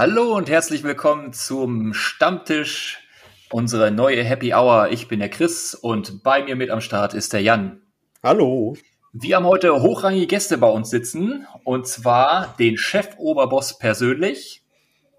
Hallo 0.00 0.34
und 0.34 0.48
herzlich 0.48 0.82
willkommen 0.82 1.34
zum 1.34 1.92
Stammtisch, 1.92 3.06
unsere 3.50 3.90
neue 3.90 4.24
Happy 4.24 4.54
Hour. 4.54 4.88
Ich 4.92 5.08
bin 5.08 5.20
der 5.20 5.28
Chris 5.28 5.74
und 5.74 6.22
bei 6.22 6.42
mir 6.42 6.56
mit 6.56 6.70
am 6.70 6.80
Start 6.80 7.12
ist 7.12 7.34
der 7.34 7.42
Jan. 7.42 7.82
Hallo. 8.22 8.78
Wir 9.12 9.36
haben 9.36 9.44
heute 9.44 9.82
hochrangige 9.82 10.26
Gäste 10.26 10.56
bei 10.56 10.68
uns 10.68 10.88
sitzen 10.88 11.46
und 11.64 11.86
zwar 11.86 12.56
den 12.58 12.78
Chef-Oberboss 12.78 13.78
persönlich, 13.78 14.62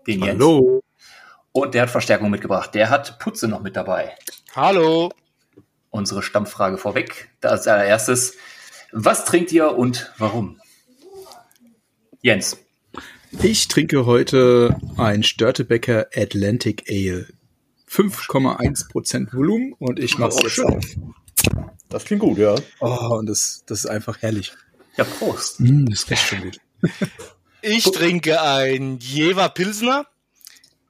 den 0.07 0.23
Jens. 0.23 0.41
Hallo. 0.41 0.81
Und 1.51 1.75
der 1.75 1.83
hat 1.83 1.91
Verstärkung 1.91 2.31
mitgebracht. 2.31 2.73
Der 2.73 2.89
hat 2.89 3.19
Putze 3.19 3.47
noch 3.47 3.61
mit 3.61 3.75
dabei. 3.75 4.15
Hallo. 4.55 5.11
Unsere 5.91 6.23
Stammfrage 6.23 6.79
vorweg. 6.79 7.29
Ist 7.43 7.67
allererstes, 7.67 8.35
was 8.91 9.25
trinkt 9.25 9.51
ihr 9.51 9.77
und 9.77 10.11
warum? 10.17 10.59
Jens. 12.23 12.57
Ich 13.39 13.67
trinke 13.67 14.05
heute 14.05 14.75
ein 14.97 15.23
Störtebecker 15.23 16.07
Atlantic 16.15 16.85
Ale. 16.89 17.27
5,1% 17.89 19.33
Volumen 19.33 19.73
und 19.79 19.99
ich 19.99 20.17
mache 20.17 20.31
es 20.31 20.41
jetzt 20.43 20.59
auf. 20.65 20.85
Das 21.89 22.05
klingt 22.05 22.21
gut, 22.21 22.37
ja. 22.37 22.55
Oh, 22.79 23.15
und 23.17 23.27
das, 23.27 23.63
das 23.65 23.79
ist 23.79 23.85
einfach 23.87 24.21
herrlich. 24.21 24.53
Ja, 24.95 25.03
Prost. 25.03 25.59
Mm, 25.59 25.85
das 25.87 26.09
riecht 26.09 26.27
schon 26.27 26.41
gut. 26.41 26.57
Ich 27.63 27.83
trinke 27.83 28.41
ein 28.41 28.97
Jever 28.97 29.47
Pilsner, 29.49 30.07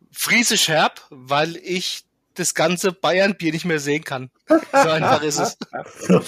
friesisch 0.09 0.69
herb, 0.69 1.05
weil 1.09 1.57
ich 1.57 2.05
das 2.35 2.53
ganze 2.53 2.93
Bayern-Bier 2.93 3.51
nicht 3.51 3.65
mehr 3.65 3.81
sehen 3.81 4.05
kann. 4.05 4.31
So 4.47 4.77
einfach 4.77 5.21
ist 5.21 5.39
es. 5.39 5.57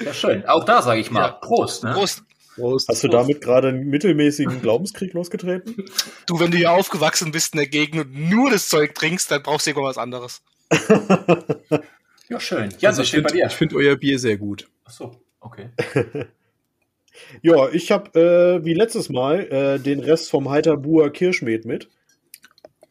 Ja, 0.00 0.12
schön. 0.12 0.44
Auch 0.46 0.64
da 0.64 0.82
sage 0.82 1.00
ich 1.00 1.12
mal 1.12 1.20
Ja. 1.20 1.28
Prost. 1.30 1.84
Ne? 1.84 1.92
Prost. 1.92 2.24
Prost. 2.54 2.88
Hast 2.88 3.02
du 3.04 3.08
damit 3.08 3.40
gerade 3.40 3.68
einen 3.68 3.88
mittelmäßigen 3.88 4.62
Glaubenskrieg 4.62 5.12
losgetreten? 5.14 5.76
Du, 6.26 6.40
wenn 6.40 6.50
du 6.50 6.56
hier 6.56 6.72
aufgewachsen 6.72 7.32
bist 7.32 7.52
in 7.54 7.58
der 7.58 7.66
Gegend 7.68 8.00
und 8.06 8.30
nur 8.30 8.50
das 8.50 8.68
Zeug 8.68 8.94
trinkst, 8.94 9.30
dann 9.30 9.42
brauchst 9.42 9.66
du 9.66 9.70
irgendwann 9.70 9.90
was 9.90 9.98
anderes. 9.98 10.42
Ja, 12.28 12.40
schön. 12.40 12.70
Ja, 12.78 12.88
Also 12.88 12.98
so 12.98 13.02
ich 13.02 13.08
steht 13.08 13.24
bei 13.24 13.28
finde 13.30 13.42
dir. 13.44 13.50
find 13.50 13.74
euer 13.74 13.96
Bier 13.96 14.18
sehr 14.18 14.38
gut. 14.38 14.66
Ach 14.86 14.90
so, 14.90 15.20
okay. 15.40 15.68
Ja, 17.42 17.68
ich 17.68 17.92
habe 17.92 18.18
äh, 18.60 18.64
wie 18.64 18.74
letztes 18.74 19.08
Mal 19.08 19.40
äh, 19.52 19.78
den 19.78 20.00
Rest 20.00 20.30
vom 20.30 20.50
Heiterbuer 20.50 21.10
Kirschmet 21.10 21.64
mit. 21.64 21.88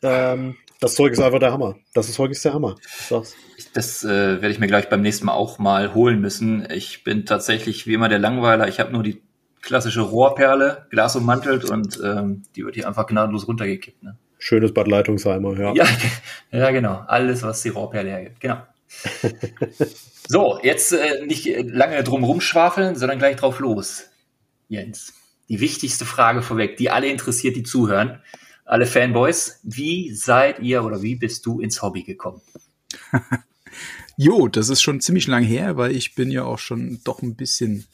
Ähm, 0.01 0.55
das 0.79 0.95
Zeug 0.95 1.11
ist 1.13 1.19
einfach 1.19 1.39
der 1.39 1.51
Hammer. 1.51 1.75
Das 1.93 2.11
Zeug 2.13 2.31
ist 2.31 2.45
der 2.45 2.53
Hammer. 2.53 2.75
Ich 2.85 3.05
sag's. 3.07 3.35
Das 3.73 4.03
äh, 4.03 4.07
werde 4.07 4.49
ich 4.51 4.59
mir 4.59 4.67
gleich 4.67 4.87
beim 4.89 5.01
nächsten 5.01 5.25
Mal 5.25 5.33
auch 5.33 5.59
mal 5.59 5.93
holen 5.93 6.21
müssen. 6.21 6.67
Ich 6.71 7.03
bin 7.03 7.25
tatsächlich 7.25 7.87
wie 7.87 7.95
immer 7.95 8.09
der 8.09 8.19
Langweiler. 8.19 8.67
Ich 8.67 8.79
habe 8.79 8.91
nur 8.93 9.03
die 9.03 9.21
klassische 9.63 10.01
Rohrperle, 10.01 10.85
Glas 10.91 11.15
ummantelt 11.15 11.65
und 11.65 11.99
ähm, 12.03 12.43
die 12.55 12.63
wird 12.63 12.75
hier 12.75 12.87
einfach 12.87 13.07
gnadenlos 13.07 13.47
runtergekippt. 13.47 14.03
Ne? 14.03 14.17
Schönes 14.37 14.73
Bad 14.73 14.87
Leitungsheimer, 14.87 15.57
ja. 15.57 15.73
Ja, 15.73 15.87
ja, 16.51 16.71
genau. 16.71 17.03
Alles, 17.07 17.41
was 17.43 17.61
die 17.61 17.69
Rohrperle 17.69 18.09
hergibt. 18.09 18.41
Genau. 18.41 18.61
so, 20.27 20.59
jetzt 20.61 20.91
äh, 20.91 21.25
nicht 21.25 21.47
lange 21.63 22.03
drum 22.03 22.23
rumschwafeln, 22.23 22.95
sondern 22.95 23.17
gleich 23.17 23.37
drauf 23.37 23.59
los. 23.59 24.09
Jens, 24.67 25.13
die 25.47 25.61
wichtigste 25.61 26.05
Frage 26.05 26.41
vorweg, 26.41 26.77
die 26.77 26.89
alle 26.89 27.07
interessiert, 27.07 27.55
die 27.55 27.63
zuhören. 27.63 28.21
Alle 28.65 28.85
Fanboys, 28.85 29.59
wie 29.63 30.13
seid 30.13 30.59
ihr 30.59 30.83
oder 30.83 31.01
wie 31.01 31.15
bist 31.15 31.45
du 31.45 31.59
ins 31.59 31.81
Hobby 31.81 32.03
gekommen? 32.03 32.41
Jo, 34.17 34.47
das 34.47 34.69
ist 34.69 34.81
schon 34.81 35.01
ziemlich 35.01 35.27
lang 35.27 35.43
her, 35.43 35.77
weil 35.77 35.95
ich 35.95 36.13
bin 36.15 36.29
ja 36.29 36.43
auch 36.43 36.59
schon 36.59 36.99
doch 37.03 37.21
ein 37.21 37.35
bisschen 37.35 37.85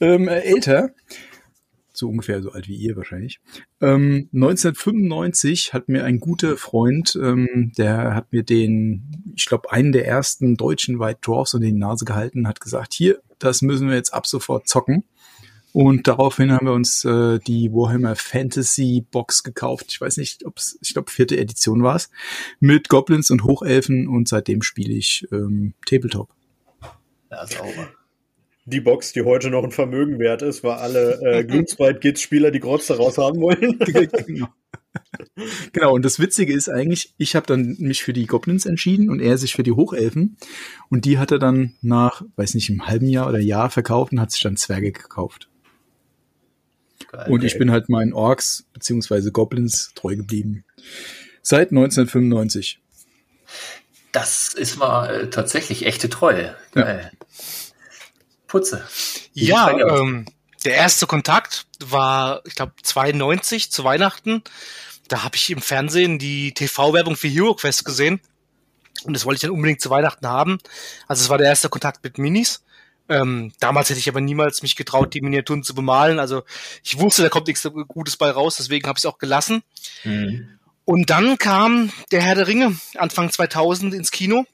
ähm, 0.00 0.28
äh, 0.28 0.40
älter. 0.40 0.90
So 1.92 2.08
ungefähr 2.08 2.42
so 2.42 2.50
alt 2.50 2.68
wie 2.68 2.76
ihr 2.76 2.96
wahrscheinlich. 2.96 3.40
Ähm, 3.80 4.28
1995 4.34 5.72
hat 5.72 5.88
mir 5.88 6.04
ein 6.04 6.20
guter 6.20 6.56
Freund, 6.56 7.18
ähm, 7.22 7.72
der 7.78 8.14
hat 8.14 8.32
mir 8.32 8.42
den, 8.42 9.32
ich 9.34 9.46
glaube, 9.46 9.72
einen 9.72 9.92
der 9.92 10.06
ersten 10.06 10.56
deutschen 10.56 10.98
White 10.98 11.20
Dwarfs 11.22 11.54
unter 11.54 11.66
die 11.66 11.72
Nase 11.72 12.04
gehalten, 12.04 12.48
hat 12.48 12.60
gesagt, 12.60 12.92
hier, 12.92 13.22
das 13.38 13.62
müssen 13.62 13.88
wir 13.88 13.96
jetzt 13.96 14.12
ab 14.12 14.26
sofort 14.26 14.68
zocken. 14.68 15.04
Und 15.76 16.08
daraufhin 16.08 16.52
haben 16.52 16.68
wir 16.68 16.72
uns 16.72 17.04
äh, 17.04 17.38
die 17.38 17.70
Warhammer 17.70 18.16
Fantasy 18.16 19.04
Box 19.10 19.42
gekauft. 19.42 19.88
Ich 19.90 20.00
weiß 20.00 20.16
nicht, 20.16 20.46
ob 20.46 20.56
es, 20.56 20.78
ich 20.80 20.94
glaube, 20.94 21.10
vierte 21.10 21.36
Edition 21.36 21.82
war 21.82 21.96
es, 21.96 22.08
mit 22.60 22.88
Goblins 22.88 23.30
und 23.30 23.44
Hochelfen 23.44 24.08
und 24.08 24.26
seitdem 24.26 24.62
spiele 24.62 24.94
ich 24.94 25.28
ähm, 25.32 25.74
Tabletop. 25.84 26.30
Ja, 27.30 27.46
sauber. 27.46 27.90
Die 28.64 28.80
Box, 28.80 29.12
die 29.12 29.20
heute 29.20 29.50
noch 29.50 29.64
ein 29.64 29.70
Vermögen 29.70 30.18
wert 30.18 30.40
ist, 30.40 30.64
weil 30.64 30.78
alle 30.78 31.20
äh, 31.20 31.44
Gloomspite 31.44 32.00
Kids 32.00 32.22
Spieler 32.22 32.50
die 32.50 32.60
Grotze 32.60 32.96
raus 32.96 33.18
haben 33.18 33.42
wollen. 33.42 33.78
genau. 34.26 34.48
genau, 35.74 35.92
und 35.92 36.06
das 36.06 36.18
Witzige 36.18 36.54
ist 36.54 36.70
eigentlich, 36.70 37.12
ich 37.18 37.36
habe 37.36 37.46
dann 37.46 37.76
mich 37.78 38.02
für 38.02 38.14
die 38.14 38.24
Goblins 38.24 38.64
entschieden 38.64 39.10
und 39.10 39.20
er 39.20 39.36
sich 39.36 39.52
für 39.52 39.62
die 39.62 39.72
Hochelfen. 39.72 40.38
Und 40.88 41.04
die 41.04 41.18
hat 41.18 41.32
er 41.32 41.38
dann 41.38 41.74
nach, 41.82 42.22
weiß 42.36 42.54
nicht, 42.54 42.70
einem 42.70 42.86
halben 42.86 43.08
Jahr 43.08 43.28
oder 43.28 43.40
Jahr 43.40 43.68
verkauft 43.68 44.12
und 44.12 44.22
hat 44.22 44.30
sich 44.30 44.40
dann 44.40 44.56
Zwerge 44.56 44.90
gekauft. 44.90 45.50
Geil. 47.10 47.30
Und 47.30 47.44
ich 47.44 47.58
bin 47.58 47.70
halt 47.70 47.88
meinen 47.88 48.12
Orks 48.12 48.64
beziehungsweise 48.72 49.32
Goblins 49.32 49.92
treu 49.94 50.16
geblieben. 50.16 50.64
Seit 51.42 51.70
1995. 51.70 52.80
Das 54.12 54.54
ist 54.54 54.78
mal 54.78 55.10
äh, 55.10 55.30
tatsächlich 55.30 55.86
echte 55.86 56.08
Treue. 56.08 56.56
Geil. 56.72 57.12
Putze. 58.46 58.84
Wie 59.34 59.46
Ja, 59.46 59.70
ähm, 59.70 60.26
der 60.64 60.74
erste 60.74 61.06
Kontakt 61.06 61.66
war, 61.84 62.40
ich 62.46 62.54
glaube, 62.54 62.72
92 62.82 63.70
zu 63.70 63.84
Weihnachten. 63.84 64.42
Da 65.08 65.22
habe 65.22 65.36
ich 65.36 65.50
im 65.50 65.60
Fernsehen 65.60 66.18
die 66.18 66.52
TV-Werbung 66.52 67.16
für 67.16 67.28
Hero 67.28 67.54
Quest 67.54 67.84
gesehen. 67.84 68.20
Und 69.04 69.14
das 69.14 69.24
wollte 69.24 69.36
ich 69.36 69.42
dann 69.42 69.50
unbedingt 69.50 69.80
zu 69.80 69.90
Weihnachten 69.90 70.26
haben. 70.26 70.58
Also 71.06 71.22
es 71.22 71.28
war 71.28 71.38
der 71.38 71.48
erste 71.48 71.68
Kontakt 71.68 72.02
mit 72.02 72.18
Minis. 72.18 72.64
Ähm, 73.08 73.52
damals 73.60 73.88
hätte 73.90 74.00
ich 74.00 74.08
aber 74.08 74.20
niemals 74.20 74.62
mich 74.62 74.76
getraut, 74.76 75.14
die 75.14 75.20
Miniaturen 75.20 75.62
zu 75.62 75.74
bemalen. 75.74 76.18
Also 76.18 76.42
ich 76.82 76.98
wusste, 76.98 77.22
da 77.22 77.28
kommt 77.28 77.46
nichts 77.46 77.68
Gutes 77.88 78.16
bei 78.16 78.30
raus, 78.30 78.56
deswegen 78.56 78.88
habe 78.88 78.98
ich 78.98 79.04
es 79.04 79.06
auch 79.06 79.18
gelassen. 79.18 79.62
Mhm. 80.04 80.58
Und 80.84 81.10
dann 81.10 81.38
kam 81.38 81.92
der 82.12 82.22
Herr 82.22 82.34
der 82.34 82.46
Ringe 82.46 82.76
Anfang 82.96 83.30
2000 83.30 83.94
ins 83.94 84.10
Kino 84.10 84.44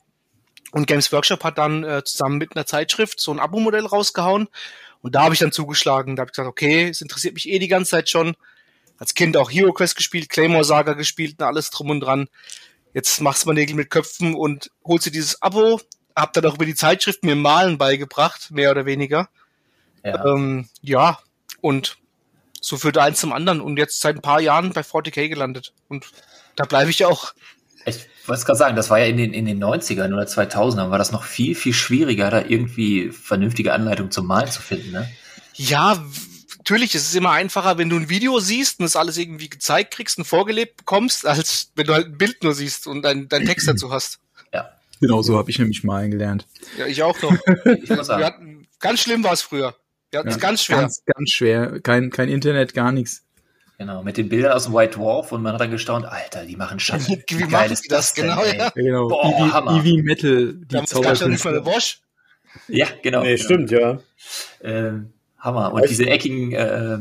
und 0.72 0.86
Games 0.86 1.12
Workshop 1.12 1.44
hat 1.44 1.58
dann 1.58 1.84
äh, 1.84 2.02
zusammen 2.04 2.38
mit 2.38 2.56
einer 2.56 2.66
Zeitschrift 2.66 3.20
so 3.20 3.32
ein 3.32 3.41
Abo-Modell 3.41 3.86
rausgehauen 3.86 4.48
und 5.02 5.14
da 5.14 5.24
habe 5.24 5.34
ich 5.34 5.41
dann 5.41 5.52
zugeschlagen. 5.52 6.16
Da 6.16 6.22
habe 6.22 6.28
ich 6.28 6.32
gesagt, 6.32 6.48
okay, 6.48 6.88
es 6.88 7.00
interessiert 7.00 7.34
mich 7.34 7.48
eh 7.48 7.58
die 7.58 7.68
ganze 7.68 7.91
Zeit 7.91 8.08
schon. 8.08 8.34
Als 8.98 9.14
Kind 9.14 9.36
auch 9.36 9.50
Hero 9.50 9.72
Quest 9.72 9.96
gespielt, 9.96 10.28
Claymore 10.28 10.64
Saga 10.64 10.92
gespielt 10.92 11.36
und 11.38 11.44
alles 11.44 11.70
drum 11.70 11.91
und 11.91 12.00
dran. 12.00 12.28
Jetzt 12.94 13.20
machst 13.20 13.42
du 13.42 13.48
mal 13.48 13.54
Nägel 13.54 13.74
mit 13.74 13.91
Köpfen 13.91 14.34
und 14.34 14.70
holst 14.84 15.06
dir 15.06 15.10
dieses 15.10 15.42
Abo. 15.42 15.80
Hab 16.16 16.32
dann 16.32 16.44
auch 16.46 16.54
über 16.54 16.66
die 16.66 16.74
Zeitschrift 16.74 17.24
mir 17.24 17.36
Malen 17.36 17.78
beigebracht, 17.78 18.50
mehr 18.50 18.70
oder 18.70 18.86
weniger. 18.86 19.28
Ja. 20.04 20.24
Ähm, 20.24 20.68
ja, 20.80 21.18
und 21.60 21.96
so 22.60 22.76
führte 22.76 23.02
eins 23.02 23.20
zum 23.20 23.32
anderen 23.32 23.60
und 23.60 23.76
jetzt 23.76 24.00
seit 24.00 24.16
ein 24.16 24.22
paar 24.22 24.40
Jahren 24.40 24.72
bei 24.72 24.82
40k 24.82 25.28
gelandet. 25.28 25.72
Und 25.88 26.06
da 26.56 26.64
bleibe 26.64 26.90
ich 26.90 27.04
auch. 27.04 27.32
Ich 27.84 28.06
wollte 28.26 28.44
gerade 28.44 28.58
sagen, 28.58 28.76
das 28.76 28.90
war 28.90 29.00
ja 29.00 29.06
in 29.06 29.16
den, 29.16 29.32
in 29.32 29.46
den 29.46 29.62
90ern 29.62 30.12
oder 30.12 30.24
2000ern, 30.24 30.90
war 30.90 30.98
das 30.98 31.10
noch 31.10 31.24
viel, 31.24 31.56
viel 31.56 31.72
schwieriger, 31.72 32.30
da 32.30 32.40
irgendwie 32.40 33.10
vernünftige 33.10 33.72
Anleitung 33.72 34.12
zum 34.12 34.26
Malen 34.26 34.50
zu 34.50 34.62
finden. 34.62 34.92
Ne? 34.92 35.10
Ja, 35.54 36.04
natürlich, 36.58 36.94
es 36.94 37.08
ist 37.08 37.16
immer 37.16 37.32
einfacher, 37.32 37.78
wenn 37.78 37.88
du 37.88 37.97
ein 37.97 38.08
Video 38.08 38.38
siehst 38.38 38.78
und 38.78 38.84
das 38.84 38.94
alles 38.94 39.18
irgendwie 39.18 39.48
gezeigt 39.48 39.94
kriegst 39.94 40.18
und 40.18 40.24
vorgelebt 40.24 40.76
bekommst, 40.76 41.26
als 41.26 41.72
wenn 41.74 41.86
du 41.86 41.94
halt 41.94 42.06
ein 42.06 42.18
Bild 42.18 42.44
nur 42.44 42.54
siehst 42.54 42.86
und 42.86 43.03
deinen 43.03 43.28
dein 43.28 43.44
Text 43.44 43.66
dazu 43.66 43.91
hast. 43.91 44.20
Genau 45.03 45.21
so 45.21 45.37
habe 45.37 45.51
ich 45.51 45.59
nämlich 45.59 45.83
malen 45.83 46.13
gelernt. 46.13 46.47
Ja, 46.78 46.87
ich 46.87 47.03
auch 47.03 47.21
noch. 47.21 47.33
ich 47.83 47.91
muss 47.91 48.09
Wir 48.09 48.25
hatten, 48.25 48.69
ganz 48.78 49.01
schlimm 49.01 49.25
war 49.25 49.33
es 49.33 49.43
früher. 49.43 49.75
Wir 50.13 50.21
hatten 50.21 50.28
es 50.28 50.39
ganz 50.39 50.63
schwer. 50.63 50.77
Ganz, 50.78 51.03
ganz 51.04 51.31
schwer. 51.31 51.81
Kein, 51.81 52.10
kein 52.10 52.28
Internet, 52.28 52.72
gar 52.72 52.93
nichts. 52.93 53.25
Genau, 53.78 54.04
mit 54.04 54.16
den 54.16 54.28
Bildern 54.28 54.53
aus 54.53 54.66
dem 54.66 54.75
White 54.75 54.97
Dwarf 54.97 55.33
und 55.33 55.43
man 55.43 55.54
hat 55.54 55.60
dann 55.60 55.72
gestaunt, 55.72 56.07
Alter, 56.07 56.47
die 56.47 56.54
machen 56.54 56.78
Schatten. 56.78 57.07
Wie 57.28 57.37
geil 57.39 57.49
machen 57.49 57.72
ist 57.72 57.84
die 57.84 57.89
das? 57.89 58.15
denn, 58.15 58.27
Genau, 58.28 58.43
ey? 58.43 58.57
ja. 58.59 58.71
Genau. 58.71 59.09
Boah, 59.09 59.25
Eevee, 59.25 59.51
Hammer. 59.51 59.77
Eevee 59.77 60.03
Metal, 60.03 60.53
die 60.54 60.69
Damals 60.69 60.95
gab 60.95 61.13
es 61.15 61.21
ja 61.21 61.27
nicht 61.28 61.45
mal 61.45 61.51
eine. 61.54 61.63
Bosch. 61.63 62.01
Ja, 62.69 62.87
genau. 63.03 63.22
Nee, 63.22 63.39
stimmt, 63.39 63.72
ja. 63.72 63.99
Ähm, 64.63 65.13
Hammer. 65.41 65.72
Und 65.72 65.89
diese 65.89 66.07
eckigen 66.07 66.53
äh, 66.53 66.99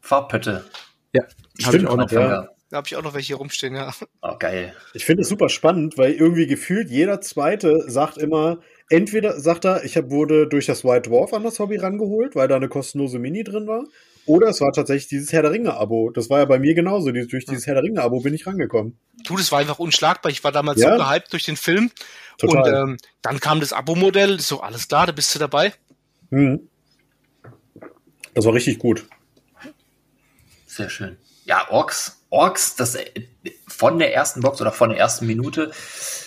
Farbpötte. 0.00 0.64
Ja, 1.12 1.22
habe 1.22 1.32
ich 1.58 1.66
Stimmt, 1.66 1.86
auch 1.86 1.96
noch. 1.96 2.10
ja. 2.10 2.48
Da 2.70 2.76
habe 2.76 2.86
ich 2.86 2.94
auch 2.96 3.02
noch 3.02 3.14
welche 3.14 3.34
rumstehen, 3.34 3.74
ja. 3.74 3.92
Oh, 4.22 4.36
geil. 4.38 4.74
Ich 4.94 5.04
finde 5.04 5.22
es 5.22 5.28
super 5.28 5.48
spannend, 5.48 5.98
weil 5.98 6.12
irgendwie 6.12 6.46
gefühlt 6.46 6.88
jeder 6.88 7.20
Zweite 7.20 7.84
sagt 7.90 8.16
immer, 8.16 8.60
entweder 8.88 9.40
sagt 9.40 9.64
er, 9.64 9.84
ich 9.84 9.96
hab, 9.96 10.10
wurde 10.10 10.46
durch 10.46 10.66
das 10.66 10.84
White 10.84 11.10
Dwarf 11.10 11.32
an 11.32 11.42
das 11.42 11.58
Hobby 11.58 11.76
rangeholt, 11.76 12.36
weil 12.36 12.46
da 12.46 12.54
eine 12.56 12.68
kostenlose 12.68 13.18
Mini 13.18 13.42
drin 13.42 13.66
war. 13.66 13.84
Oder 14.26 14.48
es 14.48 14.60
war 14.60 14.70
tatsächlich 14.72 15.08
dieses 15.08 15.32
Herr 15.32 15.42
der 15.42 15.50
Ringe-Abo. 15.50 16.10
Das 16.10 16.30
war 16.30 16.38
ja 16.38 16.44
bei 16.44 16.60
mir 16.60 16.74
genauso. 16.74 17.10
Durch 17.10 17.44
dieses 17.46 17.66
Herr 17.66 17.74
der 17.74 17.82
Ringe-Abo 17.82 18.20
bin 18.20 18.34
ich 18.34 18.46
rangekommen. 18.46 18.96
Du, 19.24 19.36
das 19.36 19.50
war 19.50 19.58
einfach 19.58 19.80
unschlagbar. 19.80 20.30
Ich 20.30 20.44
war 20.44 20.52
damals 20.52 20.80
Ja. 20.80 20.96
so 20.96 21.04
gehypt 21.04 21.32
durch 21.32 21.44
den 21.44 21.56
Film. 21.56 21.90
Total. 22.38 22.84
Und 22.84 22.90
ähm, 22.90 22.96
dann 23.22 23.40
kam 23.40 23.58
das 23.58 23.72
Abo-Modell. 23.72 24.38
So, 24.38 24.60
alles 24.60 24.86
klar, 24.86 25.06
da 25.06 25.12
bist 25.12 25.34
du 25.34 25.40
dabei. 25.40 25.72
Mhm. 26.28 26.68
Das 28.34 28.44
war 28.44 28.54
richtig 28.54 28.78
gut. 28.78 29.06
Sehr 30.66 30.88
schön. 30.88 31.16
Ja, 31.46 31.68
Orks. 31.70 32.19
Orks, 32.30 32.76
das 32.76 32.94
äh, 32.94 33.04
von 33.68 33.98
der 33.98 34.14
ersten 34.14 34.40
Box 34.40 34.60
oder 34.60 34.72
von 34.72 34.90
der 34.90 34.98
ersten 34.98 35.26
Minute, 35.26 35.70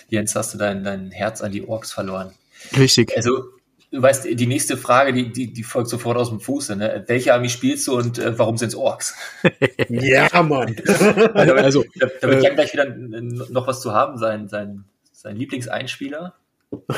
Jens, 0.10 0.36
hast 0.36 0.54
du 0.54 0.58
dein, 0.58 0.84
dein 0.84 1.12
Herz 1.12 1.42
an 1.42 1.52
die 1.52 1.68
Orks 1.68 1.92
verloren. 1.92 2.34
Richtig. 2.78 3.16
Also, 3.16 3.46
du 3.92 4.02
weißt, 4.02 4.26
die 4.26 4.48
nächste 4.48 4.78
Frage, 4.78 5.14
die, 5.14 5.32
die, 5.32 5.52
die 5.54 5.64
folgt 5.64 5.90
sofort 5.90 6.18
aus 6.18 6.30
dem 6.30 6.40
Fuße. 6.40 6.76
Ne? 6.76 7.04
Welche 7.08 7.34
Armee 7.34 7.50
spielst 7.50 7.88
du 7.88 7.98
und 7.98 8.20
äh, 8.20 8.38
warum 8.38 8.58
sind 8.58 8.70
es 8.70 8.76
Orks? 8.76 9.16
ja, 9.90 10.30
Mann. 10.44 10.76
Also, 11.34 11.54
Also, 11.56 11.86
da, 12.00 12.08
da 12.22 12.28
wird 12.28 12.42
äh, 12.42 12.46
Jan 12.48 12.56
gleich 12.56 12.74
wieder 12.74 12.86
n- 12.86 13.44
noch 13.50 13.68
was 13.68 13.82
zu 13.82 13.94
haben, 13.94 14.18
sein, 14.18 14.48
sein, 14.50 14.86
sein 15.12 15.36
Lieblingseinspieler. 15.36 16.34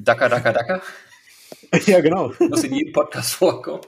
Dacker, 0.00 0.28
Dacker, 0.28 0.52
Dacker. 0.52 0.82
ja, 1.86 2.00
genau. 2.00 2.32
Muss 2.38 2.64
in 2.64 2.74
jedem 2.74 2.92
Podcast 2.92 3.32
vorkommen. 3.34 3.82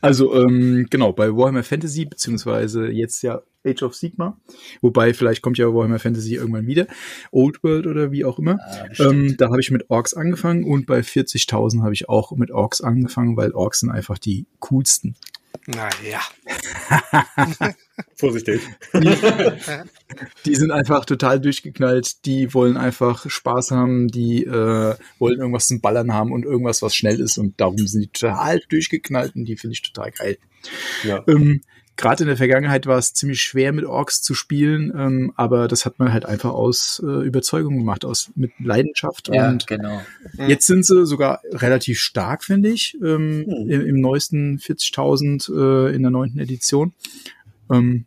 Also, 0.00 0.34
ähm, 0.34 0.86
genau, 0.90 1.12
bei 1.12 1.34
Warhammer 1.34 1.62
Fantasy, 1.62 2.04
beziehungsweise 2.04 2.88
jetzt 2.88 3.22
ja 3.22 3.42
Age 3.64 3.82
of 3.82 3.94
Sigma, 3.94 4.38
wobei 4.80 5.12
vielleicht 5.12 5.42
kommt 5.42 5.58
ja 5.58 5.66
Warhammer 5.66 5.98
Fantasy 5.98 6.34
irgendwann 6.36 6.66
wieder, 6.66 6.86
Old 7.32 7.62
World 7.62 7.86
oder 7.86 8.12
wie 8.12 8.24
auch 8.24 8.38
immer. 8.38 8.58
Ah, 8.60 8.86
bestimmt. 8.88 9.30
Ähm, 9.30 9.36
da 9.36 9.46
habe 9.46 9.60
ich 9.60 9.70
mit 9.70 9.90
Orks 9.90 10.14
angefangen 10.14 10.64
und 10.64 10.86
bei 10.86 11.00
40.000 11.00 11.82
habe 11.82 11.94
ich 11.94 12.08
auch 12.08 12.32
mit 12.32 12.50
Orks 12.50 12.80
angefangen, 12.80 13.36
weil 13.36 13.52
Orks 13.52 13.80
sind 13.80 13.90
einfach 13.90 14.18
die 14.18 14.46
coolsten. 14.60 15.16
Naja. 15.66 16.20
Vorsichtig. 18.14 18.60
Die 20.44 20.54
sind 20.54 20.70
einfach 20.70 21.04
total 21.04 21.40
durchgeknallt, 21.40 22.24
die 22.26 22.54
wollen 22.54 22.76
einfach 22.76 23.28
Spaß 23.28 23.72
haben, 23.72 24.08
die 24.08 24.44
äh, 24.44 24.94
wollen 25.18 25.38
irgendwas 25.38 25.66
zum 25.66 25.80
Ballern 25.80 26.12
haben 26.12 26.32
und 26.32 26.44
irgendwas, 26.44 26.82
was 26.82 26.94
schnell 26.94 27.20
ist 27.20 27.38
und 27.38 27.60
darum 27.60 27.78
sind 27.86 28.02
die 28.02 28.08
total 28.08 28.60
durchgeknallt 28.68 29.34
und 29.34 29.46
die 29.46 29.56
finde 29.56 29.74
ich 29.74 29.82
total 29.82 30.12
geil. 30.12 30.38
Ja. 31.02 31.24
Ähm, 31.26 31.60
Gerade 31.96 32.24
in 32.24 32.28
der 32.28 32.36
Vergangenheit 32.36 32.84
war 32.84 32.98
es 32.98 33.14
ziemlich 33.14 33.40
schwer 33.42 33.72
mit 33.72 33.86
Orks 33.86 34.20
zu 34.20 34.34
spielen, 34.34 34.92
ähm, 34.94 35.32
aber 35.36 35.66
das 35.66 35.86
hat 35.86 35.98
man 35.98 36.12
halt 36.12 36.26
einfach 36.26 36.50
aus 36.50 37.02
äh, 37.02 37.26
Überzeugung 37.26 37.78
gemacht, 37.78 38.04
aus 38.04 38.30
mit 38.34 38.52
Leidenschaft 38.58 39.30
Ja, 39.32 39.48
und 39.48 39.66
genau. 39.66 40.02
Jetzt 40.46 40.66
sind 40.66 40.84
sie 40.84 41.06
sogar 41.06 41.40
relativ 41.52 41.98
stark, 41.98 42.44
finde 42.44 42.68
ich, 42.68 42.98
ähm, 43.02 43.46
Hm. 43.48 43.70
im, 43.70 43.86
im 43.86 44.00
neuesten 44.00 44.58
40.000 44.58 45.50
äh, 45.50 45.94
in 45.94 46.02
der 46.02 46.10
neunten 46.10 46.38
Edition. 46.38 46.92
Ähm, 47.70 48.06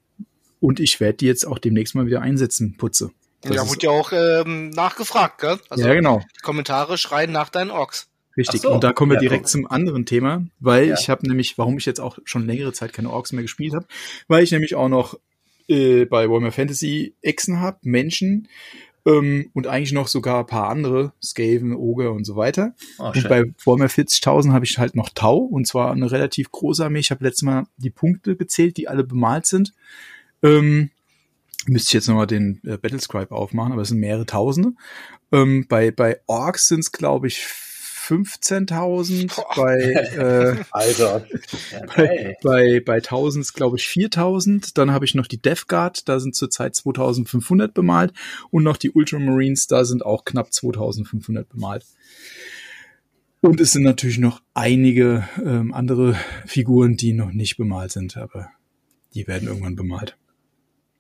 und 0.60 0.80
ich 0.80 1.00
werde 1.00 1.18
die 1.18 1.26
jetzt 1.26 1.46
auch 1.48 1.60
demnächst 1.60 1.96
mal 1.96 2.06
wieder 2.06 2.22
einsetzen, 2.22 2.76
putze. 2.78 3.12
Das 3.42 3.56
ja, 3.56 3.70
wurde 3.70 3.86
ja 3.86 3.90
auch 3.92 4.12
ähm, 4.12 4.70
nachgefragt, 4.72 5.40
gell? 5.40 5.58
Also 5.70 5.88
ja, 5.88 5.94
genau, 5.94 6.20
die 6.38 6.42
Kommentare 6.42 6.98
schreien 6.98 7.32
nach 7.32 7.50
deinen 7.50 7.72
Orks. 7.72 8.08
richtig. 8.36 8.62
So. 8.62 8.72
Und 8.74 8.84
da 8.84 8.92
kommen 8.92 9.12
wir 9.12 9.16
Ja, 9.16 9.22
direkt 9.22 9.44
guck. 9.44 9.52
zum 9.52 9.68
anderen 9.72 10.06
Thema, 10.06 10.46
weil 10.60 10.90
Ja. 10.90 10.96
ich 11.00 11.10
habe 11.10 11.26
nämlich, 11.28 11.58
warum 11.58 11.78
ich 11.78 11.86
jetzt 11.86 12.00
auch 12.02 12.20
schon 12.26 12.46
längere 12.46 12.74
Zeit 12.74 12.92
keine 12.94 13.10
Orks 13.10 13.32
mehr 13.32 13.42
gespielt 13.42 13.74
habe, 13.74 13.86
weil 14.28 14.44
ich 14.44 14.52
nämlich 14.52 14.76
auch 14.76 14.90
noch 14.90 15.18
äh, 15.70 16.06
bei 16.06 16.28
Warhammer 16.30 16.52
Fantasy 16.52 17.16
Echsen 17.22 17.60
habe, 17.62 17.78
Menschen 17.84 18.48
ähm, 19.10 19.50
und 19.54 19.68
eigentlich 19.68 19.92
noch 19.92 20.08
sogar 20.08 20.40
ein 20.40 20.46
paar 20.46 20.70
andere, 20.70 21.14
Skaven, 21.24 21.76
Ogre 21.76 22.12
und 22.12 22.26
so 22.26 22.36
weiter. 22.36 22.76
Oh, 23.00 23.12
Und 23.14 23.28
bei 23.28 23.44
Warhammer 23.66 23.88
40.000 23.88 24.52
habe 24.52 24.66
ich 24.66 24.78
halt 24.78 24.96
noch 24.96 25.10
Tau 25.10 25.38
und 25.38 25.68
zwar 25.68 25.92
eine 25.92 26.12
relativ 26.12 26.52
große 26.52 26.84
Armee. 26.84 27.00
Ich 27.00 27.12
habe 27.12 27.24
letztes 27.24 27.44
Mal 27.44 27.66
die 27.78 27.90
Punkte 27.90 28.36
gezählt, 28.36 28.78
die 28.78 28.88
alle 28.88 29.04
bemalt 29.04 29.46
sind. 29.46 29.74
Ähm, 30.44 30.92
müsste 31.66 31.90
ich 31.90 31.94
jetzt 31.94 32.08
nochmal 32.08 32.28
den 32.28 32.62
äh, 32.66 32.78
Battlescribe 32.78 33.34
aufmachen, 33.34 33.74
aber 33.74 33.82
es 33.82 33.90
sind 33.90 34.00
mehrere 34.00 34.26
Tausende. 34.26 34.74
Ähm, 35.32 35.66
bei, 35.68 35.92
bei 35.92 36.20
Orks 36.28 36.68
sind 36.68 36.80
es, 36.82 36.92
glaube 36.92 37.28
ich, 37.28 37.46
15.000. 38.10 39.36
Boah. 39.36 39.46
Bei, 39.56 39.78
äh, 40.58 40.64
Alter. 40.72 41.26
ja, 41.72 41.82
bei, 41.96 42.38
bei, 42.42 42.80
bei 42.80 42.96
1000 42.96 43.46
ist, 43.46 43.54
glaube 43.54 43.78
ich, 43.78 43.88
4000. 43.88 44.78
Dann 44.78 44.92
habe 44.92 45.06
ich 45.06 45.16
noch 45.16 45.28
die 45.28 45.42
Death 45.42 45.68
Guard, 45.68 46.10
da 46.10 46.20
sind 46.20 46.36
zurzeit 46.36 46.76
2500 46.76 47.74
bemalt. 47.74 48.14
Und 48.50 48.64
noch 48.64 48.78
die 48.78 48.92
Ultramarines, 48.92 49.68
da 49.68 49.86
sind 49.86 50.04
auch 50.04 50.26
knapp 50.26 50.54
2500 50.54 51.48
bemalt. 51.48 51.86
Und 53.42 53.62
es 53.62 53.72
sind 53.72 53.84
natürlich 53.84 54.18
noch 54.18 54.42
einige 54.54 55.28
ähm, 55.44 55.74
andere 55.74 56.18
Figuren, 56.46 56.98
die 56.98 57.14
noch 57.14 57.32
nicht 57.32 57.56
bemalt 57.56 57.92
sind, 57.92 58.18
aber 58.18 58.50
die 59.14 59.28
werden 59.28 59.48
irgendwann 59.48 59.78
bemalt. 59.78 60.18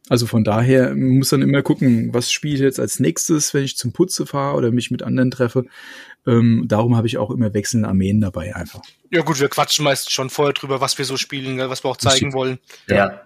Also 0.09 0.25
von 0.25 0.43
daher 0.43 0.89
man 0.89 1.19
muss 1.19 1.29
dann 1.29 1.41
immer 1.41 1.61
gucken, 1.61 2.13
was 2.13 2.31
spiele 2.31 2.55
ich 2.55 2.61
jetzt 2.61 2.79
als 2.79 2.99
nächstes, 2.99 3.53
wenn 3.53 3.63
ich 3.63 3.77
zum 3.77 3.93
Putze 3.93 4.25
fahre 4.25 4.57
oder 4.57 4.71
mich 4.71 4.91
mit 4.91 5.03
anderen 5.03 5.31
treffe. 5.31 5.65
Ähm, 6.27 6.65
darum 6.67 6.97
habe 6.97 7.07
ich 7.07 7.17
auch 7.17 7.29
immer 7.29 7.53
wechselnde 7.53 7.87
Armeen 7.87 8.19
dabei 8.19 8.55
einfach. 8.55 8.81
Ja 9.11 9.21
gut, 9.21 9.39
wir 9.39 9.47
quatschen 9.47 9.85
meist 9.85 10.11
schon 10.11 10.29
vorher 10.29 10.53
drüber, 10.53 10.81
was 10.81 10.97
wir 10.97 11.05
so 11.05 11.15
spielen, 11.15 11.57
was 11.69 11.83
wir 11.83 11.89
auch 11.89 11.97
zeigen 11.97 12.33
wollen. 12.33 12.59
Ja. 12.87 13.21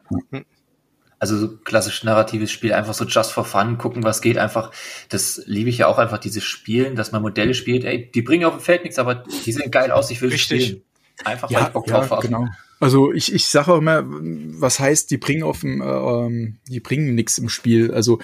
Also 1.20 1.38
so 1.38 1.58
klassisch 1.58 2.04
narratives 2.04 2.52
Spiel, 2.52 2.74
einfach 2.74 2.94
so 2.94 3.06
just 3.06 3.32
for 3.32 3.46
fun, 3.46 3.78
gucken, 3.78 4.04
was 4.04 4.22
geht, 4.22 4.38
einfach, 4.38 4.72
das 5.08 5.42
liebe 5.46 5.70
ich 5.70 5.78
ja 5.78 5.88
auch 5.88 5.98
einfach, 5.98 6.18
dieses 6.18 6.44
Spielen, 6.44 6.98
dass 6.98 7.14
man 7.14 7.22
Modelle 7.22 7.54
spielt, 7.54 7.86
ey, 7.86 8.12
die 8.12 8.22
bringen 8.22 8.44
auf 8.44 8.56
dem 8.56 8.62
Feld 8.62 8.84
nichts, 8.84 9.00
aber 9.00 9.24
die 9.46 9.52
sehen 9.54 9.72
geil 9.72 9.92
aus, 9.92 10.12
ich 10.12 10.22
will 10.22 10.32
Richtig. 10.32 10.66
spielen. 10.66 10.82
Einfach 11.24 11.50
weil 11.50 11.64
ich 11.64 11.70
Bock 11.70 11.86
drauf 11.86 12.10
habe. 12.10 12.22
genau. 12.28 12.48
Also 12.84 13.14
ich, 13.14 13.34
ich 13.34 13.46
sage 13.46 13.72
auch 13.72 13.78
immer, 13.78 14.04
was 14.06 14.78
heißt, 14.78 15.10
die 15.10 15.16
bringen 15.16 15.44
auf 15.44 15.62
dem, 15.62 15.80
äh, 15.82 15.86
ähm, 15.86 16.58
die 16.68 16.82
bringen 16.82 17.16
nichts 17.16 17.38
im 17.38 17.48
Spiel. 17.48 17.94
Also 17.94 18.20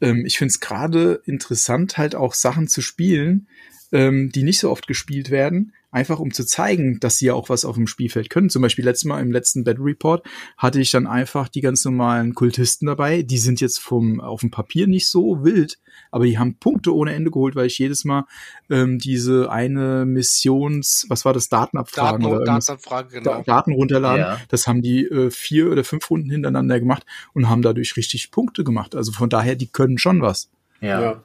ähm, 0.00 0.24
ich 0.24 0.38
finde 0.38 0.52
es 0.52 0.60
gerade 0.60 1.20
interessant, 1.26 1.98
halt 1.98 2.14
auch 2.14 2.32
Sachen 2.32 2.66
zu 2.66 2.80
spielen, 2.80 3.46
ähm, 3.92 4.32
die 4.32 4.42
nicht 4.42 4.58
so 4.58 4.70
oft 4.70 4.86
gespielt 4.86 5.30
werden, 5.30 5.74
einfach 5.92 6.20
um 6.20 6.32
zu 6.32 6.44
zeigen, 6.46 7.00
dass 7.00 7.18
sie 7.18 7.26
ja 7.26 7.34
auch 7.34 7.48
was 7.48 7.64
auf 7.64 7.74
dem 7.74 7.86
Spielfeld 7.86 8.30
können. 8.30 8.48
Zum 8.50 8.62
Beispiel 8.62 8.84
letztes 8.84 9.06
Mal 9.06 9.20
im 9.20 9.32
letzten 9.32 9.64
Battle 9.64 9.84
Report 9.84 10.24
hatte 10.56 10.80
ich 10.80 10.90
dann 10.90 11.06
einfach 11.06 11.48
die 11.48 11.60
ganz 11.60 11.84
normalen 11.84 12.34
Kultisten 12.34 12.86
dabei. 12.86 13.22
Die 13.22 13.38
sind 13.38 13.60
jetzt 13.60 13.78
vom 13.80 14.20
auf 14.20 14.40
dem 14.40 14.50
Papier 14.50 14.86
nicht 14.86 15.08
so 15.08 15.42
wild, 15.44 15.78
aber 16.12 16.26
die 16.26 16.38
haben 16.38 16.56
Punkte 16.56 16.94
ohne 16.94 17.12
Ende 17.14 17.30
geholt, 17.30 17.56
weil 17.56 17.66
ich 17.66 17.78
jedes 17.78 18.04
Mal 18.04 18.24
ähm, 18.70 18.98
diese 18.98 19.50
eine 19.50 20.04
Missions, 20.06 21.06
was 21.08 21.24
war 21.24 21.32
das, 21.32 21.48
Datenabfragen 21.48 22.22
Daten, 22.22 22.34
oder 22.34 22.44
Datenabfrage, 22.44 23.20
Da- 23.22 23.32
genau. 23.32 23.42
Daten 23.44 23.72
runterladen. 23.72 24.20
Ja. 24.20 24.40
Das 24.48 24.66
haben 24.66 24.82
die 24.82 25.04
äh, 25.06 25.30
vier 25.30 25.70
oder 25.70 25.82
fünf 25.84 26.08
Runden 26.10 26.30
hintereinander 26.30 26.78
gemacht 26.78 27.04
und 27.34 27.48
haben 27.48 27.62
dadurch 27.62 27.96
richtig 27.96 28.30
Punkte 28.30 28.62
gemacht. 28.64 28.94
Also 28.94 29.12
von 29.12 29.28
daher, 29.28 29.56
die 29.56 29.66
können 29.66 29.98
schon 29.98 30.22
was, 30.22 30.48
Ja. 30.80 31.00
Ja. 31.00 31.22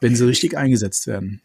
wenn 0.00 0.16
sie 0.16 0.26
richtig 0.26 0.56
eingesetzt 0.56 1.06
werden. 1.06 1.40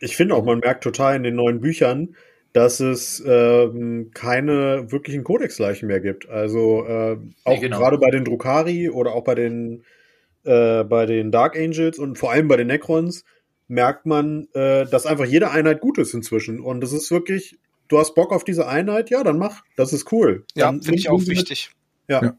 Ich 0.00 0.16
finde 0.16 0.34
auch, 0.34 0.44
man 0.44 0.58
merkt 0.60 0.84
total 0.84 1.16
in 1.16 1.22
den 1.22 1.34
neuen 1.34 1.60
Büchern, 1.60 2.16
dass 2.52 2.80
es 2.80 3.22
ähm, 3.26 4.10
keine 4.14 4.90
wirklichen 4.90 5.24
Kodexleichen 5.24 5.88
mehr 5.88 6.00
gibt. 6.00 6.28
Also 6.28 6.84
äh, 6.86 7.18
auch 7.44 7.54
Nee, 7.54 7.60
genau. 7.60 7.78
gerade 7.78 7.98
bei 7.98 8.10
den 8.10 8.24
Drukari 8.24 8.88
oder 8.88 9.12
auch 9.12 9.24
bei 9.24 9.34
den 9.34 9.84
äh, 10.44 10.84
bei 10.84 11.06
den 11.06 11.32
Dark 11.32 11.56
Angels 11.56 11.98
und 11.98 12.16
vor 12.18 12.30
allem 12.30 12.48
bei 12.48 12.56
den 12.56 12.68
Necrons 12.68 13.24
merkt 13.68 14.06
man, 14.06 14.48
äh, 14.54 14.86
dass 14.86 15.06
einfach 15.06 15.24
jede 15.26 15.50
Einheit 15.50 15.80
gut 15.80 15.98
ist 15.98 16.14
inzwischen. 16.14 16.60
Und 16.60 16.80
das 16.80 16.92
ist 16.92 17.10
wirklich, 17.10 17.58
du 17.88 17.98
hast 17.98 18.14
Bock 18.14 18.32
auf 18.32 18.44
diese 18.44 18.68
Einheit, 18.68 19.10
ja, 19.10 19.24
dann 19.24 19.38
mach. 19.38 19.62
Das 19.76 19.92
ist 19.92 20.12
cool. 20.12 20.44
Ja, 20.54 20.70
finde 20.70 20.94
ich 20.94 21.10
auch 21.10 21.26
wichtig. 21.26 21.70
Ja. 22.08 22.22
Ja. 22.22 22.36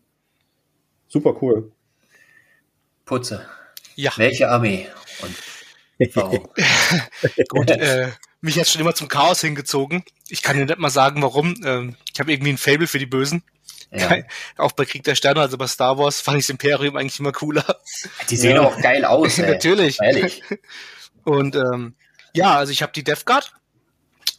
Super 1.09 1.37
cool. 1.41 1.71
Putze. 3.05 3.45
Ja, 3.95 4.11
Welche 4.15 4.49
Armee? 4.49 4.87
Und 5.21 5.33
warum? 6.13 6.47
gut. 7.49 7.69
äh, 7.71 8.09
mich 8.41 8.59
hat 8.59 8.67
schon 8.67 8.81
immer 8.81 8.93
zum 8.95 9.07
Chaos 9.07 9.41
hingezogen. 9.41 10.03
Ich 10.29 10.41
kann 10.41 10.57
dir 10.57 10.65
nicht 10.65 10.77
mal 10.79 10.89
sagen, 10.89 11.21
warum. 11.21 11.55
Ähm, 11.65 11.95
ich 12.13 12.19
habe 12.19 12.31
irgendwie 12.31 12.53
ein 12.53 12.57
Fable 12.57 12.87
für 12.87 12.99
die 12.99 13.05
Bösen. 13.05 13.43
ja. 13.91 14.17
Auch 14.57 14.73
bei 14.73 14.85
Krieg 14.85 15.03
der 15.03 15.15
Sterne, 15.15 15.41
also 15.41 15.57
bei 15.57 15.67
Star 15.67 15.97
Wars, 15.97 16.21
fand 16.21 16.37
ich 16.37 16.45
das 16.45 16.49
Imperium 16.51 16.95
eigentlich 16.97 17.19
immer 17.19 17.31
cooler. 17.31 17.79
Die 18.29 18.37
sehen 18.37 18.55
Ja. 18.55 18.61
auch 18.63 18.79
geil 18.81 19.05
aus, 19.05 19.37
ey. 19.39 19.49
Natürlich. 19.51 19.99
Ehrlich. 20.01 20.43
Und 21.23 21.55
ähm, 21.55 21.95
ja, 22.33 22.55
also 22.57 22.71
ich 22.71 22.81
habe 22.81 22.91
die 22.93 23.03
Death 23.03 23.25
Guard 23.25 23.53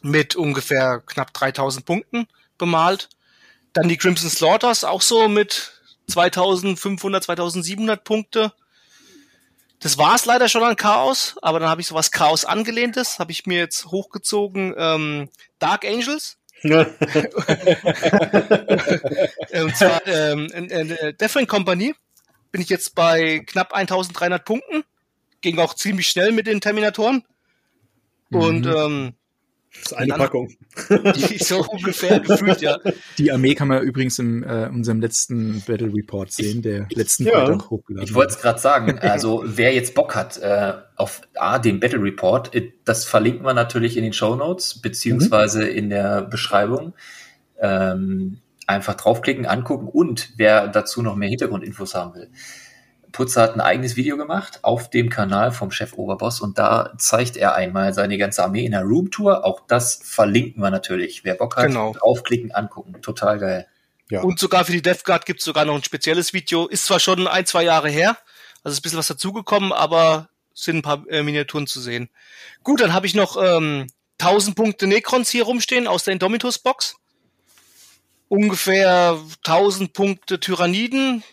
mit 0.01 0.35
ungefähr 0.35 1.01
knapp 1.05 1.33
3000 1.33 1.85
Punkten 1.85 2.27
bemalt. 2.57 3.09
Dann 3.73 3.89
die 3.89 3.97
Crimson 3.97 4.29
Slaughters 4.29 4.83
auch 4.83 5.01
so 5.01 5.27
mit 5.27 5.73
2500, 6.07 7.23
2700 7.23 8.03
Punkte. 8.03 8.53
Das 9.79 9.97
war 9.97 10.15
es 10.15 10.25
leider 10.25 10.49
schon 10.49 10.63
an 10.63 10.75
Chaos, 10.75 11.35
aber 11.41 11.59
dann 11.59 11.69
habe 11.69 11.81
ich 11.81 11.87
sowas 11.87 12.11
Chaos 12.11 12.45
angelehntes, 12.45 13.19
habe 13.19 13.31
ich 13.31 13.45
mir 13.45 13.59
jetzt 13.59 13.85
hochgezogen. 13.87 14.73
Ähm, 14.77 15.29
Dark 15.59 15.85
Angels, 15.85 16.37
äh, 16.63 16.85
und 19.61 19.75
zwar 19.77 20.05
ähm, 20.07 20.47
in, 20.53 20.65
in, 20.65 20.89
in 20.91 21.17
Deathwing 21.17 21.47
Company 21.47 21.95
bin 22.51 22.61
ich 22.61 22.69
jetzt 22.69 22.95
bei 22.95 23.39
knapp 23.45 23.73
1300 23.73 24.43
Punkten. 24.43 24.83
Ging 25.41 25.59
auch 25.59 25.73
ziemlich 25.73 26.09
schnell 26.09 26.31
mit 26.31 26.47
den 26.47 26.61
Terminatoren. 26.61 27.23
Und 28.31 28.65
Mhm. 28.65 28.75
ähm, 28.75 29.13
Das 29.71 29.91
ist 29.91 29.93
eine 29.93 30.07
Dann- 30.07 30.17
Packung. 30.19 30.49
die 31.15 31.37
so 31.37 31.63
ungefähr 31.65 32.19
gefühlt, 32.19 32.61
ja. 32.61 32.79
Die 33.17 33.31
Armee 33.31 33.53
kann 33.53 33.67
man 33.67 33.83
übrigens 33.83 34.17
in 34.17 34.43
äh, 34.43 34.69
unserem 34.73 34.99
letzten 34.99 35.61
Battle 35.67 35.93
Report 35.93 36.31
sehen, 36.31 36.61
der 36.61 36.87
letzten 36.91 37.25
Ja. 37.25 37.45
Freitag 37.45 37.69
hochgeladen 37.69 38.07
Ich 38.07 38.15
wollte 38.15 38.33
es 38.33 38.39
gerade 38.41 38.59
sagen. 38.59 38.99
Also 39.01 39.43
wer 39.45 39.73
jetzt 39.73 39.93
Bock 39.93 40.15
hat 40.15 40.37
äh, 40.39 40.73
auf 40.95 41.21
A, 41.35 41.59
den 41.59 41.79
Battle 41.79 42.01
Report, 42.01 42.53
äh, 42.55 42.71
das 42.83 43.05
verlinken 43.05 43.45
wir 43.45 43.53
natürlich 43.53 43.95
in 43.97 44.03
den 44.03 44.13
Show 44.13 44.35
Notes 44.35 44.81
beziehungsweise 44.81 45.67
in 45.67 45.89
der 45.89 46.23
Beschreibung. 46.23 46.93
Ähm, 47.59 48.39
Einfach 48.67 48.93
draufklicken, 48.93 49.47
angucken 49.47 49.87
und 49.87 50.33
wer 50.37 50.67
dazu 50.67 51.01
noch 51.01 51.15
mehr 51.15 51.27
Hintergrundinfos 51.29 51.95
haben 51.95 52.13
will. 52.13 52.29
Putzer 53.11 53.41
hat 53.41 53.55
ein 53.55 53.61
eigenes 53.61 53.95
Video 53.95 54.17
gemacht 54.17 54.59
auf 54.63 54.89
dem 54.89 55.09
Kanal 55.09 55.51
vom 55.51 55.71
Chef 55.71 55.93
Oberboss 55.93 56.41
und 56.41 56.57
da 56.59 56.93
zeigt 56.97 57.37
er 57.37 57.55
einmal 57.55 57.93
seine 57.93 58.17
ganze 58.17 58.43
Armee 58.43 58.65
in 58.65 58.71
der 58.71 58.83
Roomtour. 58.83 59.45
Auch 59.45 59.61
das 59.67 59.99
verlinken 60.03 60.61
wir 60.61 60.69
natürlich. 60.69 61.23
Wer 61.23 61.35
Bock 61.35 61.57
hat, 61.57 61.65
Genau. 61.67 61.93
draufklicken, 61.93 62.51
angucken. 62.51 63.01
Total 63.01 63.39
geil. 63.39 63.67
Ja. 64.09 64.21
Und 64.21 64.39
sogar 64.39 64.65
für 64.65 64.71
die 64.71 64.81
Death 64.81 65.03
Guard 65.03 65.25
gibt 65.25 65.39
es 65.39 65.45
sogar 65.45 65.65
noch 65.65 65.75
ein 65.75 65.83
spezielles 65.83 66.33
Video. 66.33 66.67
Ist 66.67 66.85
zwar 66.85 66.99
schon 66.99 67.27
ein, 67.27 67.45
zwei 67.45 67.63
Jahre 67.63 67.89
her, 67.89 68.17
also 68.63 68.73
ist 68.73 68.79
ein 68.79 68.83
bisschen 68.83 68.99
was 68.99 69.07
dazugekommen, 69.07 69.71
aber 69.71 70.29
sind 70.53 70.77
ein 70.77 70.81
paar 70.81 71.03
äh, 71.09 71.23
Miniaturen 71.23 71.67
zu 71.67 71.79
sehen. 71.79 72.09
Gut, 72.63 72.81
dann 72.81 72.93
habe 72.93 73.05
ich 73.07 73.15
noch 73.15 73.41
ähm, 73.41 73.87
1000 74.19 74.55
Punkte 74.55 74.87
Necrons 74.87 75.29
hier 75.29 75.43
rumstehen 75.43 75.87
aus 75.87 76.03
der 76.03 76.13
Indomitus-Box. 76.13 76.95
Ungefähr 78.27 79.17
1000 79.45 79.93
Punkte 79.93 80.39
Tyranniden, 80.39 81.23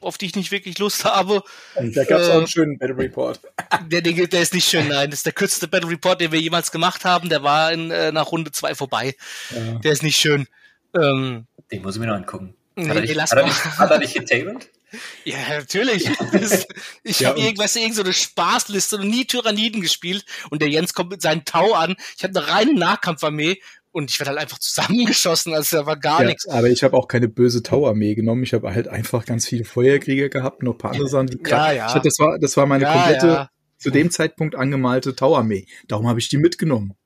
auf 0.00 0.18
die 0.18 0.26
ich 0.26 0.36
nicht 0.36 0.50
wirklich 0.50 0.78
Lust 0.78 1.04
habe. 1.04 1.42
Da 1.74 2.04
gab 2.04 2.20
es 2.20 2.28
Äh, 2.28 2.30
auch 2.32 2.36
einen 2.38 2.48
schönen 2.48 2.78
Battle 2.78 2.96
Report. 2.98 3.40
Der, 3.90 4.00
der, 4.02 4.26
der 4.26 4.40
ist 4.42 4.54
nicht 4.54 4.68
schön, 4.68 4.88
nein. 4.88 5.10
Das 5.10 5.20
ist 5.20 5.26
der 5.26 5.32
kürzeste 5.32 5.68
Battle 5.68 5.88
Report, 5.90 6.20
den 6.20 6.32
wir 6.32 6.40
jemals 6.40 6.70
gemacht 6.72 7.04
haben. 7.04 7.28
Der 7.28 7.42
war 7.42 7.72
in, 7.72 7.90
äh, 7.90 8.12
nach 8.12 8.32
Runde 8.32 8.50
zwei 8.52 8.74
vorbei. 8.74 9.14
Ja. 9.50 9.74
Der 9.78 9.92
ist 9.92 10.02
nicht 10.02 10.16
schön. 10.18 10.46
Ähm, 10.94 11.46
Den 11.70 11.82
muss 11.82 11.94
ich 11.94 12.00
mir 12.00 12.06
noch 12.06 12.14
angucken. 12.14 12.54
Nee, 12.76 12.88
hat, 12.88 12.96
er 12.96 13.02
nee, 13.02 13.08
nicht, 13.08 13.20
hat, 13.20 13.32
er 13.32 13.36
mal. 13.42 13.48
nicht, 13.48 13.64
hat 13.78 13.90
er 13.90 13.98
nicht 13.98 14.14
getabled? 14.14 14.68
Ja, 15.24 15.36
natürlich. 15.50 16.08
Das, 16.32 16.66
ich 17.02 17.20
Ja, 17.20 17.28
habe 17.28 17.40
irgendwas, 17.40 17.76
irgend 17.76 17.94
so 17.94 18.02
eine 18.02 18.14
Spaßliste 18.14 18.96
und 18.96 19.08
nie 19.10 19.26
Tyranniden 19.26 19.82
gespielt 19.82 20.24
und 20.48 20.62
der 20.62 20.70
Jens 20.70 20.94
kommt 20.94 21.10
mit 21.10 21.20
seinem 21.20 21.44
Tau 21.44 21.74
an. 21.74 21.94
Ich 22.16 22.24
habe 22.24 22.38
eine 22.38 22.48
reine 22.48 22.72
Nahkampfarmee 22.74 23.60
und 23.92 24.10
ich 24.10 24.18
werde 24.20 24.30
halt 24.30 24.40
einfach 24.40 24.58
zusammengeschossen, 24.60 25.54
also 25.54 25.78
da 25.78 25.86
war 25.86 25.96
gar 25.96 26.20
Ja, 26.22 26.28
nichts. 26.28 26.48
aber 26.48 26.68
ich 26.68 26.82
habe 26.82 26.96
auch 26.96 27.08
keine 27.08 27.28
böse 27.28 27.62
Tau-Armee 27.62 28.14
genommen. 28.14 28.42
Ich 28.42 28.54
habe 28.54 28.72
halt 28.74 28.88
einfach 28.88 29.24
ganz 29.24 29.46
viele 29.46 29.64
Feuerkrieger 29.64 30.28
gehabt, 30.28 30.62
noch 30.62 30.74
ein 30.74 30.78
paar 30.78 30.92
andere 30.92 31.08
Sachen. 31.08 31.26
Die 31.28 31.38
Ja, 31.46 31.72
ja. 31.72 31.86
Ich 31.88 31.94
hab, 31.94 32.02
das, 32.02 32.18
war, 32.18 32.38
das 32.38 32.56
war 32.56 32.66
meine 32.66 32.84
Ja, 32.84 32.92
komplette, 32.92 33.26
ja. 33.26 33.50
zu 33.78 33.90
dem 33.90 34.10
Zeitpunkt 34.10 34.54
angemalte 34.54 35.14
Tau-Armee. 35.16 35.66
Darum 35.86 36.08
habe 36.08 36.18
ich 36.18 36.28
die 36.28 36.38
mitgenommen. 36.38 36.94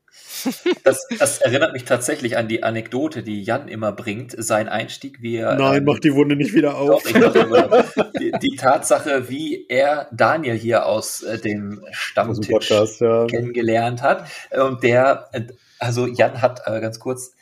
Das, 0.85 1.07
das 1.19 1.39
erinnert 1.39 1.73
mich 1.73 1.85
tatsächlich 1.85 2.37
an 2.37 2.49
die 2.49 2.63
Anekdote, 2.63 3.23
die 3.23 3.43
Jan 3.43 3.69
immer 3.69 3.93
bringt. 3.93 4.35
Sein 4.37 4.69
Einstieg, 4.69 5.23
wie 5.23 5.37
er. 5.37 5.55
Nein, 5.57 5.79
ähm, 5.79 5.85
mach 5.85 6.01
die 6.01 6.15
Wunde 6.15 6.37
nicht 6.37 6.55
wieder 6.55 6.77
auf. 6.77 7.03
Doch, 7.05 8.13
die, 8.21 8.33
die 8.43 8.57
Tatsache, 8.57 9.29
wie 9.29 9.67
er 9.69 10.09
Daniel 10.13 10.57
hier 10.57 10.87
aus 10.87 11.23
äh, 11.23 11.39
dem 11.39 11.81
Aus 11.81 11.85
dem 11.85 11.93
Stammtisch 11.93 12.49
Podcast, 12.49 13.01
ja. 13.01 13.27
kennengelernt 13.27 14.03
hat. 14.03 14.29
Und 14.51 14.83
der, 14.83 15.29
äh, 15.33 15.43
also 15.83 16.07
Jan 16.07 16.41
hat 16.41 16.63
äh, 16.67 16.81
ganz 16.81 16.99
kurz 16.99 17.35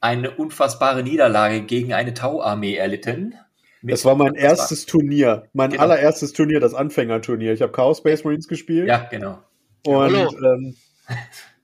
eine 0.00 0.30
unfassbare 0.30 1.02
Niederlage 1.02 1.62
gegen 1.62 1.92
eine 1.92 2.14
Tau-Armee 2.14 2.76
erlitten. 2.76 3.34
Das 3.82 4.04
war 4.04 4.14
mein 4.14 4.34
erstes 4.34 4.86
Turnier. 4.86 5.48
Mein 5.52 5.70
Genau. 5.70 5.82
allererstes 5.84 6.32
Turnier, 6.32 6.60
das 6.60 6.74
Anfängerturnier. 6.74 7.52
Ich 7.52 7.62
habe 7.62 7.72
Chaos 7.72 7.98
Space 7.98 8.24
Marines 8.24 8.48
gespielt. 8.48 8.88
Ja, 8.88 9.06
genau. 9.10 9.38
Und 9.86 10.14
ähm, 10.14 10.76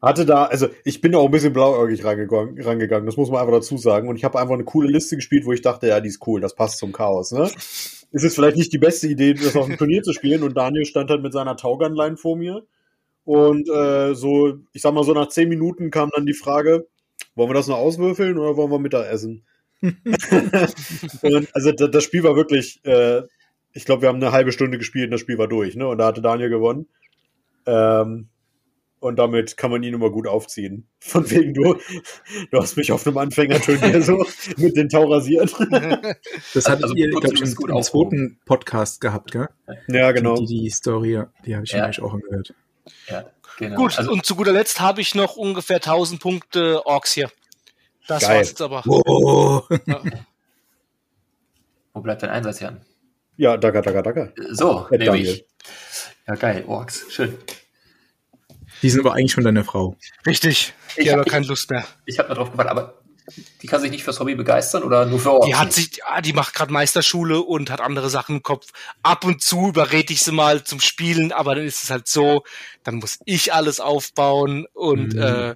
hatte 0.01 0.25
da, 0.25 0.45
also 0.45 0.69
ich 0.85 1.01
bin 1.01 1.13
da 1.13 1.19
auch 1.19 1.27
ein 1.27 1.31
bisschen 1.31 1.53
blauäugig 1.53 2.05
rangegangen, 2.05 2.61
rangegangen, 2.61 3.07
das 3.07 3.17
muss 3.17 3.31
man 3.31 3.41
einfach 3.41 3.55
dazu 3.55 3.77
sagen. 3.77 4.09
Und 4.09 4.17
ich 4.17 4.25
habe 4.25 4.39
einfach 4.39 4.55
eine 4.55 4.65
coole 4.65 4.89
Liste 4.89 5.17
gespielt, 5.17 5.45
wo 5.45 5.53
ich 5.53 5.63
dachte, 5.63 5.89
ja, 5.89 6.01
die 6.01 6.09
ist 6.09 6.27
cool, 6.27 6.41
das 6.41 6.55
passt 6.55 6.79
zum 6.79 6.93
Chaos. 6.93 7.33
Ne? 7.33 7.51
Ist 8.13 8.25
jetzt 8.25 8.35
vielleicht 8.35 8.57
nicht 8.57 8.73
die 8.73 8.79
beste 8.79 9.09
Idee, 9.09 9.35
das 9.35 9.57
auf 9.57 9.67
dem 9.67 9.77
Turnier 9.79 10.03
zu 10.03 10.13
spielen. 10.13 10.43
Und 10.43 10.57
Daniel 10.57 10.85
stand 10.85 11.11
halt 11.11 11.23
mit 11.23 11.33
seiner 11.33 11.57
Taugunline 11.57 12.17
vor 12.17 12.37
mir. 12.37 12.63
Und 13.25 13.69
äh, 13.69 14.15
so, 14.15 14.55
ich 14.73 14.83
sag 14.83 14.95
mal, 14.95 15.05
so 15.05 15.13
nach 15.13 15.29
zehn 15.29 15.49
Minuten 15.49 15.91
kam 15.91 16.11
dann 16.15 16.27
die 16.27 16.35
Frage, 16.35 16.87
wollen 17.35 17.51
wir 17.51 17.55
das 17.55 17.69
noch 17.69 17.79
auswürfeln 17.79 18.37
oder 18.39 18.57
wollen 18.57 18.71
wir 18.71 18.79
Mittagessen? 18.79 19.45
und 19.83 21.49
also 21.55 21.73
da- 21.73 21.89
das 21.89 22.05
Spiel 22.05 22.23
war 22.25 22.37
wirklich, 22.37 22.81
äh, 22.85 23.23
ich 23.73 23.85
glaube, 23.85 24.03
wir 24.03 24.09
haben 24.09 24.17
eine 24.23 24.33
halbe 24.33 24.53
Stunde 24.53 24.79
gespielt 24.79 25.07
und 25.07 25.13
das 25.13 25.21
Spiel 25.21 25.39
war 25.39 25.49
durch, 25.49 25.77
ne? 25.77 25.89
Und 25.89 25.99
da 25.99 26.07
hatte 26.07 26.21
Daniel 26.23 26.51
gewonnen. 26.51 26.87
Ähm, 27.67 28.29
und 29.01 29.19
damit 29.19 29.57
kann 29.57 29.73
man 29.73 29.83
ihn 29.83 29.95
immer 29.95 30.11
gut 30.11 30.29
aufziehen. 30.29 30.87
Von 31.01 31.29
wegen, 31.31 31.55
du, 31.55 31.75
du 32.53 32.59
hast 32.61 32.77
mich 32.77 32.93
auf 32.93 33.05
einem 33.07 33.19
Anfängerturnier 33.19 34.01
so 34.03 34.25
mit 34.59 34.77
den 34.77 34.89
Tau 34.89 35.11
rasiert. 35.11 35.53
Das 36.55 36.69
hattet 36.69 36.85
also 36.85 36.95
ihr, 36.95 37.09
glaube 37.11 37.35
ich, 37.35 37.41
im, 37.43 37.55
gut 37.55 37.71
im 37.71 37.77
aufgehoben. 37.77 38.11
zweiten 38.11 38.39
Podcast 38.45 39.01
gehabt, 39.01 39.33
gell? 39.33 39.49
ja, 39.89 40.13
genau. 40.13 40.37
Die, 40.37 40.47
die 40.47 40.71
Story, 40.71 41.21
die 41.47 41.55
habe 41.57 41.65
ich 41.65 41.73
Ja. 41.73 41.79
ja. 41.79 41.85
eigentlich 41.87 42.01
auch 42.03 42.13
angehört. 42.15 42.55
Ja, 43.09 43.25
genau. 43.59 43.77
Gut, 43.77 43.99
also, 43.99 44.11
und 44.13 44.25
zu 44.27 44.35
guter 44.37 44.53
Letzt 44.53 44.81
habe 44.81 45.01
ich 45.01 45.15
noch 45.15 45.37
ungefähr 45.37 45.77
1000 45.77 46.21
Punkte 46.21 46.85
Orks 46.87 47.13
hier. 47.13 47.31
Das 48.09 48.23
Geil. 48.23 48.39
war's 48.39 48.49
jetzt 48.49 48.63
aber. 48.63 48.83
Oh. 48.87 49.63
wo 51.93 52.01
bleibt 52.01 52.23
dein 52.23 52.31
Einsatz, 52.31 52.61
Jan? 52.61 52.81
Ja, 53.37 53.57
daga, 53.57 53.81
daga, 53.83 54.03
daga. 54.03 54.33
So, 54.51 54.89
Herr 54.91 54.99
nehme 54.99 55.13
Daniel. 55.13 55.29
ich. 55.35 55.45
Ja, 56.27 56.35
geil, 56.35 56.65
Orks. 56.67 57.07
Schön. 57.11 57.37
Die 58.83 58.91
sind 58.91 59.01
aber 59.01 59.15
eigentlich 59.15 59.35
von 59.35 59.45
deiner 59.45 59.65
Frau. 59.65 59.97
Richtig. 60.27 60.73
Ich 60.97 61.09
habe 61.11 61.21
hab- 61.23 61.29
keine 61.29 61.47
Lust 61.47 61.71
mehr. 61.71 61.85
Ich 62.05 62.19
habe 62.19 62.29
mal 62.31 62.35
drauf 62.35 62.51
gewartet, 62.51 62.71
aber 62.73 63.02
die 63.63 63.67
kann 63.67 63.81
sich 63.81 63.91
nicht 63.91 64.05
fürs 64.05 64.19
Hobby 64.21 64.35
begeistern 64.35 64.83
oder 64.83 65.07
nur 65.07 65.19
für 65.21 65.33
Orks? 65.33 65.47
Die 65.47 65.55
hat 65.55 65.73
sich, 65.73 65.99
ja, 65.99 66.21
die 66.21 66.33
macht 66.33 66.55
gerade 66.55 66.73
Meisterschule 66.73 67.41
und 67.41 67.71
hat 67.71 67.81
andere 67.81 68.11
Sachen 68.11 68.37
im 68.37 68.43
Kopf. 68.43 68.67
Ab 69.03 69.25
und 69.25 69.43
zu 69.43 69.69
überrede 69.69 70.13
ich 70.13 70.23
sie 70.23 70.33
mal 70.33 70.65
zum 70.65 70.81
Spielen, 70.81 71.33
aber 71.33 71.55
dann 71.55 71.65
ist 71.65 71.85
es 71.85 71.91
halt 71.91 72.09
so, 72.09 72.43
dann 72.85 72.97
muss 72.97 73.19
ich 73.25 73.53
alles 73.55 73.81
aufbauen 73.81 74.67
und 74.73 75.15
Mhm. 75.15 75.23
äh, 75.23 75.55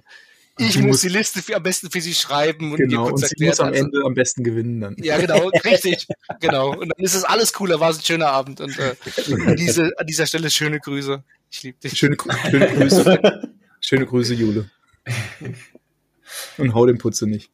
ich 0.59 0.71
Die 0.71 0.79
muss, 0.79 0.87
muss- 0.87 1.01
die 1.01 1.09
Liste 1.09 1.43
für, 1.43 1.55
am 1.55 1.61
besten 1.61 1.91
für 1.91 2.01
sie 2.01 2.15
schreiben 2.15 2.71
und 2.71 2.79
ihr 2.79 2.87
Genau, 2.87 3.09
kurz 3.09 3.21
und 3.21 3.29
sie 3.37 3.45
muss 3.45 3.59
am 3.59 3.67
also- 3.67 3.79
Ende 3.83 4.01
am 4.03 4.15
besten 4.15 4.43
gewinnen 4.43 4.81
dann. 4.81 4.95
Ja, 4.97 5.19
genau, 5.19 5.49
richtig, 5.65 6.07
genau. 6.39 6.71
Und 6.71 6.89
dann 6.95 7.05
ist 7.05 7.13
es 7.13 7.23
alles 7.25 7.53
cooler, 7.53 7.79
war 7.79 7.91
es 7.91 7.99
ein 7.99 8.03
schöner 8.05 8.29
Abend 8.29 8.59
und 8.59 8.75
äh, 8.79 8.95
an, 9.45 9.55
diese, 9.55 9.91
an 9.99 10.07
dieser 10.07 10.25
Stelle 10.25 10.49
schöne 10.49 10.79
Grüße. 10.79 11.23
Ich 11.51 11.61
liebe 11.61 11.77
dich. 11.79 11.95
Schöne, 11.95 12.17
schöne 12.49 12.67
Grüße. 12.73 13.49
schöne 13.81 14.05
Grüße, 14.07 14.33
Jule. 14.33 14.69
Und 16.57 16.73
hau 16.73 16.85
den 16.87 16.97
Putze 16.97 17.27
nicht. 17.27 17.51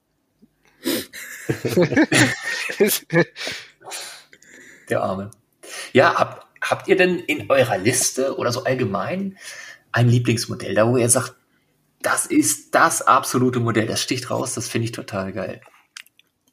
Der 4.89 5.01
Arme. 5.01 5.31
Ja, 5.91 6.15
hab, 6.15 6.49
habt 6.61 6.87
ihr 6.87 6.95
denn 6.95 7.19
in 7.19 7.49
eurer 7.49 7.77
Liste 7.77 8.37
oder 8.37 8.51
so 8.51 8.63
allgemein 8.63 9.37
ein 9.91 10.09
Lieblingsmodell, 10.09 10.75
da 10.75 10.87
wo 10.87 10.97
ihr 10.97 11.09
sagt, 11.09 11.35
das 12.01 12.25
ist 12.25 12.75
das 12.75 13.01
absolute 13.01 13.59
Modell, 13.59 13.87
das 13.87 14.01
sticht 14.01 14.29
raus, 14.29 14.53
das 14.55 14.67
finde 14.67 14.85
ich 14.85 14.91
total 14.91 15.31
geil. 15.31 15.61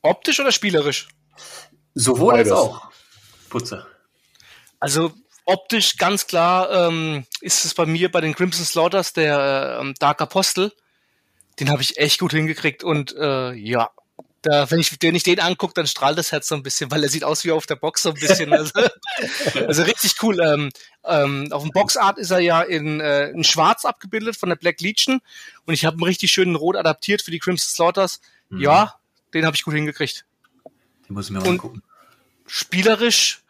Optisch 0.02 0.38
oder 0.40 0.52
spielerisch? 0.52 1.08
Sowohl 1.94 2.34
Beides. 2.34 2.52
als 2.52 2.60
auch. 2.60 2.90
Putze. 3.48 3.86
Also 4.78 5.12
optisch 5.44 5.96
ganz 5.96 6.26
klar 6.26 6.70
ähm, 6.70 7.26
ist 7.40 7.64
es 7.64 7.74
bei 7.74 7.84
mir 7.84 8.10
bei 8.10 8.20
den 8.20 8.34
Crimson 8.34 8.64
Slaughters 8.64 9.12
der 9.12 9.78
ähm, 9.80 9.94
Dark 9.98 10.20
Apostel. 10.22 10.72
Den 11.58 11.70
habe 11.70 11.82
ich 11.82 11.98
echt 11.98 12.20
gut 12.20 12.32
hingekriegt 12.32 12.84
und 12.84 13.14
äh, 13.16 13.52
ja, 13.52 13.90
da, 14.42 14.70
wenn 14.70 14.78
ich, 14.78 14.96
wenn 15.02 15.14
ich 15.14 15.22
den 15.22 15.40
angucke, 15.40 15.74
dann 15.74 15.86
strahlt 15.86 16.16
das 16.16 16.32
Herz 16.32 16.48
so 16.48 16.54
ein 16.54 16.62
bisschen, 16.62 16.90
weil 16.90 17.02
er 17.02 17.10
sieht 17.10 17.24
aus 17.24 17.44
wie 17.44 17.52
auf 17.52 17.66
der 17.66 17.76
Box 17.76 18.02
so 18.02 18.10
ein 18.10 18.14
bisschen. 18.14 18.52
Also, 18.52 18.72
also 19.66 19.82
richtig 19.82 20.14
cool. 20.22 20.40
Ähm, 20.40 20.70
ähm, 21.04 21.52
auf 21.52 21.62
dem 21.62 21.72
Boxart 21.72 22.18
ist 22.18 22.30
er 22.30 22.40
ja 22.40 22.62
in, 22.62 23.00
äh, 23.00 23.28
in 23.30 23.44
Schwarz 23.44 23.84
abgebildet 23.84 24.36
von 24.36 24.48
der 24.48 24.56
Black 24.56 24.80
Legion 24.80 25.20
und 25.66 25.74
ich 25.74 25.84
habe 25.84 25.96
einen 25.96 26.04
richtig 26.04 26.30
schönen 26.30 26.56
Rot 26.56 26.76
adaptiert 26.76 27.22
für 27.22 27.30
die 27.30 27.38
Crimson 27.38 27.68
Slaughters. 27.68 28.20
Mhm. 28.48 28.60
Ja, 28.60 28.94
den 29.34 29.44
habe 29.44 29.56
ich 29.56 29.62
gut 29.62 29.74
hingekriegt. 29.74 30.24
Den 31.08 31.14
muss 31.14 31.26
ich 31.26 31.32
mir 31.32 31.40
mal 31.40 31.48
angucken. 31.48 31.82
Spielerisch, 32.46 33.42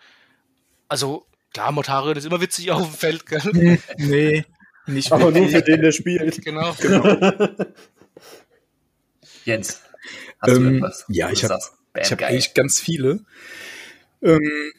also 0.89 1.27
klar, 1.53 1.71
Motarion 1.73 2.17
ist 2.17 2.27
immer 2.27 2.41
witzig 2.41 2.71
auf 2.73 2.83
dem 2.83 2.95
Feld, 2.95 3.27
gell? 3.27 3.79
Nee, 3.97 4.45
nicht 4.87 5.13
Aber 5.13 5.31
nur 5.31 5.49
für 5.49 5.63
den, 5.63 5.83
der 5.83 5.93
spielt. 5.93 6.43
Genau. 6.45 6.75
Jens, 9.45 9.81
hast 10.41 10.57
du 10.57 10.61
Ähm, 10.61 10.77
etwas? 10.77 11.05
ja, 11.09 11.29
du 11.29 11.33
ich 11.35 11.45
hab- 11.45 11.51
habe 11.53 12.17
geil. 12.17 12.29
eigentlich 12.31 12.55
ganz 12.55 12.81
viele. 12.81 13.25
Ähm, 14.23 14.73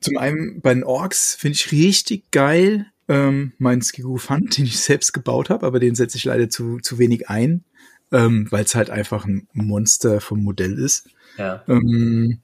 zum 0.00 0.16
einen 0.18 0.60
bei 0.60 0.74
den 0.74 0.84
Orks 0.84 1.34
finde 1.34 1.54
ich 1.56 1.72
richtig 1.72 2.30
geil 2.30 2.86
ähm, 3.08 3.52
meinen 3.58 3.82
Skigufant, 3.82 4.56
den 4.58 4.64
ich 4.66 4.78
selbst 4.80 5.12
gebaut 5.12 5.50
habe, 5.50 5.66
aber 5.66 5.78
den 5.80 5.94
setze 5.94 6.16
ich 6.18 6.24
leider 6.24 6.48
zu, 6.48 6.78
zu 6.80 6.98
wenig 6.98 7.28
ein, 7.28 7.64
ähm, 8.12 8.46
weil 8.50 8.64
es 8.64 8.74
halt 8.74 8.90
einfach 8.90 9.24
ein 9.24 9.48
Monster 9.52 10.20
vom 10.20 10.42
Modell 10.42 10.78
ist. 10.78 11.08
Ja. 11.38 11.64
Ähm, 11.68 12.40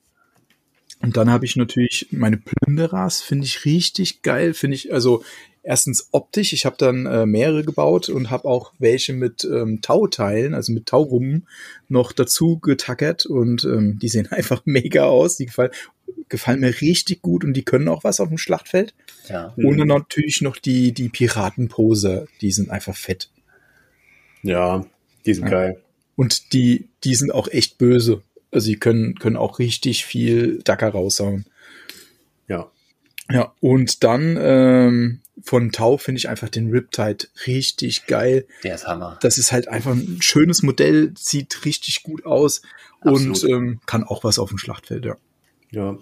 und 1.03 1.17
dann 1.17 1.31
habe 1.31 1.45
ich 1.45 1.57
natürlich 1.57 2.09
meine 2.11 2.39
Plünderers, 2.39 3.21
finde 3.21 3.45
ich 3.45 3.65
richtig 3.65 4.23
geil, 4.23 4.55
finde 4.55 4.77
ich, 4.77 4.93
also 4.93 5.23
erstens 5.63 6.09
optisch, 6.13 6.53
ich 6.53 6.65
habe 6.65 6.77
dann 6.79 7.07
äh, 7.07 7.27
mehrere 7.27 7.65
gebaut 7.65 8.09
und 8.09 8.31
habe 8.31 8.47
auch 8.47 8.73
welche 8.79 9.13
mit 9.13 9.45
ähm, 9.45 9.81
Tauteilen, 9.81 10.55
also 10.55 10.73
mit 10.73 10.87
Taurummen 10.87 11.49
noch 11.89 12.13
dazu 12.13 12.59
getackert 12.59 13.27
und 13.27 13.65
ähm, 13.65 13.99
die 13.99 14.09
sehen 14.09 14.27
einfach 14.31 14.63
mega 14.65 15.05
aus, 15.05 15.37
die 15.37 15.47
gefallen, 15.47 15.71
gefallen 16.29 16.61
mir 16.61 16.81
richtig 16.81 17.23
gut 17.23 17.45
und 17.45 17.55
die 17.55 17.65
können 17.65 17.89
auch 17.89 18.05
was 18.05 18.21
auf 18.21 18.29
dem 18.29 18.39
Schlachtfeld. 18.39 18.95
ja. 19.29 19.53
Mhm. 19.57 19.67
Und 19.67 19.79
dann 19.79 19.89
natürlich 19.89 20.41
noch 20.43 20.57
die, 20.57 20.93
die 20.93 21.09
Piratenpose, 21.09 22.27
die 22.41 22.53
sind 22.53 22.71
einfach 22.71 22.97
fett. 22.97 23.29
Ja, 24.43 24.85
die 25.27 25.35
sind 25.35 25.45
Ja. 25.45 25.51
geil. 25.51 25.83
Und 26.17 26.53
die, 26.53 26.89
die 27.05 27.15
sind 27.15 27.33
auch 27.33 27.49
echt 27.49 27.79
böse. 27.79 28.23
Also 28.53 28.69
die 28.69 28.79
können, 28.79 29.19
können 29.19 29.37
auch 29.37 29.59
richtig 29.59 30.05
viel 30.05 30.61
Dacker 30.63 30.91
raushauen. 30.91 31.47
Ja. 32.49 32.71
Ja, 33.31 33.55
und 33.61 34.05
dann 34.05 34.37
ähm, 34.39 35.21
von 35.43 35.73
Tau 35.73 35.97
finde 35.97 36.19
ich 36.19 36.29
einfach 36.29 36.49
den 36.51 36.71
Riptide 36.71 37.27
richtig 37.47 38.07
geil. 38.07 38.47
Der 38.63 38.75
ist 38.75 38.87
Hammer. 38.87 39.19
Das 39.23 39.39
ist 39.39 39.53
halt 39.53 39.69
einfach 39.69 39.93
ein 39.93 40.19
schönes 40.21 40.63
Modell, 40.63 41.13
sieht 41.17 41.65
richtig 41.65 42.03
gut 42.03 42.27
aus 42.27 42.63
Absolut. 43.01 43.43
und 43.43 43.51
ähm, 43.51 43.81
kann 43.87 44.05
auch 44.05 44.23
was 44.23 44.39
auf 44.39 44.51
dem 44.51 44.59
Schlachtfeld, 44.59 45.05
ja. 45.07 45.17
Ja. 45.71 45.97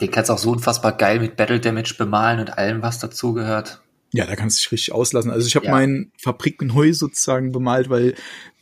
Den 0.00 0.10
kannst 0.12 0.28
du 0.28 0.34
auch 0.34 0.38
so 0.38 0.52
unfassbar 0.52 0.96
geil 0.96 1.18
mit 1.18 1.36
Battle 1.36 1.58
Damage 1.58 1.94
bemalen 1.98 2.38
und 2.38 2.56
allem, 2.56 2.82
was 2.82 3.00
dazugehört. 3.00 3.82
Ja, 4.12 4.24
da 4.26 4.36
kannst 4.36 4.58
du 4.58 4.60
dich 4.60 4.72
richtig 4.72 4.92
auslassen. 4.94 5.32
Also 5.32 5.48
ich 5.48 5.56
habe 5.56 5.66
Ja. 5.66 5.72
meinen 5.72 6.12
Fabrikenheu 6.16 6.92
sozusagen 6.92 7.50
bemalt, 7.50 7.90
weil 7.90 8.14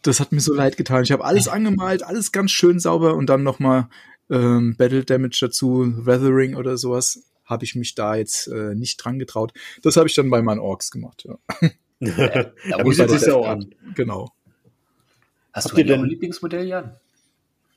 das 0.06 0.20
hat 0.20 0.32
mir 0.32 0.40
so 0.40 0.54
leid 0.54 0.76
getan. 0.76 1.02
Ich 1.02 1.12
habe 1.12 1.24
alles 1.24 1.48
angemalt, 1.48 2.02
alles 2.02 2.32
ganz 2.32 2.50
schön 2.50 2.78
sauber 2.78 3.14
und 3.14 3.26
dann 3.26 3.42
nochmal 3.42 3.88
ähm, 4.30 4.76
Battle 4.76 5.04
Damage 5.04 5.38
dazu, 5.40 5.92
Weathering 6.06 6.56
oder 6.56 6.76
sowas, 6.78 7.22
habe 7.44 7.64
ich 7.64 7.74
mich 7.74 7.94
da 7.94 8.16
jetzt 8.16 8.48
äh, 8.48 8.74
nicht 8.74 8.96
dran 8.96 9.18
getraut. 9.18 9.52
Das 9.82 9.96
habe 9.96 10.08
ich 10.08 10.14
dann 10.14 10.30
bei 10.30 10.42
meinen 10.42 10.58
Orks 10.60 10.90
gemacht, 10.90 11.26
ja. 11.26 11.38
Da 11.98 12.50
Da 12.68 12.84
muss 12.84 12.98
man 12.98 13.08
sich 13.08 13.22
ja 13.22 13.34
auch 13.34 13.48
an. 13.48 13.74
Genau. 13.94 14.30
Hast 15.54 15.66
Habt 15.66 15.78
du 15.78 15.84
denn- 15.84 16.00
ein 16.02 16.10
Lieblingsmodell, 16.10 16.66
Jan? 16.66 16.94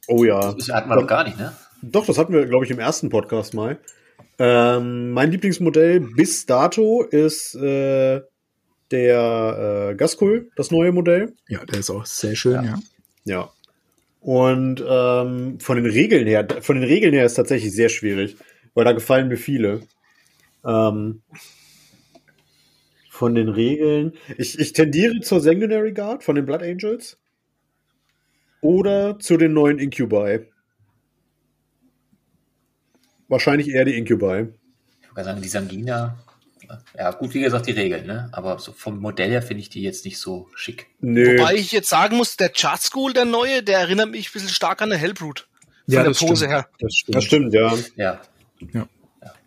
Oh 0.07 0.25
ja. 0.25 0.53
Das 0.53 0.69
hatten 0.69 0.89
wir 0.89 0.95
doch 0.97 1.07
gar 1.07 1.23
nicht, 1.23 1.37
ne? 1.37 1.55
Doch, 1.81 2.05
das 2.05 2.17
hatten 2.17 2.33
wir, 2.33 2.45
glaube 2.45 2.65
ich, 2.65 2.71
im 2.71 2.79
ersten 2.79 3.09
Podcast 3.09 3.53
mal. 3.53 3.79
Ähm, 4.37 5.11
mein 5.11 5.31
Lieblingsmodell 5.31 6.01
bis 6.01 6.45
dato 6.45 7.03
ist 7.03 7.55
äh, 7.55 8.21
der 8.91 9.89
äh, 9.91 9.95
Gaskul, 9.95 10.51
das 10.55 10.71
neue 10.71 10.91
Modell. 10.91 11.33
Ja, 11.47 11.63
der 11.65 11.79
ist 11.79 11.89
auch 11.89 12.05
sehr 12.05 12.35
schön, 12.35 12.53
Ja. 12.55 12.63
ja. 12.63 12.79
Ja. 13.25 13.49
Und 14.21 14.83
ähm, 14.85 15.59
von 15.59 15.77
den 15.77 15.85
Regeln 15.85 16.27
her, 16.27 16.47
von 16.61 16.75
den 16.79 16.87
Regeln 16.87 17.13
her 17.13 17.25
ist 17.25 17.35
tatsächlich 17.35 17.73
sehr 17.73 17.89
schwierig, 17.89 18.35
weil 18.73 18.85
da 18.85 18.91
gefallen 18.91 19.27
mir 19.27 19.37
viele. 19.37 19.81
Ähm, 20.65 21.21
von 23.09 23.35
den 23.35 23.49
Regeln. 23.49 24.13
Ich, 24.37 24.57
ich 24.59 24.73
tendiere 24.73 25.19
zur 25.19 25.41
Sanguinary 25.41 25.93
Guard 25.93 26.23
von 26.23 26.35
den 26.35 26.45
Blood 26.45 26.63
Angels. 26.63 27.17
Oder 28.61 29.19
zu 29.19 29.37
den 29.37 29.53
neuen 29.53 29.79
Incubi. 29.79 30.47
Wahrscheinlich 33.27 33.69
eher 33.69 33.85
die 33.85 33.97
Incubi. 33.97 34.49
Ich 35.01 35.09
würde 35.11 35.23
sagen, 35.23 35.41
die 35.41 35.47
Sangina. 35.47 36.17
Ja, 36.97 37.11
gut, 37.11 37.33
wie 37.33 37.41
gesagt, 37.41 37.67
die 37.67 37.71
Regeln, 37.71 38.05
ne? 38.05 38.29
Aber 38.31 38.59
so 38.59 38.71
vom 38.71 38.99
Modell 38.99 39.29
her 39.31 39.41
finde 39.41 39.61
ich 39.61 39.69
die 39.69 39.81
jetzt 39.81 40.05
nicht 40.05 40.17
so 40.19 40.49
schick. 40.55 40.87
Nö. 41.01 41.37
Wobei 41.39 41.55
ich 41.55 41.71
jetzt 41.71 41.89
sagen 41.89 42.17
muss, 42.17 42.37
der 42.37 42.49
Chart 42.49 42.81
School, 42.81 43.13
der 43.13 43.25
neue, 43.25 43.63
der 43.63 43.79
erinnert 43.79 44.11
mich 44.11 44.29
ein 44.29 44.33
bisschen 44.33 44.49
stark 44.49 44.81
an 44.81 44.89
der 44.89 44.99
Hellbrut. 44.99 45.47
Von 45.85 45.93
Ja, 45.93 46.01
der 46.03 46.09
das 46.11 46.19
Pose 46.19 46.35
stimmt. 46.45 46.51
her. 46.51 46.69
Das 46.79 46.93
stimmt. 46.93 47.15
Das 47.15 47.23
stimmt, 47.23 47.53
ja. 47.53 47.77
Ja. 47.95 48.21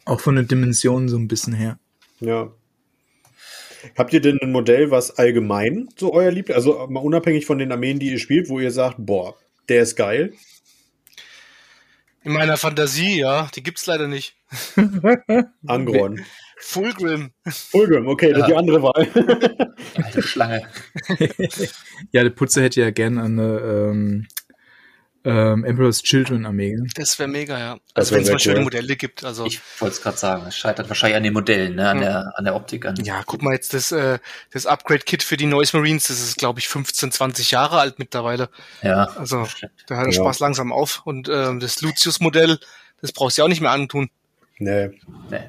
Auch 0.04 0.20
von 0.20 0.34
den 0.36 0.48
Dimensionen 0.48 1.08
so 1.08 1.16
ein 1.16 1.28
bisschen 1.28 1.52
her. 1.52 1.78
Ja. 2.20 2.50
Habt 3.96 4.12
ihr 4.12 4.20
denn 4.20 4.38
ein 4.40 4.52
Modell, 4.52 4.90
was 4.90 5.18
allgemein 5.18 5.88
so 5.96 6.12
euer 6.12 6.30
Liebling, 6.30 6.56
also 6.56 6.86
mal 6.88 7.00
unabhängig 7.00 7.46
von 7.46 7.58
den 7.58 7.70
Armeen, 7.72 7.98
die 7.98 8.10
ihr 8.10 8.18
spielt, 8.18 8.48
wo 8.48 8.58
ihr 8.60 8.70
sagt, 8.70 8.96
boah, 8.98 9.36
der 9.68 9.82
ist 9.82 9.96
geil? 9.96 10.32
In 12.24 12.32
meiner 12.32 12.56
Fantasie, 12.56 13.18
ja. 13.18 13.48
Die 13.54 13.62
gibt's 13.62 13.86
leider 13.86 14.06
nicht. 14.08 14.34
Angron. 15.66 16.20
Fulgrim. 16.64 17.32
Fulgrim, 17.48 18.06
okay, 18.06 18.30
das 18.32 18.42
ist 18.42 18.46
die 18.48 18.54
andere 18.54 18.82
Wahl. 18.82 19.76
Alte 19.96 20.22
Schlange. 20.22 20.62
Ja, 22.12 22.22
der 22.22 22.30
Putzer 22.30 22.62
hätte 22.62 22.80
ja 22.80 22.90
gern 22.90 23.18
eine 23.18 23.58
ähm, 23.58 24.28
ähm, 25.24 25.64
Emperor's 25.64 26.02
Children 26.02 26.46
Armee. 26.46 26.76
Das 26.94 27.18
wäre 27.18 27.28
mega, 27.28 27.58
ja. 27.58 27.78
Also 27.94 28.14
wenn 28.14 28.22
es 28.22 28.30
mal 28.30 28.38
schöne 28.38 28.58
cool. 28.58 28.64
Modelle 28.64 28.96
gibt. 28.96 29.24
Also 29.24 29.44
Ich 29.46 29.60
wollte 29.80 29.94
es 29.96 30.02
gerade 30.02 30.16
sagen. 30.16 30.44
Es 30.46 30.56
scheitert 30.56 30.88
wahrscheinlich 30.88 31.16
an 31.16 31.22
den 31.24 31.32
Modellen, 31.32 31.74
ne? 31.74 31.88
An, 31.88 32.00
der, 32.00 32.32
an 32.36 32.44
der 32.44 32.54
Optik. 32.54 32.86
An. 32.86 32.94
ja, 33.02 33.22
guck 33.26 33.42
mal 33.42 33.52
jetzt 33.54 33.74
das, 33.74 33.90
äh, 33.92 34.18
das 34.52 34.66
Upgrade-Kit 34.66 35.22
für 35.24 35.36
die 35.36 35.46
Noise 35.46 35.76
Marines. 35.76 36.06
Das 36.08 36.20
ist, 36.20 36.38
glaube 36.38 36.60
ich, 36.60 36.68
15, 36.68 37.10
20 37.12 37.50
Jahre 37.50 37.78
alt 37.80 37.98
mittlerweile. 37.98 38.50
Ja. 38.82 39.06
Also 39.16 39.46
da 39.88 39.96
hört 39.96 40.06
der 40.06 40.12
Ja. 40.12 40.12
Spaß 40.12 40.38
langsam 40.40 40.72
auf. 40.72 41.02
Und 41.04 41.28
ähm, 41.28 41.58
das 41.60 41.80
Lucius-Modell, 41.82 42.58
das 43.00 43.12
brauchst 43.12 43.36
du 43.36 43.42
ja 43.42 43.44
auch 43.46 43.48
nicht 43.50 43.60
mehr 43.60 43.72
antun. 43.72 44.10
nee. 44.58 44.90
Nee. 45.30 45.40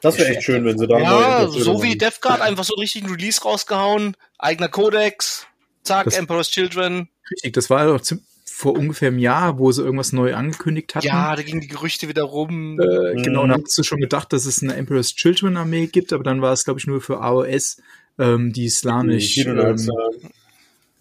Das 0.00 0.16
wäre 0.18 0.28
echt 0.30 0.42
schön, 0.44 0.64
wenn 0.64 0.78
sie 0.78 0.86
da 0.86 0.98
Ja, 0.98 1.48
so 1.48 1.82
wie. 1.82 1.96
Death 1.98 2.20
Guard 2.20 2.40
einfach 2.40 2.64
so 2.64 2.74
einen 2.74 2.80
richtigen 2.82 3.10
Release 3.10 3.42
rausgehauen. 3.42 4.16
Eigener 4.38 4.68
Codex. 4.68 5.46
Zack, 5.82 6.04
Das- 6.06 6.14
Emperor's 6.16 6.50
Children. 6.50 7.08
Richtig, 7.30 7.52
das 7.54 7.68
war 7.70 7.86
doch 7.86 8.00
vor 8.46 8.74
ungefähr 8.74 9.08
einem 9.08 9.18
Jahr, 9.18 9.58
wo 9.58 9.70
sie 9.70 9.82
irgendwas 9.82 10.12
neu 10.12 10.34
angekündigt 10.34 10.94
hatten. 10.94 11.06
Ja, 11.06 11.36
da 11.36 11.42
gingen 11.42 11.60
die 11.60 11.68
Gerüchte 11.68 12.08
wieder 12.08 12.22
rum. 12.24 12.80
Äh, 12.80 13.22
Genau, 13.22 13.44
Mhm. 13.44 13.52
und 13.52 13.62
hast 13.64 13.78
du 13.78 13.82
schon 13.84 14.00
gedacht, 14.00 14.32
dass 14.32 14.46
es 14.46 14.62
eine 14.62 14.74
Emperor's 14.74 15.14
Children 15.14 15.56
Armee 15.56 15.86
gibt, 15.86 16.12
aber 16.12 16.24
dann 16.24 16.42
war 16.42 16.52
es, 16.52 16.64
glaube 16.64 16.80
ich, 16.80 16.86
nur 16.86 17.00
für 17.00 17.20
AOS, 17.20 17.76
ähm, 18.18 18.52
die 18.52 18.68
slanisch. 18.68 19.34
Die 19.34 19.42
ähm, 19.42 19.76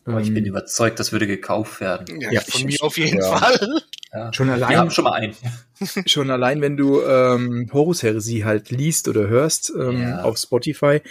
Aber 0.08 0.22
ich 0.22 0.34
bin 0.34 0.44
ähm, 0.46 0.52
überzeugt, 0.52 1.00
das 1.00 1.12
würde 1.12 1.28
gekauft 1.28 1.82
werden. 1.82 2.20
ja, 2.22 2.32
ja, 2.32 2.42
von 2.42 2.62
ich- 2.62 2.66
mir 2.66 2.84
auf 2.84 2.98
jeden 2.98 3.20
ja. 3.20 3.38
Fall. 3.38 3.82
Ja. 4.14 4.34
Schon 4.34 4.48
Wir 4.48 4.54
allein, 4.54 4.78
haben 4.78 4.92
schon 4.92 5.04
mal 5.04 5.14
einen. 5.14 5.36
schon 6.08 6.32
allein, 6.32 6.62
wenn 6.62 6.78
du 6.78 7.02
ähm, 7.02 7.70
Horus 7.74 8.04
Heresy 8.04 8.42
halt 8.46 8.70
liest 8.70 9.08
oder 9.10 9.28
hörst 9.28 9.72
ähm, 9.78 10.02
Ja. 10.02 10.22
auf 10.24 10.38
Spotify, 10.38 11.02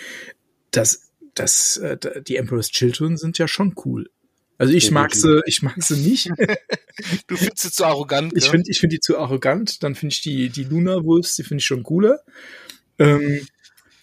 das, 0.70 1.10
das, 1.34 1.76
äh, 1.76 1.98
die 2.22 2.36
Emperor's 2.36 2.70
Children 2.70 3.16
sind 3.18 3.36
ja 3.38 3.48
schon 3.48 3.74
cool. 3.84 4.08
Also 4.58 4.72
ich 4.72 4.90
mag 4.90 5.14
sie, 5.14 5.42
ich 5.44 5.62
mag 5.62 5.74
sie 5.82 5.96
nicht. 5.96 6.30
Du 7.26 7.36
findest 7.36 7.58
sie 7.58 7.70
zu 7.70 7.84
arrogant. 7.84 8.32
Ich 8.34 8.48
finde 8.48 8.70
ich 8.70 8.80
find 8.80 8.90
die 8.90 9.00
zu 9.00 9.18
arrogant. 9.18 9.82
Dann 9.82 9.94
finde 9.94 10.14
ich 10.14 10.22
die, 10.22 10.48
die 10.48 10.64
Luna 10.64 11.04
Wolves, 11.04 11.36
die 11.36 11.42
finde 11.42 11.60
ich 11.60 11.66
schon 11.66 11.82
cooler. 11.82 12.20
Ähm, 12.98 13.46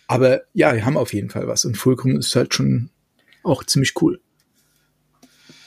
aber 0.06 0.41
ja, 0.53 0.73
die 0.73 0.84
haben 0.84 0.95
auf 0.95 1.12
jeden 1.12 1.32
Fall 1.32 1.47
was. 1.47 1.65
Und 1.65 1.75
Fulcrum 1.75 2.15
ist 2.17 2.36
halt 2.36 2.53
schon 2.53 2.91
auch 3.41 3.63
ziemlich 3.63 3.99
cool. 4.03 4.21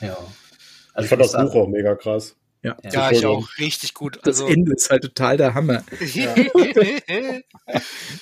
Ja. 0.00 0.16
Also 0.92 1.04
Ich 1.04 1.09
fand 1.11 1.22
das 1.22 1.32
Buch 1.32 1.54
auch 1.54 1.68
mega 1.68 1.94
krass. 1.94 2.37
Ja. 2.62 2.76
Ja. 2.82 2.90
ja, 2.90 3.11
ich 3.12 3.24
auch. 3.26 3.46
Richtig 3.59 3.94
gut. 3.94 4.18
Das 4.24 4.40
Also, 4.40 4.52
Ende 4.52 4.74
ist 4.74 4.90
halt 4.90 5.02
total 5.02 5.37
der 5.37 5.54
Hammer. 5.54 5.85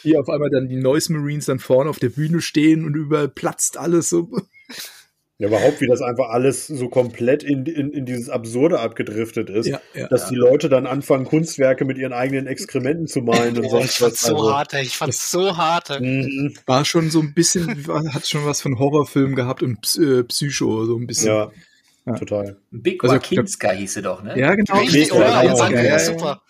Wie 0.03 0.19
auf 0.19 0.29
einmal 0.29 0.51
dann 0.51 0.69
die 0.69 0.77
Noise 0.77 1.13
Marines 1.13 1.47
dann 1.47 1.61
vorne 1.61 1.89
auf 1.89 1.99
der 1.99 2.11
Bühne 2.11 2.43
stehen 2.43 2.85
und 2.85 2.95
überall 2.95 3.29
platzt 3.29 3.79
alles 3.79 4.11
so. 4.11 4.29
Ja, 5.45 5.49
überhaupt, 5.49 5.81
wie 5.81 5.87
das 5.87 6.01
einfach 6.01 6.31
alles 6.31 6.67
so 6.67 6.89
komplett 6.89 7.43
in, 7.43 7.67
in, 7.67 7.91
in 7.93 8.07
dieses 8.07 8.29
Absurde 8.29 8.81
abgedriftet 8.81 9.51
ist. 9.51 9.67
Ja, 9.67 9.81
ja. 9.95 10.09
Dass 10.09 10.29
die 10.29 10.35
Leute 10.37 10.69
dann 10.69 10.87
anfangen, 10.87 11.25
Kunstwerke 11.25 11.85
mit 11.85 11.99
ihren 11.99 12.13
eigenen 12.13 12.47
Exkrementen 12.47 13.07
zu 13.07 13.21
malen 13.21 13.57
und 13.59 13.65
ich 13.65 13.71
sonst 13.71 13.97
fand's 13.97 14.23
was. 14.23 14.29
so 14.31 14.37
Also, 14.37 14.53
hart, 14.55 14.75
ey. 14.75 14.83
Ich 14.83 14.97
fand's 14.97 15.31
so 15.31 15.57
hart. 15.57 15.91
ey. 15.91 16.01
mhm, 16.01 16.55
War 16.67 16.85
schon 16.85 17.11
so 17.11 17.21
ein 17.21 17.35
bisschen, 17.35 17.87
hat 18.13 18.27
schon 18.27 18.45
was 18.47 18.61
von 18.61 18.79
Horrorfilm 18.79 19.35
gehabt 19.35 19.63
und 19.63 19.79
äh, 19.99 20.23
Psycho, 20.25 20.87
so 20.87 20.97
ein 20.97 21.07
bisschen. 21.07 21.29
ja, 21.29 21.51
Ja. 22.07 22.13
total. 22.15 22.59
Big 22.71 23.03
Also, 23.03 23.17
Wakinska 23.17 23.71
hieße 23.71 24.03
doch, 24.03 24.23
ne? 24.23 24.39
Ja, 24.39 24.55
genau. 24.55 24.79
Richtig, 24.79 25.09
Ja, 25.09 25.15
oder? 25.15 25.27
ja, 25.29 25.43
Jetzt 25.43 25.61
ja, 25.71 25.83
ja, 25.83 25.99
super. 25.99 26.43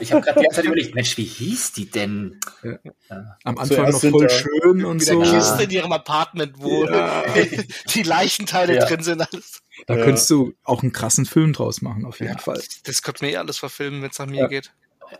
Ich 0.00 0.10
habe 0.12 0.22
gerade 0.24 0.38
die 0.40 0.44
ganze 0.44 0.56
Zeit 0.56 0.64
überlegt, 0.64 0.94
Mensch, 0.94 1.18
wie 1.18 1.24
hieß 1.24 1.72
die 1.72 1.90
denn? 1.90 2.40
Am 3.44 3.58
Anfang 3.58 3.90
noch 3.90 4.00
voll 4.00 4.26
da- 4.26 4.28
schön 4.32 4.84
und 4.86 4.98
Mit 4.98 5.08
der 5.08 5.14
so. 5.14 5.20
Kiste 5.22 5.62
in 5.64 5.70
ihrem 5.70 5.92
Apartment, 5.92 6.54
wo 6.56 6.86
Ja. 6.86 7.24
die 7.94 8.02
Leichenteile 8.04 8.76
Ja. 8.76 8.86
drin 8.86 9.02
sind. 9.02 9.20
Alles. 9.20 9.60
Da 9.86 9.96
Ja. 9.98 10.04
könntest 10.04 10.30
du 10.30 10.54
auch 10.64 10.82
einen 10.82 10.92
krassen 10.92 11.26
Film 11.26 11.52
draus 11.52 11.82
machen, 11.82 12.06
auf 12.06 12.20
jeden 12.20 12.32
Ja. 12.32 12.38
Fall. 12.38 12.62
Das 12.84 13.02
könnte 13.02 13.24
mir 13.24 13.32
eh 13.32 13.36
alles 13.36 13.58
verfilmen, 13.58 14.00
wenn 14.02 14.10
es 14.10 14.18
nach 14.18 14.26
mir 14.26 14.40
Ja. 14.42 14.46
geht. 14.46 14.72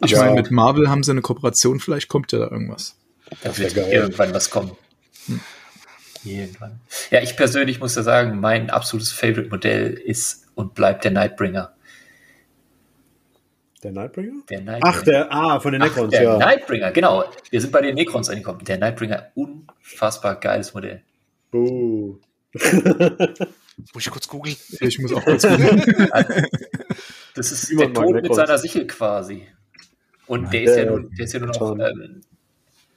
Ich 0.02 0.12
Ja. 0.12 0.20
meine, 0.20 0.36
mit 0.36 0.50
Marvel 0.50 0.88
haben 0.88 1.02
sie 1.02 1.10
eine 1.10 1.20
Kooperation, 1.20 1.80
vielleicht 1.80 2.08
kommt 2.08 2.32
ja 2.32 2.38
da 2.38 2.48
irgendwas. 2.50 2.96
Da 3.42 3.56
wird 3.58 3.74
geil. 3.74 3.88
irgendwann 3.92 4.32
was 4.32 4.48
kommen. 4.48 4.72
Irgendwann. 6.24 6.80
Ja, 7.10 7.20
ich 7.20 7.36
persönlich 7.36 7.80
muss 7.80 7.94
ja 7.96 8.02
sagen, 8.02 8.40
mein 8.40 8.70
absolutes 8.70 9.12
Favorite-Modell 9.12 9.94
ist 9.94 10.46
und 10.54 10.74
bleibt 10.74 11.04
der 11.04 11.10
Nightbringer. 11.10 11.72
Der 13.82 13.92
Nightbringer? 13.92 14.32
Der 14.48 14.60
Nightbringer. 14.60 14.94
Ach, 14.96 15.02
der, 15.02 15.32
ah, 15.32 15.60
von 15.60 15.72
den 15.72 15.82
Ach, 15.82 15.86
Necrons, 15.86 16.10
der 16.10 16.22
ja. 16.22 16.38
Nightbringer, 16.38 16.92
genau. 16.92 17.24
Wir 17.50 17.60
sind 17.60 17.72
bei 17.72 17.80
den 17.80 17.96
Necrons 17.96 18.28
angekommen. 18.28 18.64
Der 18.64 18.78
Nightbringer, 18.78 19.32
unfassbar 19.34 20.38
geiles 20.38 20.72
Modell. 20.72 21.02
Buh. 21.50 22.18
Muss 23.94 24.06
ich 24.06 24.10
kurz 24.10 24.28
googeln. 24.28 24.56
Ich 24.80 24.98
muss 24.98 25.12
auch 25.12 25.24
kurz 25.24 25.42
gucken. 25.42 25.82
Das 27.34 27.50
ist 27.50 27.70
Niemand 27.70 27.96
der 27.96 28.04
Tod 28.04 28.22
mit 28.22 28.34
seiner 28.34 28.58
Sichel 28.58 28.86
quasi. 28.86 29.46
Und 30.26 30.52
der 30.52 30.62
ist 30.64 30.76
ja 30.76 30.84
nun, 30.84 31.10
der 31.16 31.24
ist 31.24 31.32
ja 31.32 31.40
nun 31.40 31.50
auch, 31.50 31.78
ähm, 31.78 32.20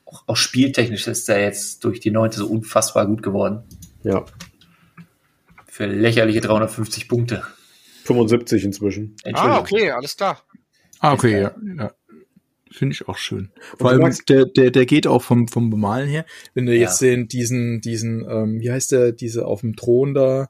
auch, 0.05 0.23
auch 0.27 0.37
spieltechnisch 0.37 1.07
ist 1.07 1.27
der 1.27 1.41
jetzt 1.41 1.83
durch 1.83 1.99
die 1.99 2.11
neunte 2.11 2.37
so 2.37 2.47
unfassbar 2.47 3.05
gut 3.07 3.23
geworden. 3.23 3.63
Ja, 4.03 4.23
Für 5.67 5.85
lächerliche 5.87 6.41
350 6.41 7.07
Punkte. 7.07 7.43
75 8.05 8.63
inzwischen. 8.63 9.15
Ah, 9.33 9.57
okay, 9.59 9.91
alles 9.91 10.15
klar. 10.15 10.41
Ah, 10.99 11.13
okay, 11.13 11.41
ja. 11.41 11.55
ja. 11.77 11.91
Finde 12.71 12.93
ich 12.93 13.07
auch 13.07 13.17
schön. 13.17 13.51
du 13.71 13.77
Vor 13.79 13.89
allem, 13.89 14.15
der, 14.29 14.45
der, 14.45 14.69
der 14.69 14.85
geht 14.85 15.07
auch 15.07 15.21
vom, 15.23 15.47
vom 15.47 15.69
Bemalen 15.69 16.07
her. 16.09 16.25
Wenn 16.53 16.65
du 16.65 16.73
Ja. 16.73 16.81
jetzt 16.81 17.01
den, 17.01 17.27
diesen, 17.27 17.81
diesen, 17.81 18.25
ähm, 18.29 18.59
wie 18.59 18.71
heißt 18.71 18.91
der, 18.91 19.11
diese 19.11 19.45
auf 19.45 19.61
dem 19.61 19.75
Thron 19.75 20.13
da, 20.13 20.49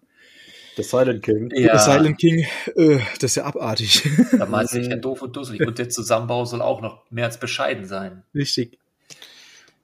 The 0.75 0.83
Silent 0.83 1.23
King. 1.23 1.49
Der 1.49 1.59
Ja, 1.61 1.79
Silent 1.79 2.17
King, 2.17 2.45
äh, 2.75 2.99
das 3.21 3.31
ist 3.31 3.35
ja 3.35 3.45
abartig. 3.45 4.03
da 4.37 4.45
malt 4.45 4.69
sich 4.69 4.87
ja 4.87 4.95
doof 4.97 5.21
und 5.21 5.33
dusselig. 5.35 5.65
Und 5.65 5.77
der 5.79 5.87
Zusammenbau 5.87 6.43
soll 6.43 6.61
auch 6.61 6.81
noch 6.81 7.09
mehr 7.11 7.25
als 7.25 7.39
bescheiden 7.39 7.85
sein. 7.85 8.23
Richtig. 8.33 8.77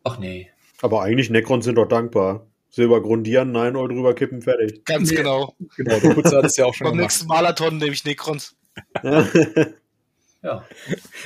Ach 0.03 0.17
nee. 0.19 0.49
Aber 0.81 1.03
eigentlich 1.03 1.29
Necrons 1.29 1.65
sind 1.65 1.75
doch 1.75 1.87
dankbar. 1.87 2.47
Silber 2.69 3.01
grundieren, 3.01 3.51
nein, 3.51 3.75
Oil 3.75 3.89
drüber 3.89 4.13
kippen, 4.15 4.41
fertig. 4.41 4.85
Ganz 4.85 5.09
Nee. 5.09 5.17
genau. 5.17 5.55
Genau, 5.75 5.99
der 5.99 6.09
Putzer 6.13 6.37
hat 6.37 6.45
es 6.45 6.55
ja 6.57 6.65
auch 6.65 6.73
schon 6.73 6.85
Beim 6.85 6.93
gemacht. 6.93 7.11
nächsten 7.11 7.27
Marathon 7.27 7.77
nehme 7.77 7.91
ich 7.91 8.05
Necrons. 8.05 8.55
Ja. 10.43 10.65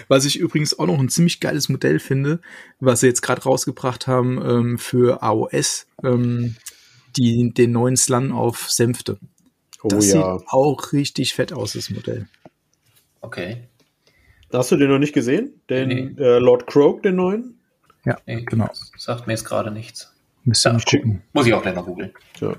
Was 0.09 0.25
ich 0.25 0.37
übrigens 0.39 0.77
auch 0.77 0.87
noch 0.87 0.99
ein 0.99 1.07
ziemlich 1.07 1.39
geiles 1.39 1.69
Modell 1.69 1.99
finde, 1.99 2.41
was 2.81 2.99
sie 2.99 3.07
jetzt 3.07 3.21
gerade 3.21 3.43
rausgebracht 3.43 4.07
haben 4.07 4.41
ähm, 4.45 4.77
für 4.77 5.23
AOS, 5.23 5.87
ähm, 6.03 6.55
die, 7.15 7.53
den 7.53 7.71
neuen 7.71 7.95
Slan 7.95 8.33
auf 8.33 8.69
Sänfte. 8.69 9.17
oh 9.83 9.87
Das 9.87 10.11
ja. 10.11 10.37
sieht 10.39 10.47
auch 10.49 10.91
richtig 10.91 11.33
fett 11.33 11.53
aus, 11.53 11.73
das 11.73 11.89
Modell. 11.91 12.27
Okay. 13.21 13.69
Hast 14.51 14.71
du 14.71 14.75
den 14.77 14.89
noch 14.89 14.99
nicht 14.99 15.13
gesehen? 15.13 15.61
Den 15.69 15.87
Nee. 15.87 16.21
äh, 16.21 16.39
Lord 16.39 16.67
Croak, 16.67 17.03
den 17.03 17.15
neuen? 17.15 17.54
Ja, 18.05 18.17
Nee, 18.25 18.43
genau. 18.43 18.69
Sagt 18.97 19.27
mir 19.27 19.33
jetzt 19.33 19.45
gerade 19.45 19.71
nichts. 19.71 20.13
Müsst 20.43 20.65
ihr 20.65 20.69
Ja, 20.69 20.73
mal 20.77 20.83
gucken. 20.83 21.23
Muss 21.33 21.47
ich 21.47 21.53
auch 21.53 21.61
gleich 21.61 21.75
mal 21.75 21.83
googeln. 21.83 22.13
Ja. 22.39 22.55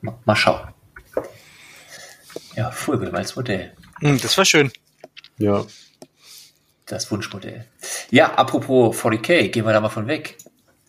Mal, 0.00 0.14
mal 0.24 0.36
schauen. 0.36 0.68
Ja, 2.54 2.70
vollgewaltes 2.70 3.36
Modell. 3.36 3.72
Hm, 4.00 4.20
das 4.20 4.36
war 4.38 4.44
schön. 4.44 4.70
ja. 5.38 5.64
Das 6.86 7.10
Wunschmodell. 7.10 7.66
Ja, 8.10 8.32
apropos 8.36 8.96
40k, 8.96 9.48
gehen 9.50 9.66
wir 9.66 9.74
da 9.74 9.80
mal 9.80 9.90
von 9.90 10.06
weg. 10.06 10.38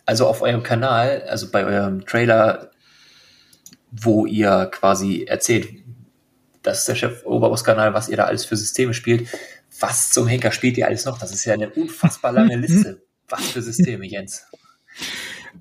Also 0.06 0.28
auf 0.28 0.42
eurem 0.42 0.64
Kanal, 0.64 1.24
also 1.28 1.52
bei 1.52 1.66
eurem 1.66 2.06
Trailer, 2.06 2.72
wo 3.92 4.26
ihr 4.26 4.68
quasi 4.72 5.26
erzählt, 5.26 5.68
das 6.62 6.80
ist 6.80 6.88
der 6.88 6.96
Chef 6.96 7.26
Oberboss-Kanal, 7.26 7.94
was 7.94 8.08
ihr 8.08 8.16
da 8.16 8.24
alles 8.26 8.46
für 8.46 8.56
Systeme 8.56 8.94
spielt. 8.94 9.28
Was 9.82 10.12
zum 10.12 10.26
Henker 10.28 10.54
spielt 10.54 10.78
ihr 10.78 10.88
alles 10.88 11.04
noch? 11.04 11.18
Das 11.20 11.32
ist 11.34 11.44
ja 11.44 11.54
eine 11.54 11.70
unfassbar 11.70 12.32
lange 12.32 12.56
Liste. 12.56 13.02
Was 13.30 13.52
für 13.52 13.62
Systeme, 13.62 14.06
Jens? 14.06 14.44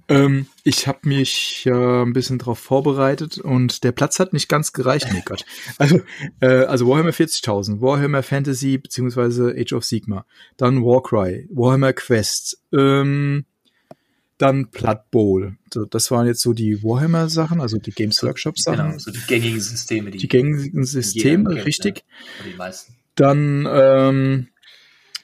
Ähm, 0.09 0.47
ich 0.65 0.87
habe 0.87 1.01
mich 1.03 1.65
äh, 1.67 2.03
ein 2.03 2.13
bisschen 2.13 2.39
drauf 2.39 2.59
vorbereitet 2.59 3.39
und 3.39 3.85
der 3.85 3.93
Platz 3.93 4.19
hat 4.19 4.33
nicht 4.33 4.49
ganz 4.49 4.73
gereicht. 4.73 5.09
Nee, 5.13 5.23
Gott. 5.25 5.45
Also, 5.77 6.01
äh, 6.41 6.65
also 6.65 6.89
Warhammer 6.89 7.11
40.000, 7.11 7.81
Warhammer 7.81 8.23
Fantasy 8.23 8.79
beziehungsweise 8.79 9.55
Age 9.57 9.73
of 9.75 9.85
Sigma, 9.85 10.25
dann 10.57 10.83
Warcry, 10.83 11.47
Warhammer 11.51 11.93
Quest, 11.93 12.59
ähm, 12.73 13.45
dann 14.39 14.69
Blood 14.71 15.11
Bowl. 15.11 15.57
So, 15.73 15.85
das 15.85 16.11
waren 16.11 16.27
jetzt 16.27 16.41
so 16.41 16.53
die 16.53 16.83
Warhammer-Sachen, 16.83 17.61
also 17.61 17.77
die 17.79 17.91
Games 17.91 18.23
Workshop-Sachen, 18.23 18.87
Genau, 18.87 18.99
so 18.99 19.11
die 19.11 19.21
gängigen 19.27 19.61
Systeme, 19.61 20.11
die, 20.11 20.19
die 20.19 20.29
gängigen 20.29 20.85
Systeme, 20.85 21.55
kennt, 21.55 21.67
richtig. 21.67 22.05
Ne? 22.45 22.53
Die 22.53 22.57
meisten. 22.57 22.95
Dann 23.17 23.69
ähm, 23.71 24.49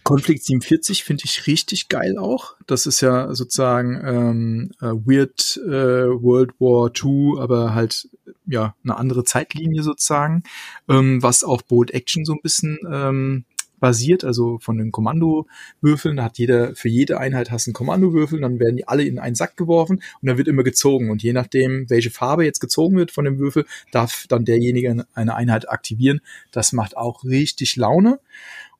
Conflict 0.04 0.44
47 0.44 1.02
finde 1.02 1.24
ich 1.24 1.46
richtig 1.46 1.88
geil 1.88 2.18
auch. 2.18 2.56
Das 2.66 2.86
ist 2.86 3.00
ja 3.00 3.34
sozusagen 3.34 4.00
ähm, 4.04 4.70
äh, 4.80 4.92
Weird 4.92 5.58
äh, 5.66 6.22
World 6.22 6.52
War 6.60 6.90
II, 6.94 7.40
aber 7.40 7.74
halt 7.74 8.08
ja 8.46 8.76
eine 8.84 8.96
andere 8.98 9.24
Zeitlinie 9.24 9.82
sozusagen, 9.82 10.42
ähm, 10.88 11.22
was 11.22 11.42
auf 11.42 11.64
Bold 11.64 11.92
Action 11.92 12.26
so 12.26 12.34
ein 12.34 12.42
bisschen 12.42 12.78
ähm, 12.90 13.44
basiert, 13.80 14.24
also 14.24 14.58
von 14.60 14.78
den 14.78 14.92
Kommandowürfeln. 14.92 16.16
Da 16.16 16.24
hat 16.24 16.38
jeder, 16.38 16.74
für 16.74 16.88
jede 16.88 17.18
Einheit 17.18 17.50
hast 17.50 17.66
du 17.66 17.70
einen 17.70 17.74
Kommandowürfel, 17.74 18.40
dann 18.40 18.58
werden 18.58 18.76
die 18.76 18.88
alle 18.88 19.04
in 19.04 19.18
einen 19.18 19.34
Sack 19.34 19.56
geworfen 19.56 19.96
und 19.96 20.26
dann 20.26 20.38
wird 20.38 20.48
immer 20.48 20.62
gezogen. 20.62 21.10
Und 21.10 21.22
je 21.22 21.32
nachdem, 21.32 21.88
welche 21.90 22.10
Farbe 22.10 22.44
jetzt 22.44 22.60
gezogen 22.60 22.96
wird 22.96 23.10
von 23.10 23.24
dem 23.24 23.38
Würfel, 23.38 23.66
darf 23.90 24.26
dann 24.28 24.44
derjenige 24.44 25.06
eine 25.14 25.34
Einheit 25.34 25.68
aktivieren. 25.68 26.20
Das 26.50 26.72
macht 26.72 26.96
auch 26.96 27.24
richtig 27.24 27.76
Laune. 27.76 28.20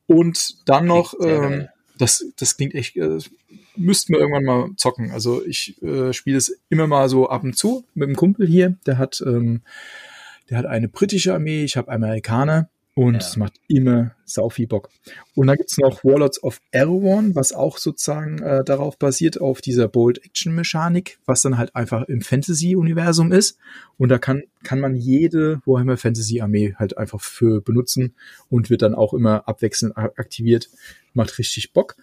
Und 0.07 0.67
dann 0.67 0.85
noch, 0.85 1.13
ähm, 1.19 1.67
das, 1.97 2.25
das 2.37 2.57
klingt 2.57 2.75
echt, 2.75 2.95
äh, 2.97 3.19
müssten 3.75 4.13
wir 4.13 4.19
irgendwann 4.19 4.43
mal 4.43 4.69
zocken. 4.77 5.11
Also 5.11 5.45
ich 5.45 5.81
äh, 5.81 6.13
spiele 6.13 6.37
es 6.37 6.59
immer 6.69 6.87
mal 6.87 7.09
so 7.09 7.29
ab 7.29 7.43
und 7.43 7.57
zu 7.57 7.85
mit 7.93 8.07
einem 8.07 8.15
Kumpel 8.15 8.47
hier, 8.47 8.77
der 8.85 8.97
hat, 8.97 9.23
ähm, 9.25 9.61
der 10.49 10.57
hat 10.59 10.65
eine 10.65 10.87
britische 10.87 11.33
Armee, 11.33 11.63
ich 11.63 11.77
habe 11.77 11.91
Amerikaner 11.91 12.69
und 12.95 13.13
Ja. 13.13 13.19
es 13.19 13.35
macht 13.37 13.53
immer 13.67 14.15
sau 14.25 14.49
viel 14.49 14.67
Bock. 14.67 14.89
Und 15.35 15.47
dann 15.47 15.57
gibt's 15.57 15.77
noch 15.77 16.03
Warlords 16.03 16.41
of 16.41 16.59
Erewhon, 16.71 17.35
was 17.35 17.53
auch 17.53 17.77
sozusagen 17.77 18.41
äh, 18.41 18.63
darauf 18.63 18.97
basiert, 18.97 19.39
auf 19.39 19.61
dieser 19.61 19.87
Bold-Action-Mechanik, 19.87 21.19
was 21.25 21.41
dann 21.41 21.57
halt 21.57 21.75
einfach 21.75 22.03
im 22.07 22.21
Fantasy-Universum 22.21 23.31
ist. 23.31 23.57
Und 23.97 24.09
da 24.09 24.17
kann, 24.17 24.43
kann 24.63 24.79
man 24.79 24.95
jede 24.95 25.61
Warhammer 25.65 25.97
Fantasy-Armee 25.97 26.75
halt 26.77 26.97
einfach 26.97 27.21
für 27.21 27.61
benutzen 27.61 28.15
und 28.49 28.69
wird 28.69 28.81
dann 28.81 28.95
auch 28.95 29.13
immer 29.13 29.47
abwechselnd 29.47 29.95
aktiviert. 29.97 30.69
Macht 31.13 31.37
richtig 31.37 31.73
Bock. 31.73 31.95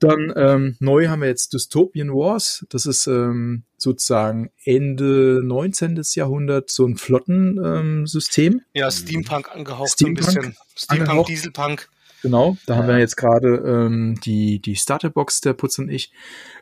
Dann 0.00 0.32
ähm, 0.36 0.76
neu 0.78 1.08
haben 1.08 1.22
wir 1.22 1.28
jetzt 1.28 1.52
Dystopian 1.52 2.10
Wars. 2.10 2.64
Das 2.70 2.86
ist 2.86 3.06
ähm, 3.06 3.64
sozusagen 3.76 4.50
Ende 4.64 5.40
19. 5.42 6.00
Jahrhundert 6.14 6.70
so 6.70 6.86
ein 6.86 6.96
Flottensystem. 6.96 8.52
Ähm. 8.52 8.60
Ja, 8.74 8.90
Steampunk 8.90 9.50
angehaucht 9.50 9.90
Steampunk 9.90 10.24
so 10.24 10.30
ein 10.30 10.34
bisschen. 10.34 10.56
Steampunk, 10.76 11.08
angehaucht. 11.08 11.28
Dieselpunk. 11.28 11.88
Genau, 12.22 12.56
da 12.66 12.76
haben 12.76 12.88
wir 12.88 12.98
jetzt 12.98 13.16
gerade 13.16 13.56
ähm, 13.64 14.18
die, 14.24 14.60
die 14.60 14.74
Starterbox, 14.74 15.40
der 15.40 15.52
Putz 15.52 15.78
und 15.78 15.88
ich, 15.88 16.12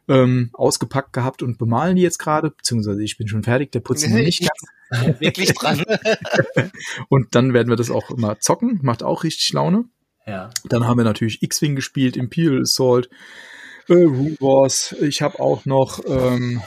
ähm, 0.06 0.50
ausgepackt 0.52 1.14
gehabt 1.14 1.42
und 1.42 1.56
bemalen 1.56 1.96
die 1.96 2.02
jetzt 2.02 2.18
gerade, 2.18 2.50
beziehungsweise 2.50 3.02
ich 3.02 3.16
bin 3.16 3.26
schon 3.26 3.42
fertig, 3.42 3.72
der 3.72 3.80
Putz 3.80 4.06
noch 4.06 4.16
nicht 4.16 4.40
ganz. 4.40 5.18
Wirklich 5.18 5.52
dran. 5.52 5.82
Und 7.08 7.34
dann 7.34 7.52
werden 7.52 7.68
wir 7.68 7.76
das 7.76 7.90
auch 7.90 8.10
immer 8.10 8.38
zocken, 8.38 8.78
macht 8.82 9.02
auch 9.02 9.24
richtig 9.24 9.52
Laune. 9.52 9.86
Ja. 10.26 10.50
Dann 10.64 10.86
haben 10.86 10.98
wir 10.98 11.04
natürlich 11.04 11.42
X-Wing 11.42 11.76
gespielt, 11.76 12.16
Imperial 12.16 12.62
Assault, 12.62 13.08
äh, 13.88 13.94
Rune 13.94 14.36
Wars. 14.40 14.94
Ich 15.00 15.22
habe 15.22 15.38
auch 15.40 15.64
noch, 15.66 16.00
ähm, 16.06 16.60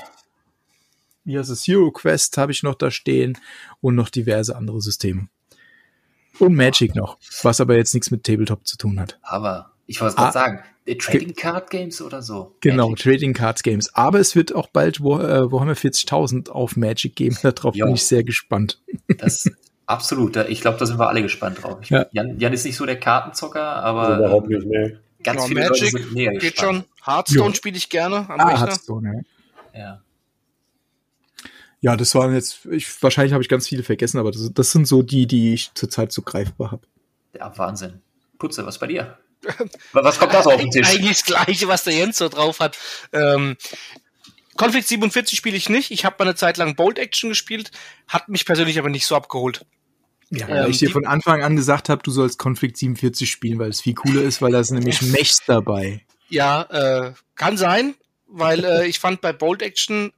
wie 1.25 1.37
heißt 1.37 1.49
es, 1.49 1.67
Hero 1.67 1.91
Quest 1.91 2.37
habe 2.37 2.51
ich 2.51 2.63
noch 2.63 2.75
da 2.75 2.89
stehen 2.91 3.37
und 3.81 3.95
noch 3.95 4.09
diverse 4.09 4.55
andere 4.55 4.81
Systeme. 4.81 5.27
Und 6.39 6.55
Magic 6.55 6.95
noch, 6.95 7.17
was 7.43 7.59
aber 7.59 7.75
jetzt 7.75 7.93
nichts 7.93 8.11
mit 8.11 8.23
Tabletop 8.23 8.65
zu 8.65 8.77
tun 8.77 8.97
hat. 8.99 9.19
Aber 9.23 9.73
ich 9.87 9.99
wollte 9.99 10.15
gerade 10.15 10.29
Ah. 10.29 10.31
sagen, 10.31 10.63
äh, 10.85 10.95
Trading 10.95 11.35
Card 11.35 11.69
Games 11.69 12.01
oder 12.01 12.21
so. 12.21 12.55
Genau, 12.61 12.89
Magic. 12.91 13.03
Trading 13.03 13.33
Cards 13.33 13.61
Games. 13.61 13.93
Aber 13.93 14.19
es 14.21 14.37
wird 14.37 14.55
auch 14.55 14.67
bald 14.69 15.01
War, 15.03 15.21
äh, 15.21 15.51
Warhammer 15.51 15.75
40.000 15.75 16.49
auf 16.49 16.77
Magic 16.77 17.17
geben. 17.17 17.35
Darauf 17.43 17.75
Ja. 17.75 17.85
bin 17.85 17.95
ich 17.95 18.03
sehr 18.05 18.23
gespannt. 18.23 18.81
Das 19.17 19.51
absolut. 19.89 20.35
Ich 20.37 20.61
glaube, 20.61 20.77
da 20.77 20.85
sind 20.85 20.99
wir 20.99 21.07
alle 21.09 21.21
gespannt 21.21 21.63
drauf. 21.63 21.79
Ja. 21.89 22.05
Jan, 22.11 22.39
Jan 22.39 22.53
ist 22.53 22.65
nicht 22.65 22.75
so 22.77 22.85
der 22.85 22.99
Kartenzocker, 22.99 23.61
aber 23.63 24.01
Also 24.07 24.23
überhaupt 24.23 24.47
nicht, 24.49 24.65
ne. 24.65 24.99
ganz 25.23 25.41
Ja, 25.41 25.47
viele 25.47 25.59
Magic 25.69 25.81
Leute 25.93 26.03
sind 26.03 26.13
mega 26.13 26.31
Geht 26.31 26.41
gespannt. 26.55 26.85
schon. 27.05 27.05
Hearthstone 27.13 27.55
spiele 27.55 27.77
ich 27.77 27.89
gerne 27.89 28.17
am 28.29 28.39
Ah, 28.39 28.47
Rechner. 28.47 28.59
Hearthstone, 28.67 29.23
ja. 29.73 29.79
Ja. 29.79 30.01
Ja, 31.81 31.95
das 31.95 32.13
waren 32.13 32.33
jetzt, 32.33 32.65
ich, 32.65 33.01
wahrscheinlich 33.01 33.31
habe 33.33 33.41
ich 33.41 33.47
ganz 33.49 33.67
viele 33.67 33.83
vergessen, 33.83 34.19
aber 34.19 34.31
das, 34.31 34.51
das 34.53 34.71
sind 34.71 34.85
so 34.85 35.01
die, 35.01 35.27
die 35.27 35.53
ich 35.53 35.73
zurzeit 35.75 36.11
so 36.11 36.21
greifbar 36.21 36.71
habe. 36.71 36.81
ja, 37.37 37.57
Wahnsinn. 37.57 38.01
Putze, 38.37 38.65
was 38.65 38.79
bei 38.79 38.87
dir? 38.87 39.17
was 39.93 40.19
kommt 40.19 40.33
da 40.33 40.43
so 40.43 40.51
auf 40.51 40.59
den 40.59 40.69
Tisch? 40.71 40.85
Eigentlich 40.87 41.19
das 41.19 41.23
Gleiche, 41.25 41.67
was 41.69 41.83
der 41.85 41.93
Jens 41.93 42.17
so 42.17 42.27
drauf 42.27 42.59
hat. 42.59 42.77
Ähm, 43.13 43.55
Conflict 44.57 44.87
47 44.89 45.37
spiele 45.37 45.55
ich 45.55 45.69
nicht. 45.69 45.91
Ich 45.91 46.03
habe 46.03 46.17
mal 46.19 46.25
eine 46.29 46.35
Zeit 46.35 46.57
lang 46.57 46.75
Bold 46.75 46.99
Action 46.99 47.29
gespielt, 47.29 47.71
hat 48.09 48.27
mich 48.27 48.45
persönlich 48.45 48.77
aber 48.77 48.89
nicht 48.89 49.05
so 49.05 49.15
abgeholt. 49.15 49.65
Ja, 50.31 50.47
Ähm, 50.47 50.63
weil 50.63 50.69
ich 50.69 50.79
dir 50.79 50.91
von 50.91 51.05
Anfang 51.05 51.43
an 51.43 51.55
gesagt 51.55 51.89
habe, 51.89 52.03
du 52.03 52.11
sollst 52.11 52.37
Conflict 52.37 52.77
47 52.77 53.29
spielen, 53.29 53.59
weil 53.59 53.69
es 53.69 53.81
viel 53.81 53.95
cooler 53.95 54.21
ist, 54.21 54.41
weil 54.41 54.51
da 54.51 54.63
sind 54.63 54.77
nämlich 54.77 55.01
Mechs 55.11 55.39
dabei. 55.45 56.05
Ja, 56.29 56.61
äh, 56.63 57.13
kann 57.35 57.57
sein, 57.57 57.95
weil 58.27 58.63
äh, 58.63 58.87
ich 58.87 58.99
fand 58.99 59.21
bei 59.21 59.33
Bold 59.33 59.61
Action 59.61 60.11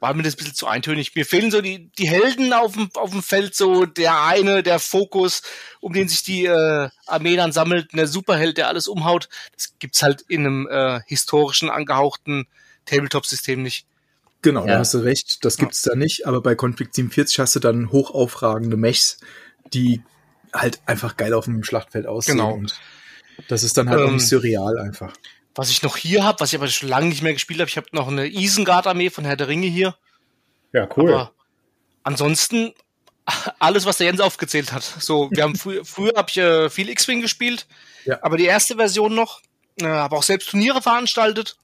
war 0.00 0.14
mir 0.14 0.22
das 0.22 0.34
ein 0.34 0.38
bisschen 0.38 0.54
zu 0.54 0.66
eintönig. 0.66 1.14
Mir 1.14 1.26
fehlen 1.26 1.50
so 1.50 1.60
die, 1.60 1.90
die 1.98 2.08
Helden 2.08 2.52
auf 2.52 2.74
dem, 2.74 2.88
auf 2.94 3.10
dem 3.10 3.22
Feld, 3.22 3.54
so 3.54 3.84
der 3.84 4.22
eine, 4.24 4.62
der 4.62 4.78
Fokus, 4.78 5.42
um 5.80 5.92
den 5.92 6.08
sich 6.08 6.22
die 6.22 6.46
äh, 6.46 6.88
Armee 7.06 7.36
dann 7.36 7.52
sammelt, 7.52 7.92
der 7.92 8.06
Superheld, 8.06 8.58
der 8.58 8.68
alles 8.68 8.86
umhaut. 8.86 9.28
Das 9.54 9.74
gibt's 9.78 10.02
halt 10.02 10.22
in 10.28 10.46
einem 10.46 10.68
äh, 10.68 11.00
historischen, 11.06 11.68
angehauchten 11.68 12.46
Tabletop-System 12.86 13.62
nicht. 13.62 13.86
Genau, 14.42 14.60
Ja. 14.66 14.74
da 14.74 14.78
hast 14.80 14.94
du 14.94 14.98
recht, 14.98 15.44
das 15.44 15.56
gibt's 15.56 15.82
da 15.82 15.94
nicht, 15.96 16.26
aber 16.26 16.40
bei 16.40 16.54
Conflict 16.54 16.94
47 16.94 17.38
hast 17.40 17.56
du 17.56 17.60
dann 17.60 17.90
hochaufragende 17.90 18.76
Mechs, 18.76 19.18
die 19.72 20.02
halt 20.54 20.80
einfach 20.86 21.16
geil 21.16 21.34
auf 21.34 21.44
dem 21.46 21.64
Schlachtfeld 21.64 22.06
aussehen. 22.06 22.36
Genau. 22.36 22.54
Und 22.54 22.78
das 23.48 23.62
ist 23.62 23.76
dann 23.76 23.88
halt 23.90 24.00
auch 24.00 24.08
Ähm, 24.08 24.14
nicht 24.14 24.28
surreal 24.28 24.78
einfach. 24.78 25.12
Was 25.54 25.70
ich 25.70 25.82
noch 25.82 25.96
hier 25.96 26.24
habe, 26.24 26.38
was 26.40 26.52
ich 26.52 26.58
aber 26.58 26.68
schon 26.68 26.88
lange 26.88 27.08
nicht 27.08 27.22
mehr 27.22 27.32
gespielt 27.32 27.58
habe, 27.60 27.68
ich 27.68 27.76
habe 27.76 27.88
noch 27.92 28.06
eine 28.08 28.26
Isengard-Armee 28.28 29.10
von 29.10 29.24
Herr 29.24 29.36
der 29.36 29.48
Ringe 29.48 29.66
hier. 29.66 29.96
Ja, 30.72 30.88
cool. 30.96 31.12
Aber 31.12 31.32
ansonsten 32.04 32.72
alles, 33.58 33.84
was 33.86 33.98
der 33.98 34.06
Jens 34.06 34.20
aufgezählt 34.20 34.72
hat. 34.72 34.82
So, 34.84 35.30
wir 35.32 35.42
haben 35.42 35.56
früher, 35.56 35.84
früher 35.84 36.12
habe 36.16 36.30
ich 36.30 36.38
äh, 36.38 36.70
viel 36.70 36.88
X-Wing 36.90 37.20
gespielt, 37.20 37.66
Ja. 38.04 38.18
aber 38.22 38.36
die 38.36 38.44
erste 38.46 38.76
Version 38.76 39.14
noch, 39.14 39.42
äh, 39.80 39.86
habe 39.86 40.16
auch 40.16 40.22
selbst 40.22 40.48
Turniere 40.50 40.80
veranstaltet, 40.80 41.56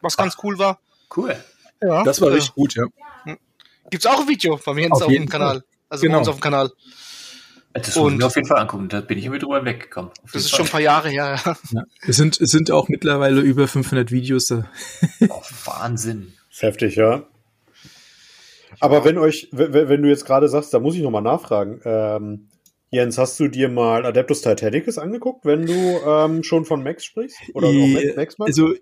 was 0.00 0.16
ganz 0.16 0.36
cool 0.44 0.58
war. 0.58 0.80
Cool. 1.14 1.36
Ja, 1.82 2.02
Das 2.04 2.20
war 2.20 2.30
äh, 2.30 2.34
richtig 2.34 2.54
gut, 2.54 2.74
ja. 2.74 2.84
Gibt's 3.90 4.06
auch 4.06 4.20
ein 4.20 4.28
Video 4.28 4.58
bei 4.64 4.74
mir 4.74 4.82
Jens 4.82 4.92
Auf 4.96 5.02
auf, 5.02 5.12
dem 5.12 5.28
Kanal. 5.28 5.62
Also 5.88 6.02
Genau. 6.02 6.14
bei 6.14 6.18
uns 6.20 6.28
auf 6.28 6.36
dem 6.36 6.40
Kanal. 6.40 6.70
Das 7.74 7.96
muss 7.96 8.12
ich 8.12 8.18
mir 8.18 8.26
auf 8.26 8.36
jeden 8.36 8.46
Fall 8.48 8.58
angucken. 8.60 8.88
Da 8.88 9.00
bin 9.00 9.18
ich 9.18 9.24
irgendwie 9.24 9.40
drüber 9.40 9.64
weggekommen. 9.64 10.10
Das 10.32 10.36
ist 10.36 10.50
Fall. 10.50 10.58
schon 10.58 10.66
ein 10.66 10.70
paar 10.70 10.80
Jahre 10.80 11.08
her. 11.10 11.40
Ja. 11.44 11.56
Ja. 11.72 11.82
Es 12.06 12.16
sind, 12.16 12.40
es 12.40 12.50
sind 12.50 12.70
auch 12.70 12.88
mittlerweile 12.88 13.40
über 13.40 13.66
500 13.68 14.10
Videos 14.12 14.46
da. 14.46 14.70
Oh, 15.28 15.42
Wahnsinn. 15.64 16.32
Heftig, 16.56 16.94
ja. 16.96 17.24
Aber 18.80 19.04
wenn 19.04 19.18
euch, 19.18 19.48
wenn, 19.52 19.72
wenn 19.72 20.02
du 20.02 20.08
jetzt 20.08 20.24
gerade 20.24 20.48
sagst, 20.48 20.72
da 20.72 20.78
muss 20.80 20.94
ich 20.94 21.02
nochmal 21.02 21.22
nachfragen. 21.22 21.80
Ähm, 21.84 22.48
Jens, 22.90 23.18
hast 23.18 23.40
du 23.40 23.48
dir 23.48 23.68
mal 23.68 24.06
Adeptus 24.06 24.42
Titanicus 24.42 24.98
angeguckt, 24.98 25.44
wenn 25.44 25.66
du 25.66 25.72
ähm, 25.72 26.42
schon 26.44 26.64
von 26.64 26.82
Max 26.82 27.04
sprichst? 27.04 27.36
Oder 27.54 27.68
auch 27.68 27.72
Ja, 27.72 27.86
Max, 28.14 28.16
Max 28.16 28.38
mal? 28.38 28.44
Also, 28.46 28.74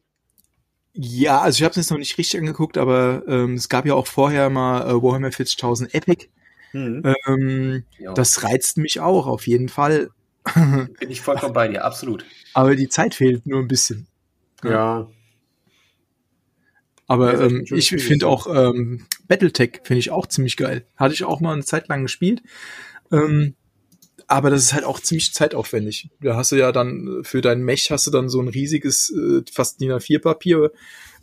ja, 0.95 1.41
also 1.41 1.57
ich 1.57 1.63
habe 1.63 1.71
es 1.71 1.77
jetzt 1.77 1.91
noch 1.91 1.99
nicht 1.99 2.19
richtig 2.19 2.39
angeguckt, 2.41 2.77
aber 2.77 3.23
ähm, 3.27 3.55
es 3.55 3.69
gab 3.69 3.87
ja 3.87 3.95
auch 3.95 4.07
vorher 4.07 4.51
mal 4.51 4.83
äh, 4.83 5.03
Warhammer 5.03 5.29
40.000 5.29 5.95
Epic. 5.95 6.29
Hm. 6.73 7.03
Ähm, 7.27 7.85
Ja, 7.99 8.13
das 8.15 8.43
reizt 8.43 8.79
mich 8.79 9.01
auch 9.01 9.27
auf 9.27 9.47
jeden 9.47 9.69
Fall. 9.69 10.11
bin 10.55 11.11
ich 11.11 11.21
vollkommen 11.21 11.55
bei 11.55 11.69
dir, 11.69 11.85
absolut. 11.85 12.25
Aber 12.55 12.75
die 12.77 12.89
Zeit 12.89 13.15
fehlt 13.15 13.47
nur 13.47 13.61
ein 13.61 13.69
bisschen. 13.69 14.07
ja. 14.65 15.09
Aber 17.09 17.39
ähm, 17.43 17.67
ich 17.71 17.91
finde 17.91 18.27
auch 18.27 18.47
ähm, 18.47 19.05
Battletech 19.29 19.81
finde 19.83 19.99
ich 19.99 20.11
auch 20.11 20.27
ziemlich 20.27 20.57
geil. 20.57 20.87
Hatte 20.97 21.13
ich 21.13 21.25
auch 21.25 21.41
mal 21.41 21.53
eine 21.53 21.65
Zeit 21.65 21.89
lang 21.89 22.03
gespielt. 22.03 22.43
Ähm, 23.11 23.55
aber 24.33 24.51
das 24.51 24.63
ist 24.63 24.73
halt 24.73 24.85
auch 24.85 24.99
ziemlich 25.01 25.33
zeitaufwendig. 25.35 26.09
Da 26.21 26.37
hast 26.37 26.53
du 26.53 26.57
ja 26.57 26.73
dann 26.73 27.21
äh, 27.21 27.25
für 27.25 27.41
deinen 27.43 27.63
Mech 27.65 27.91
hast 27.91 28.07
du 28.07 28.11
dann 28.11 28.29
so 28.29 28.41
ein 28.41 28.49
riesiges, 28.49 29.11
äh, 29.11 29.43
fast 29.53 29.81
DIN 29.81 29.93
A4 29.93 30.21
Papier 30.21 30.73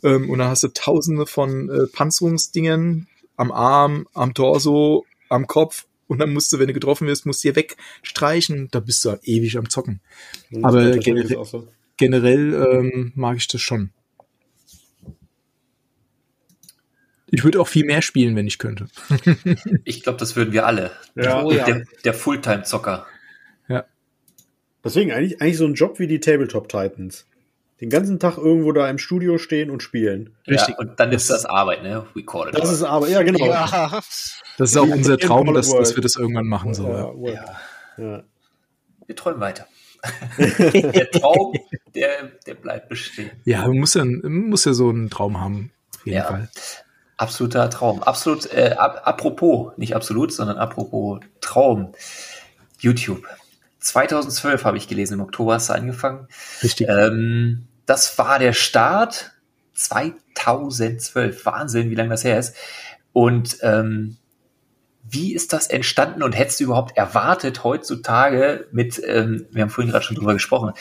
ähm, 0.02 0.30
und 0.30 0.38
dann 0.38 0.48
hast 0.48 0.62
du 0.62 0.68
tausende 0.68 1.26
von 1.26 1.68
äh, 1.68 1.86
Panzerungsdingen 1.92 3.08
am 3.36 3.50
Arm, 3.50 4.06
am 4.14 4.34
Torso, 4.34 5.04
am 5.28 5.46
Kopf 5.46 5.86
und 6.06 6.18
dann 6.18 6.32
musst 6.32 6.52
du, 6.52 6.58
wenn 6.58 6.68
du 6.68 6.72
getroffen 6.72 7.06
wirst, 7.06 7.26
musst 7.26 7.42
du 7.42 7.48
hier 7.48 7.56
wegstreichen. 7.56 8.68
Da 8.70 8.80
bist 8.80 9.04
du 9.04 9.18
ewig 9.22 9.56
am 9.58 9.68
Zocken. 9.68 10.00
Aber 10.62 10.92
Titanicus 10.92 11.04
generell- 11.04 11.44
so. 11.44 11.68
Generell 11.96 12.54
ähm, 12.54 13.12
mag 13.14 13.36
ich 13.36 13.46
das 13.48 13.60
schon. 13.60 13.90
Ich 17.32 17.44
würde 17.44 17.60
auch 17.60 17.68
viel 17.68 17.84
mehr 17.84 18.02
spielen, 18.02 18.34
wenn 18.36 18.46
ich 18.46 18.58
könnte. 18.58 18.86
Ich 19.84 20.02
glaube, 20.02 20.18
das 20.18 20.36
würden 20.36 20.52
wir 20.52 20.66
alle. 20.66 20.90
Ja. 21.14 21.42
Oh 21.42 21.52
ja. 21.52 21.64
Der, 21.64 21.84
der 22.04 22.14
Fulltime-Zocker. 22.14 23.06
Deswegen 24.82 25.12
eigentlich, 25.12 25.42
eigentlich 25.42 25.58
so 25.58 25.66
ein 25.66 25.74
Job 25.74 25.98
wie 25.98 26.06
die 26.06 26.20
Tabletop 26.20 26.70
Titans. 26.70 27.26
Den 27.82 27.90
ganzen 27.90 28.18
Tag 28.18 28.38
irgendwo 28.38 28.72
da 28.72 28.88
im 28.88 28.96
Studio 28.96 29.36
stehen 29.36 29.68
und 29.70 29.82
spielen. 29.82 30.34
Richtig. 30.48 30.70
Ja, 30.70 30.78
und 30.78 30.98
dann 30.98 31.12
ist 31.12 31.28
das 31.28 31.44
Arbeit, 31.44 31.82
ne? 31.82 32.06
We 32.14 32.22
call 32.24 32.48
it. 32.48 32.54
Das 32.58 32.72
ist 32.72 32.82
aber, 32.82 33.06
ja, 33.08 33.22
genau. 33.22 33.44
Ja. 33.46 33.90
Das 34.58 34.70
ist 34.70 34.76
auch 34.78 34.86
Ja, 34.86 34.94
unser 34.94 35.18
Traum, 35.18 35.52
dass, 35.52 35.70
dass 35.70 35.94
wir 35.96 36.02
das 36.02 36.16
irgendwann 36.16 36.46
machen. 36.46 36.72
So, 36.72 36.88
Ja, 36.88 37.12
ja. 37.30 37.44
ja, 37.98 38.04
Ja. 38.16 38.22
wir 39.06 39.16
träumen 39.16 39.40
weiter. 39.40 39.66
der 40.38 41.10
Traum, 41.10 41.54
der, 41.94 42.30
der 42.46 42.54
bleibt 42.54 42.88
bestehen. 42.88 43.30
ja, 43.44 43.66
man 43.68 43.78
muss 43.80 43.92
ja, 43.94 44.04
man 44.04 44.48
muss 44.48 44.64
ja 44.64 44.72
so 44.72 44.88
einen 44.88 45.10
Traum 45.10 45.38
haben. 45.38 45.72
Auf 45.98 46.06
jeden 46.06 46.16
Ja. 46.18 46.24
Fall. 46.24 46.48
Absoluter 47.20 47.68
Traum. 47.68 48.02
Absolut, 48.02 48.50
äh, 48.50 48.76
ap 48.78 49.06
apropos, 49.06 49.76
nicht 49.76 49.94
absolut, 49.94 50.32
sondern 50.32 50.56
apropos 50.56 51.20
Traum. 51.42 51.92
YouTube. 52.78 53.26
2012 53.80 54.64
habe 54.64 54.78
ich 54.78 54.88
gelesen, 54.88 55.14
im 55.14 55.20
Oktober 55.20 55.52
hast 55.52 55.68
du 55.68 55.74
angefangen. 55.74 56.28
Richtig. 56.62 56.88
Ähm, 56.88 57.66
das 57.84 58.16
war 58.16 58.38
der 58.38 58.54
Start 58.54 59.32
2012. 59.74 61.44
Wahnsinn, 61.44 61.90
wie 61.90 61.94
lange 61.94 62.08
das 62.08 62.24
her 62.24 62.38
ist. 62.38 62.56
Und 63.12 63.58
ähm, 63.60 64.16
wie 65.06 65.34
ist 65.34 65.52
das 65.52 65.66
entstanden 65.66 66.22
und 66.22 66.32
hättest 66.32 66.60
du 66.60 66.64
überhaupt 66.64 66.96
erwartet, 66.96 67.64
heutzutage 67.64 68.66
mit, 68.72 68.98
ähm, 69.04 69.44
wir 69.50 69.60
haben 69.60 69.70
vorhin 69.70 69.90
gerade 69.90 70.06
schon 70.06 70.16
drüber 70.16 70.32
gesprochen, 70.32 70.72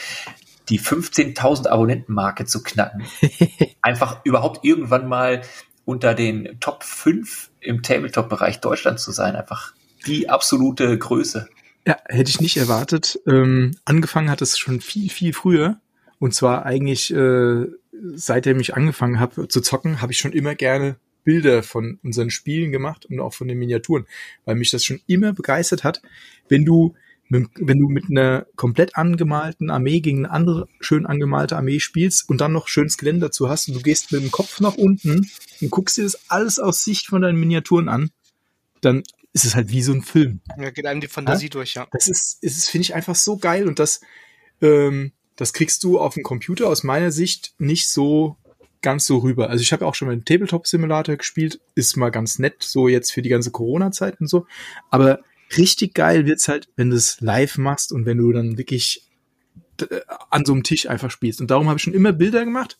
die 0.69 0.79
15.000 0.79 1.67
Abonnenten-Marke 1.67 2.45
zu 2.45 2.63
knacken? 2.63 3.03
Einfach 3.81 4.23
überhaupt 4.23 4.63
irgendwann 4.63 5.05
mal 5.05 5.41
unter 5.89 6.13
den 6.13 6.59
Top 6.59 6.83
5 6.83 7.49
im 7.61 7.81
Tabletop-Bereich 7.81 8.59
Deutschland 8.59 8.99
zu 8.99 9.11
sein. 9.11 9.35
Einfach 9.35 9.73
die 10.05 10.29
absolute 10.29 10.95
Größe. 10.95 11.49
Ja, 11.87 11.97
hätte 12.05 12.29
ich 12.29 12.39
nicht 12.39 12.57
erwartet. 12.57 13.19
Ähm, 13.25 13.71
angefangen 13.85 14.29
hat 14.29 14.43
es 14.43 14.59
schon 14.59 14.81
viel, 14.81 15.09
viel 15.09 15.33
früher. 15.33 15.79
Und 16.19 16.35
zwar 16.35 16.63
eigentlich, 16.63 17.11
äh, 17.11 17.65
seitdem 18.13 18.59
ich 18.59 18.75
angefangen 18.75 19.19
habe 19.19 19.47
zu 19.47 19.61
zocken, 19.61 19.99
habe 19.99 20.11
ich 20.11 20.19
schon 20.19 20.31
immer 20.31 20.53
gerne 20.53 20.97
Bilder 21.23 21.63
von 21.63 21.97
unseren 22.03 22.29
Spielen 22.29 22.71
gemacht 22.71 23.07
und 23.07 23.19
auch 23.19 23.33
von 23.33 23.47
den 23.47 23.57
Miniaturen, 23.57 24.05
weil 24.45 24.55
mich 24.55 24.69
das 24.69 24.83
schon 24.83 25.01
immer 25.07 25.33
begeistert 25.33 25.83
hat, 25.83 26.03
wenn 26.49 26.65
du 26.65 26.93
wenn 27.29 27.79
du 27.79 27.87
mit 27.87 28.05
einer 28.09 28.47
komplett 28.55 28.95
angemalten 28.95 29.69
Armee 29.69 29.99
gegen 30.01 30.25
eine 30.25 30.33
andere 30.33 30.67
schön 30.79 31.05
angemalte 31.05 31.55
Armee 31.55 31.79
spielst 31.79 32.27
und 32.27 32.41
dann 32.41 32.51
noch 32.51 32.67
schönes 32.67 32.97
Gelände 32.97 33.27
dazu 33.27 33.49
hast 33.49 33.67
und 33.67 33.75
du 33.75 33.81
gehst 33.81 34.11
mit 34.11 34.21
dem 34.21 34.31
Kopf 34.31 34.59
nach 34.59 34.75
unten 34.75 35.29
und 35.61 35.69
guckst 35.69 35.97
dir 35.97 36.03
das 36.03 36.29
alles 36.29 36.59
aus 36.59 36.83
Sicht 36.83 37.07
von 37.07 37.21
deinen 37.21 37.39
Miniaturen 37.39 37.87
an, 37.87 38.09
dann 38.81 39.03
ist 39.31 39.45
es 39.45 39.55
halt 39.55 39.69
wie 39.69 39.83
so 39.83 39.93
ein 39.93 40.01
Film 40.01 40.41
ja, 40.57 40.71
geht 40.71 40.87
einem 40.87 41.01
die 41.01 41.07
Fantasie 41.07 41.49
durch, 41.49 41.75
ja. 41.75 41.87
das 41.91 42.07
ist, 42.07 42.43
ist 42.43 42.69
finde 42.69 42.83
ich 42.83 42.95
einfach 42.95 43.15
so 43.15 43.37
geil 43.37 43.67
und 43.67 43.77
das, 43.77 44.01
ähm, 44.61 45.11
das 45.35 45.53
kriegst 45.53 45.83
du 45.83 45.99
auf 45.99 46.15
dem 46.15 46.23
Computer 46.23 46.67
aus 46.67 46.83
meiner 46.83 47.11
Sicht 47.11 47.53
nicht 47.59 47.89
so 47.89 48.37
ganz 48.81 49.05
so 49.05 49.17
rüber. 49.17 49.49
Also 49.49 49.61
ich 49.61 49.73
habe 49.73 49.85
auch 49.85 49.95
schon 49.95 50.07
mal 50.07 50.13
einen 50.13 50.25
Tabletop-Simulator 50.25 51.17
gespielt, 51.17 51.59
ist 51.75 51.97
mal 51.97 52.09
ganz 52.09 52.39
nett, 52.39 52.63
so 52.63 52.87
jetzt 52.87 53.11
für 53.11 53.21
die 53.21 53.29
ganze 53.29 53.51
Corona-Zeit 53.51 54.19
und 54.21 54.27
so. 54.27 54.47
Aber 54.89 55.19
richtig 55.57 55.93
geil 55.93 56.25
wird's 56.25 56.47
halt, 56.47 56.69
wenn 56.75 56.89
du 56.89 56.95
es 56.95 57.21
live 57.21 57.57
machst 57.57 57.91
und 57.91 58.05
wenn 58.05 58.17
du 58.17 58.31
dann 58.31 58.57
wirklich 58.57 59.09
äh, 59.81 60.01
an 60.29 60.45
so 60.45 60.53
einem 60.53 60.63
Tisch 60.63 60.87
einfach 60.87 61.11
spielst. 61.11 61.41
Und 61.41 61.51
darum 61.51 61.67
habe 61.67 61.77
ich 61.77 61.83
schon 61.83 61.93
immer 61.93 62.13
Bilder 62.13 62.45
gemacht 62.45 62.77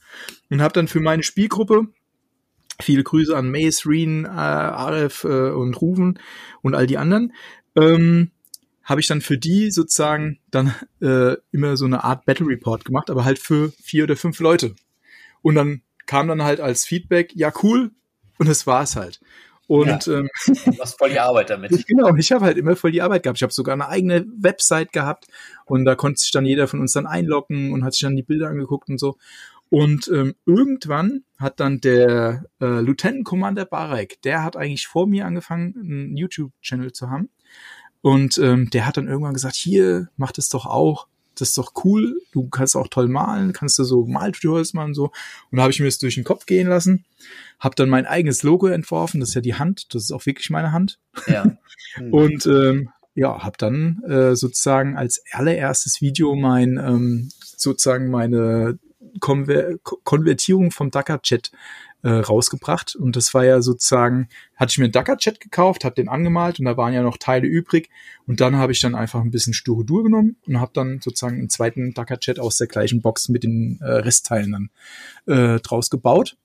und 0.50 0.62
habe 0.62 0.74
dann 0.74 0.88
für 0.88 1.00
meine 1.00 1.24
Spielgruppe 1.24 1.88
viele 2.82 3.04
Grüße 3.04 3.36
an 3.36 3.52
Mace, 3.52 3.86
Reen, 3.86 4.26
äh, 4.26 4.30
Aref 4.30 5.24
äh, 5.24 5.50
und 5.50 5.82
Ruven 5.82 6.20
und 6.62 6.76
all 6.76 6.88
die 6.88 6.98
anderen. 6.98 7.34
Ähm, 7.76 8.32
habe 8.84 9.02
ich 9.02 9.08
dann 9.08 9.22
für 9.22 9.38
die 9.38 9.70
sozusagen 9.70 10.40
dann 10.50 10.74
äh, 11.02 11.36
immer 11.52 11.78
so 11.78 11.86
eine 11.86 12.04
Art 12.04 12.26
Battle 12.26 12.48
Report 12.48 12.86
gemacht, 12.86 13.12
aber 13.12 13.24
halt 13.24 13.38
für 13.38 13.72
vier 13.84 14.06
oder 14.06 14.16
fünf 14.16 14.40
Leute. 14.40 14.76
Und 15.42 15.56
dann 15.56 15.82
kam 16.08 16.28
dann 16.28 16.42
halt 16.42 16.60
als 16.60 16.86
Feedback, 16.86 17.32
ja 17.36 17.54
cool, 17.62 17.92
und 18.40 18.50
das 18.50 18.66
war's 18.66 18.96
halt. 18.96 19.20
Und 19.70 20.08
ähm, 20.08 20.30
Du 20.48 20.80
hast 20.80 20.98
voll 20.98 21.12
die 21.12 21.20
Arbeit 21.20 21.52
damit. 21.52 21.70
Genau, 21.88 22.16
ich 22.16 22.32
habe 22.32 22.44
halt 22.44 22.58
immer 22.58 22.76
voll 22.76 22.92
die 22.92 23.04
Arbeit 23.04 23.22
gehabt. 23.22 23.38
Ich 23.38 23.44
habe 23.44 23.54
sogar 23.54 23.74
eine 23.74 23.88
eigene 23.88 24.26
Website 24.36 24.92
gehabt 24.92 25.28
und 25.66 25.86
da 25.86 25.94
konnte 25.94 26.20
sich 26.20 26.32
dann 26.32 26.48
jeder 26.48 26.68
von 26.68 26.80
uns 26.80 26.94
dann 26.94 27.06
einloggen 27.06 27.72
und 27.72 27.84
hat 27.84 27.94
sich 27.94 28.02
dann 28.02 28.16
die 28.16 28.24
Bilder 28.24 28.50
angeguckt 28.50 28.90
und 28.90 29.00
so. 29.00 29.16
Und 29.70 30.08
ähm, 30.08 30.34
irgendwann 30.48 31.24
hat 31.38 31.60
dann 31.60 31.80
der 31.82 32.46
äh, 32.60 32.82
Lieutenant 32.82 33.26
Commander 33.26 33.66
Barek, 33.66 34.20
der 34.24 34.44
hat 34.44 34.58
eigentlich 34.58 34.88
vor 34.88 35.06
mir 35.06 35.28
angefangen, 35.28 35.76
einen 35.80 36.18
YouTube-Channel 36.18 36.92
zu 36.92 37.12
haben. 37.12 37.30
Und 38.02 38.40
ähm, 38.40 38.72
der 38.72 38.88
hat 38.88 38.98
dann 38.98 39.08
irgendwann 39.08 39.36
gesagt, 39.36 39.56
hier, 39.56 40.10
mach 40.18 40.32
das 40.32 40.50
doch 40.50 40.66
auch. 40.66 41.08
Das 41.40 41.50
ist 41.50 41.58
doch 41.58 41.74
cool. 41.84 42.22
Du 42.32 42.48
kannst 42.50 42.76
auch 42.76 42.88
toll 42.88 43.08
malen, 43.08 43.54
kannst 43.54 43.80
du 43.80 43.84
so 43.84 44.06
Maltutorials 44.06 44.74
machen 44.74 44.90
und 44.90 44.94
so. 44.96 45.12
Und 45.52 45.58
da 45.58 45.64
habe 45.64 45.72
ich 45.72 45.80
mir 45.80 45.86
das 45.88 46.00
durch 46.00 46.16
den 46.16 46.24
Kopf 46.24 46.46
gehen 46.46 46.68
lassen, 46.68 47.06
habe 47.60 47.76
dann 47.76 47.90
mein 47.90 48.06
eigenes 48.06 48.44
Logo 48.44 48.68
entworfen. 48.68 49.20
Das 49.20 49.30
ist 49.30 49.36
ja 49.36 49.42
die 49.42 49.56
Hand. 49.56 49.94
Das 49.94 50.04
ist 50.04 50.12
auch 50.12 50.26
wirklich 50.26 50.50
meine 50.50 50.72
Hand. 50.72 51.00
Ja. 51.28 51.58
Und 52.12 52.46
ähm, 52.46 52.90
ja, 53.16 53.44
habe 53.44 53.58
dann 53.58 54.04
äh, 54.04 54.36
sozusagen 54.36 54.96
als 54.96 55.24
allererstes 55.32 56.02
Video 56.02 56.36
mein 56.36 56.78
ähm, 56.78 57.30
sozusagen 57.58 58.10
meine 58.10 58.78
Konver 59.20 59.78
Ko- 59.84 60.00
Konvertierung 60.04 60.72
vom 60.72 60.92
Ducker-Chat 60.92 61.52
äh, 62.04 62.10
rausgebracht. 62.10 62.96
Und 62.96 63.16
das 63.16 63.34
war 63.34 63.46
ja 63.46 63.62
sozusagen, 63.62 64.30
hatte 64.56 64.72
ich 64.72 64.78
mir 64.78 64.86
einen 64.86 64.94
Ducker-Chat 64.94 65.40
gekauft, 65.40 65.84
habe 65.84 65.96
den 65.96 66.10
angemalt 66.10 66.60
und 66.60 66.66
da 66.66 66.78
waren 66.78 66.94
ja 66.94 67.02
noch 67.02 67.18
Teile 67.18 67.48
übrig. 67.48 67.90
Und 68.26 68.42
dann 68.42 68.56
habe 68.56 68.72
ich 68.72 68.82
dann 68.82 68.96
einfach 68.96 69.22
ein 69.22 69.32
bisschen 69.32 69.54
sture 69.54 69.86
Dur 69.86 70.04
genommen 70.04 70.38
und 70.48 70.60
habe 70.60 70.72
dann 70.74 71.00
sozusagen 71.02 71.38
einen 71.38 71.50
zweiten 71.50 71.94
Ducker-Chat 71.94 72.40
aus 72.40 72.58
der 72.58 72.68
gleichen 72.68 73.02
Box 73.02 73.30
mit 73.30 73.44
den 73.44 73.80
äh, 73.82 73.86
Restteilen 73.86 74.52
dann 74.52 74.70
äh, 75.56 75.60
draus 75.60 75.90
gebaut. 75.90 76.38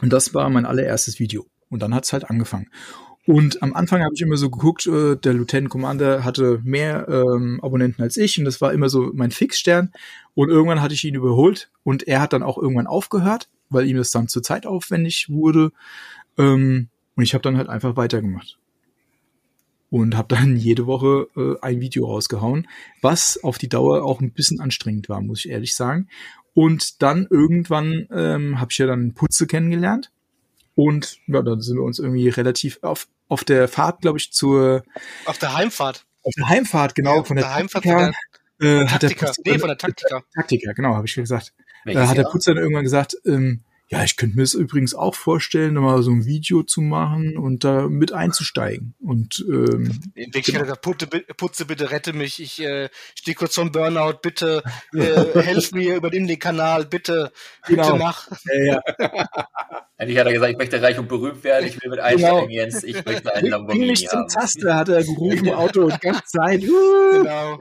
Und 0.00 0.12
das 0.12 0.34
war 0.34 0.48
mein 0.50 0.66
allererstes 0.66 1.18
Video. 1.18 1.46
Und 1.70 1.82
dann 1.82 1.94
hat's 1.94 2.12
halt 2.12 2.28
angefangen. 2.30 2.68
Und 3.28 3.62
am 3.62 3.74
Anfang 3.74 4.02
habe 4.02 4.14
ich 4.14 4.22
immer 4.22 4.38
so 4.38 4.48
geguckt, 4.48 4.86
äh, 4.86 5.14
der 5.16 5.34
Lieutenant 5.34 5.68
Commander 5.68 6.24
hatte 6.24 6.60
mehr 6.64 7.06
ähm, 7.10 7.60
Abonnenten 7.62 8.02
als 8.02 8.16
ich 8.16 8.38
und 8.38 8.46
das 8.46 8.62
war 8.62 8.72
immer 8.72 8.88
so 8.88 9.10
mein 9.12 9.32
Fixstern. 9.32 9.92
Und 10.32 10.48
irgendwann 10.48 10.80
hatte 10.80 10.94
ich 10.94 11.04
ihn 11.04 11.14
überholt 11.14 11.70
und 11.82 12.08
er 12.08 12.22
hat 12.22 12.32
dann 12.32 12.42
auch 12.42 12.56
irgendwann 12.56 12.86
aufgehört, 12.86 13.50
weil 13.70 13.86
ihm 13.86 13.96
das 13.96 14.10
dann 14.10 14.28
zu 14.28 14.40
zeitaufwendig 14.40 15.28
wurde. 15.28 15.72
Ähm, 16.36 16.88
und 17.16 17.22
ich 17.22 17.34
habe 17.34 17.42
dann 17.42 17.56
halt 17.56 17.68
einfach 17.68 17.96
weitergemacht. 17.96 18.58
Und 19.90 20.16
habe 20.16 20.34
dann 20.34 20.56
jede 20.56 20.86
Woche 20.86 21.28
äh, 21.36 21.54
ein 21.64 21.80
Video 21.80 22.06
rausgehauen, 22.06 22.68
was 23.00 23.42
auf 23.42 23.58
die 23.58 23.68
Dauer 23.68 24.04
auch 24.04 24.20
ein 24.20 24.32
bisschen 24.32 24.60
anstrengend 24.60 25.08
war, 25.08 25.20
muss 25.20 25.44
ich 25.44 25.50
ehrlich 25.50 25.74
sagen. 25.74 26.08
Und 26.54 27.02
dann 27.02 27.26
irgendwann 27.30 28.08
ähm, 28.12 28.60
habe 28.60 28.70
ich 28.72 28.78
ja 28.78 28.86
dann 28.86 29.14
Putze 29.14 29.46
kennengelernt. 29.46 30.10
Und 30.74 31.18
ja, 31.26 31.42
dann 31.42 31.60
sind 31.60 31.76
wir 31.76 31.82
uns 31.82 31.98
irgendwie 31.98 32.28
relativ 32.28 32.78
auf, 32.82 33.08
auf 33.28 33.42
der 33.44 33.66
Fahrt, 33.68 34.00
glaube 34.00 34.18
ich, 34.18 34.32
zur 34.32 34.84
Auf 35.24 35.38
der 35.38 35.56
Heimfahrt. 35.56 36.06
auf 36.22 36.32
der 36.36 36.48
Heimfahrt, 36.48 36.94
genau, 36.94 37.16
Ja, 37.16 37.24
von 37.24 37.36
der, 37.36 37.46
der 37.46 37.54
Heimfahrt 37.54 37.84
Taktika, 37.84 38.12
äh, 38.60 38.86
hat 38.86 39.02
der 39.02 39.10
Taktika. 39.10 39.26
Putz, 39.26 39.38
Nee, 39.44 39.58
von 39.58 39.68
der 39.68 39.78
Taktika. 39.78 40.22
Taktika, 40.34 40.72
genau, 40.72 40.94
habe 40.94 41.06
ich 41.06 41.14
gesagt. 41.14 41.52
Welches 41.94 42.08
hat 42.10 42.16
der 42.16 42.24
Jahr? 42.24 42.32
Putz 42.32 42.44
dann 42.44 42.56
irgendwann 42.56 42.84
gesagt, 42.84 43.16
ähm, 43.26 43.60
ja, 43.90 44.04
ich 44.04 44.16
könnte 44.16 44.36
mir 44.36 44.42
das 44.42 44.52
übrigens 44.52 44.94
auch 44.94 45.14
vorstellen, 45.14 45.72
mal 45.72 46.02
so 46.02 46.10
ein 46.10 46.26
Video 46.26 46.62
zu 46.62 46.82
machen 46.82 47.38
und 47.38 47.64
da 47.64 47.88
mit 47.88 48.12
einzusteigen. 48.12 48.94
Und 49.00 49.42
ähm, 49.48 49.98
In 50.14 50.34
Wirklichkeit 50.34 50.56
hat 50.56 50.60
er 50.60 50.76
gesagt, 50.76 50.82
Putze, 50.82 51.06
Putze, 51.06 51.64
bitte 51.64 51.90
rette 51.90 52.12
mich, 52.12 52.38
ich 52.38 52.60
äh, 52.60 52.90
stehe 53.14 53.34
kurz 53.34 53.54
vom 53.54 53.72
Burnout, 53.72 54.18
bitte 54.20 54.62
äh, 54.92 55.40
helf 55.42 55.72
mir, 55.72 55.96
übernimm 55.96 56.26
den 56.26 56.38
Kanal, 56.38 56.84
bitte, 56.84 57.32
bitte 57.66 57.80
Genau. 57.80 57.96
mach. 57.96 58.28
äh, 58.50 58.66
ja, 58.66 58.82
Eigentlich 59.96 60.18
hat 60.18 60.26
er 60.26 60.32
gesagt, 60.34 60.52
ich 60.52 60.58
möchte 60.58 60.82
reich 60.82 60.98
und 60.98 61.08
berühmt 61.08 61.42
werden, 61.42 61.66
ich 61.66 61.80
will 61.82 61.88
mit 61.88 62.00
einsteigen, 62.00 62.50
Jens, 62.50 62.84
ich 62.84 63.02
möchte 63.06 63.34
einen 63.34 63.48
Lamborghini 63.48 63.86
mich 63.86 64.06
zum 64.06 64.18
haben. 64.20 64.28
Zaster, 64.28 64.76
hat 64.76 64.90
er 64.90 65.02
gerufen 65.02 65.46
im 65.46 65.54
Auto 65.54 65.88
die 65.88 65.98
ganze 65.98 66.24
Zeit. 66.26 66.62
Uh, 66.62 67.22
Genau. 67.22 67.58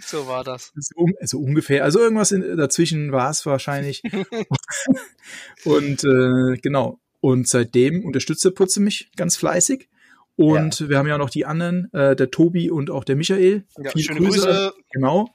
So 0.00 0.26
war 0.26 0.44
das. 0.44 0.72
so, 0.76 0.94
um, 0.96 1.14
so 1.22 1.38
ungefähr. 1.40 1.84
Also 1.84 2.00
irgendwas 2.00 2.32
in, 2.32 2.56
dazwischen 2.56 3.12
war 3.12 3.30
es 3.30 3.44
wahrscheinlich. 3.46 4.02
und 5.64 6.04
äh, 6.04 6.58
genau. 6.60 7.00
Und 7.20 7.48
seitdem 7.48 8.04
unterstützt 8.04 8.44
der 8.44 8.50
Putze 8.50 8.80
mich 8.80 9.10
ganz 9.16 9.36
fleißig. 9.36 9.88
Und 10.36 10.88
wir 10.90 10.98
haben 10.98 11.08
ja 11.08 11.16
noch 11.16 11.30
die 11.30 11.46
anderen, 11.46 11.92
äh, 11.94 12.14
der 12.14 12.30
Tobi 12.30 12.70
und 12.70 12.90
auch 12.90 13.04
der 13.04 13.16
Michael. 13.16 13.64
Ja, 13.78 13.90
Viel 13.90 14.02
schöne 14.02 14.20
Grüße. 14.20 14.74
Genau. 14.92 15.32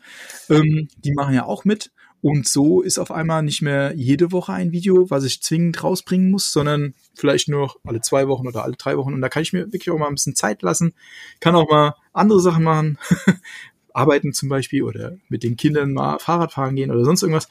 Ähm, 0.50 0.90
die 1.04 1.14
machen 1.14 1.34
ja 1.34 1.46
auch 1.46 1.66
mit. 1.66 1.92
Und 2.22 2.48
so 2.48 2.82
ist 2.82 3.00
auf 3.00 3.12
einmal 3.12 3.42
nicht 3.42 3.64
mehr 3.64 3.94
jede 3.96 4.32
Woche 4.32 4.54
ein 4.54 4.72
Video, 4.72 5.10
was 5.10 5.24
ich 5.24 5.42
zwingend 5.42 5.84
rausbringen 5.84 6.30
muss, 6.30 6.54
sondern 6.54 6.94
vielleicht 7.16 7.50
nur 7.50 7.76
alle 7.84 8.02
zwei 8.02 8.28
Wochen 8.28 8.48
oder 8.48 8.64
alle 8.64 8.76
drei 8.76 8.96
Wochen. 8.96 9.14
Und 9.14 9.22
da 9.22 9.30
kann 9.30 9.42
ich 9.42 9.54
mir 9.54 9.66
wirklich 9.74 9.90
auch 9.90 9.98
mal 9.98 10.08
ein 10.08 10.14
bisschen 10.14 10.36
Zeit 10.36 10.62
lassen, 10.62 10.94
kann 11.40 11.56
auch 11.56 11.68
mal 11.68 11.96
andere 12.14 12.40
Sachen 12.40 12.64
machen, 12.64 13.00
arbeiten 13.94 14.34
zum 14.34 14.50
Beispiel 14.50 14.84
oder 14.84 15.14
mit 15.30 15.44
den 15.44 15.58
Kindern 15.58 15.94
mal 15.94 16.20
Fahrrad 16.20 16.54
fahren 16.54 16.76
gehen 16.76 16.92
oder 16.92 17.06
sonst 17.06 17.24
irgendwas. 17.24 17.48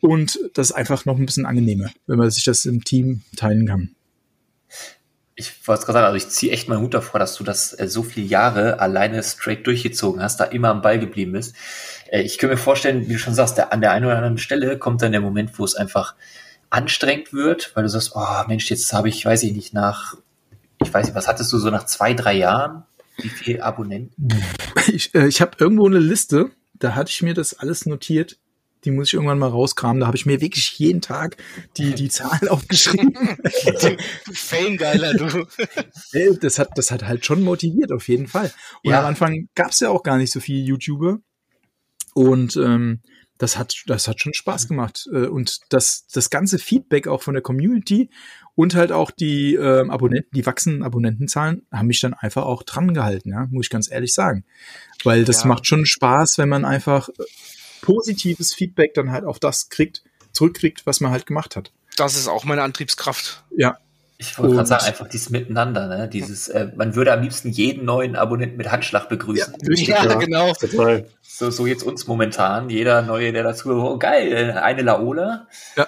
Und 0.00 0.38
das 0.54 0.70
ist 0.70 0.76
einfach 0.76 1.04
noch 1.04 1.16
ein 1.16 1.26
bisschen 1.26 1.46
angenehmer, 1.46 1.90
wenn 2.06 2.18
man 2.18 2.30
sich 2.30 2.44
das 2.44 2.64
im 2.64 2.84
Team 2.84 3.22
teilen 3.36 3.66
kann. 3.66 3.94
Ich 5.34 5.66
wollte 5.66 5.86
gerade 5.86 5.94
sagen, 5.94 6.06
also 6.06 6.16
ich 6.16 6.28
ziehe 6.28 6.52
echt 6.52 6.68
meinen 6.68 6.82
Hut 6.82 6.92
davor, 6.92 7.18
dass 7.18 7.36
du 7.36 7.44
das 7.44 7.72
äh, 7.78 7.88
so 7.88 8.02
viele 8.02 8.26
Jahre 8.26 8.80
alleine 8.80 9.22
straight 9.22 9.66
durchgezogen 9.66 10.22
hast, 10.22 10.38
da 10.38 10.44
immer 10.44 10.68
am 10.68 10.82
Ball 10.82 10.98
geblieben 10.98 11.32
bist. 11.32 11.56
Äh, 12.10 12.22
ich 12.22 12.36
kann 12.36 12.50
mir 12.50 12.58
vorstellen, 12.58 13.08
wie 13.08 13.14
du 13.14 13.18
schon 13.18 13.34
sagst, 13.34 13.56
der, 13.56 13.72
an 13.72 13.80
der 13.80 13.92
einen 13.92 14.04
oder 14.04 14.16
anderen 14.16 14.38
Stelle 14.38 14.78
kommt 14.78 15.00
dann 15.00 15.12
der 15.12 15.20
Moment, 15.20 15.58
wo 15.58 15.64
es 15.64 15.74
einfach 15.74 16.14
anstrengend 16.68 17.32
wird, 17.32 17.72
weil 17.74 17.84
du 17.84 17.88
sagst, 17.88 18.12
oh 18.14 18.48
Mensch, 18.48 18.70
jetzt 18.70 18.92
habe 18.92 19.08
ich, 19.08 19.24
weiß 19.24 19.42
ich 19.44 19.52
nicht, 19.52 19.72
nach, 19.72 20.16
ich 20.82 20.92
weiß 20.92 21.06
nicht, 21.06 21.14
was 21.14 21.28
hattest 21.28 21.52
du 21.52 21.58
so 21.58 21.70
nach 21.70 21.86
zwei, 21.86 22.14
drei 22.14 22.34
Jahren? 22.34 22.84
Wie 23.18 23.28
viele 23.28 23.62
Abonnenten? 23.62 24.42
Ich, 24.88 25.14
äh, 25.14 25.26
ich 25.28 25.40
habe 25.40 25.56
irgendwo 25.58 25.86
eine 25.86 25.98
Liste, 25.98 26.50
da 26.74 26.94
hatte 26.94 27.10
ich 27.10 27.22
mir 27.22 27.34
das 27.34 27.54
alles 27.54 27.86
notiert. 27.86 28.38
Die 28.84 28.90
muss 28.90 29.08
ich 29.08 29.14
irgendwann 29.14 29.38
mal 29.38 29.48
rauskramen. 29.48 30.00
Da 30.00 30.06
habe 30.08 30.16
ich 30.16 30.26
mir 30.26 30.40
wirklich 30.40 30.76
jeden 30.78 31.00
Tag 31.00 31.36
die, 31.76 31.94
die 31.94 32.08
Zahlen 32.08 32.48
aufgeschrieben. 32.48 33.14
Fangeiler, 34.32 35.14
du. 35.14 35.46
Das 36.40 36.58
hat, 36.58 36.70
das 36.74 36.90
hat 36.90 37.04
halt 37.04 37.24
schon 37.24 37.42
motiviert, 37.42 37.92
auf 37.92 38.08
jeden 38.08 38.26
Fall. 38.26 38.52
Und 38.82 38.90
Ja. 38.90 39.00
am 39.00 39.06
Anfang 39.06 39.48
gab 39.54 39.70
es 39.70 39.80
ja 39.80 39.90
auch 39.90 40.02
gar 40.02 40.18
nicht 40.18 40.32
so 40.32 40.40
viele 40.40 40.60
YouTuber. 40.62 41.20
Und 42.14 42.56
ähm, 42.56 43.00
das 43.42 43.58
hat, 43.58 43.74
das 43.86 44.06
hat 44.08 44.20
schon 44.20 44.32
Spaß 44.34 44.68
gemacht. 44.68 45.08
Äh, 45.12 45.26
Und 45.26 45.60
das, 45.70 46.06
das 46.12 46.30
ganze 46.30 46.58
Feedback 46.58 47.08
auch 47.08 47.22
von 47.22 47.34
der 47.34 47.42
Community 47.42 48.08
und 48.54 48.74
halt 48.74 48.92
auch 48.92 49.10
die 49.10 49.54
ähm, 49.54 49.90
Abonnenten, 49.90 50.30
die 50.34 50.46
wachsenden 50.46 50.82
Abonnentenzahlen 50.82 51.66
haben 51.72 51.86
mich 51.88 52.00
dann 52.00 52.14
einfach 52.14 52.44
auch 52.44 52.62
dran 52.62 52.94
gehalten, 52.94 53.30
ja, 53.30 53.46
muss 53.50 53.66
ich 53.66 53.70
ganz 53.70 53.90
ehrlich 53.90 54.14
sagen. 54.14 54.44
Weil 55.04 55.24
das 55.24 55.42
Ja. 55.42 55.48
macht 55.48 55.66
schon 55.66 55.86
Spaß, 55.86 56.38
wenn 56.38 56.48
man 56.48 56.64
einfach 56.64 57.08
äh, 57.08 57.12
positives 57.80 58.54
Feedback 58.54 58.94
dann 58.94 59.10
halt 59.10 59.24
auf 59.24 59.38
das 59.38 59.68
kriegt, 59.68 60.02
zurückkriegt, 60.32 60.86
was 60.86 61.00
man 61.00 61.10
halt 61.10 61.26
gemacht 61.26 61.56
hat. 61.56 61.72
Das 61.96 62.14
ist 62.16 62.28
auch 62.28 62.44
meine 62.44 62.62
Antriebskraft. 62.62 63.42
Ja, 63.56 63.76
Ich 64.30 64.38
wollte 64.38 64.54
gerade 64.54 64.68
sagen, 64.68 64.84
einfach 64.84 65.08
dieses 65.08 65.30
Miteinander, 65.30 65.88
ne? 65.88 66.08
Dieses, 66.08 66.48
äh, 66.48 66.68
man 66.76 66.94
würde 66.94 67.12
am 67.12 67.22
liebsten 67.22 67.48
jeden 67.50 67.84
neuen 67.84 68.16
Abonnenten 68.16 68.56
mit 68.56 68.70
Handschlag 68.70 69.08
begrüßen. 69.08 69.54
richtig. 69.66 69.88
Ja, 69.88 70.04
Ja. 70.04 70.14
genau. 70.14 70.52
Total. 70.54 71.06
So, 71.22 71.50
so 71.50 71.66
jetzt 71.66 71.82
uns 71.82 72.06
momentan. 72.06 72.70
Jeder 72.70 73.02
neue, 73.02 73.32
der 73.32 73.42
dazu, 73.42 73.70
oh 73.70 73.98
geil, 73.98 74.52
eine 74.52 74.82
Laola. 74.82 75.46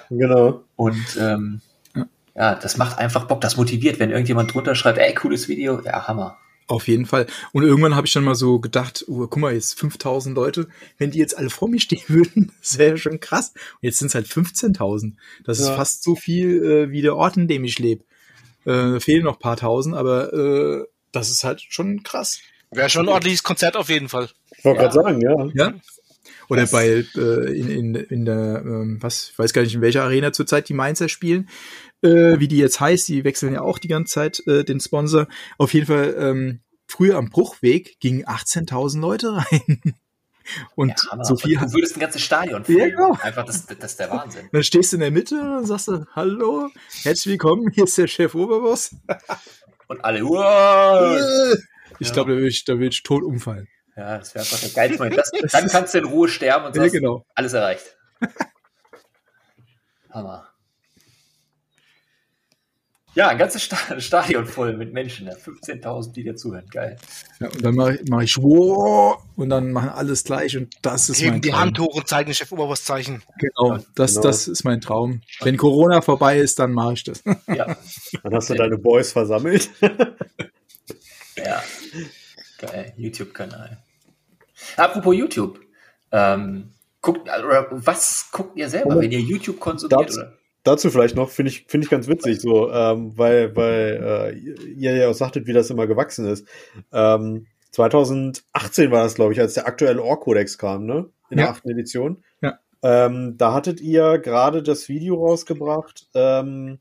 Genau. 0.09 0.63
Und 0.75 1.17
ähm, 1.19 1.61
Ja. 1.95 2.05
ja. 2.35 2.55
das 2.55 2.77
macht 2.77 2.97
einfach 2.97 3.25
Bock, 3.25 3.41
das 3.41 3.57
motiviert, 3.57 3.99
wenn 3.99 4.11
irgendjemand 4.11 4.53
drunter 4.53 4.75
schreibt, 4.75 4.97
ey, 4.97 5.13
cooles 5.13 5.47
Video, 5.47 5.81
ja, 5.83 6.07
Hammer. 6.07 6.37
Auf 6.67 6.87
jeden 6.87 7.05
Fall. 7.05 7.27
Und 7.53 7.61
irgendwann 7.61 7.95
habe 7.95 8.07
ich 8.07 8.13
dann 8.13 8.23
mal 8.23 8.33
so 8.33 8.57
gedacht, 8.59 9.05
oh, 9.07 9.19
guck 9.27 9.37
mal, 9.37 9.53
jetzt 9.53 9.77
5000 9.79 10.35
Leute, 10.35 10.67
wenn 10.97 11.11
die 11.11 11.19
jetzt 11.19 11.37
alle 11.37 11.51
vor 11.51 11.69
mir 11.69 11.79
stehen 11.79 12.01
würden, 12.07 12.51
das 12.59 12.79
wäre 12.79 12.97
schon 12.97 13.19
krass. 13.19 13.49
Und 13.55 13.83
jetzt 13.83 13.99
sind 13.99 14.07
es 14.07 14.15
halt 14.15 14.25
15.000. 14.25 15.13
Das 15.45 15.59
ist 15.59 15.67
Ja. 15.67 15.75
fast 15.75 16.03
so 16.03 16.15
viel 16.15 16.63
äh, 16.65 16.89
wie 16.89 17.03
der 17.03 17.15
Ort, 17.15 17.37
in 17.37 17.47
dem 17.47 17.63
ich 17.65 17.77
lebe. 17.77 18.03
Äh, 18.65 18.99
fehlen 18.99 19.23
noch 19.23 19.39
paar 19.39 19.57
tausend, 19.57 19.95
aber 19.95 20.33
äh, 20.33 20.85
das 21.11 21.29
ist 21.29 21.43
halt 21.43 21.61
schon 21.61 22.03
krass. 22.03 22.39
Wäre 22.71 22.89
schon 22.89 23.05
ein 23.05 23.09
ordentliches 23.09 23.43
Konzert 23.43 23.77
auf 23.77 23.89
jeden 23.89 24.09
Fall. 24.09 24.29
Ich 24.57 24.65
wollte 24.65 24.81
Ja. 24.83 24.87
gerade 24.89 25.03
sagen, 25.03 25.21
ja. 25.21 25.49
Ja. 25.53 25.73
Oder 26.49 26.61
Das- 26.61 26.71
bei 26.71 26.87
äh, 27.15 27.57
in, 27.59 27.69
in, 27.69 27.95
in 27.95 28.25
der, 28.25 28.61
ähm, 28.65 28.97
was, 29.01 29.29
ich 29.31 29.39
weiß 29.39 29.53
gar 29.53 29.61
nicht, 29.61 29.75
in 29.75 29.81
welcher 29.81 30.03
Arena 30.03 30.33
zurzeit 30.33 30.67
die 30.69 30.73
Mainzer 30.73 31.09
spielen, 31.09 31.47
äh, 32.01 32.39
wie 32.39 32.47
die 32.47 32.57
jetzt 32.57 32.79
heißt, 32.79 33.07
die 33.07 33.23
wechseln 33.23 33.53
ja 33.53 33.61
auch 33.61 33.77
die 33.79 33.87
ganze 33.87 34.13
Zeit 34.13 34.43
äh, 34.47 34.63
den 34.63 34.79
Sponsor. 34.79 35.27
Auf 35.57 35.73
jeden 35.73 35.85
Fall, 35.87 36.15
ähm, 36.17 36.59
früher 36.87 37.17
am 37.17 37.29
Bruchweg 37.29 37.99
gingen 37.99 38.25
18.000 38.25 38.99
Leute 38.99 39.35
rein. 39.37 39.95
Und 40.75 40.89
Ja, 40.89 41.11
Hammer. 41.11 41.25
so 41.25 41.35
viel 41.37 41.57
du 41.57 41.73
würdest 41.73 41.95
ein 41.97 41.99
ganzes 41.99 42.21
Stadion 42.21 42.61
Ja, 42.61 42.65
füllen. 42.65 42.91
genau. 42.91 43.17
Einfach, 43.21 43.43
das, 43.45 43.65
das 43.65 43.91
ist 43.91 43.99
der 43.99 44.09
Wahnsinn. 44.11 44.49
Dann 44.51 44.63
stehst 44.63 44.91
du 44.91 44.97
in 44.97 45.01
der 45.01 45.11
Mitte 45.11 45.39
und 45.39 45.65
sagst 45.65 45.87
du, 45.87 46.05
hallo, 46.15 46.69
herzlich 47.03 47.31
willkommen, 47.33 47.69
hier 47.73 47.85
ist 47.85 47.97
der 47.97 48.07
Chef 48.07 48.35
Oberboss. 48.35 48.95
Und 49.87 50.03
alle, 50.03 50.21
wow. 50.23 51.55
Ich 51.99 52.07
Ja. 52.07 52.13
glaube, 52.13 52.33
da 52.33 52.37
will 52.39 52.47
ich, 52.47 52.65
da 52.65 52.77
will 52.79 52.89
ich 52.89 53.03
tot 53.03 53.23
umfallen. 53.23 53.67
Ja, 53.95 54.17
das 54.17 54.35
wäre 54.35 54.43
einfach 54.43 54.59
der 54.59 54.69
geilste 54.69 54.97
Moment. 55.03 55.17
Das, 55.17 55.31
dann 55.51 55.67
kannst 55.69 55.93
du 55.93 55.99
in 55.99 56.05
Ruhe 56.05 56.27
sterben 56.27 56.65
und 56.65 56.75
Ja, 56.75 56.81
sagst, 56.81 56.95
genau. 56.95 57.25
alles 57.35 57.53
erreicht. 57.53 57.95
Hammer. 60.09 60.49
Ja, 63.15 63.29
ein 63.29 63.37
ganzes 63.37 63.63
Sta- 63.63 63.97
Stadion 63.99 64.45
voll 64.45 64.75
mit 64.75 64.91
Menschen. 64.93 65.25
ne? 65.27 65.35
15.000, 65.37 66.11
die 66.11 66.23
dir 66.23 66.35
zuhören. 66.35 66.65
Geil. 66.69 66.97
Ja, 67.39 67.47
und 67.49 67.63
dann 67.63 67.73
mache 67.75 67.95
ich, 67.95 68.09
mach 68.09 68.21
ich 68.21 68.37
wow, 68.37 69.23
und 69.37 69.49
dann 69.49 69.71
machen 69.71 69.89
alles 69.89 70.23
gleich 70.25 70.57
und 70.57 70.73
das 70.81 71.09
ist 71.09 71.21
Heben 71.21 71.31
mein 71.35 71.41
die 71.41 71.49
Traum. 71.49 71.59
Hand 71.61 71.79
hoch 71.79 71.95
und 71.95 72.07
zeigen 72.07 72.33
Chef 72.33 72.51
Oberboss-Zeichen. 72.51 73.23
Genau, 73.39 73.79
das, 73.95 74.11
Genau. 74.15 74.21
das 74.27 74.47
ist 74.49 74.63
mein 74.65 74.81
Traum. 74.81 75.21
Wenn 75.41 75.55
Corona 75.57 76.01
vorbei 76.01 76.37
ist, 76.39 76.59
dann 76.59 76.73
mache 76.73 76.93
ich 76.93 77.03
das. 77.03 77.23
Ja, 77.47 77.75
Dann 78.23 78.33
hast 78.35 78.49
du 78.49 78.53
deine 78.55 78.77
Boys 78.77 79.11
versammelt. 79.13 79.69
ja. 81.37 81.63
Geil. 82.57 82.93
YouTube-Kanal. 82.97 83.77
Apropos 84.77 85.15
YouTube. 85.15 85.59
Ähm, 86.11 86.71
guckt, 87.01 87.29
oder 87.29 87.67
was 87.71 88.29
guckt 88.31 88.57
ihr 88.57 88.69
selber, 88.69 88.95
Moment. 88.95 89.11
wenn 89.13 89.19
ihr 89.19 89.25
YouTube 89.25 89.59
konsumiert? 89.59 90.09
Das- 90.09 90.17
Oder? 90.17 90.33
Dazu 90.65 90.89
vielleicht 90.89 91.15
noch, 91.15 91.29
finde 91.29 91.51
ich, 91.51 91.65
finde 91.67 91.85
ich 91.85 91.91
ganz 91.91 92.07
witzig, 92.09 92.41
so, 92.41 92.69
ähm, 92.71 93.13
weil, 93.17 93.55
weil 93.55 94.33
äh, 94.35 94.69
ihr 94.73 94.95
ja 94.97 95.07
auch 95.09 95.13
sagtet, 95.13 95.47
wie 95.47 95.53
das 95.53 95.69
immer 95.69 95.87
gewachsen 95.87 96.25
ist. 96.27 96.45
Ähm, 96.91 97.45
2018 97.71 98.89
war 98.91 99.03
das, 99.03 99.15
glaube 99.15 99.33
ich, 99.33 99.39
als 99.39 99.53
der 99.53 99.67
aktuelle 99.67 100.01
Ohr-Kodex 100.03 100.57
kam, 100.57 100.85
ne? 100.85 101.09
In 101.29 101.37
der 101.37 101.45
Ja. 101.47 101.51
achten 101.51 101.69
Edition. 101.69 102.23
Ja. 102.41 102.57
Ähm, 102.81 103.35
da 103.37 103.53
hattet 103.53 103.79
ihr 103.79 104.17
gerade 104.19 104.63
das 104.63 104.89
Video 104.89 105.15
rausgebracht, 105.23 106.07
ähm, 106.15 106.79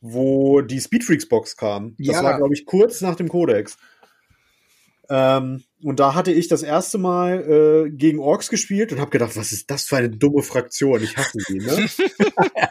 wo 0.00 0.60
die 0.60 0.80
Speedfreaks-Box 0.80 1.56
kam. 1.56 1.94
Das 1.98 2.16
Ja. 2.16 2.22
war, 2.24 2.36
glaube 2.36 2.54
ich, 2.54 2.66
kurz 2.66 3.00
nach 3.00 3.16
dem 3.16 3.28
Kodex. 3.28 3.76
Ähm, 5.14 5.62
und 5.80 6.00
da 6.00 6.14
hatte 6.14 6.32
ich 6.32 6.48
das 6.48 6.64
erste 6.64 6.98
Mal 6.98 7.84
äh, 7.86 7.90
gegen 7.90 8.18
Orks 8.18 8.50
gespielt 8.50 8.90
und 8.92 8.98
habe 8.98 9.12
gedacht, 9.12 9.36
was 9.36 9.52
ist 9.52 9.70
das 9.70 9.84
für 9.84 9.96
eine 9.96 10.10
dumme 10.10 10.42
Fraktion? 10.42 11.00
Ich 11.00 11.16
hasse 11.16 11.38
die, 11.48 11.58
ne? 11.58 11.86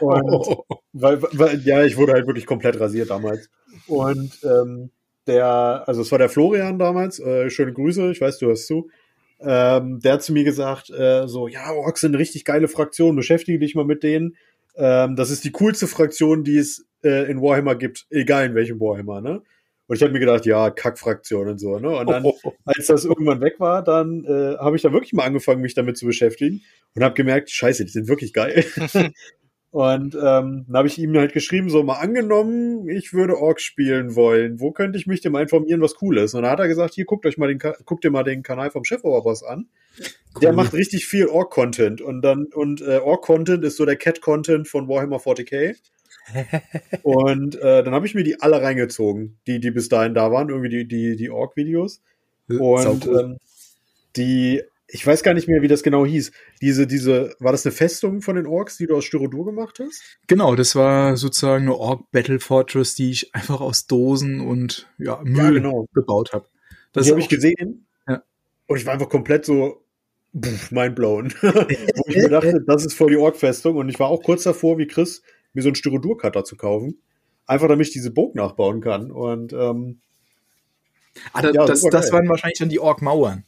und, 0.00 0.58
weil, 0.92 1.22
weil, 1.22 1.60
ja, 1.64 1.82
ich 1.84 1.96
wurde 1.96 2.12
halt 2.12 2.26
wirklich 2.26 2.44
komplett 2.44 2.78
rasiert 2.78 3.08
damals. 3.08 3.48
Und 3.86 4.38
ähm, 4.44 4.90
der, 5.26 5.84
also 5.86 6.02
es 6.02 6.12
war 6.12 6.18
der 6.18 6.28
Florian 6.28 6.78
damals, 6.78 7.18
äh, 7.18 7.48
schöne 7.48 7.72
Grüße, 7.72 8.10
ich 8.10 8.20
weiß, 8.20 8.38
du 8.38 8.48
hörst 8.48 8.66
zu. 8.66 8.90
Ähm, 9.40 10.00
der 10.00 10.14
hat 10.14 10.22
zu 10.22 10.34
mir 10.34 10.44
gesagt, 10.44 10.90
äh, 10.90 11.26
so, 11.26 11.48
ja, 11.48 11.72
Orks 11.72 12.02
sind 12.02 12.10
eine 12.10 12.18
richtig 12.18 12.44
geile 12.44 12.68
Fraktion, 12.68 13.16
beschäftige 13.16 13.58
dich 13.58 13.74
mal 13.74 13.86
mit 13.86 14.02
denen. 14.02 14.36
Ähm, 14.76 15.16
das 15.16 15.30
ist 15.30 15.44
die 15.44 15.52
coolste 15.52 15.86
Fraktion, 15.86 16.44
die 16.44 16.58
es 16.58 16.84
äh, 17.02 17.30
in 17.30 17.40
Warhammer 17.40 17.74
gibt, 17.74 18.06
egal 18.10 18.44
in 18.44 18.54
welchem 18.54 18.80
Warhammer, 18.80 19.22
ne? 19.22 19.42
Und 19.86 19.96
ich 19.96 20.02
habe 20.02 20.12
mir 20.12 20.20
gedacht, 20.20 20.46
ja, 20.46 20.70
Kackfraktion 20.70 21.48
und 21.48 21.58
so, 21.58 21.78
ne? 21.78 21.90
Und 21.90 22.08
dann, 22.08 22.24
als 22.64 22.86
das 22.86 23.04
irgendwann 23.04 23.40
weg 23.40 23.60
war, 23.60 23.82
dann 23.82 24.24
äh, 24.24 24.56
habe 24.58 24.76
ich 24.76 24.82
da 24.82 24.92
wirklich 24.92 25.12
mal 25.12 25.24
angefangen, 25.24 25.60
mich 25.60 25.74
damit 25.74 25.98
zu 25.98 26.06
beschäftigen 26.06 26.62
und 26.94 27.04
habe 27.04 27.14
gemerkt, 27.14 27.50
scheiße, 27.50 27.84
die 27.84 27.90
sind 27.90 28.08
wirklich 28.08 28.32
geil. 28.32 28.64
Und 29.74 30.14
ähm, 30.14 30.66
dann 30.68 30.76
habe 30.76 30.86
ich 30.86 30.98
ihm 30.98 31.18
halt 31.18 31.32
geschrieben, 31.32 31.68
so 31.68 31.82
mal 31.82 31.94
angenommen, 31.94 32.88
ich 32.88 33.12
würde 33.12 33.36
Ork 33.36 33.60
spielen 33.60 34.14
wollen. 34.14 34.60
Wo 34.60 34.70
könnte 34.70 34.96
ich 34.96 35.08
mich 35.08 35.20
denn 35.20 35.32
mal 35.32 35.42
informieren, 35.42 35.80
was 35.80 36.00
cool 36.00 36.18
ist? 36.18 36.34
Und 36.34 36.42
dann 36.42 36.52
hat 36.52 36.60
er 36.60 36.68
gesagt, 36.68 36.94
hier 36.94 37.06
guckt 37.06 37.26
euch 37.26 37.38
mal 37.38 37.48
den, 37.48 37.58
guckt 37.84 38.04
dir 38.04 38.12
mal 38.12 38.22
den 38.22 38.44
Kanal 38.44 38.70
vom 38.70 38.84
Chef 38.84 39.02
Oberboss 39.02 39.42
an. 39.42 39.66
Der 40.40 40.50
Cool. 40.50 40.54
macht 40.54 40.74
richtig 40.74 41.06
viel 41.06 41.26
Ork-Content. 41.26 42.00
Und 42.00 42.22
dann, 42.22 42.46
und 42.54 42.82
äh, 42.82 42.98
Ork-Content 42.98 43.64
ist 43.64 43.76
so 43.76 43.84
der 43.84 43.96
Cat-Content 43.96 44.68
von 44.68 44.86
Warhammer 44.86 45.16
40k. 45.16 45.74
und 47.02 47.56
äh, 47.56 47.82
dann 47.82 47.94
habe 47.94 48.06
ich 48.06 48.14
mir 48.14 48.24
die 48.24 48.40
alle 48.40 48.62
reingezogen, 48.62 49.38
die, 49.46 49.60
die 49.60 49.70
bis 49.70 49.88
dahin 49.88 50.14
da 50.14 50.30
waren, 50.32 50.48
irgendwie 50.48 50.70
die, 50.70 50.88
die, 50.88 51.16
die 51.16 51.30
Ork-Videos. 51.30 52.02
Und 52.48 53.06
ähm, 53.06 53.38
die, 54.16 54.62
ich 54.86 55.06
weiß 55.06 55.22
gar 55.22 55.34
nicht 55.34 55.48
mehr, 55.48 55.62
wie 55.62 55.68
das 55.68 55.82
genau 55.82 56.04
hieß. 56.04 56.32
Diese, 56.60 56.86
diese, 56.86 57.34
war 57.38 57.52
das 57.52 57.64
eine 57.64 57.72
Festung 57.72 58.20
von 58.20 58.36
den 58.36 58.46
Orks, 58.46 58.76
die 58.76 58.86
du 58.86 58.96
aus 58.96 59.04
Styrodur 59.04 59.44
gemacht 59.44 59.80
hast? 59.80 60.02
Genau, 60.26 60.54
das 60.54 60.76
war 60.76 61.16
sozusagen 61.16 61.64
eine 61.64 61.76
Orc 61.76 62.10
Battle 62.12 62.40
Fortress, 62.40 62.94
die 62.94 63.10
ich 63.10 63.34
einfach 63.34 63.60
aus 63.60 63.86
Dosen 63.86 64.40
und 64.40 64.88
ja, 64.98 65.20
Müll 65.24 65.54
genau. 65.54 65.86
gebaut 65.94 66.32
habe. 66.32 66.46
Das 66.92 67.10
habe 67.10 67.20
ich 67.20 67.28
gesehen. 67.28 67.86
Ja. 68.06 68.22
Und 68.66 68.76
ich 68.76 68.86
war 68.86 68.92
einfach 68.92 69.08
komplett 69.08 69.44
so 69.44 69.84
pff, 70.40 70.70
mindblown. 70.70 71.32
Wo 71.40 72.04
ich 72.06 72.16
mir 72.16 72.28
dachte, 72.28 72.62
das 72.66 72.84
ist 72.84 72.94
voll 72.94 73.10
die 73.10 73.16
Ork-Festung. 73.16 73.76
Und 73.76 73.88
ich 73.88 73.98
war 73.98 74.08
auch 74.08 74.22
kurz 74.22 74.44
davor, 74.44 74.78
wie 74.78 74.86
Chris, 74.86 75.22
mir 75.54 75.62
so 75.62 75.68
einen 75.68 75.76
Styrodur-Cutter 75.76 76.44
zu 76.44 76.56
kaufen. 76.56 76.98
Einfach 77.46 77.68
damit 77.68 77.86
ich 77.86 77.92
diese 77.92 78.10
Burg 78.10 78.34
nachbauen 78.34 78.80
kann. 78.80 79.10
Und 79.10 79.52
ähm, 79.52 80.00
Ah, 81.32 81.42
da, 81.42 81.50
Ja, 81.52 81.64
das, 81.64 81.82
das 81.82 82.12
waren 82.12 82.28
wahrscheinlich 82.28 82.58
dann 82.58 82.68
die 82.68 82.80
Ork-Mauern. 82.80 83.44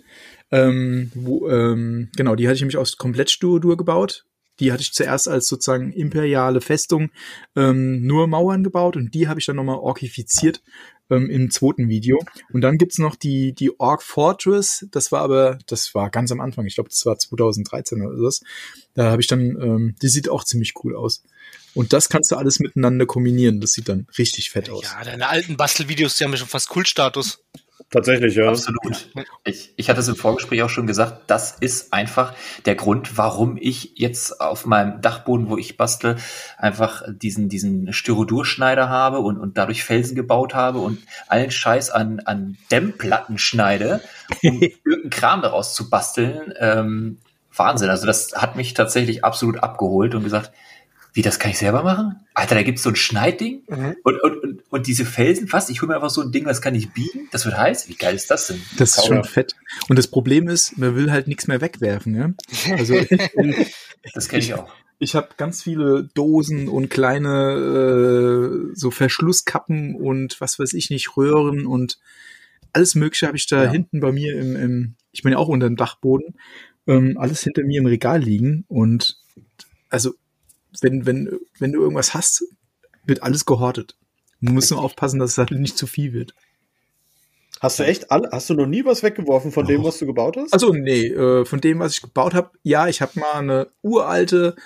Ähm, 0.51 1.11
wo, 1.15 1.49
ähm, 1.49 2.11
genau, 2.17 2.37
die 2.37 2.47
hatte 2.47 2.55
ich 2.55 2.61
nämlich 2.61 2.77
aus 2.77 2.97
komplett 2.97 3.31
Styrodur 3.31 3.77
gebaut. 3.77 4.25
Die 4.61 4.73
hatte 4.73 4.83
ich 4.83 4.93
zuerst 4.93 5.29
als 5.29 5.49
sozusagen 5.49 5.93
imperiale 5.93 6.61
Festung 6.61 7.11
ähm, 7.57 8.07
nur 8.07 8.27
Mauern 8.27 8.65
gebaut 8.65 8.97
und 8.97 9.13
die 9.13 9.29
habe 9.29 9.39
ich 9.39 9.45
dann 9.45 9.57
nochmal 9.57 9.77
orkifiziert 9.77 10.63
ähm, 11.11 11.29
im 11.29 11.51
zweiten 11.51 11.89
Video. 11.91 12.19
Und 12.53 12.63
dann 12.63 12.79
gibt's 12.79 12.99
noch 12.99 13.17
die, 13.17 13.53
die 13.53 13.79
Ork 13.79 14.03
Fortress, 14.03 14.87
das 14.93 15.13
war 15.13 15.21
aber, 15.21 15.59
das 15.67 15.95
war 15.95 16.09
ganz 16.09 16.33
am 16.33 16.41
Anfang, 16.41 16.65
ich 16.65 16.77
glaube, 16.77 16.89
das 16.89 17.05
war 17.05 17.19
2013 17.19 18.01
oder 18.01 18.17
sowas. 18.17 18.41
Da 18.95 19.11
habe 19.11 19.21
ich 19.21 19.27
dann, 19.27 19.41
ähm, 19.61 19.95
die 20.01 20.09
sieht 20.09 20.31
auch 20.31 20.45
ziemlich 20.45 20.73
cool 20.83 20.97
aus. 20.97 21.23
Und 21.77 21.93
das 21.93 22.09
kannst 22.09 22.31
du 22.31 22.37
alles 22.37 22.59
miteinander 22.59 23.05
kombinieren. 23.05 23.61
Das 23.61 23.73
sieht 23.73 23.91
dann 23.91 24.07
richtig 24.17 24.51
fett 24.51 24.71
aus. 24.71 24.83
Ja, 24.83 25.05
deine 25.05 25.29
alten 25.29 25.59
Bastelvideos, 25.59 26.17
die 26.17 26.25
haben 26.25 26.33
ja 26.33 26.39
schon 26.39 26.49
fast 26.49 26.71
Kultstatus. 26.71 27.45
tatsächlich, 27.91 28.35
ja. 28.35 28.49
Absolut. 28.49 29.11
Ich, 29.45 29.75
ich 29.77 29.91
hatte 29.91 30.01
es 30.01 30.09
im 30.09 30.17
Vorgespräch 30.17 30.63
auch 30.63 30.71
schon 30.71 30.87
gesagt, 30.87 31.25
das 31.27 31.55
ist 31.61 31.93
einfach 31.93 32.33
der 32.65 32.77
Grund, 32.77 33.19
warum 33.19 33.59
ich 33.61 33.93
jetzt 33.97 34.41
auf 34.41 34.65
meinem 34.65 35.03
Dachboden, 35.03 35.51
wo 35.51 35.59
ich 35.59 35.77
bastel, 35.77 36.17
einfach 36.57 37.03
diesen, 37.09 37.51
diesen 37.51 37.93
Styrodurschneider 37.93 38.89
habe 38.89 39.19
und, 39.19 39.37
und 39.37 39.59
dadurch 39.59 39.85
Felsen 39.85 40.17
gebaut 40.17 40.55
habe 40.55 40.79
und 40.79 40.99
allen 41.29 41.51
Scheiß 41.51 41.91
an, 41.91 42.21
an 42.21 42.57
Dämmplatten 42.71 43.37
schneide, 43.37 44.01
um 44.43 44.63
irgendeinen 44.85 45.11
Kram 45.11 45.43
daraus 45.43 45.75
zu 45.75 45.91
basteln. 45.91 46.55
Ähm, 46.59 47.19
Wahnsinn. 47.55 47.91
Also 47.91 48.07
das 48.07 48.33
hat 48.35 48.57
mich 48.57 48.73
tatsächlich 48.73 49.25
absolut 49.25 49.63
abgeholt 49.63 50.15
und 50.15 50.25
gesagt, 50.25 50.53
wie, 51.17 51.23
das 51.23 51.39
kann 51.39 51.51
ich 51.51 51.57
selber 51.59 51.83
machen? 51.83 52.17
Alter, 52.35 52.55
da 52.57 52.63
gibt's 52.63 52.83
so 52.83 52.91
ein 52.91 52.97
Schneidding 52.97 53.63
Mhm. 53.69 53.97
und, 54.05 54.23
und, 54.23 54.43
und, 54.43 54.63
und 54.71 54.87
diese 54.87 55.07
Felsen, 55.07 55.51
was? 55.51 55.71
Ich 55.71 55.81
hole 55.81 55.89
mir 55.89 55.95
einfach 55.95 56.11
so 56.11 56.21
ein 56.21 56.31
Ding, 56.31 56.45
das 56.45 56.61
kann 56.61 56.75
ich 56.75 56.91
biegen, 56.93 57.29
das 57.33 57.47
wird 57.47 57.57
heiß. 57.57 57.89
Wie 57.89 57.95
geil 57.95 58.15
ist 58.15 58.31
das 58.31 58.49
denn? 58.49 58.61
Das 58.77 58.99
ist 58.99 59.07
schon 59.07 59.25
fett. 59.25 59.55
Und 59.89 59.99
das 59.99 60.09
Problem 60.09 60.47
ist, 60.49 60.77
man 60.77 60.95
will 60.95 61.11
halt 61.11 61.27
nichts 61.27 61.47
mehr 61.47 61.61
wegwerfen. 61.63 62.15
Ja? 62.15 62.31
Also 62.77 62.95
Das 64.15 64.29
kenne 64.29 64.43
ich 64.43 64.53
auch. 64.55 64.69
ich 64.99 65.15
habe 65.15 65.29
ganz 65.37 65.63
viele 65.63 66.05
Dosen 66.15 66.69
und 66.69 66.91
kleine 66.91 68.71
äh, 68.71 68.75
so 68.75 68.91
Verschlusskappen 68.91 69.95
und 69.95 70.41
was 70.41 70.59
weiß 70.59 70.75
ich 70.75 70.91
nicht, 70.91 71.17
Röhren 71.17 71.67
und 71.67 71.99
alles 72.73 72.95
Mögliche 72.95 73.27
habe 73.27 73.37
ich 73.39 73.47
da 73.47 73.65
Ja. 73.65 73.71
hinten 73.71 74.01
bei 74.01 74.13
mir 74.13 74.39
im, 74.39 74.55
im, 74.55 74.95
ich 75.13 75.23
bin 75.23 75.33
ja 75.33 75.39
auch 75.39 75.49
unter 75.49 75.67
dem 75.67 75.77
Dachboden, 75.77 76.35
ähm, 76.87 77.17
alles 77.19 77.43
hinter 77.43 77.63
mir 77.65 77.81
im 77.81 77.87
Regal 77.87 78.21
liegen. 78.23 78.65
Und 78.69 79.17
also, 79.89 80.13
wenn, 80.81 81.07
wenn, 81.07 81.39
wenn 81.59 81.73
du 81.73 81.81
irgendwas 81.81 82.15
hast, 82.15 82.45
wird 83.05 83.23
alles 83.23 83.45
gehortet. 83.45 83.97
Du 84.41 84.53
musst 84.53 84.71
nur 84.71 84.81
aufpassen, 84.83 85.19
dass 85.19 85.33
es 85.33 85.39
halt 85.39 85.51
nicht 85.53 85.79
zu 85.79 85.87
viel 85.87 86.13
wird. 86.13 86.35
Hast 87.61 87.79
du 87.79 87.85
echt 87.85 88.11
alle, 88.11 88.29
hast 88.33 88.51
du 88.51 88.55
noch 88.55 88.67
nie 88.67 88.85
was 88.85 89.03
weggeworfen 89.03 89.51
von 89.51 89.67
dem, 89.67 89.81
Doch. 89.81 89.89
was 89.89 89.99
du 89.99 90.07
gebaut 90.07 90.37
hast? 90.37 90.53
Also 90.53 90.73
nee, 90.73 91.07
äh, 91.07 91.45
von 91.47 91.61
dem, 91.61 91.79
was 91.79 91.95
ich 91.95 92.03
gebaut 92.03 92.35
habe, 92.35 92.51
ja, 92.63 92.87
ich 92.89 93.01
habe 93.01 93.19
mal 93.19 93.35
eine 93.35 93.69
uralte, 93.83 94.57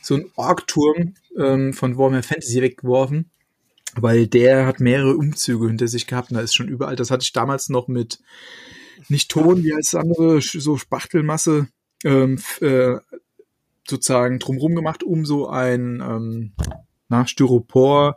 so 0.00 0.14
ein 0.14 0.30
Ork-Turm 0.36 1.14
ähm, 1.38 1.74
von 1.74 1.98
Warhammer 1.98 2.22
Fantasy 2.22 2.62
weggeworfen, 2.62 3.30
weil 3.96 4.26
der 4.26 4.66
hat 4.66 4.80
mehrere 4.80 5.14
Umzüge 5.14 5.66
hinter 5.66 5.88
sich 5.88 6.06
gehabt 6.06 6.30
und 6.30 6.36
da 6.36 6.42
ist 6.42 6.54
schon 6.54 6.68
überall, 6.68 6.96
das 6.96 7.10
hatte 7.10 7.22
ich 7.22 7.32
damals 7.32 7.68
noch 7.68 7.86
mit, 7.86 8.18
nicht 9.08 9.30
Ton, 9.30 9.62
wie 9.62 9.74
heißt 9.74 9.92
das 9.92 10.00
andere, 10.00 10.40
so 10.40 10.78
Spachtelmasse, 10.78 11.68
ähm, 12.04 12.40
äh, 12.60 12.96
sozusagen 13.88 14.38
drumrum 14.38 14.74
gemacht, 14.74 15.02
um 15.02 15.24
so 15.24 15.48
ein 15.48 16.00
ähm, 16.00 16.52
na, 17.08 17.26
Styropor 17.26 18.16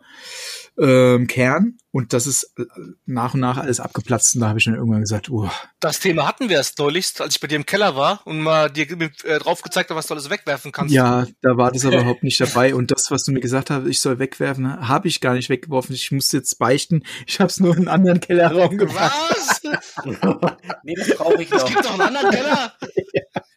ähm, 0.78 1.28
Kern 1.28 1.78
und 1.92 2.14
das 2.14 2.28
ist 2.28 2.54
äh, 2.58 2.64
nach 3.06 3.34
und 3.34 3.40
nach 3.42 3.58
alles 3.58 3.80
abgeplatzt 3.80 4.36
und 4.36 4.42
da 4.42 4.50
habe 4.50 4.60
ich 4.60 4.66
dann 4.66 4.76
irgendwann 4.76 5.02
gesagt, 5.02 5.30
oh, 5.30 5.50
Das 5.80 6.00
Thema 6.00 6.28
hatten 6.28 6.50
wir 6.50 6.58
erst 6.58 6.80
neulich, 6.80 7.14
als 7.20 7.36
ich 7.36 7.42
bei 7.42 7.48
dir 7.48 7.56
im 7.56 7.66
Keller 7.66 7.96
war 7.96 8.22
und 8.26 8.42
mal 8.42 8.70
dir 8.70 8.90
äh, 8.90 9.40
drauf 9.40 9.62
gezeigt 9.62 9.90
habe, 9.90 9.98
was 9.98 10.08
du 10.08 10.14
alles 10.14 10.30
wegwerfen 10.30 10.72
kannst. 10.72 10.94
Ja, 10.94 11.26
da 11.42 11.58
war 11.58 11.72
das 11.72 11.86
aber 11.86 11.96
überhaupt 12.00 12.24
nicht 12.24 12.40
dabei. 12.40 12.74
Und 12.76 12.92
das, 12.92 13.12
was 13.12 13.24
du 13.24 13.32
mir 13.32 13.42
gesagt 13.42 13.70
hast, 13.70 13.86
ich 13.88 14.00
soll 14.00 14.20
wegwerfen, 14.20 14.88
habe 14.88 15.08
ich 15.08 15.22
gar 15.22 15.34
nicht 15.34 15.50
weggeworfen. 15.50 15.94
Ich 15.96 16.12
musste 16.12 16.38
jetzt 16.38 16.58
beichten. 16.60 17.04
Ich 17.28 17.40
habe 17.40 17.50
es 17.50 17.60
nur 17.60 17.72
in 17.74 17.80
einen 17.80 17.88
anderen 17.90 18.20
Kellerraum 18.20 18.78
gebracht. 18.78 19.14
Was? 19.30 19.62
Nee, 20.84 20.96
das 20.96 21.16
brauche 21.16 21.42
ich 21.44 21.52
Es 21.52 21.62
noch. 21.62 21.70
gibt 21.70 21.86
doch 21.86 21.92
einen 21.94 22.02
anderen 22.02 22.32
Keller. 22.32 22.74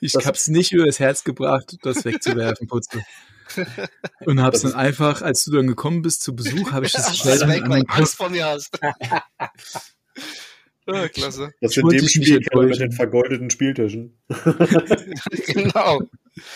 Ich 0.00 0.12
Das- 0.12 0.26
habe 0.26 0.36
es 0.36 0.48
nicht 0.48 0.72
über 0.72 0.86
das 0.86 0.98
Herz 1.00 1.24
gebracht, 1.24 1.76
das 1.82 2.04
wegzuwerfen, 2.04 2.66
Putze. 2.68 3.02
Und 4.20 4.40
habe 4.40 4.54
es 4.56 4.62
Das 4.62 4.72
dann 4.72 4.80
einfach, 4.80 5.22
als 5.22 5.44
du 5.44 5.50
dann 5.52 5.66
gekommen 5.66 6.02
bist 6.02 6.22
zu 6.22 6.36
Besuch, 6.36 6.70
habe 6.72 6.86
ich 6.86 6.92
das 6.92 7.16
schnell 7.18 7.34
es 7.34 7.42
an 7.42 7.50
weg, 7.50 7.62
weil 7.66 7.82
Angst 7.88 8.16
vor 8.16 8.28
mir 8.30 8.46
hast. 8.46 8.78
ja, 10.86 11.08
klasse. 11.12 11.52
Das 11.60 11.76
in 11.76 11.88
dem 11.88 12.06
Spiel 12.08 12.40
mit 12.54 12.78
den 12.80 12.92
vergoldeten 12.92 13.50
Spieltischen. 13.50 14.16
genau. 15.46 16.02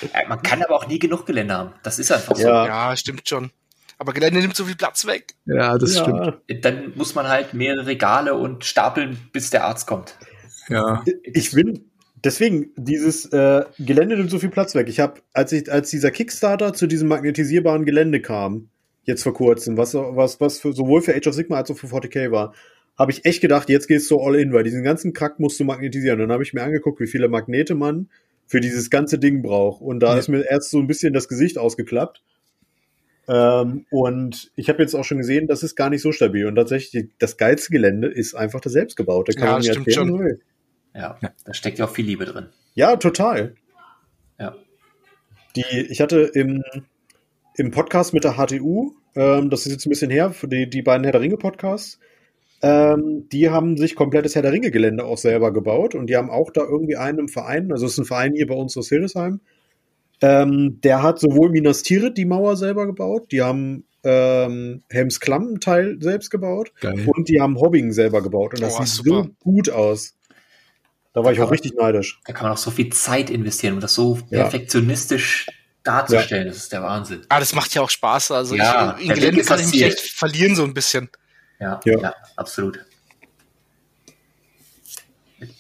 Ja, 0.01 0.29
man 0.29 0.43
kann 0.43 0.63
aber 0.63 0.77
auch 0.77 0.87
nie 0.87 0.99
genug 0.99 1.27
Gelände 1.27 1.55
haben. 1.55 1.73
Das 1.83 1.99
ist 1.99 2.13
einfach 2.13 2.37
so. 2.37 2.43
Ja. 2.47 2.67
Ja, 2.67 2.97
stimmt 2.97 3.29
schon. 3.29 3.51
Aber 3.99 4.13
Gelände 4.13 4.41
nimmt 4.41 4.57
so 4.57 4.65
viel 4.65 4.77
Platz 4.77 5.07
weg. 5.07 5.35
Ja, 5.47 5.79
das 5.79 5.99
stimmt. 5.99 6.39
Dann 6.63 6.93
muss 6.97 7.15
man 7.15 7.29
halt 7.29 7.55
mehrere 7.55 7.87
Regale 7.87 8.35
und 8.35 8.65
stapeln, 8.65 9.19
bis 9.33 9.51
der 9.51 9.65
Arzt 9.65 9.87
kommt. 9.87 10.17
Ja. 10.69 11.05
Ich 11.23 11.53
bin 11.53 11.91
deswegen 12.25 12.71
dieses 12.77 13.27
äh, 13.27 13.65
Gelände 13.79 14.17
nimmt 14.17 14.31
so 14.31 14.39
viel 14.39 14.49
Platz 14.51 14.75
weg. 14.75 14.89
Ich 14.89 15.01
habe, 15.01 15.21
als 15.33 15.53
ich 15.53 15.71
als 15.71 15.91
dieser 15.91 16.11
Kickstarter 16.11 16.73
zu 16.73 16.87
diesem 16.87 17.09
magnetisierbaren 17.09 17.85
Gelände 17.85 18.21
kam, 18.21 18.69
jetzt 19.05 19.23
vor 19.23 19.35
kurzem, 19.35 19.77
was 19.77 19.95
was 19.95 20.41
was 20.41 20.61
für, 20.61 20.73
sowohl 20.73 21.03
für 21.03 21.15
Age 21.15 21.27
of 21.29 21.35
Sigma 21.35 21.57
als 21.59 21.71
auch 21.71 21.77
für 21.77 21.87
40k 21.89 22.31
war, 22.31 22.55
habe 22.99 23.13
ich 23.13 23.25
echt 23.25 23.41
gedacht, 23.41 23.69
jetzt 23.69 23.89
gehst 23.89 24.11
du 24.11 24.21
all 24.21 24.37
in, 24.37 24.53
weil 24.53 24.65
diesen 24.65 24.83
ganzen 24.83 25.13
Kack 25.13 25.41
musst 25.41 25.59
du 25.61 25.65
magnetisieren. 25.65 26.21
Und 26.21 26.29
dann 26.29 26.33
habe 26.33 26.43
ich 26.43 26.55
mir 26.55 26.63
angeguckt, 26.63 27.01
wie 27.01 27.07
viele 27.07 27.29
Magnete 27.29 27.75
man 27.75 28.09
für 28.47 28.61
dieses 28.61 28.91
ganze 28.91 29.19
Ding 29.19 29.43
braucht. 29.43 29.83
Und 29.83 30.01
da 30.01 30.13
Ja. 30.15 30.19
ist 30.19 30.29
mir 30.29 30.43
erst 30.49 30.71
so 30.71 30.79
ein 30.79 30.87
bisschen 30.87 31.13
das 31.13 31.29
Gesicht 31.29 31.59
ausgeklappt. 31.59 32.23
Ähm, 33.27 33.87
und 33.91 34.53
ich 34.55 34.69
habe 34.69 34.83
jetzt 34.83 34.95
auch 34.95 35.05
schon 35.05 35.19
gesehen, 35.19 35.47
das 35.47 35.63
ist 35.63 35.77
gar 35.77 35.89
nicht 35.91 36.03
so 36.03 36.13
stabil. 36.13 36.47
Und 36.47 36.57
tatsächlich, 36.57 37.09
das 37.19 37.37
geilste 37.37 37.71
Gelände 37.73 38.09
ist 38.09 38.35
einfach 38.35 38.61
das 38.61 38.73
selbstgebaute. 38.75 39.33
Kann 39.33 39.45
Ja, 39.47 39.53
man 39.55 39.63
mir 39.63 39.73
stimmt 39.73 39.93
schon. 39.93 40.19
will. 40.19 40.41
Ja, 40.95 41.19
Ja. 41.21 41.31
da 41.45 41.55
steckt 41.55 41.79
ja 41.79 41.87
auch 41.87 41.91
viel 41.91 42.07
Liebe 42.07 42.25
drin. 42.25 42.47
Ja, 42.75 42.97
total. 42.97 43.55
Ja. 44.39 44.55
Die, 45.57 45.65
ich 45.89 46.01
hatte 46.01 46.21
im, 46.21 46.63
im 47.57 47.71
Podcast 47.71 48.13
mit 48.15 48.25
der 48.25 48.35
HTU, 48.35 48.93
ähm, 49.15 49.51
das 49.51 49.67
ist 49.67 49.73
jetzt 49.73 49.87
ein 49.87 49.91
bisschen 49.91 50.11
her, 50.11 50.31
für 50.33 50.49
die, 50.49 50.69
die 50.69 50.83
beiden 50.83 51.05
Herr 51.05 51.13
der 51.13 51.21
Ringe 51.21 51.37
Podcasts, 51.37 51.99
ähm, 52.63 53.29
die 53.31 53.51
haben 53.51 53.77
sich 53.77 53.95
komplettes 53.95 54.35
Herr 54.35 54.43
der 54.43 54.53
Ringe 54.53 54.71
Gelände 54.71 55.05
auch 55.05 55.19
selber 55.19 55.53
gebaut 55.53 55.95
und 55.95 56.09
die 56.09 56.17
haben 56.17 56.31
auch 56.31 56.51
da 56.51 56.63
irgendwie 56.63 56.97
einen 56.97 57.19
im 57.21 57.29
Verein, 57.29 57.71
also 57.71 57.87
es 57.87 57.93
ist 57.93 57.99
ein 57.99 58.05
Verein 58.07 58.33
hier 58.35 58.47
bei 58.47 58.55
uns 58.55 58.77
aus 58.77 58.89
Hildesheim, 58.89 59.41
ähm, 60.21 60.81
der 60.83 61.03
hat 61.03 61.21
sowohl 61.21 61.51
Minas 61.51 61.83
Tirith 61.83 62.17
die 62.17 62.25
Mauer 62.25 62.57
selber 62.57 62.87
gebaut, 62.87 63.31
die 63.31 63.43
haben 63.43 63.85
ähm, 64.03 64.83
Helms 64.91 65.21
Klamm 65.21 65.61
Teil 65.61 65.99
selbst 66.01 66.31
gebaut 66.31 66.73
Geil. 66.81 67.05
und 67.15 67.29
die 67.29 67.41
haben 67.41 67.59
Hobbing 67.61 67.93
selber 67.93 68.23
gebaut 68.23 68.55
und 68.55 68.63
das 68.63 68.75
Oh, 68.79 68.83
sieht 68.83 68.89
super. 68.89 69.25
so 69.25 69.31
gut 69.41 69.71
aus. 69.71 70.14
Da 71.15 71.23
war 71.25 71.33
ich 71.33 71.41
auch 71.41 71.51
richtig 71.51 71.75
neidisch. 71.75 72.21
Da 72.27 72.33
kann 72.33 72.43
man 72.45 72.53
auch 72.53 72.59
so 72.59 72.71
viel 72.73 72.93
Zeit 72.93 73.31
investieren, 73.31 73.75
um 73.75 73.81
das 73.81 73.95
so 73.95 74.19
Ja. 74.31 74.43
perfektionistisch 74.43 75.47
darzustellen. 75.85 76.49
Das 76.49 76.57
ist 76.57 76.73
der 76.73 76.83
Wahnsinn. 76.83 77.23
Ah, 77.29 77.39
das 77.39 77.55
macht 77.55 77.73
ja 77.75 77.83
auch 77.83 77.91
Spaß. 77.91 78.33
Also 78.33 78.57
Ja, 78.57 78.97
ich, 78.99 79.09
in 79.09 79.15
Gelände 79.15 79.43
kann 79.45 79.59
das 79.59 79.69
ich 79.69 79.73
mich 79.75 79.83
echt 79.85 80.01
verlieren 80.01 80.57
so 80.57 80.65
ein 80.65 80.75
bisschen. 80.75 81.09
Ja, 81.61 81.81
Ja. 81.85 81.99
ja. 82.01 82.15
absolut. 82.37 82.85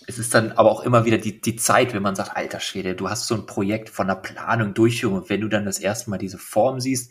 es 0.07 0.18
ist 0.18 0.34
dann 0.34 0.52
aber 0.52 0.70
auch 0.70 0.80
immer 0.82 1.05
wieder 1.05 1.18
die, 1.18 1.40
die 1.40 1.57
Zeit, 1.57 1.92
wenn 1.94 2.02
man 2.02 2.14
sagt, 2.14 2.36
alter 2.36 2.61
Schwede, 2.61 2.94
du 2.94 3.09
hast 3.11 3.26
so 3.26 3.34
ein 3.34 3.46
Projekt 3.46 3.90
von 3.90 4.07
der 4.07 4.14
Planung, 4.16 4.72
Durchführung 4.74 5.18
und 5.18 5.28
wenn 5.30 5.40
du 5.40 5.48
dann 5.48 5.64
das 5.64 5.78
erste 5.78 6.11
Mal 6.11 6.18
diese 6.18 6.38
Form 6.38 6.80
siehst, 6.80 7.11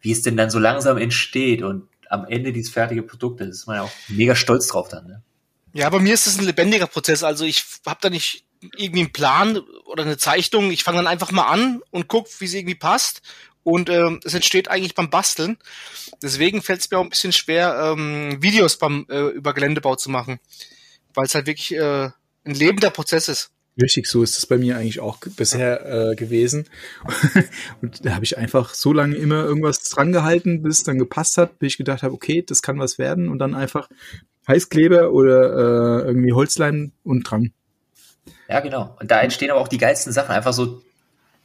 wie 0.00 0.12
es 0.12 0.22
denn 0.22 0.36
dann 0.36 0.50
so 0.50 0.58
langsam 0.58 0.98
entsteht 0.98 1.62
und 1.62 1.88
am 2.08 2.24
Ende 2.26 2.52
dieses 2.52 2.72
fertige 2.72 3.02
Produkt, 3.02 3.40
da 3.40 3.44
ist 3.44 3.66
man 3.66 3.76
ja 3.76 3.82
auch 3.82 3.90
mega 4.08 4.34
stolz 4.34 4.68
drauf 4.68 4.88
dann. 4.88 5.06
Ne? 5.06 5.22
Ja, 5.76 5.90
bei 5.90 5.98
mir 5.98 6.14
ist 6.14 6.26
es 6.26 6.38
ein 6.38 6.46
lebendiger 6.46 6.86
Prozess. 6.86 7.22
Also 7.22 7.44
ich 7.44 7.62
habe 7.84 7.98
da 8.00 8.08
nicht 8.08 8.46
irgendwie 8.78 9.00
einen 9.00 9.12
Plan 9.12 9.58
oder 9.84 10.04
eine 10.04 10.16
Zeichnung. 10.16 10.70
Ich 10.70 10.82
fange 10.82 10.96
dann 10.96 11.06
einfach 11.06 11.32
mal 11.32 11.48
an 11.48 11.82
und 11.90 12.08
guck, 12.08 12.28
wie 12.40 12.46
es 12.46 12.54
irgendwie 12.54 12.76
passt. 12.76 13.20
Und 13.62 13.90
ähm, 13.90 14.20
es 14.24 14.32
entsteht 14.32 14.68
eigentlich 14.68 14.94
beim 14.94 15.10
Basteln. 15.10 15.58
Deswegen 16.22 16.62
fällt 16.62 16.80
es 16.80 16.90
mir 16.90 16.96
auch 16.96 17.02
ein 17.02 17.10
bisschen 17.10 17.34
schwer, 17.34 17.92
ähm, 17.94 18.38
Videos 18.40 18.78
beim 18.78 19.04
äh, 19.10 19.28
über 19.28 19.52
Geländebau 19.52 19.96
zu 19.96 20.08
machen, 20.08 20.40
weil 21.12 21.26
es 21.26 21.34
halt 21.34 21.46
wirklich 21.46 21.74
äh, 21.74 22.08
ein 22.44 22.54
lebender 22.54 22.88
Prozess 22.88 23.28
ist. 23.28 23.50
Richtig, 23.78 24.06
so 24.06 24.22
ist 24.22 24.38
es 24.38 24.46
bei 24.46 24.56
mir 24.56 24.78
eigentlich 24.78 25.00
auch 25.00 25.18
bisher 25.36 25.84
äh, 25.84 26.16
gewesen. 26.16 26.70
und 27.82 28.06
da 28.06 28.14
habe 28.14 28.24
ich 28.24 28.38
einfach 28.38 28.72
so 28.72 28.94
lange 28.94 29.16
immer 29.16 29.44
irgendwas 29.44 29.80
dran 29.80 30.12
gehalten, 30.12 30.62
bis 30.62 30.78
es 30.78 30.84
dann 30.84 30.98
gepasst 30.98 31.36
hat, 31.36 31.58
bis 31.58 31.72
ich 31.72 31.76
gedacht 31.76 32.02
habe, 32.02 32.14
okay, 32.14 32.42
das 32.46 32.62
kann 32.62 32.78
was 32.78 32.96
werden 32.96 33.28
und 33.28 33.40
dann 33.40 33.54
einfach 33.54 33.90
Heißkleber 34.48 35.12
oder 35.12 36.02
äh, 36.02 36.06
irgendwie 36.06 36.32
Holzleim 36.32 36.92
und 37.02 37.22
dran. 37.22 37.52
Ja, 38.48 38.60
genau. 38.60 38.96
Und 39.00 39.10
da 39.10 39.20
entstehen 39.20 39.50
aber 39.50 39.60
auch 39.60 39.68
die 39.68 39.78
geilsten 39.78 40.12
Sachen. 40.12 40.34
Einfach 40.34 40.52
so 40.52 40.82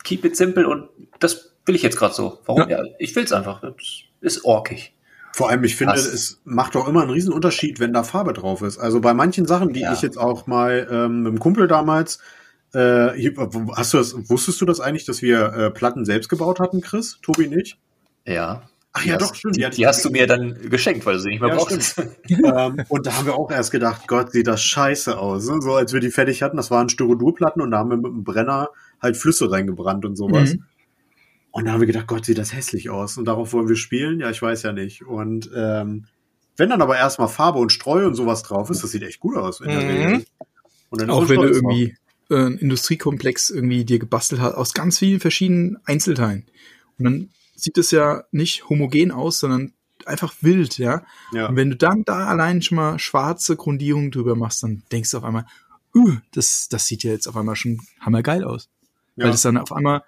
keep 0.03 0.25
it 0.25 0.35
simple 0.35 0.67
und 0.67 0.89
das 1.19 1.53
will 1.65 1.75
ich 1.75 1.81
jetzt 1.81 1.97
gerade 1.97 2.13
so. 2.13 2.39
Warum? 2.45 2.69
Ja. 2.69 2.83
ja 2.83 2.83
ich 2.99 3.15
will 3.15 3.23
es 3.23 3.31
einfach. 3.31 3.61
Das 3.61 3.75
ist 4.21 4.45
orkig. 4.45 4.95
Vor 5.33 5.49
allem, 5.49 5.63
ich 5.63 5.75
finde, 5.75 5.93
Krass. 5.93 6.05
es 6.05 6.41
macht 6.43 6.75
auch 6.75 6.87
immer 6.87 7.01
einen 7.01 7.11
riesen 7.11 7.31
Unterschied, 7.31 7.79
wenn 7.79 7.93
da 7.93 8.03
Farbe 8.03 8.33
drauf 8.33 8.61
ist. 8.61 8.77
Also 8.77 8.99
bei 8.99 9.13
manchen 9.13 9.45
Sachen, 9.45 9.71
die 9.71 9.81
ja. 9.81 9.93
ich 9.93 10.01
jetzt 10.01 10.17
auch 10.17 10.45
mal 10.45 10.87
ähm, 10.91 11.23
mit 11.23 11.33
dem 11.33 11.39
Kumpel 11.39 11.67
damals, 11.67 12.19
äh, 12.73 13.31
hast 13.75 13.93
du 13.93 13.97
das, 13.97 14.29
wusstest 14.29 14.59
du 14.59 14.65
das 14.65 14.79
eigentlich, 14.79 15.05
dass 15.05 15.21
wir 15.21 15.53
äh, 15.53 15.71
Platten 15.71 16.05
selbst 16.05 16.27
gebaut 16.27 16.59
hatten, 16.59 16.81
Chris? 16.81 17.19
Tobi 17.21 17.47
nicht? 17.47 17.77
Ja. 18.25 18.69
Ach 18.93 19.05
ja, 19.05 19.13
die 19.13 19.19
doch, 19.19 19.29
hast, 19.29 19.37
stimmt. 19.37 19.55
Die, 19.55 19.69
die 19.69 19.87
hast 19.87 20.03
du 20.03 20.09
mir 20.09 20.27
dann 20.27 20.69
geschenkt, 20.69 21.05
weil 21.05 21.13
du 21.13 21.21
sie 21.21 21.29
nicht 21.29 21.41
mehr 21.41 21.49
ja, 21.49 21.55
brauchst. 21.55 21.97
ähm, 22.29 22.83
und 22.89 23.05
da 23.05 23.17
haben 23.17 23.25
wir 23.25 23.35
auch 23.35 23.49
erst 23.49 23.71
gedacht, 23.71 24.07
Gott, 24.07 24.31
sieht 24.33 24.47
das 24.47 24.61
scheiße 24.61 25.17
aus. 25.17 25.47
Ne? 25.47 25.61
So 25.61 25.75
als 25.75 25.93
wir 25.93 26.01
die 26.01 26.11
fertig 26.11 26.43
hatten, 26.43 26.57
das 26.57 26.71
waren 26.71 26.89
Styrodurplatten 26.89 27.61
und 27.61 27.71
da 27.71 27.77
haben 27.77 27.89
wir 27.89 27.97
mit 27.97 28.07
dem 28.07 28.23
Brenner 28.23 28.69
halt 29.01 29.15
Flüsse 29.15 29.49
reingebrannt 29.49 30.03
und 30.05 30.17
sowas. 30.17 30.55
Mhm. 30.55 30.65
Und 31.51 31.65
da 31.65 31.71
haben 31.71 31.79
wir 31.79 31.87
gedacht, 31.87 32.07
Gott, 32.07 32.25
sieht 32.25 32.37
das 32.37 32.53
hässlich 32.53 32.89
aus. 32.89 33.17
Und 33.17 33.25
darauf 33.25 33.53
wollen 33.53 33.69
wir 33.69 33.75
spielen? 33.75 34.19
Ja, 34.19 34.29
ich 34.29 34.41
weiß 34.41 34.63
ja 34.63 34.73
nicht. 34.73 35.03
Und 35.03 35.49
ähm, 35.55 36.07
wenn 36.57 36.69
dann 36.69 36.81
aber 36.81 36.97
erstmal 36.97 37.27
Farbe 37.27 37.59
und 37.59 37.71
Streu 37.71 38.05
und 38.05 38.15
sowas 38.15 38.43
drauf 38.43 38.69
ist, 38.69 38.83
das 38.83 38.91
sieht 38.91 39.03
echt 39.03 39.19
gut 39.19 39.37
aus 39.37 39.61
in 39.61 39.67
der 39.67 39.81
mhm. 39.81 39.89
Regel. 39.89 40.25
Und 40.89 41.01
dann 41.01 41.09
Auch 41.09 41.29
wenn 41.29 41.41
du 41.41 41.47
irgendwie 41.47 41.95
äh, 42.29 42.35
einen 42.35 42.57
Industriekomplex 42.57 43.49
irgendwie 43.49 43.85
dir 43.85 43.99
gebastelt 43.99 44.41
hast 44.41 44.55
aus 44.55 44.73
ganz 44.73 44.99
vielen 44.99 45.19
verschiedenen 45.19 45.77
Einzelteilen. 45.85 46.45
Und 46.97 47.05
dann 47.05 47.29
sieht 47.62 47.78
es 47.78 47.91
ja 47.91 48.24
nicht 48.32 48.70
homogen 48.70 49.12
aus, 49.12 49.39
sondern 49.39 49.74
einfach 50.05 50.34
wild, 50.41 50.78
ja? 50.78 51.03
ja. 51.32 51.47
Und 51.47 51.55
wenn 51.55 51.70
du 51.70 51.76
dann 51.76 52.03
da 52.03 52.28
allein 52.28 52.62
schon 52.62 52.78
mal 52.78 52.99
schwarze 52.99 53.55
Grundierung 53.55 54.12
drüber 54.12 54.36
machst, 54.36 54.64
dann 54.64 54.84
denkst 54.91 55.12
du 55.12 55.18
auf 55.18 55.24
einmal, 55.24 55.45
uh, 55.95 56.18
das, 56.34 56.68
das 56.70 56.88
sieht 56.88 57.03
ja 57.03 57.12
jetzt 57.12 57.28
auf 57.28 57.38
einmal 57.38 57.55
schon 57.55 57.82
hammergeil 57.99 58.43
aus. 58.43 58.70
Ja. 59.16 59.26
Weil 59.26 59.34
es 59.34 59.41
dann 59.41 59.57
auf 59.57 59.72
einmal 59.72 60.03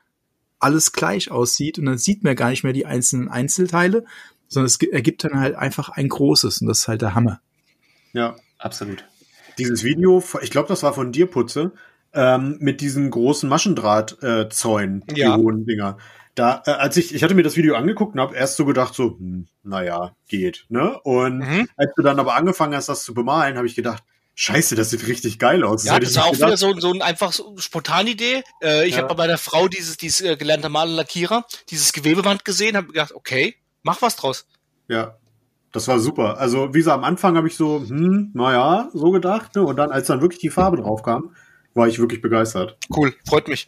alles 0.60 0.94
gleich 0.94 1.30
aussieht 1.30 1.78
und 1.78 1.86
dann 1.86 1.98
sieht 1.98 2.24
man 2.24 2.36
gar 2.36 2.50
nicht 2.50 2.64
mehr 2.64 2.74
die 2.74 2.86
einzelnen 2.86 3.28
Einzelteile, 3.28 4.06
sondern 4.48 4.68
es 4.68 4.82
ergibt 4.82 5.24
dann 5.24 5.40
halt 5.40 5.56
einfach 5.56 5.90
ein 5.90 6.08
großes 6.08 6.62
und 6.62 6.68
das 6.68 6.80
ist 6.80 6.88
halt 6.88 7.02
der 7.02 7.16
Hammer. 7.16 7.42
Ja, 8.14 8.36
absolut. 8.58 9.04
Dieses 9.58 9.84
Video, 9.84 10.24
ich 10.42 10.52
glaube, 10.52 10.70
das 10.70 10.82
war 10.82 10.94
von 10.94 11.12
dir, 11.12 11.28
Putze, 11.28 11.74
ähm, 12.14 12.58
mit 12.60 12.82
diesen 12.82 13.10
großen 13.12 13.50
Maschendrahtzäunen, 13.50 15.04
äh, 15.08 15.20
ja. 15.20 15.36
die 15.36 15.44
hohen 15.44 15.66
Dinger. 15.66 15.98
Da, 16.36 16.64
äh, 16.66 16.72
als 16.72 16.98
ich, 16.98 17.14
ich 17.14 17.24
hatte 17.24 17.36
mir 17.36 17.44
das 17.44 17.58
Video 17.58 17.76
angeguckt 17.76 18.16
und 18.16 18.20
habe 18.20 18.36
erst 18.36 18.58
so 18.58 18.66
gedacht, 18.66 18.96
so, 18.96 19.18
hm, 19.18 19.48
naja, 19.64 20.16
geht, 20.28 20.66
ne? 20.70 21.00
Und 21.04 21.40
mhm. 21.40 21.70
als 21.76 21.92
du 21.96 22.02
dann 22.02 22.20
aber 22.20 22.36
angefangen 22.36 22.76
hast, 22.76 22.90
das 22.90 23.04
zu 23.04 23.14
bemalen, 23.14 23.58
habe 23.58 23.68
ich 23.68 23.76
gedacht, 23.76 24.04
Scheiße, 24.36 24.76
das 24.76 24.90
sieht 24.90 25.06
richtig 25.06 25.38
geil 25.38 25.64
aus. 25.64 25.86
Ja, 25.86 26.00
das, 26.00 26.14
das 26.14 26.18
war 26.18 26.26
auch 26.26 26.32
gedacht. 26.32 26.48
wieder 26.50 26.58
so, 26.58 26.80
so 26.80 26.92
ein 26.92 27.04
einfach 27.04 27.32
so 27.32 27.56
Spontanidee. 27.58 28.42
Äh, 28.64 28.88
ich 28.88 28.96
ja. 28.96 29.04
habe 29.04 29.14
bei 29.14 29.26
meiner 29.26 29.38
Frau 29.38 29.68
dieses, 29.68 29.98
dieses 29.98 30.22
äh, 30.22 30.36
gelernte 30.36 30.70
Maler 30.70 30.92
Lackierer, 30.92 31.46
dieses 31.70 31.94
Gewebeband 31.94 32.44
gesehen, 32.44 32.76
habe 32.76 32.88
gedacht, 32.88 33.14
okay, 33.14 33.56
mach 33.84 34.02
was 34.02 34.16
draus. 34.16 34.48
Ja, 34.88 35.18
das 35.72 35.88
war 35.88 36.00
super. 36.00 36.40
Also 36.40 36.74
wie 36.74 36.82
so 36.82 36.92
am 36.92 37.04
Anfang 37.04 37.38
habe 37.38 37.48
ich 37.48 37.56
so, 37.56 37.86
hm, 37.88 38.32
naja, 38.34 38.90
so 38.94 39.12
gedacht. 39.12 39.56
Ne? 39.56 39.64
Und 39.64 39.76
dann, 39.76 39.92
als 39.92 40.08
dann 40.08 40.22
wirklich 40.22 40.40
die 40.40 40.50
Farbe 40.50 40.78
drauf 40.78 41.04
kam, 41.04 41.36
war 41.76 41.88
ich 41.88 42.00
wirklich 42.00 42.22
begeistert. 42.22 42.78
Cool, 42.96 43.14
freut 43.28 43.48
mich. 43.48 43.68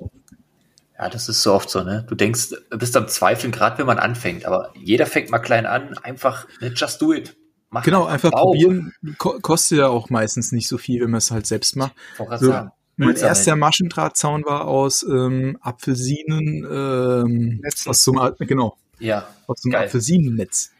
Ja, 0.97 1.09
das 1.09 1.27
ist 1.27 1.43
so 1.43 1.53
oft 1.53 1.69
so, 1.69 1.83
ne? 1.83 2.05
Du 2.07 2.15
denkst, 2.15 2.53
bist 2.69 2.95
am 2.95 3.07
Zweifeln, 3.07 3.51
gerade 3.51 3.77
wenn 3.77 3.85
man 3.85 3.99
anfängt, 3.99 4.45
aber 4.45 4.71
jeder 4.75 5.05
fängt 5.05 5.29
mal 5.29 5.39
klein 5.39 5.65
an, 5.65 5.97
einfach 5.97 6.47
ne, 6.61 6.71
just 6.73 7.01
do 7.01 7.13
it. 7.13 7.35
Mach 7.69 7.83
genau, 7.83 8.05
einfach 8.05 8.31
Bauch. 8.31 8.53
probieren. 8.53 8.93
Ko 9.17 9.37
kostet 9.41 9.79
ja 9.79 9.87
auch 9.87 10.09
meistens 10.09 10.53
nicht 10.53 10.69
so 10.69 10.77
viel, 10.77 11.01
wenn 11.01 11.11
man 11.11 11.17
es 11.17 11.31
halt 11.31 11.45
selbst 11.45 11.75
macht. 11.75 11.93
So, 12.39 12.53
mein 12.95 13.15
erster 13.17 13.57
Maschendrahtzaun 13.57 14.45
war 14.45 14.65
aus 14.65 15.03
ähm, 15.03 15.57
Apfelsinen, 15.59 16.65
ähm, 16.71 17.61
aus 17.85 18.03
so 18.03 18.13
einem, 18.13 18.35
genau, 18.39 18.77
ja, 18.99 19.27
aus 19.47 19.61
so 19.61 19.69
einem 19.69 19.83
Apfelsinennetz. 19.83 20.71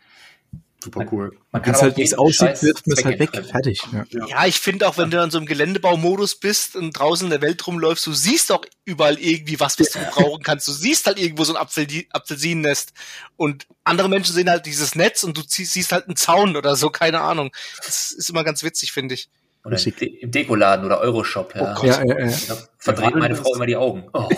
Super 0.85 1.03
cool. 1.11 1.31
Man 1.51 1.63
kann 1.63 1.73
halt, 1.73 1.97
wie 1.97 2.03
es 2.03 2.13
aussieht, 2.13 2.61
wirft 2.61 2.85
man 2.85 2.95
es 2.95 3.03
halt 3.03 3.17
weg. 3.17 3.31
Fertig. 3.31 3.81
Ja, 3.91 4.05
ja 4.27 4.45
ich 4.45 4.59
finde 4.59 4.87
auch, 4.87 4.99
wenn 4.99 5.09
du 5.09 5.19
in 5.19 5.31
so 5.31 5.39
einem 5.39 5.47
Geländebaumodus 5.47 6.35
bist 6.35 6.75
und 6.75 6.91
draußen 6.91 7.25
in 7.25 7.31
der 7.31 7.41
Welt 7.41 7.65
rumläufst, 7.65 8.05
du 8.05 8.13
siehst 8.13 8.51
auch 8.51 8.63
überall 8.83 9.17
irgendwie 9.17 9.59
was, 9.59 9.79
was 9.79 9.89
du 9.89 9.99
brauchen 10.11 10.43
kannst. 10.43 10.67
Du 10.67 10.71
siehst 10.73 11.07
halt 11.07 11.17
irgendwo 11.19 11.43
so 11.43 11.55
ein 11.55 11.57
Apfel, 11.59 11.87
Apfelsinennest. 12.11 12.93
Und 13.35 13.65
andere 13.83 14.09
Menschen 14.09 14.35
sehen 14.35 14.47
halt 14.47 14.67
dieses 14.67 14.93
Netz 14.93 15.23
und 15.23 15.35
du 15.35 15.41
siehst 15.47 15.91
halt 15.91 16.05
einen 16.05 16.17
Zaun 16.17 16.55
oder 16.55 16.75
so, 16.75 16.91
keine 16.91 17.19
Ahnung. 17.21 17.49
Das 17.83 18.11
ist 18.11 18.29
immer 18.29 18.43
ganz 18.43 18.61
witzig, 18.61 18.91
finde 18.91 19.15
ich. 19.15 19.27
Oder 19.63 19.79
im 19.83 20.29
Dekoladen 20.29 20.85
oder 20.85 20.99
Euroshop, 20.99 21.55
ja. 21.55 21.75
Oh 21.81 21.83
ja, 21.83 22.05
ja, 22.05 22.19
ja. 22.27 22.37
Da 22.47 22.57
verdreht 22.77 23.15
meine 23.15 23.35
Frau 23.35 23.55
immer 23.55 23.65
die 23.65 23.75
Augen. 23.75 24.07
Oh. 24.13 24.29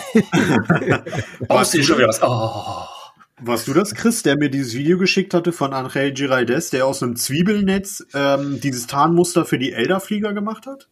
Brauchst 1.46 1.74
du 1.74 1.82
schon 1.82 1.98
wieder 1.98 2.08
was? 2.08 2.22
Oh. 2.22 2.97
Warst 3.40 3.68
du 3.68 3.74
das, 3.74 3.94
Chris, 3.94 4.22
der 4.22 4.36
mir 4.36 4.50
dieses 4.50 4.74
Video 4.74 4.98
geschickt 4.98 5.32
hatte 5.32 5.52
von 5.52 5.72
Angel 5.72 6.12
Giraldes, 6.12 6.70
der 6.70 6.86
aus 6.86 7.02
einem 7.02 7.16
Zwiebelnetz 7.16 8.04
ähm, 8.12 8.60
dieses 8.60 8.86
Tarnmuster 8.86 9.44
für 9.44 9.58
die 9.58 9.72
Elderflieger 9.72 10.32
gemacht 10.32 10.66
hat? 10.66 10.88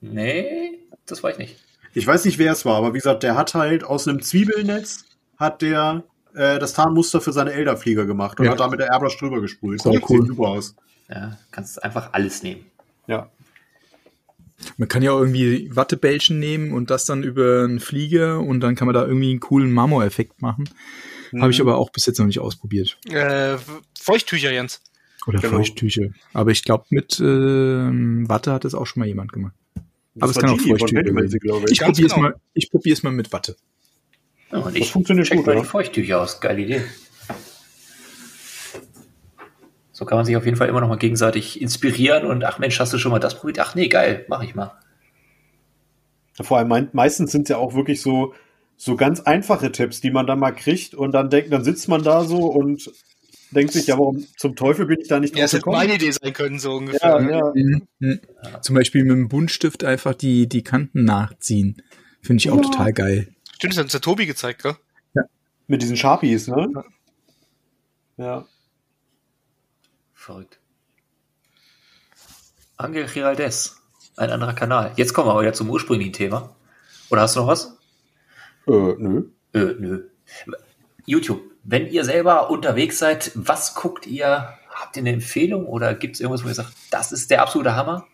Nee, 0.00 0.78
das 1.06 1.22
weiß 1.22 1.34
ich 1.34 1.38
nicht. 1.38 1.56
Ich 1.94 2.06
weiß 2.06 2.24
nicht, 2.24 2.38
wer 2.38 2.52
es 2.52 2.64
war, 2.64 2.76
aber 2.76 2.94
wie 2.94 2.98
gesagt, 2.98 3.24
der 3.24 3.36
hat 3.36 3.54
halt 3.54 3.82
aus 3.82 4.06
einem 4.06 4.22
Zwiebelnetz 4.22 5.04
hat 5.36 5.62
der 5.62 6.04
äh, 6.34 6.58
das 6.58 6.72
Tarnmuster 6.72 7.20
für 7.20 7.32
seine 7.32 7.52
Elderflieger 7.52 8.06
gemacht 8.06 8.38
und 8.38 8.46
ja. 8.46 8.52
hat 8.52 8.60
damit 8.60 8.78
der 8.78 8.90
Airbrush 8.92 9.18
drüber 9.18 9.40
gesprüht. 9.40 9.80
Das 9.84 9.86
cool. 10.08 10.20
Sieht 10.20 10.28
super 10.28 10.48
aus. 10.48 10.76
Ja, 11.08 11.36
kannst 11.50 11.82
einfach 11.82 12.12
alles 12.12 12.42
nehmen. 12.42 12.64
Ja. 13.06 13.30
Man 14.76 14.88
kann 14.88 15.02
ja 15.02 15.12
auch 15.12 15.20
irgendwie 15.20 15.74
Wattebällchen 15.74 16.38
nehmen 16.38 16.72
und 16.72 16.90
das 16.90 17.04
dann 17.04 17.22
über 17.22 17.64
einen 17.64 17.80
Flieger 17.80 18.40
und 18.40 18.60
dann 18.60 18.74
kann 18.74 18.86
man 18.86 18.94
da 18.94 19.06
irgendwie 19.06 19.30
einen 19.30 19.40
coolen 19.40 19.72
Marmoreffekt 19.72 20.42
machen. 20.42 20.68
Mhm. 21.32 21.42
Habe 21.42 21.52
ich 21.52 21.60
aber 21.60 21.76
auch 21.78 21.90
bis 21.90 22.06
jetzt 22.06 22.18
noch 22.18 22.26
nicht 22.26 22.40
ausprobiert. 22.40 22.98
Äh, 23.08 23.56
Feuchttücher, 23.98 24.52
Jens. 24.52 24.80
Oder 25.26 25.40
genau. 25.40 25.56
Feuchttücher. 25.56 26.08
Aber 26.32 26.50
ich 26.50 26.64
glaube, 26.64 26.86
mit 26.90 27.20
äh, 27.20 27.24
Watte 27.24 28.52
hat 28.52 28.64
das 28.64 28.74
auch 28.74 28.86
schon 28.86 29.00
mal 29.00 29.06
jemand 29.06 29.32
gemacht. 29.32 29.54
Das 30.14 30.22
aber 30.22 30.30
es 30.30 30.38
kann 30.38 30.50
auch 30.50 30.60
Feuchttücher 30.60 31.04
sein. 31.04 31.64
Ich 31.70 31.80
probiere 31.80 32.06
es 32.06 32.14
genau. 32.14 32.28
mal, 32.28 32.34
ich 32.54 32.70
es 32.86 33.02
mal 33.02 33.12
mit 33.12 33.32
Watte. 33.32 33.56
Ja, 34.50 34.58
und 34.58 34.74
ich 34.74 34.84
das 34.84 34.90
funktioniert 34.90 35.26
check 35.26 35.38
gut, 35.38 35.46
mal 35.46 35.56
ja. 35.56 35.60
die 35.60 35.66
Feuchttücher 35.66 36.20
aus. 36.20 36.40
Geile 36.40 36.62
Idee. 36.62 36.82
So 39.92 40.04
kann 40.04 40.16
man 40.16 40.24
sich 40.24 40.36
auf 40.36 40.44
jeden 40.44 40.56
Fall 40.56 40.68
immer 40.68 40.80
noch 40.80 40.88
mal 40.88 40.96
gegenseitig 40.96 41.60
inspirieren 41.60 42.24
und 42.24 42.44
ach 42.44 42.60
Mensch, 42.60 42.78
hast 42.78 42.92
du 42.92 42.98
schon 42.98 43.10
mal 43.10 43.18
das 43.18 43.36
probiert? 43.36 43.58
Ach 43.58 43.74
nee, 43.74 43.88
geil, 43.88 44.24
mach 44.28 44.44
ich 44.44 44.54
mal. 44.54 44.78
Vor 46.40 46.58
allem 46.58 46.88
meistens 46.92 47.32
sind 47.32 47.42
es 47.42 47.48
ja 47.48 47.56
auch 47.56 47.74
wirklich 47.74 48.00
so, 48.00 48.32
so 48.78 48.96
ganz 48.96 49.20
einfache 49.20 49.72
Tipps, 49.72 50.00
die 50.00 50.10
man 50.10 50.26
dann 50.26 50.38
mal 50.38 50.52
kriegt 50.52 50.94
und 50.94 51.12
dann 51.12 51.28
denkt, 51.30 51.52
dann 51.52 51.64
sitzt 51.64 51.88
man 51.88 52.02
da 52.04 52.24
so 52.24 52.46
und 52.46 52.90
denkt 53.50 53.72
sich, 53.72 53.88
ja, 53.88 53.98
warum 53.98 54.24
zum 54.36 54.54
Teufel 54.54 54.86
bin 54.86 55.00
ich 55.00 55.08
da 55.08 55.18
nicht 55.18 55.34
drauf 55.34 55.38
ja, 55.38 55.44
das 55.44 55.52
hätte 55.54 55.68
meine 55.68 55.94
Idee 55.96 56.12
sein 56.12 56.32
können, 56.32 56.60
so 56.60 56.74
ungefähr. 56.74 57.20
Ja, 57.20 57.30
ja. 57.30 57.52
Mhm. 57.54 57.88
Mhm. 57.98 58.20
Zum 58.62 58.76
Beispiel 58.76 59.02
mit 59.02 59.12
dem 59.12 59.28
Buntstift 59.28 59.82
einfach 59.82 60.14
die, 60.14 60.48
die 60.48 60.62
Kanten 60.62 61.04
nachziehen. 61.04 61.82
Finde 62.22 62.40
ich 62.40 62.50
auch 62.50 62.56
ja. 62.56 62.62
total 62.62 62.92
geil. 62.92 63.34
Stimmt, 63.56 63.72
das 63.72 63.78
hat 63.78 63.84
uns 63.86 63.92
der 63.92 64.00
Tobi 64.00 64.26
gezeigt, 64.26 64.62
gell? 64.62 64.76
Ja. 65.14 65.22
Mit 65.66 65.82
diesen 65.82 65.96
Sharpies, 65.96 66.46
ne? 66.46 66.84
Ja. 68.16 68.46
Verrückt. 70.14 70.60
Angel 72.76 73.06
Giraldes. 73.06 73.76
Ein 74.16 74.30
anderer 74.30 74.54
Kanal. 74.54 74.92
Jetzt 74.96 75.14
kommen 75.14 75.26
wir 75.26 75.32
aber 75.32 75.42
wieder 75.42 75.52
zum 75.52 75.68
ursprünglichen 75.68 76.12
Thema. 76.12 76.54
Oder 77.10 77.22
hast 77.22 77.34
du 77.34 77.40
noch 77.40 77.48
was? 77.48 77.77
Äh, 78.68 78.94
nö. 78.98 79.30
Äh, 79.54 79.74
nö. 79.78 80.08
YouTube, 81.06 81.42
wenn 81.64 81.88
ihr 81.88 82.04
selber 82.04 82.50
unterwegs 82.50 82.98
seid, 82.98 83.32
was 83.34 83.74
guckt 83.74 84.06
ihr? 84.06 84.54
Habt 84.70 84.96
ihr 84.96 85.00
eine 85.00 85.12
Empfehlung 85.12 85.66
oder 85.66 85.94
gibt 85.94 86.16
es 86.16 86.20
irgendwas, 86.20 86.44
wo 86.44 86.48
ihr 86.48 86.54
sagt, 86.54 86.72
das 86.90 87.12
ist 87.12 87.30
der 87.30 87.42
absolute 87.42 87.74
Hammer? 87.74 88.06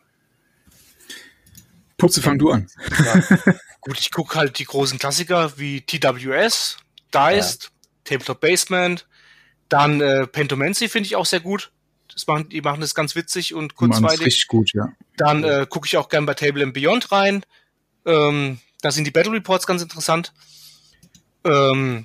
Putze, 1.98 2.22
fang 2.22 2.38
du 2.38 2.50
an. 2.50 2.68
Ja. 3.05 3.55
Gut, 3.80 4.00
ich 4.00 4.11
gucke 4.11 4.38
halt 4.38 4.59
die 4.59 4.64
großen 4.64 4.98
Klassiker 4.98 5.59
wie 5.59 5.82
TWS, 5.82 6.78
Diced, 7.12 7.64
ja. 7.64 7.70
Tabletop 8.05 8.40
Basement, 8.40 9.07
dann 9.68 10.00
äh, 10.00 10.26
Pentomancy 10.26 10.88
finde 10.88 11.07
ich 11.07 11.16
auch 11.16 11.26
sehr 11.26 11.40
gut. 11.40 11.70
Das 12.12 12.26
machen, 12.26 12.48
die 12.48 12.61
machen 12.61 12.80
das 12.80 12.94
ganz 12.94 13.14
witzig 13.14 13.55
und 13.55 13.74
kurzweilig. 13.74 14.20
richtig 14.20 14.46
gut, 14.46 14.72
ja. 14.72 14.92
Dann 15.16 15.44
äh, 15.44 15.66
gucke 15.68 15.86
ich 15.86 15.96
auch 15.96 16.09
gern 16.09 16.26
bei 16.26 16.34
Table 16.34 16.62
and 16.62 16.72
Beyond 16.72 17.12
rein. 17.12 17.44
Ähm, 18.07 18.59
da 18.85 18.91
sind 18.91 19.07
die 19.07 19.11
Battle 19.11 19.32
Reports 19.32 19.66
ganz 19.66 19.80
interessant. 19.80 20.35
Ähm, 21.43 22.05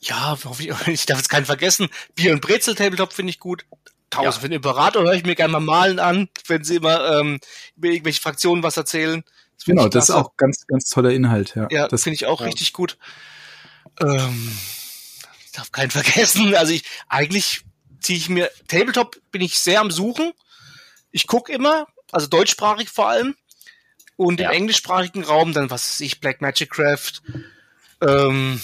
ja, 0.00 0.36
ich, 0.86 1.06
darf 1.06 1.18
jetzt 1.18 1.30
keinen 1.30 1.46
vergessen. 1.46 1.88
Bier 2.14 2.32
und 2.32 2.42
Brezel 2.42 2.74
Tabletop 2.74 3.14
finde 3.14 3.30
ich 3.30 3.40
gut. 3.40 3.64
Tausend 4.10 4.34
ja. 4.34 4.40
für 4.40 4.48
den 4.48 4.56
Imperator 4.56 5.04
höre 5.04 5.14
ich 5.14 5.24
mir 5.24 5.34
gerne 5.34 5.52
mal 5.52 5.60
malen 5.60 5.98
an, 5.98 6.28
wenn 6.48 6.64
sie 6.64 6.76
immer 6.76 7.18
ähm, 7.18 7.40
über 7.76 7.88
irgendwelche 7.88 8.20
Fraktionen 8.20 8.62
was 8.62 8.76
erzählen. 8.76 9.24
Das 9.56 9.64
genau, 9.64 9.88
das 9.88 10.10
ist 10.10 10.14
auch 10.14 10.36
ganz, 10.36 10.66
ganz 10.66 10.90
toller 10.90 11.12
Inhalt. 11.12 11.54
Ja, 11.56 11.66
ja 11.70 11.88
das 11.88 12.02
finde 12.02 12.16
ich 12.16 12.26
auch 12.26 12.40
ja. 12.40 12.46
richtig 12.46 12.74
gut. 12.74 12.98
Ähm, 13.98 14.52
ich 15.46 15.52
darf 15.52 15.72
keinen 15.72 15.90
vergessen. 15.90 16.54
Also 16.54 16.74
ich 16.74 16.84
eigentlich 17.08 17.64
ziehe 18.00 18.18
ich 18.18 18.28
mir 18.28 18.50
Tabletop 18.68 19.16
bin 19.32 19.40
ich 19.40 19.58
sehr 19.58 19.80
am 19.80 19.90
Suchen. 19.90 20.32
Ich 21.10 21.26
gucke 21.26 21.52
immer, 21.54 21.86
also 22.12 22.26
deutschsprachig 22.26 22.90
vor 22.90 23.08
allem. 23.08 23.34
Und 24.16 24.40
ja. 24.40 24.50
im 24.50 24.56
englischsprachigen 24.56 25.24
Raum 25.24 25.52
dann, 25.52 25.70
was 25.70 25.88
weiß 25.88 26.00
ich, 26.00 26.20
Black 26.20 26.40
Magic 26.40 26.70
Craft, 26.70 27.22
ähm, 28.00 28.60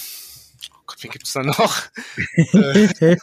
oh 0.73 0.83
Gott, 0.87 1.03
wen 1.03 1.11
gibt's 1.11 1.33
da 1.33 1.43
noch? 1.43 1.83
Äh, 2.53 3.17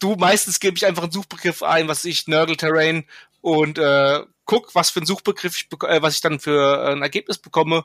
du, 0.00 0.16
meistens 0.16 0.58
gebe 0.58 0.76
ich 0.76 0.84
einfach 0.86 1.04
einen 1.04 1.12
Suchbegriff 1.12 1.62
ein, 1.62 1.88
was 1.88 2.04
ich, 2.04 2.26
Nurgle 2.26 2.56
Terrain 2.56 3.04
und 3.40 3.78
äh, 3.78 4.20
guck, 4.44 4.74
was 4.74 4.90
für 4.90 5.00
ein 5.00 5.06
Suchbegriff 5.06 5.56
ich, 5.56 5.68
äh, 5.88 6.02
was 6.02 6.14
ich 6.14 6.20
dann 6.20 6.40
für 6.40 6.84
äh, 6.84 6.92
ein 6.92 7.02
Ergebnis 7.02 7.38
bekomme. 7.38 7.84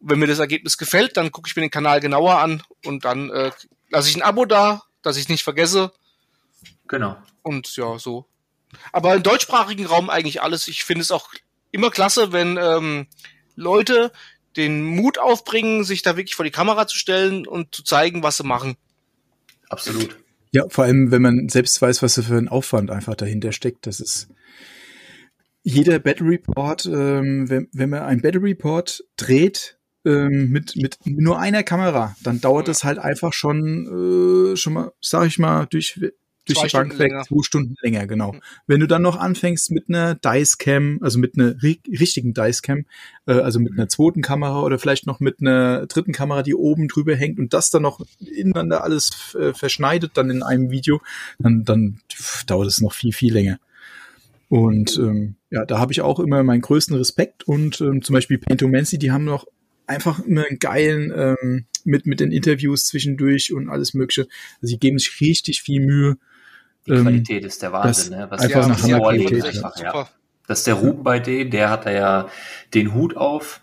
wenn 0.00 0.18
mir 0.18 0.26
das 0.26 0.38
Ergebnis 0.38 0.78
gefällt, 0.78 1.16
dann 1.18 1.30
gucke 1.30 1.48
ich 1.48 1.56
mir 1.56 1.62
den 1.62 1.70
Kanal 1.70 2.00
genauer 2.00 2.38
an 2.38 2.62
und 2.86 3.04
dann 3.04 3.30
äh, 3.30 3.50
lasse 3.90 4.08
ich 4.08 4.16
ein 4.16 4.22
Abo 4.22 4.46
da, 4.46 4.82
dass 5.02 5.18
ich 5.18 5.28
nicht 5.28 5.44
vergesse. 5.44 5.92
Genau. 6.88 7.16
Und 7.42 7.76
ja, 7.76 7.98
so. 7.98 8.26
Aber 8.92 9.14
im 9.14 9.22
deutschsprachigen 9.22 9.86
Raum 9.86 10.10
eigentlich 10.10 10.42
alles. 10.42 10.68
Ich 10.68 10.84
finde 10.84 11.02
es 11.02 11.10
auch 11.10 11.30
immer 11.70 11.90
klasse, 11.90 12.32
wenn 12.32 12.58
ähm, 12.60 13.06
Leute 13.56 14.12
den 14.56 14.82
Mut 14.84 15.18
aufbringen, 15.18 15.84
sich 15.84 16.02
da 16.02 16.16
wirklich 16.16 16.34
vor 16.34 16.44
die 16.44 16.50
Kamera 16.50 16.86
zu 16.86 16.96
stellen 16.96 17.46
und 17.46 17.74
zu 17.74 17.84
zeigen, 17.84 18.22
was 18.22 18.36
sie 18.36 18.44
machen. 18.44 18.76
Absolut. 19.68 20.16
Ja, 20.52 20.64
vor 20.68 20.84
allem, 20.84 21.12
wenn 21.12 21.22
man 21.22 21.48
selbst 21.48 21.80
weiß, 21.80 22.02
was 22.02 22.14
für 22.14 22.36
ein 22.36 22.48
Aufwand 22.48 22.90
einfach 22.90 23.14
dahinter 23.14 23.52
steckt. 23.52 23.86
Das 23.86 24.00
ist 24.00 24.28
jeder 25.62 25.98
Battle 25.98 26.26
Report, 26.26 26.86
ähm, 26.86 27.48
wenn, 27.48 27.68
wenn 27.72 27.90
man 27.90 28.02
ein 28.02 28.20
Battle 28.20 28.42
Report 28.42 29.04
dreht 29.16 29.78
ähm, 30.04 30.48
mit, 30.50 30.74
mit 30.76 30.98
nur 31.04 31.38
einer 31.38 31.62
Kamera, 31.62 32.16
dann 32.22 32.40
dauert 32.40 32.68
es 32.68 32.82
halt 32.82 32.98
einfach 32.98 33.32
schon, 33.32 34.52
äh, 34.52 34.56
schon 34.56 34.72
mal, 34.72 34.92
sag 35.00 35.26
ich 35.26 35.38
mal, 35.38 35.66
durch 35.66 36.00
durch 36.46 36.60
die 36.62 36.76
Bank 36.76 36.98
weg, 36.98 37.12
zwei 37.26 37.42
Stunden 37.42 37.74
länger, 37.82 38.06
genau. 38.06 38.32
Mhm. 38.32 38.40
Wenn 38.66 38.80
du 38.80 38.86
dann 38.86 39.02
noch 39.02 39.16
anfängst 39.16 39.70
mit 39.70 39.88
einer 39.88 40.14
Dicecam, 40.14 40.98
also 41.02 41.18
mit 41.18 41.36
einer 41.36 41.62
richtigen 41.62 42.34
Dicecam, 42.34 42.86
äh, 43.26 43.32
also 43.32 43.60
mit 43.60 43.72
einer 43.72 43.88
zweiten 43.88 44.22
Kamera 44.22 44.62
oder 44.62 44.78
vielleicht 44.78 45.06
noch 45.06 45.20
mit 45.20 45.40
einer 45.40 45.86
dritten 45.86 46.12
Kamera, 46.12 46.42
die 46.42 46.54
oben 46.54 46.88
drüber 46.88 47.14
hängt 47.14 47.38
und 47.38 47.52
das 47.52 47.70
dann 47.70 47.82
noch 47.82 48.00
ineinander 48.20 48.82
alles 48.82 49.34
äh, 49.38 49.52
verschneidet 49.52 50.12
dann 50.14 50.30
in 50.30 50.42
einem 50.42 50.70
Video, 50.70 51.00
dann, 51.38 51.64
dann 51.64 52.00
pff, 52.12 52.44
dauert 52.44 52.68
es 52.68 52.80
noch 52.80 52.92
viel, 52.92 53.12
viel 53.12 53.32
länger. 53.32 53.58
Und 54.48 54.96
ähm, 54.98 55.36
ja, 55.50 55.64
da 55.64 55.78
habe 55.78 55.92
ich 55.92 56.00
auch 56.00 56.18
immer 56.18 56.42
meinen 56.42 56.60
größten 56.60 56.96
Respekt 56.96 57.44
und 57.44 57.80
ähm, 57.80 58.02
zum 58.02 58.14
Beispiel 58.14 58.38
Paintomancy, 58.38 58.98
die 58.98 59.12
haben 59.12 59.24
noch 59.24 59.46
einfach 59.86 60.18
immer 60.24 60.44
einen 60.44 60.58
geilen 60.58 61.12
ähm, 61.14 61.66
mit 61.84 62.06
mit 62.06 62.20
den 62.20 62.32
Interviews 62.32 62.86
zwischendurch 62.86 63.52
und 63.52 63.68
alles 63.68 63.94
mögliche. 63.94 64.22
Also 64.60 64.72
sie 64.72 64.78
geben 64.78 64.98
sich 64.98 65.20
richtig 65.20 65.62
viel 65.62 65.80
Mühe 65.80 66.16
die 66.86 66.92
ähm, 66.92 67.02
Qualität 67.02 67.44
ist 67.44 67.62
der 67.62 67.72
Wahnsinn, 67.72 68.16
ne? 68.16 68.26
Was 68.30 68.40
einfach 68.42 68.68
nach 68.68 68.80
Qualität, 68.80 69.44
einfach, 69.44 69.76
ja. 69.78 70.08
Das 70.46 70.58
ist 70.58 70.66
der 70.66 70.74
Ruben 70.74 71.04
bei 71.04 71.20
denen, 71.20 71.50
der 71.50 71.70
hat 71.70 71.86
da 71.86 71.90
ja 71.90 72.28
den 72.74 72.94
Hut 72.94 73.16
auf. 73.16 73.60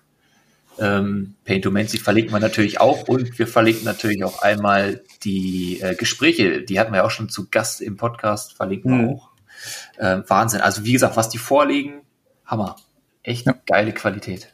Ähm, 0.79 1.35
Paintomancy 1.43 1.97
verlinkt 1.97 2.31
man 2.31 2.41
natürlich 2.41 2.79
auch 2.79 3.07
und 3.07 3.39
wir 3.39 3.47
verlinken 3.47 3.83
natürlich 3.83 4.23
auch 4.23 4.41
einmal 4.41 5.01
die 5.23 5.81
äh, 5.81 5.95
Gespräche, 5.95 6.61
die 6.61 6.79
hatten 6.79 6.93
wir 6.93 6.97
ja 6.97 7.03
auch 7.03 7.11
schon 7.11 7.29
zu 7.29 7.49
Gast 7.49 7.81
im 7.81 7.97
Podcast, 7.97 8.53
verlinken 8.53 8.91
wir 8.91 9.07
mhm. 9.07 9.09
auch. 9.15 9.29
Ähm, 9.99 10.23
Wahnsinn. 10.27 10.61
Also 10.61 10.85
wie 10.85 10.93
gesagt, 10.93 11.17
was 11.17 11.29
die 11.29 11.39
vorlegen, 11.39 12.01
Hammer. 12.45 12.75
Echt 13.23 13.47
ja. 13.47 13.55
geile 13.65 13.91
Qualität. 13.91 14.53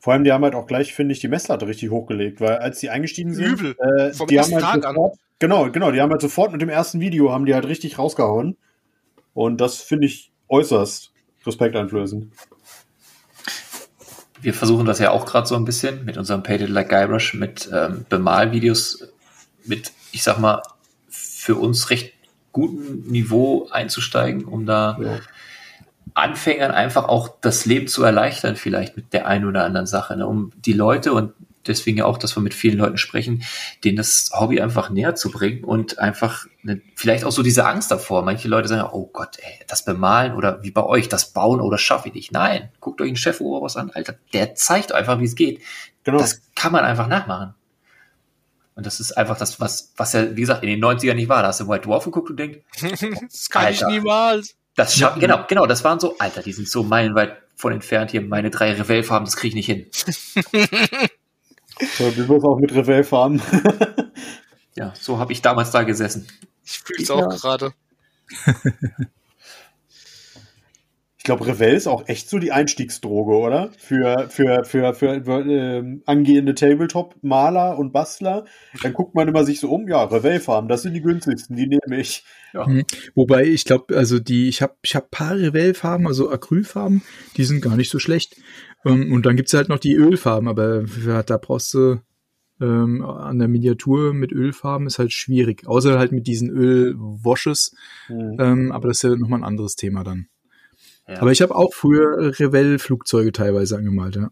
Vor 0.00 0.12
allem, 0.12 0.24
die 0.24 0.32
haben 0.32 0.44
halt 0.44 0.54
auch 0.54 0.66
gleich, 0.66 0.92
finde 0.92 1.12
ich, 1.12 1.20
die 1.20 1.28
Messlatte 1.28 1.66
richtig 1.66 1.90
hochgelegt, 1.90 2.40
weil 2.40 2.58
als 2.58 2.80
die 2.80 2.90
eingestiegen 2.90 3.32
sind, 3.32 3.60
Übel. 3.60 3.76
Äh, 3.78 4.12
die 4.26 4.38
haben 4.38 4.52
halt 4.52 4.82
sofort, 4.82 5.16
Genau, 5.38 5.70
genau. 5.70 5.90
Die 5.90 6.00
haben 6.00 6.10
halt 6.10 6.20
sofort 6.20 6.52
mit 6.52 6.62
dem 6.62 6.68
ersten 6.68 7.00
Video 7.00 7.32
haben 7.32 7.46
die 7.46 7.54
halt 7.54 7.66
richtig 7.66 7.98
rausgehauen. 7.98 8.56
Und 9.32 9.60
das 9.60 9.80
finde 9.80 10.06
ich 10.06 10.32
äußerst 10.48 11.12
respekteinflößend. 11.44 12.32
Wir 14.40 14.54
versuchen 14.54 14.86
das 14.86 14.98
ja 14.98 15.10
auch 15.10 15.26
gerade 15.26 15.46
so 15.46 15.56
ein 15.56 15.64
bisschen 15.64 16.04
mit 16.04 16.18
unserem 16.18 16.42
Painted 16.42 16.68
Like 16.68 16.90
Guybrush, 16.90 17.34
mit 17.34 17.68
ähm, 17.72 18.04
Bemalvideos, 18.08 19.08
mit, 19.64 19.92
ich 20.12 20.22
sag 20.22 20.38
mal, 20.38 20.62
für 21.08 21.56
uns 21.56 21.90
recht 21.90 22.12
gutem 22.52 23.02
Niveau 23.10 23.68
einzusteigen, 23.70 24.44
um 24.44 24.64
da 24.66 24.98
ja. 25.00 25.18
Anfängern 26.14 26.70
einfach 26.70 27.08
auch 27.08 27.28
das 27.40 27.66
Leben 27.66 27.88
zu 27.88 28.04
erleichtern, 28.04 28.56
vielleicht 28.56 28.96
mit 28.96 29.12
der 29.12 29.26
einen 29.26 29.46
oder 29.46 29.64
anderen 29.64 29.86
Sache, 29.86 30.16
ne? 30.16 30.26
um 30.26 30.52
die 30.56 30.72
Leute 30.72 31.12
und 31.12 31.32
deswegen 31.66 31.98
ja 31.98 32.04
auch, 32.04 32.18
dass 32.18 32.36
wir 32.36 32.42
mit 32.42 32.54
vielen 32.54 32.78
Leuten 32.78 32.98
sprechen, 32.98 33.44
denen 33.84 33.96
das 33.96 34.30
Hobby 34.32 34.60
einfach 34.60 34.90
näher 34.90 35.14
zu 35.14 35.30
bringen 35.30 35.64
und 35.64 35.98
einfach 35.98 36.46
eine, 36.62 36.80
vielleicht 36.94 37.24
auch 37.24 37.32
so 37.32 37.42
diese 37.42 37.66
Angst 37.66 37.90
davor. 37.90 38.22
Manche 38.22 38.48
Leute 38.48 38.68
sagen, 38.68 38.88
oh 38.92 39.10
Gott, 39.12 39.38
ey, 39.40 39.60
das 39.66 39.84
Bemalen 39.84 40.34
oder 40.34 40.62
wie 40.62 40.70
bei 40.70 40.82
euch, 40.82 41.08
das 41.08 41.32
Bauen 41.32 41.60
oder 41.60 41.78
schaffe 41.78 42.08
ich 42.08 42.14
nicht. 42.14 42.32
Nein, 42.32 42.70
guckt 42.80 43.00
euch 43.00 43.08
einen 43.08 43.16
Chef 43.16 43.40
was 43.40 43.76
an, 43.76 43.90
Alter, 43.90 44.14
der 44.32 44.54
zeigt 44.54 44.92
einfach, 44.92 45.20
wie 45.20 45.24
es 45.24 45.34
geht. 45.34 45.60
Genau. 46.04 46.18
Das 46.18 46.42
kann 46.54 46.72
man 46.72 46.84
einfach 46.84 47.08
nachmachen. 47.08 47.54
Und 48.76 48.86
das 48.86 49.00
ist 49.00 49.12
einfach 49.12 49.38
das, 49.38 49.60
was, 49.60 49.92
was 49.96 50.12
ja, 50.12 50.36
wie 50.36 50.40
gesagt, 50.40 50.62
in 50.64 50.68
den 50.68 50.84
90ern 50.84 51.14
nicht 51.14 51.28
war. 51.28 51.42
Da 51.42 51.48
hast 51.48 51.60
du 51.60 51.68
White 51.68 51.86
Dwarf 51.86 52.04
geguckt 52.04 52.30
und 52.30 52.36
denkst, 52.38 52.58
das 52.80 53.48
kann 53.48 53.66
Alter, 53.66 53.88
ich 53.88 53.94
niemals. 53.94 54.56
Das 54.76 54.96
schaff, 54.96 55.18
genau, 55.20 55.44
genau, 55.46 55.66
das 55.66 55.84
waren 55.84 56.00
so, 56.00 56.18
Alter, 56.18 56.42
die 56.42 56.52
sind 56.52 56.68
so 56.68 56.82
meilenweit 56.82 57.38
von 57.54 57.72
entfernt 57.72 58.10
hier, 58.10 58.22
meine 58.22 58.50
drei 58.50 58.72
Revell-Farben, 58.72 59.24
das 59.24 59.36
kriege 59.36 59.56
ich 59.56 59.66
nicht 59.66 59.66
hin. 59.66 59.86
So, 61.80 62.10
du 62.10 62.28
wirst 62.28 62.44
auch 62.44 62.58
mit 62.58 62.74
Revell 62.74 63.04
fahren. 63.04 63.42
ja, 64.74 64.92
so 64.98 65.18
habe 65.18 65.32
ich 65.32 65.42
damals 65.42 65.70
da 65.70 65.82
gesessen. 65.82 66.26
Ich 66.64 66.78
fühle 66.78 67.02
es 67.02 67.10
auch 67.10 67.20
ja. 67.20 67.28
gerade. 67.28 67.72
Ich 71.24 71.26
glaube, 71.26 71.46
Revell 71.46 71.72
ist 71.72 71.86
auch 71.86 72.06
echt 72.06 72.28
so 72.28 72.38
die 72.38 72.52
Einstiegsdroge, 72.52 73.32
oder? 73.38 73.70
Für, 73.78 74.28
für, 74.28 74.62
für, 74.66 74.92
für, 74.92 75.24
für 75.24 75.40
äh, 75.40 76.00
angehende 76.04 76.54
Tabletop-Maler 76.54 77.78
und 77.78 77.94
Bastler. 77.94 78.44
Dann 78.82 78.92
guckt 78.92 79.14
man 79.14 79.26
immer 79.26 79.42
sich 79.42 79.58
so 79.58 79.70
um, 79.70 79.88
ja, 79.88 80.04
Revell-Farben, 80.04 80.68
das 80.68 80.82
sind 80.82 80.92
die 80.92 81.00
günstigsten, 81.00 81.56
die 81.56 81.66
nehme 81.66 81.98
ich. 81.98 82.26
Ja. 82.52 82.66
Mhm. 82.66 82.84
Wobei, 83.14 83.44
ich 83.44 83.64
glaube, 83.64 83.96
also 83.96 84.18
die, 84.20 84.50
ich 84.50 84.60
habe 84.60 84.74
ich 84.82 84.94
hab 84.94 85.10
paar 85.10 85.34
Revell-Farben, 85.34 86.06
also 86.06 86.30
Acrylfarben, 86.30 87.00
die 87.38 87.44
sind 87.44 87.62
gar 87.62 87.78
nicht 87.78 87.90
so 87.90 87.98
schlecht. 87.98 88.36
Ähm, 88.84 89.12
und 89.12 89.26
dann 89.26 89.36
gibt's 89.36 89.54
halt 89.54 89.68
noch 89.68 89.78
die 89.78 89.94
Ölfarben, 89.94 90.48
aber 90.48 90.84
ja, 91.04 91.22
da 91.22 91.36
brauchst 91.36 91.74
du 91.74 92.00
ähm, 92.60 93.04
an 93.04 93.38
der 93.38 93.48
Miniatur 93.48 94.14
mit 94.14 94.32
Ölfarben 94.32 94.86
ist 94.86 94.98
halt 94.98 95.12
schwierig. 95.12 95.66
Außer 95.66 95.98
halt 95.98 96.12
mit 96.12 96.26
diesen 96.26 96.50
Ölwashes. 96.50 97.74
Mhm. 98.08 98.36
Ähm, 98.38 98.72
aber 98.72 98.88
das 98.88 98.98
ist 98.98 99.02
ja 99.02 99.16
nochmal 99.16 99.40
ein 99.40 99.44
anderes 99.44 99.76
Thema 99.76 100.04
dann. 100.04 100.28
Ja. 101.08 101.20
Aber 101.20 101.32
ich 101.32 101.42
habe 101.42 101.54
auch 101.54 101.74
früher 101.74 102.38
Revell-Flugzeuge 102.38 103.32
teilweise 103.32 103.76
angemalt, 103.76 104.16
ja. 104.16 104.30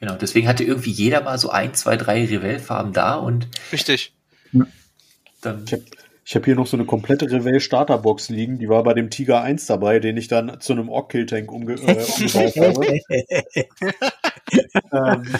Genau, 0.00 0.16
deswegen 0.16 0.48
hatte 0.48 0.64
irgendwie 0.64 0.90
jeder 0.90 1.22
mal 1.22 1.38
so 1.38 1.50
ein, 1.50 1.74
zwei, 1.74 1.96
drei 1.96 2.24
Revell-Farben 2.24 2.92
da 2.92 3.14
und. 3.14 3.48
Richtig. 3.72 4.16
Ja. 4.52 4.66
Dann 5.42 5.64
ich 5.64 5.72
habe 5.72 5.84
ich 6.24 6.36
hab 6.36 6.44
hier 6.44 6.54
noch 6.54 6.66
so 6.66 6.76
eine 6.76 6.86
komplette 6.86 7.30
Revell 7.30 7.60
Starterbox 7.60 8.28
liegen, 8.28 8.58
die 8.58 8.68
war 8.68 8.82
bei 8.84 8.94
dem 8.94 9.10
Tiger 9.10 9.42
1 9.42 9.66
dabei, 9.66 9.98
den 9.98 10.16
ich 10.16 10.28
dann 10.28 10.60
zu 10.60 10.72
einem 10.72 10.88
Ork-Kill 10.88 11.26
Tank 11.26 11.50
umge 11.50 11.74
äh, 11.74 11.76
umgebaut 11.76 12.56
habe. 12.56 13.00
ähm, 15.22 15.34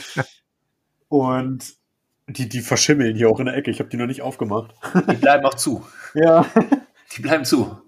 und 1.09 1.75
die, 2.29 2.49
die 2.49 2.61
verschimmeln 2.61 3.17
hier 3.17 3.29
auch 3.29 3.39
in 3.39 3.47
der 3.47 3.57
Ecke. 3.57 3.71
Ich 3.71 3.79
habe 3.79 3.91
die 3.91 3.97
noch 3.97 4.07
nicht 4.07 4.23
aufgemacht. 4.23 4.75
Die 5.11 5.17
bleiben 5.17 5.45
auch 5.45 5.55
zu. 5.55 5.87
Ja. 6.15 6.45
Die 7.17 7.23
bleiben 7.23 7.47
zu. 7.47 7.79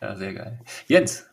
Ja, 0.00 0.16
sehr 0.16 0.32
geil. 0.32 0.60
Jens. 0.86 1.26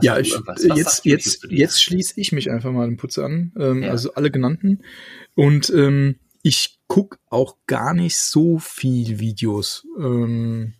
Ja, 0.00 0.18
ich, 0.18 0.36
jetzt, 0.74 1.04
jetzt, 1.04 1.46
jetzt 1.48 1.82
schließe 1.82 2.14
ich 2.16 2.32
mich 2.32 2.50
einfach 2.50 2.72
mal 2.72 2.86
dem 2.86 2.96
Putz 2.96 3.18
an. 3.18 3.52
Ähm, 3.56 3.84
ja. 3.84 3.90
Also 3.90 4.14
alle 4.14 4.32
genannten. 4.32 4.82
Und 5.36 5.70
ähm, 5.70 6.18
ich 6.46 6.78
guck 6.86 7.18
auch 7.28 7.56
gar 7.66 7.92
nicht 7.92 8.16
so 8.16 8.60
viel 8.60 9.18
Videos. 9.18 9.84
Ähm, 9.98 10.74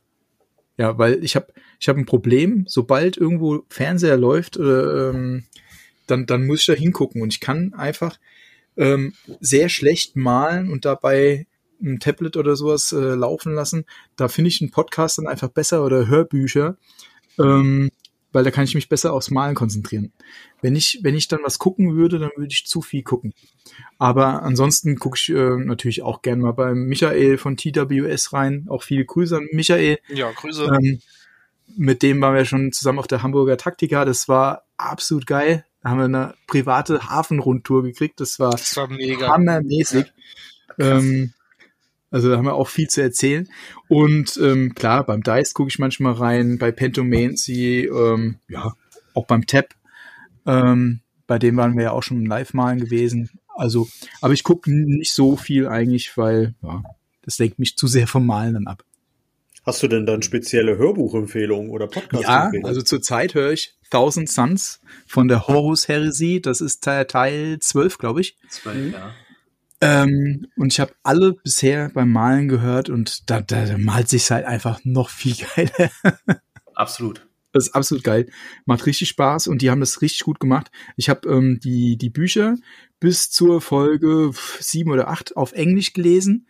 Ja, 0.78 0.96
weil 0.96 1.24
ich 1.24 1.34
habe 1.34 1.52
ich 1.80 1.88
hab 1.88 1.96
ein 1.96 2.06
Problem, 2.06 2.66
sobald 2.68 3.16
irgendwo 3.16 3.64
Fernseher 3.68 4.16
läuft, 4.16 4.56
äh, 4.58 4.62
ähm, 4.62 5.44
dann, 6.06 6.26
dann 6.26 6.46
muss 6.46 6.60
ich 6.60 6.66
da 6.66 6.74
hingucken 6.74 7.20
und 7.20 7.32
ich 7.32 7.40
kann 7.40 7.74
einfach 7.74 8.20
ähm, 8.76 9.14
sehr 9.40 9.68
schlecht 9.68 10.14
malen 10.14 10.70
und 10.70 10.84
dabei 10.84 11.46
ein 11.82 11.98
Tablet 11.98 12.36
oder 12.36 12.54
sowas 12.54 12.92
äh, 12.92 13.14
laufen 13.14 13.52
lassen. 13.54 13.86
Da 14.14 14.28
finde 14.28 14.48
ich 14.48 14.60
einen 14.60 14.70
Podcast 14.70 15.18
dann 15.18 15.26
einfach 15.26 15.48
besser 15.48 15.84
oder 15.84 16.06
Hörbücher, 16.06 16.76
ähm, 17.40 17.90
weil 18.32 18.44
da 18.44 18.50
kann 18.50 18.64
ich 18.64 18.74
mich 18.74 18.88
besser 18.88 19.12
aufs 19.12 19.30
Malen 19.30 19.54
konzentrieren. 19.54 20.12
Wenn 20.60 20.76
ich, 20.76 21.00
wenn 21.02 21.14
ich 21.14 21.28
dann 21.28 21.40
was 21.44 21.58
gucken 21.58 21.96
würde, 21.96 22.18
dann 22.18 22.30
würde 22.36 22.52
ich 22.52 22.66
zu 22.66 22.82
viel 22.82 23.02
gucken. 23.02 23.32
Aber 23.98 24.42
ansonsten 24.42 24.98
gucke 24.98 25.18
ich 25.18 25.28
äh, 25.30 25.56
natürlich 25.56 26.02
auch 26.02 26.22
gern 26.22 26.40
mal 26.40 26.52
beim 26.52 26.84
Michael 26.84 27.38
von 27.38 27.56
TWS 27.56 28.32
rein. 28.32 28.66
Auch 28.68 28.82
viele 28.82 29.04
Grüße 29.04 29.36
an 29.36 29.48
Michael. 29.52 29.98
Ja, 30.08 30.30
Grüße. 30.32 30.64
Ähm, 30.64 31.00
mit 31.76 32.02
dem 32.02 32.20
waren 32.20 32.34
wir 32.34 32.44
schon 32.44 32.72
zusammen 32.72 32.98
auf 32.98 33.06
der 33.06 33.22
Hamburger 33.22 33.56
Taktika. 33.56 34.04
Das 34.04 34.28
war 34.28 34.64
absolut 34.76 35.26
geil. 35.26 35.64
Da 35.82 35.90
haben 35.90 35.98
wir 35.98 36.04
eine 36.04 36.34
private 36.46 37.08
Hafenrundtour 37.08 37.82
gekriegt. 37.82 38.20
Das 38.20 38.38
war, 38.38 38.50
das 38.50 38.76
war 38.76 38.88
mega. 38.88 39.28
hammermäßig. 39.28 40.06
Ähm, 40.78 41.32
also 42.16 42.30
da 42.30 42.38
haben 42.38 42.46
wir 42.46 42.54
auch 42.54 42.68
viel 42.68 42.88
zu 42.88 43.02
erzählen. 43.02 43.46
Und 43.88 44.40
ähm, 44.42 44.74
klar, 44.74 45.04
beim 45.04 45.22
Dice 45.22 45.52
gucke 45.52 45.68
ich 45.68 45.78
manchmal 45.78 46.14
rein, 46.14 46.56
bei 46.56 46.72
Pentomancy, 46.72 47.84
ähm, 47.84 48.38
ja, 48.48 48.72
auch 49.12 49.26
beim 49.26 49.44
Tab. 49.46 49.74
Ähm, 50.46 51.00
bei 51.26 51.38
dem 51.38 51.58
waren 51.58 51.76
wir 51.76 51.84
ja 51.84 51.90
auch 51.92 52.02
schon 52.02 52.24
live 52.24 52.54
malen 52.54 52.80
gewesen. 52.80 53.28
Also, 53.54 53.86
aber 54.22 54.32
ich 54.32 54.44
gucke 54.44 54.72
nicht 54.72 55.12
so 55.12 55.36
viel 55.36 55.68
eigentlich, 55.68 56.16
weil 56.16 56.54
ja, 56.62 56.82
das 57.20 57.38
lenkt 57.38 57.58
mich 57.58 57.76
zu 57.76 57.86
sehr 57.86 58.06
vom 58.06 58.24
Malen 58.24 58.54
dann 58.54 58.66
ab. 58.66 58.82
Hast 59.66 59.82
du 59.82 59.88
denn 59.88 60.06
dann 60.06 60.22
spezielle 60.22 60.78
Hörbuchempfehlungen 60.78 61.68
oder 61.70 61.84
Ja, 61.84 62.00
Podcast-Empfehlungen? 62.00 62.66
also 62.66 62.80
zurzeit 62.80 63.34
höre 63.34 63.52
ich 63.52 63.74
Thousand 63.90 64.30
Suns 64.30 64.80
von 65.06 65.28
der 65.28 65.48
Horus 65.48 65.86
Heresie. 65.86 66.40
Das 66.40 66.62
ist 66.62 66.82
Teil, 66.82 67.04
Teil 67.04 67.58
12, 67.60 67.98
glaube 67.98 68.22
ich. 68.22 68.38
Zwölf, 68.48 68.94
ja. 68.94 69.12
Ähm, 69.80 70.46
und 70.56 70.72
ich 70.72 70.80
habe 70.80 70.94
alle 71.02 71.34
bisher 71.34 71.90
beim 71.90 72.10
Malen 72.10 72.48
gehört 72.48 72.88
und 72.88 73.28
da, 73.30 73.40
da, 73.40 73.66
da 73.66 73.76
malt 73.78 74.08
sich's 74.08 74.30
halt 74.30 74.46
einfach 74.46 74.80
noch 74.84 75.10
viel 75.10 75.36
geiler. 75.56 75.90
Absolut. 76.74 77.26
Das 77.52 77.68
ist 77.68 77.74
absolut 77.74 78.04
geil. 78.04 78.28
Macht 78.66 78.84
richtig 78.86 79.08
Spaß 79.08 79.46
und 79.46 79.62
die 79.62 79.70
haben 79.70 79.80
das 79.80 80.02
richtig 80.02 80.24
gut 80.24 80.40
gemacht. 80.40 80.70
Ich 80.96 81.08
habe 81.08 81.28
ähm, 81.28 81.58
die, 81.62 81.96
die 81.96 82.10
Bücher 82.10 82.56
bis 83.00 83.30
zur 83.30 83.60
Folge 83.60 84.30
sieben 84.60 84.90
oder 84.90 85.08
acht 85.08 85.36
auf 85.36 85.52
Englisch 85.52 85.94
gelesen. 85.94 86.46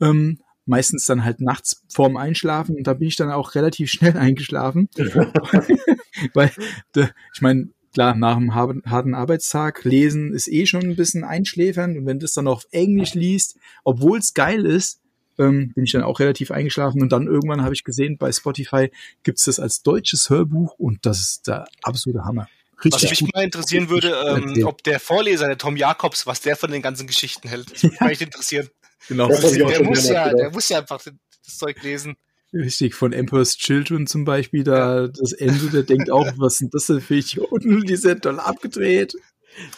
Ähm, 0.00 0.40
meistens 0.66 1.04
dann 1.04 1.24
halt 1.24 1.40
nachts 1.40 1.84
vorm 1.92 2.16
Einschlafen 2.16 2.76
und 2.76 2.86
da 2.86 2.94
bin 2.94 3.08
ich 3.08 3.16
dann 3.16 3.30
auch 3.30 3.54
relativ 3.54 3.90
schnell 3.90 4.16
eingeschlafen. 4.16 4.88
Weil, 6.34 6.50
ich 6.96 7.40
meine, 7.40 7.70
klar, 7.92 8.14
nach 8.14 8.36
einem 8.36 8.54
har- 8.54 8.74
harten 8.86 9.14
Arbeitstag 9.14 9.84
lesen 9.84 10.32
ist 10.32 10.48
eh 10.48 10.66
schon 10.66 10.82
ein 10.82 10.96
bisschen 10.96 11.24
einschläfernd 11.24 11.96
und 11.98 12.06
wenn 12.06 12.18
du 12.18 12.24
das 12.24 12.34
dann 12.34 12.48
auf 12.48 12.64
Englisch 12.70 13.14
liest, 13.14 13.56
obwohl 13.84 14.18
es 14.18 14.34
geil 14.34 14.64
ist, 14.66 15.00
ähm, 15.38 15.72
bin 15.74 15.84
ich 15.84 15.92
dann 15.92 16.02
auch 16.02 16.20
relativ 16.20 16.50
eingeschlafen 16.50 17.00
und 17.02 17.10
dann 17.12 17.26
irgendwann 17.26 17.62
habe 17.62 17.74
ich 17.74 17.84
gesehen, 17.84 18.18
bei 18.18 18.30
Spotify 18.32 18.90
gibt's 19.22 19.44
das 19.44 19.58
als 19.58 19.82
deutsches 19.82 20.28
Hörbuch 20.30 20.74
und 20.78 21.06
das 21.06 21.20
ist 21.20 21.48
der 21.48 21.64
absolute 21.82 22.24
Hammer. 22.24 22.48
Was 22.82 22.84
Richtig 22.94 23.10
mich 23.10 23.20
gut. 23.20 23.34
mal 23.34 23.44
interessieren 23.44 23.88
würde, 23.90 24.14
ähm, 24.26 24.64
ob 24.66 24.82
der 24.84 25.00
Vorleser, 25.00 25.46
der 25.48 25.58
Tom 25.58 25.76
Jakobs, 25.76 26.26
was 26.26 26.40
der 26.40 26.56
von 26.56 26.70
den 26.70 26.80
ganzen 26.80 27.06
Geschichten 27.06 27.46
hält. 27.48 27.70
Das 27.72 27.82
würde 27.82 28.04
mich 28.04 28.20
interessieren. 28.22 28.68
Genau. 29.08 29.28
Der 29.28 29.36
schon 29.40 29.86
muss, 29.86 30.08
ja, 30.08 30.32
der 30.32 30.50
muss 30.50 30.68
ja 30.70 30.78
einfach 30.78 31.00
das 31.02 31.58
Zeug 31.58 31.82
lesen. 31.82 32.16
Richtig, 32.52 32.94
von 32.94 33.12
Emperor's 33.12 33.56
Children 33.56 34.06
zum 34.06 34.24
Beispiel, 34.24 34.64
da 34.64 35.06
das 35.08 35.32
Ende, 35.32 35.70
der 35.70 35.82
denkt 35.84 36.10
auch, 36.10 36.26
was 36.36 36.58
sind 36.58 36.74
das 36.74 36.86
denn 36.86 37.00
für 37.00 37.16
Idioten, 37.16 37.82
die 37.82 37.96
sind 37.96 38.22
toll 38.22 38.40
abgedreht. 38.40 39.14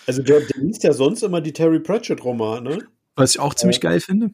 Also 0.06 0.22
der, 0.22 0.40
der 0.40 0.62
liest 0.62 0.82
ja 0.82 0.92
sonst 0.92 1.22
immer 1.22 1.40
die 1.40 1.52
Terry 1.52 1.80
Pratchett-Romane. 1.80 2.86
Was 3.16 3.32
ich 3.34 3.40
auch 3.40 3.54
ziemlich 3.54 3.80
geil 3.80 4.00
finde. 4.00 4.30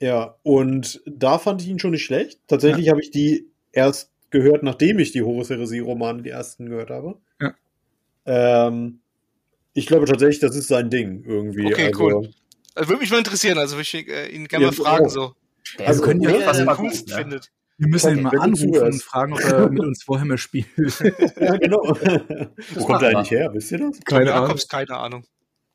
Ja, 0.00 0.36
und 0.42 1.00
da 1.06 1.38
fand 1.38 1.62
ich 1.62 1.68
ihn 1.68 1.78
schon 1.78 1.92
nicht 1.92 2.04
schlecht. 2.04 2.40
Tatsächlich 2.48 2.88
habe 2.88 3.00
ich 3.00 3.10
die 3.10 3.48
erst 3.70 4.10
gehört, 4.30 4.62
nachdem 4.62 4.98
ich 4.98 5.12
die 5.12 5.22
Horus 5.22 5.50
Heresie-Romane, 5.50 6.22
die 6.22 6.30
ersten 6.30 6.66
gehört 6.68 6.90
habe. 6.90 7.20
Ja. 7.40 7.54
Ähm, 8.26 9.00
ich 9.74 9.86
glaube 9.86 10.06
tatsächlich, 10.06 10.40
das 10.40 10.56
ist 10.56 10.68
sein 10.68 10.90
Ding 10.90 11.24
irgendwie. 11.24 11.66
Okay, 11.66 11.86
also, 11.86 12.02
cool. 12.02 12.30
Also 12.74 12.88
würde 12.88 13.00
mich 13.00 13.10
mal 13.10 13.18
interessieren, 13.18 13.58
also 13.58 13.76
würde 13.76 13.82
ich 13.82 13.94
äh, 13.94 14.28
ihn 14.28 14.48
gerne 14.48 14.64
Ja, 14.64 14.70
mal 14.70 14.76
fragen, 14.76 15.06
auch. 15.06 15.10
so. 15.10 15.34
Der 15.78 15.88
Also 15.88 16.02
können 16.02 16.20
ja 16.20 16.30
er 16.30 16.74
Kunst 16.74 17.06
gut, 17.06 17.08
ne? 17.10 17.14
findet. 17.14 17.52
Wir 17.78 17.88
müssen 17.88 18.16
ihn 18.18 18.22
mal 18.22 18.38
anrufen 18.38 18.78
und 18.78 19.02
fragen, 19.02 19.32
ob 19.32 19.40
er 19.40 19.70
mit 19.70 19.80
uns 19.82 20.02
vorher 20.04 20.26
mal 20.26 20.38
spielt. 20.38 20.66
ja, 21.40 21.56
genau. 21.56 21.78
Wo 22.74 22.84
kommt 22.84 23.02
er 23.02 23.08
eigentlich 23.16 23.30
her? 23.30 23.50
Wisst 23.52 23.72
ihr 23.72 23.78
das? 23.78 24.00
Keine 24.04 24.32
Ahnung. 24.32 24.48
Jakobs, 24.48 24.68
keine 24.68 24.96
Ahnung. 24.96 25.24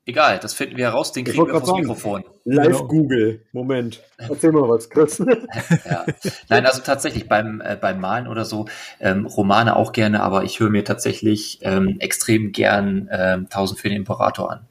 Egal, 0.07 0.39
das 0.39 0.53
finden 0.53 0.77
wir 0.77 0.85
heraus, 0.85 1.11
den 1.11 1.25
Ich 1.25 1.33
kriegen 1.33 1.47
wir 1.47 1.59
sagen. 1.59 1.81
Mikrofon. 1.81 2.23
Live 2.45 2.67
Genau. 2.67 2.87
Google. 2.87 3.45
Moment. 3.51 4.01
Erzähl 4.17 4.53
mal 4.53 4.69
was, 4.69 4.89
Chris. 4.89 5.19
Ja. 5.85 6.05
Nein, 6.47 6.65
also 6.65 6.81
tatsächlich 6.81 7.27
beim, 7.27 7.59
äh, 7.59 7.75
beim 7.75 7.99
Malen 7.99 8.27
oder 8.27 8.45
so, 8.45 8.67
ähm, 9.01 9.25
Romane 9.25 9.75
auch 9.75 9.91
gerne, 9.91 10.23
aber 10.23 10.45
ich 10.45 10.61
höre 10.61 10.69
mir 10.69 10.85
tatsächlich 10.85 11.59
ähm, 11.63 11.97
extrem 11.99 12.53
gern 12.53 13.09
ähm, 13.11 13.49
Tausend 13.49 13.81
für 13.81 13.89
den 13.89 13.97
Imperator 13.97 14.49
an. 14.49 14.67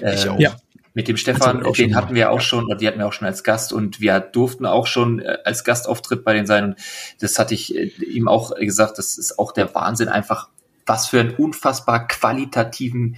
Ich 0.00 0.26
Ähm, 0.26 0.30
auch. 0.32 0.38
Ja. 0.38 0.56
Mit 0.98 1.06
dem 1.06 1.16
Stefan, 1.16 1.62
den 1.62 1.94
hatten 1.94 2.16
wir 2.16 2.32
auch 2.32 2.40
schon, 2.40 2.64
oder 2.64 2.74
die 2.74 2.88
hatten 2.88 2.98
wir 2.98 3.06
auch 3.06 3.12
schon 3.12 3.28
als 3.28 3.44
Gast 3.44 3.72
und 3.72 4.00
wir 4.00 4.18
durften 4.18 4.66
auch 4.66 4.88
schon 4.88 5.20
äh, 5.20 5.38
als 5.44 5.62
Gastauftritt 5.62 6.24
bei 6.24 6.32
denen 6.32 6.48
sein 6.48 6.64
und 6.64 6.76
das 7.20 7.38
hatte 7.38 7.54
ich 7.54 7.72
äh, 7.72 7.84
ihm 8.04 8.26
auch 8.26 8.52
gesagt, 8.56 8.98
das 8.98 9.16
ist 9.16 9.38
auch 9.38 9.52
der 9.52 9.72
Wahnsinn 9.76 10.08
einfach, 10.08 10.48
was 10.86 11.06
für 11.06 11.20
einen 11.20 11.36
unfassbar 11.36 12.08
qualitativen 12.08 13.14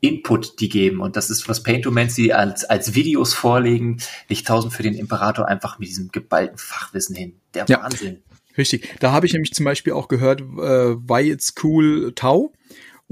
Input 0.00 0.58
die 0.58 0.68
geben 0.68 1.00
und 1.00 1.14
das 1.14 1.30
ist, 1.30 1.48
was 1.48 1.62
Paintomancy 1.62 2.32
als, 2.32 2.64
als 2.64 2.96
Videos 2.96 3.34
vorlegen, 3.34 3.98
nicht 4.28 4.44
tausend 4.44 4.74
für 4.74 4.82
den 4.82 4.94
Imperator 4.94 5.46
einfach 5.46 5.78
mit 5.78 5.90
diesem 5.90 6.08
geballten 6.10 6.58
Fachwissen 6.58 7.14
hin. 7.14 7.36
Der 7.54 7.66
Ja. 7.68 7.84
Wahnsinn. 7.84 8.24
Richtig. 8.58 8.96
Da 8.98 9.12
habe 9.12 9.26
ich 9.26 9.32
nämlich 9.32 9.54
zum 9.54 9.64
Beispiel 9.64 9.92
auch 9.92 10.08
gehört, 10.08 10.40
äh, 10.40 10.44
Why 10.44 11.30
It's 11.30 11.54
Cool 11.62 12.12
Tau. 12.16 12.52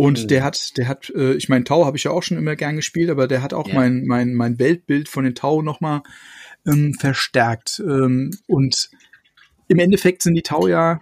Und 0.01 0.23
Mhm. 0.23 0.29
der 0.29 0.45
hat, 0.45 0.79
der 0.79 0.89
hat, 0.89 1.11
äh, 1.11 1.35
ich 1.35 1.51
meine, 1.51 1.65
Tau 1.65 1.85
habe 1.85 1.99
ich 1.99 2.05
ja 2.05 2.11
auch 2.11 2.23
schon 2.23 2.39
immer 2.39 2.57
gern 2.57 2.77
gespielt, 2.77 3.11
aber 3.11 3.29
der 3.29 3.43
hat 3.43 3.53
auch 3.53 3.67
Ja. 3.69 3.75
mein, 3.75 4.07
mein, 4.07 4.33
mein 4.33 4.59
Weltbild 4.59 5.11
von 5.11 5.25
den 5.25 5.35
Tau 5.35 5.61
nochmal 5.61 6.01
ähm, 6.67 6.95
verstärkt. 6.95 7.83
Ähm, 7.87 8.31
und 8.47 8.89
im 9.69 9.79
Endeffekt 9.79 10.23
sind 10.23 10.33
die 10.37 10.43
Tau 10.43 10.69
ja 10.69 11.01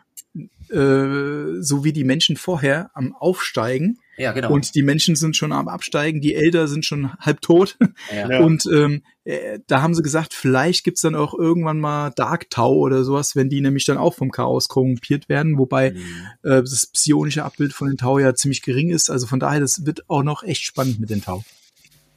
äh, 0.68 1.60
so 1.60 1.84
wie 1.84 1.92
die 1.92 2.02
Menschen 2.02 2.36
vorher 2.36 2.90
am 2.92 3.14
Aufsteigen 3.14 4.00
Ja, 4.18 4.32
genau. 4.32 4.50
und 4.52 4.74
die 4.74 4.82
Menschen 4.82 5.16
sind 5.16 5.36
schon 5.36 5.52
am 5.52 5.68
Absteigen, 5.68 6.20
die 6.20 6.34
Elder 6.34 6.66
sind 6.68 6.84
schon 6.84 7.12
halb 7.20 7.40
tot. 7.40 7.78
ja. 8.12 8.40
Und 8.40 8.66
ähm, 8.72 9.02
äh, 9.24 9.60
da 9.66 9.82
haben 9.82 9.94
sie 9.94 10.02
gesagt, 10.02 10.34
vielleicht 10.34 10.84
gibt's 10.84 11.02
dann 11.02 11.14
auch 11.14 11.34
irgendwann 11.34 11.78
mal 11.78 12.10
Dark 12.16 12.50
Tau 12.50 12.74
oder 12.74 13.04
sowas, 13.04 13.36
wenn 13.36 13.48
die 13.48 13.60
nämlich 13.60 13.84
dann 13.84 13.96
auch 13.98 14.14
vom 14.14 14.30
Chaos 14.30 14.68
korrumpiert 14.68 15.28
werden, 15.28 15.56
wobei 15.58 15.92
Mhm. 15.92 15.96
äh, 16.42 16.60
das 16.62 16.86
psionische 16.92 17.44
Abbild 17.44 17.72
von 17.72 17.88
den 17.88 17.96
Tau 17.96 18.18
ja 18.18 18.34
ziemlich 18.34 18.62
gering 18.62 18.90
ist. 18.90 19.10
Also 19.10 19.26
von 19.26 19.38
daher, 19.40 19.60
das 19.60 19.86
wird 19.86 20.08
auch 20.10 20.22
noch 20.22 20.42
echt 20.42 20.62
spannend 20.62 20.98
mit 21.00 21.10
den 21.10 21.22
Tau. 21.22 21.44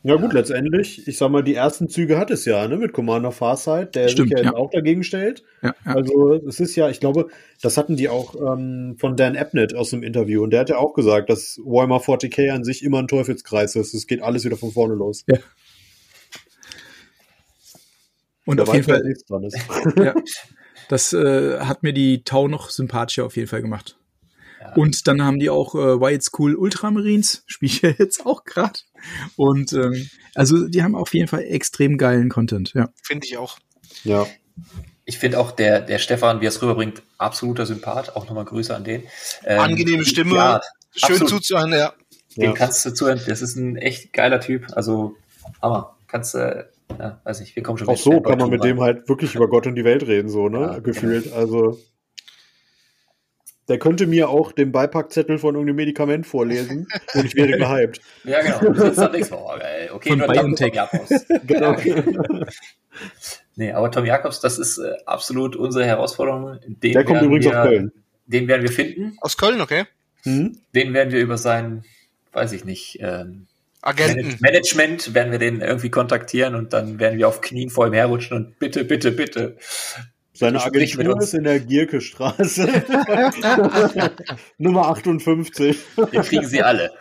Ja 0.04 0.16
gut, 0.16 0.34
letztendlich, 0.34 1.08
ich 1.08 1.18
sag 1.18 1.30
mal, 1.30 1.44
die 1.44 1.54
ersten 1.54 1.88
Züge 1.88 2.18
hat 2.18 2.32
es 2.32 2.46
ja, 2.46 2.68
ne, 2.68 2.78
mit 2.78 2.92
Commander 2.92 3.32
Farsight, 3.32 3.94
der 3.94 4.08
Stimmt, 4.08 4.30
sich 4.30 4.40
ja, 4.40 4.46
ja. 4.46 4.56
auch 4.56 4.72
dagegen 4.72 5.04
stellt. 5.04 5.44
Ja, 5.62 5.76
ja. 5.86 5.96
Also 5.96 6.34
es 6.48 6.60
ist 6.60 6.76
ja, 6.76 6.90
ich 6.90 7.00
glaube, 7.00 7.28
das 7.62 7.78
hatten 7.78 7.98
die 7.98 8.10
auch 8.10 8.36
ähm, 8.36 8.96
von 8.98 9.16
Dan 9.16 9.38
Abnett 9.38 9.76
aus 9.76 9.92
dem 9.92 10.02
Interview 10.02 10.42
und 10.42 10.50
der 10.50 10.62
hat 10.62 10.70
ja 10.70 10.78
auch 10.78 10.94
gesagt, 10.94 11.30
dass 11.30 11.60
Warhammer 11.64 11.98
40k 11.98 12.50
an 12.50 12.64
sich 12.64 12.84
immer 12.84 12.98
ein 12.98 13.08
Teufelskreis 13.08 13.76
ist. 13.76 13.94
Es 13.94 14.08
geht 14.08 14.24
alles 14.24 14.44
wieder 14.44 14.58
von 14.58 14.72
vorne 14.72 14.96
los. 14.96 15.24
Und 18.46 18.58
Da 18.58 18.64
auf 18.64 18.74
jeden 18.74 18.86
Fall, 18.86 19.04
nichts 19.04 19.26
dran 19.26 19.44
ist. 19.44 19.58
ja, 19.98 20.16
das 20.90 21.14
äh, 21.14 21.60
hat 21.60 21.84
mir 21.84 21.94
die 21.94 22.24
Tau 22.24 22.48
noch 22.48 22.72
sympathischer 22.72 23.26
auf 23.26 23.36
jeden 23.36 23.48
Fall 23.48 23.62
gemacht. 23.62 24.00
Ja. 24.60 24.74
Und 24.74 25.08
dann 25.08 25.24
haben 25.24 25.40
die 25.40 25.52
auch 25.52 25.76
äh, 25.76 26.00
Why 26.00 26.14
It's 26.14 26.32
Cool 26.38 26.56
Ultramarines, 26.56 27.44
spiele 27.46 27.72
ich 27.72 27.82
ja 27.82 27.90
jetzt 27.98 28.26
auch 28.26 28.46
gerade. 28.46 28.80
Und 29.36 29.74
ähm, 29.74 30.10
also 30.36 30.68
die 30.68 30.84
haben 30.84 30.96
auf 30.96 31.14
jeden 31.14 31.28
Fall 31.28 31.44
extrem 31.44 31.98
geilen 31.98 32.30
Content, 32.30 32.74
ja. 32.74 32.90
Finde 33.02 33.28
ich 33.28 33.38
auch. 33.38 33.58
Ja. 34.04 34.26
Ich 35.06 35.18
finde 35.18 35.40
auch 35.40 35.52
der, 35.52 35.82
der 35.82 35.98
Stefan, 36.00 36.42
wie 36.42 36.46
er 36.46 36.50
es 36.50 36.62
rüberbringt, 36.62 37.02
absoluter 37.18 37.66
Sympath. 37.66 38.16
Auch 38.16 38.26
nochmal 38.28 38.46
Grüße 38.46 38.74
an 38.76 38.84
den. 38.84 39.04
Ähm, 39.46 39.60
Angenehme 39.60 40.06
Stimme. 40.06 40.40
Art, 40.40 40.66
Schön 40.94 41.14
Absolut. 41.16 41.30
zuzuhören, 41.30 41.72
ja. 41.72 41.94
Dem 42.38 42.44
Ja. 42.44 42.52
kannst 42.54 42.86
du 42.86 42.94
zuhören. 42.94 43.20
Das 43.28 43.42
ist 43.42 43.56
ein 43.56 43.76
echt 43.78 44.14
geiler 44.14 44.40
Typ. 44.40 44.68
Also, 44.74 45.16
Hammer. 45.62 45.96
Kannst 46.08 46.34
du, 46.34 46.68
ja, 47.00 47.20
weiß 47.24 47.40
nicht, 47.40 47.56
wir 47.56 47.64
kommen 47.64 47.78
schon 47.78 47.88
Auch 47.88 47.94
mit 47.94 48.00
so 48.02 48.20
kann 48.22 48.38
man 48.38 48.50
mit 48.50 48.62
rein. 48.62 48.68
dem 48.70 48.82
halt 48.82 49.08
wirklich 49.10 49.34
über 49.36 49.48
Gott 49.48 49.66
und 49.68 49.76
die 49.76 49.86
Welt 49.86 50.04
reden, 50.06 50.30
so, 50.30 50.50
ne? 50.50 50.60
Ja, 50.60 50.80
Gefühlt. 50.80 51.32
Also. 51.34 51.80
Der 53.72 53.80
könnte 53.80 54.06
mir 54.06 54.28
auch 54.28 54.52
den 54.52 54.74
Beipackzettel 54.74 55.38
von 55.38 55.56
irgendeinem 55.56 55.78
Medikament 55.78 56.28
vorlesen 56.28 56.90
und 57.14 57.24
ich 57.24 57.36
wäre 57.36 57.58
gehypt. 57.58 58.02
Ja, 58.26 58.42
genau. 58.42 58.74
Du 58.74 58.82
sitzt 58.82 58.98
da 58.98 59.06
und 59.06 59.14
denkst, 59.14 59.30
oh, 59.32 59.48
geil. 59.58 59.90
Okay, 59.94 60.10
Von 60.10 60.18
nur 60.18 60.28
BioNTech. 60.28 60.78
Aus. 60.78 60.90
Genau. 61.48 61.78
Nee, 63.56 63.72
aber 63.72 63.90
Tom 63.90 64.06
Jakobs, 64.06 64.42
das 64.42 64.60
ist 64.60 64.78
äh, 64.78 64.92
absolut 65.06 65.56
unsere 65.56 65.86
Herausforderung. 65.86 66.60
Den 66.68 66.92
Der 66.92 67.06
kommt 67.06 67.22
werden 67.22 67.28
übrigens 67.28 67.46
wir, 67.46 67.62
aus 67.62 67.68
Köln. 67.70 67.92
Den 68.26 68.48
werden 68.50 68.64
wir 68.64 68.72
finden. 68.74 69.16
Aus 69.22 69.38
Köln, 69.38 69.62
okay. 69.62 69.86
Hm? 70.24 70.58
Den 70.76 70.94
werden 70.94 71.14
wir 71.14 71.22
über 71.22 71.38
sein, 71.38 71.86
weiß 72.34 72.52
ich 72.52 72.66
nicht, 72.66 72.98
ähm, 73.00 73.48
Agenten. 73.82 74.36
Management 74.42 75.14
werden 75.14 75.32
wir 75.32 75.40
den 75.40 75.62
irgendwie 75.62 75.90
kontaktieren 75.90 76.56
und 76.56 76.74
dann 76.74 77.00
werden 77.00 77.18
wir 77.18 77.30
auf 77.30 77.40
Knien 77.40 77.70
vor 77.70 77.88
ihm 77.88 77.94
herrutschen 77.94 78.36
und 78.36 78.60
bitte, 78.60 78.84
bitte, 78.84 79.14
bitte. 79.14 79.56
Seine 80.42 80.60
Agentur 80.60 81.14
uns. 81.14 81.26
ist 81.26 81.34
in 81.36 81.44
der 81.44 81.60
Gierke-Straße. 81.60 82.68
Nummer 84.58 84.88
58. 84.88 85.78
Wir 86.10 86.22
kriegen 86.22 86.48
sie 86.48 86.64
alle. 86.64 86.92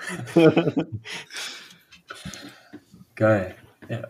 Geil. 3.14 3.55
Ja, 3.88 4.03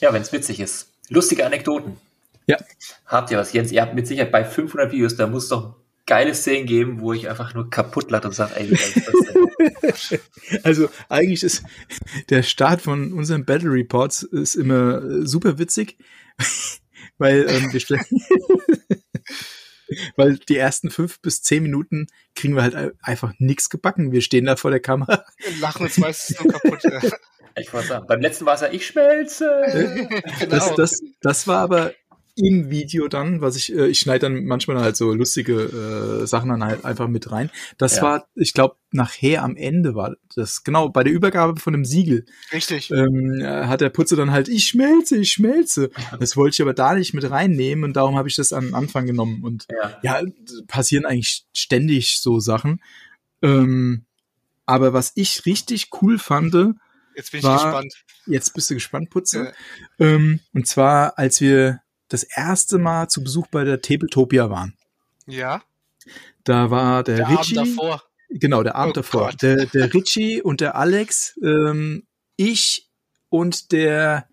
ja 0.00 0.12
wenn 0.14 0.22
es 0.22 0.32
witzig 0.32 0.58
ist. 0.58 0.90
Lustige 1.10 1.44
Anekdoten. 1.44 1.98
Ja. 2.46 2.56
Habt 3.04 3.30
ihr 3.30 3.36
was, 3.36 3.52
Jens? 3.52 3.72
Ihr 3.72 3.82
habt 3.82 3.94
mit 3.94 4.06
Sicherheit 4.06 4.32
bei 4.32 4.46
500 4.46 4.90
Videos, 4.92 5.16
da 5.16 5.26
muss 5.26 5.42
es 5.42 5.48
doch 5.50 5.76
geile 6.06 6.34
Szenen 6.34 6.64
geben, 6.64 7.00
wo 7.02 7.12
ich 7.12 7.28
einfach 7.28 7.52
nur 7.52 7.68
kaputt 7.68 8.10
lache 8.10 8.28
und 8.28 8.34
sage, 8.34 8.56
ey, 8.56 8.70
wie 8.70 8.74
geil 8.74 8.90
ist 8.94 9.06
das 9.06 9.14
denn? 10.08 10.20
Also 10.62 10.88
eigentlich 11.10 11.42
ist 11.42 11.62
der 12.30 12.42
Start 12.42 12.80
von 12.80 13.12
unseren 13.12 13.44
Battle 13.44 13.70
Reports 13.70 14.22
ist 14.22 14.54
immer 14.54 15.02
äh, 15.02 15.26
super 15.26 15.58
witzig, 15.58 15.98
weil 17.18 17.46
ähm, 17.48 17.72
wir 17.72 17.80
stellen, 17.80 18.04
weil 20.16 20.38
die 20.38 20.56
ersten 20.56 20.90
fünf 20.90 21.20
bis 21.20 21.42
zehn 21.42 21.62
Minuten 21.62 22.06
kriegen 22.34 22.54
wir 22.56 22.62
halt 22.62 22.74
ein- 22.74 22.92
einfach 23.02 23.32
nichts 23.38 23.68
gebacken. 23.70 24.12
Wir 24.12 24.22
stehen 24.22 24.46
da 24.46 24.56
vor 24.56 24.70
der 24.70 24.80
Kamera. 24.80 25.24
Wir 25.38 25.56
lachen 25.60 25.82
uns 25.82 25.98
meistens 25.98 26.40
nur 26.40 26.52
kaputt. 26.52 26.82
Ich 27.56 27.72
wollte 27.72 27.88
sagen, 27.88 28.06
beim 28.08 28.20
letzten 28.20 28.46
war 28.46 28.54
es 28.56 28.62
ja, 28.62 28.68
ich 28.72 28.84
schmelze. 28.86 29.48
genau. 30.40 30.50
Das, 30.50 30.74
das, 30.74 31.00
das 31.20 31.46
war 31.46 31.58
aber 31.60 31.92
im 32.36 32.68
Video 32.70 33.06
dann, 33.08 33.40
was 33.40 33.56
ich, 33.56 33.72
äh, 33.72 33.86
ich 33.86 34.00
schneide 34.00 34.20
dann 34.30 34.44
manchmal 34.44 34.80
halt 34.80 34.96
so 34.96 35.12
lustige 35.12 36.22
äh, 36.22 36.26
Sachen 36.26 36.48
dann 36.50 36.64
halt 36.64 36.84
einfach 36.84 37.06
mit 37.06 37.30
rein. 37.30 37.50
Das 37.78 37.96
Ja. 37.96 38.02
war, 38.02 38.28
ich 38.34 38.52
glaube, 38.54 38.76
nachher 38.90 39.42
am 39.44 39.56
Ende 39.56 39.94
war 39.94 40.16
das, 40.34 40.64
genau, 40.64 40.88
bei 40.88 41.04
der 41.04 41.12
Übergabe 41.12 41.60
von 41.60 41.72
dem 41.72 41.84
Siegel. 41.84 42.26
Richtig. 42.52 42.90
ähm, 42.90 43.40
äh, 43.40 43.66
hat 43.66 43.80
der 43.80 43.90
Putzer 43.90 44.16
dann 44.16 44.32
halt, 44.32 44.48
ich 44.48 44.66
schmelze, 44.66 45.16
ich 45.16 45.30
schmelze. 45.32 45.90
Das 46.18 46.36
wollte 46.36 46.54
ich 46.54 46.62
aber 46.62 46.74
da 46.74 46.94
nicht 46.94 47.14
mit 47.14 47.28
reinnehmen 47.30 47.84
und 47.84 47.94
darum 47.94 48.16
habe 48.16 48.28
ich 48.28 48.34
das 48.36 48.52
an 48.52 48.64
den 48.64 48.74
Anfang 48.74 49.06
genommen. 49.06 49.44
Und 49.44 49.66
Ja. 49.70 49.98
ja, 50.02 50.22
passieren 50.66 51.06
eigentlich 51.06 51.44
ständig 51.52 52.20
so 52.20 52.40
Sachen. 52.40 52.80
Ähm, 53.42 54.06
aber 54.66 54.92
was 54.92 55.12
ich 55.14 55.46
richtig 55.46 55.90
cool 56.02 56.18
fand, 56.18 56.54
Jetzt 57.14 57.30
bin 57.30 57.38
ich 57.38 57.44
war- 57.44 57.62
gespannt. 57.62 57.94
jetzt 58.26 58.54
bist 58.54 58.70
du 58.70 58.74
gespannt, 58.74 59.10
Putzer, 59.10 59.52
ähm, 60.00 60.40
und 60.52 60.66
zwar 60.66 61.16
als 61.18 61.40
wir 61.40 61.80
das 62.08 62.22
erste 62.22 62.78
Mal 62.78 63.08
zu 63.08 63.22
Besuch 63.22 63.46
bei 63.48 63.64
der 63.64 63.80
Tabletopia 63.80 64.50
waren. 64.50 64.76
Ja. 65.26 65.62
Da 66.44 66.70
war 66.70 67.02
der, 67.02 67.16
Der 67.16 67.28
Richie. 67.30 67.58
Abend 67.58 67.76
davor. 67.78 68.02
Genau, 68.30 68.62
der 68.62 68.74
Abend 68.74 68.96
Oh 68.98 69.00
davor. 69.00 69.30
Gott. 69.30 69.42
Der, 69.42 69.66
der 69.66 69.92
Richie 69.94 70.42
und 70.42 70.60
der 70.60 70.74
Alex, 70.76 71.38
ähm, 71.42 72.06
ich 72.36 72.90
und 73.30 73.72
der, 73.72 74.26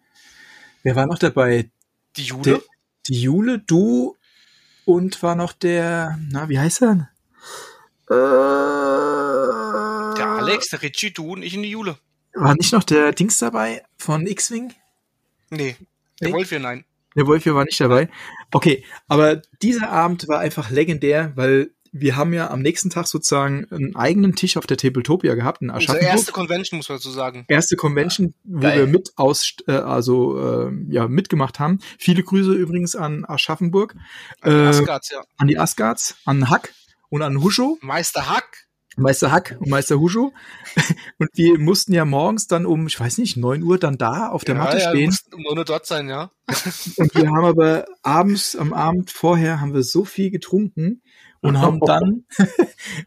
wer 0.83 0.95
war 0.95 1.05
noch 1.05 1.19
dabei? 1.19 1.69
Die 2.17 2.23
Jude. 2.23 2.49
Der, 2.49 2.61
die 3.07 3.21
Jule, 3.21 3.59
du 3.59 4.17
und 4.85 5.21
war 5.23 5.35
noch 5.35 5.53
der, 5.53 6.19
na, 6.29 6.49
wie 6.49 6.59
heißt 6.59 6.81
er? 6.81 7.09
Äh, 8.09 8.15
der 10.17 10.27
Alex, 10.27 10.69
der 10.69 10.81
Richie, 10.81 11.11
du 11.11 11.31
und 11.33 11.43
ich 11.43 11.53
in 11.53 11.63
die 11.63 11.69
Jule. 11.71 11.97
War 12.33 12.55
nicht 12.55 12.73
noch 12.73 12.83
der 12.83 13.11
Dings 13.13 13.37
dabei 13.37 13.83
von 13.97 14.25
X-Wing? 14.27 14.73
Nee. 15.49 15.75
Der 16.19 16.29
Nee? 16.29 16.33
Wolf 16.33 16.49
hier, 16.49 16.59
nein. 16.59 16.85
Der 17.15 17.27
Wolf 17.27 17.43
hier 17.43 17.55
war 17.55 17.65
nicht 17.65 17.79
dabei. 17.79 18.09
Okay, 18.51 18.83
aber 19.07 19.41
dieser 19.61 19.89
Abend 19.89 20.27
war 20.27 20.39
einfach 20.39 20.69
legendär, 20.69 21.31
weil 21.35 21.71
wir 21.93 22.15
haben 22.15 22.31
ja 22.33 22.49
am 22.49 22.61
nächsten 22.61 22.89
Tag 22.89 23.05
sozusagen 23.07 23.67
einen 23.69 23.95
eigenen 23.97 24.33
Tisch 24.33 24.55
auf 24.55 24.65
der 24.65 24.77
Tabletopia 24.77 25.35
gehabt, 25.35 25.61
in 25.61 25.69
Unsere 25.69 25.77
Aschaffenburg. 25.91 26.09
erste 26.13 26.31
Convention, 26.31 26.77
muss 26.77 26.87
man 26.87 26.97
dazu 26.99 27.09
sagen. 27.11 27.43
erste 27.49 27.75
Convention, 27.75 28.33
wo 28.45 28.61
Geil. 28.61 28.79
wir 28.79 28.87
mit 28.87 29.11
aus, 29.17 29.55
äh, 29.67 29.73
also 29.73 30.69
äh, 30.69 30.71
ja 30.87 31.09
mitgemacht 31.09 31.59
haben. 31.59 31.79
Viele 31.99 32.23
Grüße 32.23 32.53
übrigens 32.53 32.95
an 32.95 33.25
Aschaffenburg, 33.25 33.95
An 34.39 34.51
die 34.51 34.57
äh, 34.57 34.67
Asgards, 34.67 35.09
ja. 35.11 35.21
an 35.37 35.47
die 35.49 35.59
Asgards, 35.59 36.15
an 36.23 36.49
Hack 36.49 36.73
und 37.09 37.23
an 37.23 37.43
Huscho, 37.43 37.77
Meister 37.81 38.29
Hack. 38.29 38.60
Meister 38.97 39.31
Hack 39.31 39.57
und 39.59 39.69
Meister 39.69 39.99
Huscho. 39.99 40.33
und 41.17 41.29
wir 41.33 41.57
mussten 41.59 41.93
ja 41.93 42.05
morgens 42.05 42.47
dann 42.47 42.65
um, 42.65 42.87
ich 42.87 42.99
weiß 42.99 43.17
nicht, 43.19 43.37
neun 43.37 43.63
Uhr 43.63 43.77
dann 43.77 43.97
da 43.97 44.29
auf 44.29 44.43
der 44.43 44.55
ja, 44.55 44.63
Matte 44.63 44.77
ja, 44.79 44.89
stehen. 44.89 45.05
mussten 45.07 45.33
um 45.33 45.55
nur 45.55 45.65
dort 45.65 45.85
sein, 45.85 46.09
ja. 46.09 46.31
Und 46.97 47.15
wir 47.15 47.29
haben 47.31 47.45
aber 47.45 47.85
abends, 48.03 48.55
am 48.55 48.73
Abend 48.73 49.11
vorher 49.11 49.61
haben 49.61 49.73
wir 49.73 49.83
so 49.83 50.05
viel 50.05 50.31
getrunken 50.31 51.01
und 51.41 51.59
haben 51.59 51.79
dann 51.85 52.25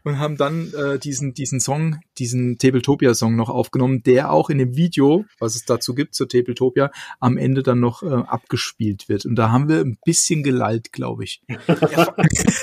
und 0.03 0.19
haben 0.19 0.37
dann 0.37 0.71
äh, 0.73 0.99
diesen 0.99 1.33
diesen 1.33 1.59
Song, 1.59 1.99
diesen 2.17 2.57
Tabletopia 2.57 3.13
Song 3.13 3.35
noch 3.35 3.49
aufgenommen, 3.49 4.03
der 4.03 4.31
auch 4.31 4.49
in 4.49 4.57
dem 4.57 4.75
Video, 4.75 5.25
was 5.39 5.55
es 5.55 5.65
dazu 5.65 5.95
gibt 5.95 6.15
zur 6.15 6.27
Tabletopia, 6.27 6.91
am 7.19 7.37
Ende 7.37 7.63
dann 7.63 7.79
noch 7.79 8.03
äh, 8.03 8.07
abgespielt 8.07 9.09
wird. 9.09 9.25
Und 9.25 9.35
da 9.35 9.51
haben 9.51 9.69
wir 9.69 9.79
ein 9.79 9.97
bisschen 10.05 10.43
gelallt, 10.43 10.91
glaube 10.91 11.23
ich. 11.23 11.41
ja 11.67 12.13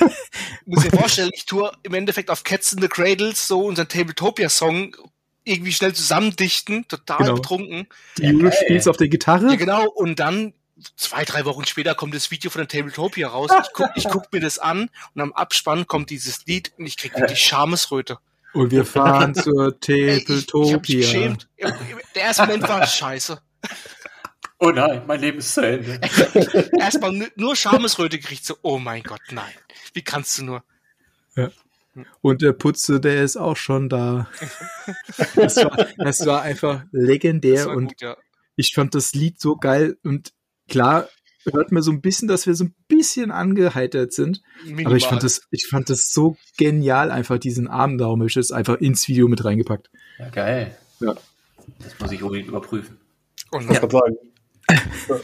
muss 0.67 0.83
dir 0.85 0.91
vorstellen, 0.91 1.31
ich 1.35 1.47
tue 1.47 1.71
im 1.83 1.95
Endeffekt 1.95 2.31
auf 2.31 2.45
Cats 2.45 2.73
in 2.73 2.81
the 2.83 2.89
Cradles 2.89 3.49
so 3.49 3.65
unseren 3.67 3.89
Tabletopia-Song 3.89 4.97
irgendwie 5.45 5.73
schnell 5.73 5.93
zusammendichten, 5.93 6.87
total 6.87 7.19
Genau. 7.19 7.35
betrunken. 7.35 7.87
Die 8.19 8.27
Jule 8.27 8.51
geil. 8.51 8.59
spielt 8.63 8.89
auf 8.89 8.97
der 8.97 9.09
Gitarre. 9.09 9.49
Ja, 9.49 9.57
genau. 9.57 9.89
Und 9.91 10.21
dann 10.21 10.53
zwei, 10.97 11.25
drei 11.25 11.45
Wochen 11.45 11.65
später 11.67 11.95
kommt 11.95 12.15
das 12.15 12.31
Video 12.31 12.51
von 12.51 12.61
der 12.61 12.69
Tabletopia 12.69 13.29
raus. 13.29 13.51
Ich 13.63 13.73
guck, 13.73 13.91
ich 13.95 14.09
guck 14.09 14.33
mir 14.33 14.41
das 14.41 14.59
an 14.59 14.91
und 15.15 15.21
am 15.21 15.33
Abspann 15.33 15.87
kommt 15.87 16.11
dieses 16.11 16.45
Lied 16.47 16.73
und 16.79 16.87
ich 16.87 16.97
krieg 16.97 17.15
wirklich 17.19 17.43
Schamesröte. 17.43 18.19
Und 18.55 18.71
wir 18.71 18.85
fahren 18.85 19.35
zur 19.35 19.75
Ey, 19.89 20.17
ich, 20.17 20.29
ich 20.29 20.29
hab 20.29 20.29
mich 20.29 20.47
Tabletopia. 20.47 20.97
geschämt. 21.01 21.49
Der 22.15 22.23
erste 22.23 22.43
Moment 22.43 22.69
war 22.69 22.87
scheiße. 22.87 23.41
Oh 24.59 24.71
nein, 24.71 25.03
mein 25.07 25.21
Leben 25.21 25.39
ist 25.39 25.55
zu 25.55 25.61
Ende. 25.67 26.01
Erstmal 26.79 27.13
nu- 27.13 27.27
nur 27.37 27.57
Schamesröte 27.57 28.19
gekriegt, 28.19 28.45
so, 28.45 28.57
oh 28.63 28.79
mein 28.79 29.03
Gott, 29.03 29.21
nein. 29.31 29.53
Wie 29.95 30.03
kannst 30.03 30.39
du 30.39 30.45
nur? 30.45 30.65
Und 32.21 32.41
der 32.43 32.53
Putze, 32.53 33.01
der 33.01 33.23
ist 33.23 33.37
auch 33.37 33.57
schon 33.57 33.89
da. 33.89 34.29
Das 35.35 35.57
war, 35.57 35.87
das 35.99 36.27
war 36.27 36.43
einfach 36.43 36.85
legendär 36.93 37.55
Das 37.57 37.67
war 37.67 37.77
und 37.77 37.89
gut, 37.89 38.01
ja. 38.01 38.17
ich 38.57 38.73
fand 38.75 38.95
das 38.95 39.13
Lied 39.15 39.41
so 39.41 39.57
geil 39.57 39.97
und 40.03 40.33
klar 40.73 41.09
hört 41.51 41.73
man 41.73 41.83
so 41.83 41.91
ein 41.91 42.01
bisschen, 42.01 42.29
dass 42.29 42.47
wir 42.47 42.55
so 42.55 42.65
ein 42.65 42.75
bisschen 42.89 43.31
angeheitert 43.31 44.13
sind, 44.13 44.43
aber 44.85 44.97
ich 44.97 45.07
fand 45.07 45.23
das, 45.23 45.43
ich 45.51 45.67
fand 45.67 45.91
das 45.91 46.13
so 46.13 46.37
genial 46.57 47.11
einfach 47.11 47.39
diesen 47.39 47.69
Abend, 47.69 48.01
darum 48.01 48.21
habe 48.21 48.29
ich 48.29 48.35
das 48.35 48.53
einfach 48.53 48.77
ins 48.81 49.09
Video 49.09 49.29
mit 49.29 49.45
reingepackt. 49.45 49.91
Ja, 50.19 50.29
geil. 50.31 50.77
Ja. 51.01 51.15
Das 51.81 51.99
muss 51.99 52.13
ich 52.13 52.23
unbedingt 52.23 52.49
überprüfen. 52.49 52.99
Und 53.51 53.71
Ich 53.71 53.81
kann 53.81 53.91
sagen. 53.91 54.17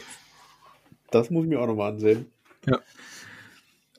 Das 1.11 1.31
muss 1.31 1.45
ich 1.45 1.49
mir 1.49 1.59
auch 1.59 1.65
nochmal 1.65 1.93
ansehen. 1.93 2.27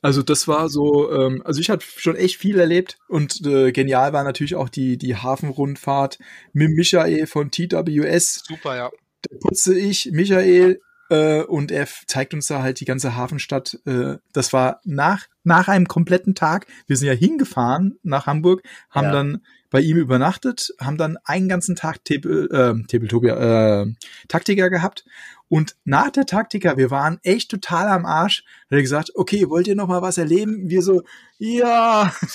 Also 0.01 0.23
das 0.23 0.47
war 0.47 0.69
so, 0.69 1.13
ähm, 1.13 1.43
also 1.45 1.61
ich 1.61 1.71
habe 1.71 1.83
schon 1.83 2.15
echt 2.15 2.37
viel 2.37 2.59
erlebt 2.59 2.99
und 3.09 3.45
äh, 3.45 3.73
genial 3.73 4.13
war 4.13 4.23
natürlich 4.23 4.55
auch 4.55 4.69
die 4.69 4.97
die 4.97 5.17
Hafenrundfahrt 5.17 6.19
mit 6.53 6.71
Michael 6.71 7.27
von 7.27 7.51
TWS, 7.51 8.45
super, 8.47 8.77
ja. 8.77 8.91
der 9.29 9.39
putze 9.39 9.77
ich, 9.77 10.11
Michael, 10.13 10.81
äh, 11.11 11.43
und 11.43 11.71
er 11.71 11.87
zeigt 12.07 12.33
uns 12.33 12.47
da 12.47 12.63
halt 12.63 12.81
die 12.81 12.85
ganze 12.85 13.17
Hafenstadt. 13.17 13.79
Äh, 13.85 14.17
das 14.33 14.53
war 14.53 14.81
nach, 14.85 15.27
nach 15.51 15.69
einem 15.69 15.87
kompletten 15.89 16.35
Tag. 16.35 16.67
Wir 16.87 16.97
sind 16.97 17.09
ja 17.09 17.13
hingefahren 17.15 17.99
nach 18.03 18.27
Hamburg, 18.27 18.63
haben 18.89 19.07
Ja. 19.09 19.13
dann 19.13 19.43
bei 19.69 19.81
ihm 19.81 19.99
übernachtet, 19.99 20.73
haben 20.81 20.97
dann 20.97 21.19
einen 21.25 21.49
ganzen 21.49 21.77
Tag 21.77 22.05
Table, 22.05 22.49
äh, 22.51 22.87
Tabletopia, 22.87 23.83
äh, 23.83 23.87
Taktiker 24.29 24.71
gehabt. 24.71 25.05
Und 25.49 25.75
nach 25.85 26.11
der 26.11 26.27
Taktiker, 26.27 26.77
wir 26.77 26.93
waren 26.93 27.19
echt 27.25 27.51
total 27.51 27.89
am 27.89 28.07
Arsch, 28.07 28.45
hat 28.67 28.77
er 28.79 28.83
gesagt, 28.83 29.11
okay, 29.17 29.49
wollt 29.49 29.67
ihr 29.67 29.75
noch 29.75 29.89
mal 29.89 30.01
was 30.01 30.17
erleben? 30.17 30.71
Wir 30.71 30.83
so, 30.83 31.03
ja, 31.39 32.13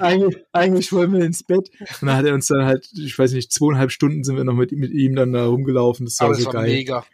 eigentlich, 0.00 0.36
eigentlich 0.52 0.92
wollen 0.92 1.12
wir 1.12 1.24
ins 1.24 1.42
Bett. 1.42 1.70
Und 2.00 2.06
dann 2.08 2.16
hat 2.16 2.24
er 2.26 2.34
uns 2.34 2.46
dann 2.48 2.64
halt, 2.64 2.88
ich 2.96 3.18
weiß 3.18 3.32
nicht, 3.32 3.52
zweieinhalb 3.52 3.90
Stunden 3.92 4.24
sind 4.24 4.36
wir 4.36 4.44
noch 4.44 4.54
mit, 4.54 4.72
mit 4.72 4.92
ihm 4.92 5.14
dann 5.14 5.32
da 5.32 5.46
rumgelaufen. 5.46 6.06
Das 6.06 6.18
war 6.20 6.28
Aber 6.28 6.34
so 6.36 6.46
war 6.46 6.52
geil. 6.54 6.66
mega. 6.66 7.04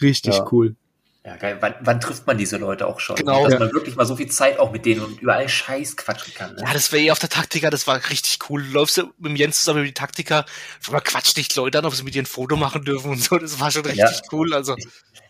Richtig 0.00 0.36
Ja. 0.36 0.46
cool. 0.52 0.76
Ja, 1.24 1.36
geil. 1.36 1.58
Wann, 1.60 1.74
wann 1.80 2.00
trifft 2.00 2.26
man 2.26 2.38
diese 2.38 2.56
Leute 2.56 2.86
auch 2.86 3.00
schon? 3.00 3.16
Genau. 3.16 3.44
Dass 3.44 3.54
Ja. 3.54 3.58
man 3.58 3.72
wirklich 3.72 3.96
mal 3.96 4.06
so 4.06 4.16
viel 4.16 4.28
Zeit 4.30 4.58
auch 4.58 4.72
mit 4.72 4.86
denen 4.86 5.00
und 5.02 5.20
über 5.20 5.34
all 5.34 5.48
Scheiß 5.48 5.96
quatschen 5.96 6.32
kann. 6.32 6.54
Ne? 6.54 6.62
Ja, 6.64 6.72
das 6.72 6.90
war 6.92 6.98
eh 6.98 7.10
auf 7.10 7.18
der 7.18 7.28
Taktika, 7.28 7.68
das 7.70 7.86
war 7.86 7.96
richtig 8.08 8.38
cool. 8.48 8.62
Du 8.62 8.72
läufst 8.72 9.02
mit 9.18 9.36
Jens 9.36 9.58
zusammen 9.60 9.80
über 9.80 9.86
die 9.88 9.92
Taktika, 9.94 10.46
man 10.90 11.02
quatscht 11.02 11.36
dich 11.36 11.54
Leute 11.56 11.78
an, 11.80 11.84
ob 11.84 11.94
sie 11.94 12.02
mit 12.04 12.14
dir 12.14 12.22
ein 12.22 12.26
Foto 12.26 12.56
machen 12.56 12.84
dürfen 12.84 13.10
und 13.10 13.22
so. 13.22 13.36
Das 13.36 13.60
war 13.60 13.70
schon 13.70 13.82
richtig 13.82 13.98
Ja. 13.98 14.12
cool. 14.32 14.54
Also, 14.54 14.74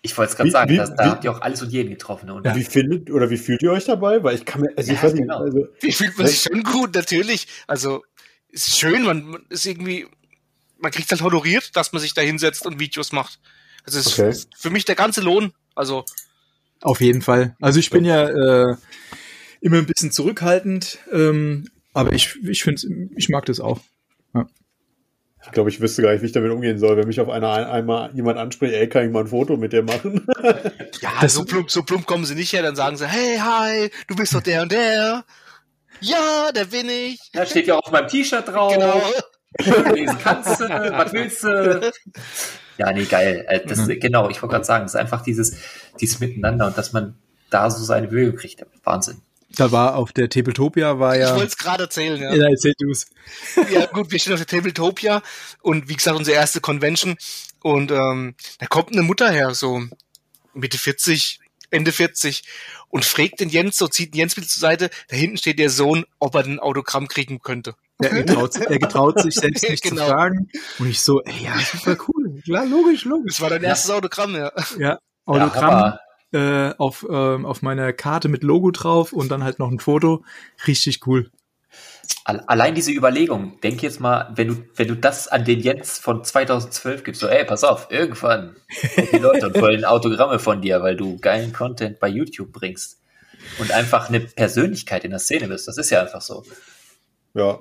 Ich 0.02 0.16
wollte 0.16 0.30
es 0.30 0.36
gerade 0.36 0.50
sagen, 0.50 0.70
wie- 0.70 0.76
dass, 0.76 0.94
da 0.94 1.04
wie- 1.04 1.08
habt 1.08 1.24
ihr 1.24 1.32
auch 1.32 1.40
alles 1.40 1.62
und 1.62 1.70
jeden 1.70 1.90
getroffen. 1.90 2.26
Ne? 2.26 2.34
Und 2.34 2.44
Ja. 2.46 2.54
Wie 2.54 2.62
findet 2.64 3.10
oder 3.10 3.30
wie 3.30 3.36
fühlt 3.38 3.62
ihr 3.62 3.72
euch 3.72 3.86
dabei? 3.86 4.22
Weil 4.22 4.36
ich 4.36 4.44
kann 4.44 4.60
mir, 4.60 4.68
also 4.76 4.92
ich 4.92 5.02
weiß 5.02 5.14
nicht, 5.14 5.22
genau. 5.22 5.38
also 5.40 5.66
wie 5.80 5.90
fühlt 5.92 6.16
man 6.16 6.26
sich 6.28 6.42
schon 6.42 6.62
gut, 6.62 6.94
natürlich. 6.94 7.48
Also, 7.66 8.04
ist 8.50 8.78
schön, 8.78 9.02
man 9.02 9.24
man 9.24 9.46
ist 9.48 9.66
irgendwie, 9.66 10.06
man 10.78 10.92
kriegt 10.92 11.10
halt 11.10 11.22
honoriert, 11.22 11.74
dass 11.74 11.92
man 11.92 12.00
sich 12.00 12.14
da 12.14 12.20
hinsetzt 12.20 12.64
und 12.66 12.78
Videos 12.78 13.10
macht. 13.10 13.40
Das 13.84 13.94
ist 13.94 14.18
Okay. 14.18 14.36
für 14.56 14.70
mich 14.70 14.84
der 14.84 14.94
ganze 14.94 15.22
Lohn. 15.22 15.52
Also, 15.78 16.04
Auf 16.82 17.00
jeden 17.00 17.22
Fall. 17.22 17.56
Also 17.60 17.78
ich 17.78 17.90
bin 17.90 18.04
ja 18.04 18.28
äh, 18.28 18.76
immer 19.60 19.78
ein 19.78 19.86
bisschen 19.86 20.12
zurückhaltend, 20.12 20.98
ähm, 21.12 21.68
aber 21.94 22.12
ich, 22.12 22.36
ich 22.44 22.62
finde, 22.62 22.82
ich 23.16 23.28
mag 23.28 23.46
das 23.46 23.60
auch. 23.60 23.80
Ich 25.44 25.52
glaube, 25.52 25.70
ich 25.70 25.80
wüsste 25.80 26.02
gar 26.02 26.12
nicht, 26.12 26.20
wie 26.22 26.26
ich 26.26 26.32
damit 26.32 26.50
umgehen 26.50 26.78
soll, 26.78 26.96
wenn 26.96 27.06
mich 27.06 27.20
auf 27.20 27.28
einer 27.30 27.50
ein, 27.52 27.64
einmal 27.64 28.10
jemand 28.12 28.38
anspricht, 28.38 28.74
ey, 28.74 28.88
kann 28.88 29.06
ich 29.06 29.12
mal 29.12 29.20
ein 29.20 29.28
Foto 29.28 29.56
mit 29.56 29.72
dir 29.72 29.82
machen? 29.84 30.26
ja, 31.00 31.10
Das- 31.20 31.34
so 31.34 31.44
plump, 31.44 31.70
so 31.70 31.84
plump 31.84 32.06
kommen 32.06 32.24
sie 32.24 32.34
nicht 32.34 32.52
her, 32.52 32.62
dann 32.62 32.74
sagen 32.76 32.96
sie, 32.96 33.06
hey, 33.06 33.38
hi, 33.38 33.90
du 34.08 34.16
bist 34.16 34.34
doch 34.34 34.42
der 34.42 34.62
und 34.62 34.72
der. 34.72 35.24
Ja, 36.00 36.50
der 36.52 36.64
bin 36.66 36.88
ich. 36.88 37.20
Da 37.32 37.46
steht 37.46 37.68
ja 37.68 37.76
auf 37.76 37.90
meinem 37.92 38.08
T-Shirt 38.08 38.48
drauf. 38.48 38.74
Genau. 38.74 39.00
Lesen 39.94 40.18
kannst 40.18 40.60
du, 40.60 40.64
was 40.68 41.12
willst 41.12 41.44
du? 41.44 41.92
Ja, 42.78 42.92
nee, 42.92 43.04
geil. 43.04 43.44
Äh, 43.48 43.66
Das, 43.66 43.86
Genau, 43.86 44.30
ich 44.30 44.40
wollte 44.40 44.54
gerade 44.54 44.64
sagen, 44.64 44.86
es 44.86 44.92
ist 44.92 45.00
einfach 45.00 45.22
dieses, 45.22 45.56
dieses 46.00 46.20
Miteinander 46.20 46.66
und 46.66 46.78
dass 46.78 46.92
man 46.92 47.14
da 47.50 47.70
so 47.70 47.84
seine 47.84 48.08
Bewegung 48.08 48.36
kriegt. 48.36 48.64
Wahnsinn. 48.84 49.20
Da 49.50 49.72
war 49.72 49.96
auf 49.96 50.12
der 50.12 50.28
Tabletopia 50.28 50.98
war 50.98 51.14
Ich 51.14 51.22
ja. 51.22 51.34
wollte 51.34 51.46
es 51.46 51.56
gerade 51.56 51.84
erzählen, 51.84 52.20
ja. 52.20 52.34
Ja, 52.34 52.48
erzähl 52.48 52.74
du's. 52.78 53.06
ja, 53.72 53.86
gut, 53.86 54.10
wir 54.10 54.18
stehen 54.18 54.34
auf 54.34 54.40
der 54.40 54.46
Tabletopia 54.46 55.22
und 55.62 55.88
wie 55.88 55.96
gesagt, 55.96 56.18
unsere 56.18 56.36
erste 56.36 56.60
Convention 56.60 57.16
und 57.60 57.90
ähm, 57.90 58.34
da 58.58 58.66
kommt 58.66 58.92
eine 58.92 59.02
Mutter 59.02 59.30
her, 59.30 59.54
so 59.54 59.82
Mitte 60.52 60.78
40, 60.78 61.40
Ende 61.70 61.92
40 61.92 62.44
und 62.88 63.04
fragt 63.04 63.40
den 63.40 63.48
Jens, 63.48 63.78
so 63.78 63.88
zieht 63.88 64.14
den 64.14 64.18
Jens 64.18 64.36
mit 64.36 64.48
zur 64.48 64.60
Seite, 64.60 64.90
da 65.08 65.16
hinten 65.16 65.38
steht 65.38 65.58
der 65.58 65.70
Sohn, 65.70 66.04
ob 66.18 66.34
er 66.34 66.44
ein 66.44 66.60
Autogramm 66.60 67.08
kriegen 67.08 67.40
könnte. 67.40 67.74
Er 68.00 68.10
getraut, 68.22 68.56
er 68.56 68.78
getraut 68.78 69.20
sich 69.20 69.34
selbst 69.40 69.68
nicht 69.68 69.82
Genau. 69.82 70.04
zu 70.04 70.10
fragen. 70.10 70.48
Und 70.78 70.88
ich 70.88 71.00
so, 71.00 71.22
ey, 71.22 71.44
ja, 71.44 71.58
super 71.58 71.96
cool. 72.08 72.40
Klar, 72.44 72.66
logisch, 72.66 73.04
logisch. 73.04 73.34
Das 73.34 73.40
war 73.40 73.50
dein 73.50 73.62
erstes 73.64 73.90
Autogramm, 73.90 74.34
ja. 74.34 74.52
Ja, 74.78 74.78
Ja, 74.78 74.98
Autogramm 75.26 75.70
Hammer. 76.32 76.70
äh, 76.70 76.74
auf, 76.78 77.04
ähm, 77.10 77.44
auf 77.44 77.62
meiner 77.62 77.92
Karte 77.92 78.28
mit 78.28 78.42
Logo 78.44 78.70
drauf 78.70 79.12
und 79.12 79.30
dann 79.30 79.42
halt 79.44 79.58
noch 79.58 79.70
ein 79.70 79.80
Foto. 79.80 80.24
Richtig 80.66 81.06
cool. 81.06 81.30
Al- 82.24 82.44
Allein 82.46 82.74
diese 82.74 82.92
Überlegung, 82.92 83.58
denk 83.62 83.82
jetzt 83.82 84.00
mal, 84.00 84.30
wenn 84.34 84.48
du, 84.48 84.56
wenn 84.76 84.88
du 84.88 84.94
das 84.94 85.28
an 85.28 85.44
den 85.44 85.60
Jens 85.60 85.98
von 85.98 86.24
2012 86.24 87.02
gibst, 87.04 87.20
so, 87.20 87.26
ey, 87.26 87.44
pass 87.44 87.64
auf, 87.64 87.88
irgendwann 87.90 88.56
kommen 88.94 89.08
die 89.12 89.18
Leute 89.18 89.46
und 89.48 89.54
wollen 89.60 89.84
Autogramme 89.84 90.38
von 90.38 90.62
dir, 90.62 90.82
weil 90.82 90.96
du 90.96 91.18
geilen 91.18 91.52
Content 91.52 91.98
bei 92.00 92.08
YouTube 92.08 92.52
bringst 92.52 93.00
und 93.58 93.72
einfach 93.72 94.08
eine 94.08 94.20
Persönlichkeit 94.20 95.04
in 95.04 95.10
der 95.10 95.18
Szene 95.20 95.48
bist. 95.48 95.66
Das 95.68 95.78
ist 95.78 95.90
ja 95.90 96.00
einfach 96.02 96.20
so. 96.22 96.44
ja. 97.34 97.58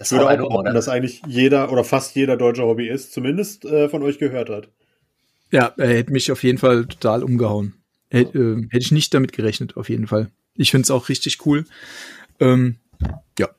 Das 0.00 0.10
Ich 0.10 0.16
ist 0.16 0.18
würde 0.18 0.30
auch 0.30 0.36
behaupten, 0.48 0.56
oder? 0.68 0.72
dass 0.72 0.88
eigentlich 0.88 1.20
jeder 1.26 1.70
oder 1.70 1.84
fast 1.84 2.16
jeder 2.16 2.38
deutsche 2.38 2.62
Hobbyist 2.62 3.12
zumindest 3.12 3.66
äh, 3.66 3.86
von 3.90 4.02
euch 4.02 4.18
gehört 4.18 4.48
hat. 4.48 4.68
Ja, 5.52 5.74
er 5.76 5.88
hätte 5.88 6.10
mich 6.10 6.32
auf 6.32 6.42
jeden 6.42 6.56
Fall 6.56 6.86
total 6.86 7.22
umgehauen. 7.22 7.74
Hätte, 8.10 8.38
äh, 8.38 8.62
hätte 8.70 8.78
ich 8.78 8.92
nicht 8.92 9.12
damit 9.12 9.32
gerechnet, 9.32 9.76
auf 9.76 9.90
jeden 9.90 10.06
Fall. 10.06 10.30
Ich 10.54 10.70
finde 10.70 10.84
es 10.84 10.90
auch 10.90 11.10
richtig 11.10 11.44
cool. 11.44 11.66
Ähm, 12.40 12.76
ja. 13.38 13.50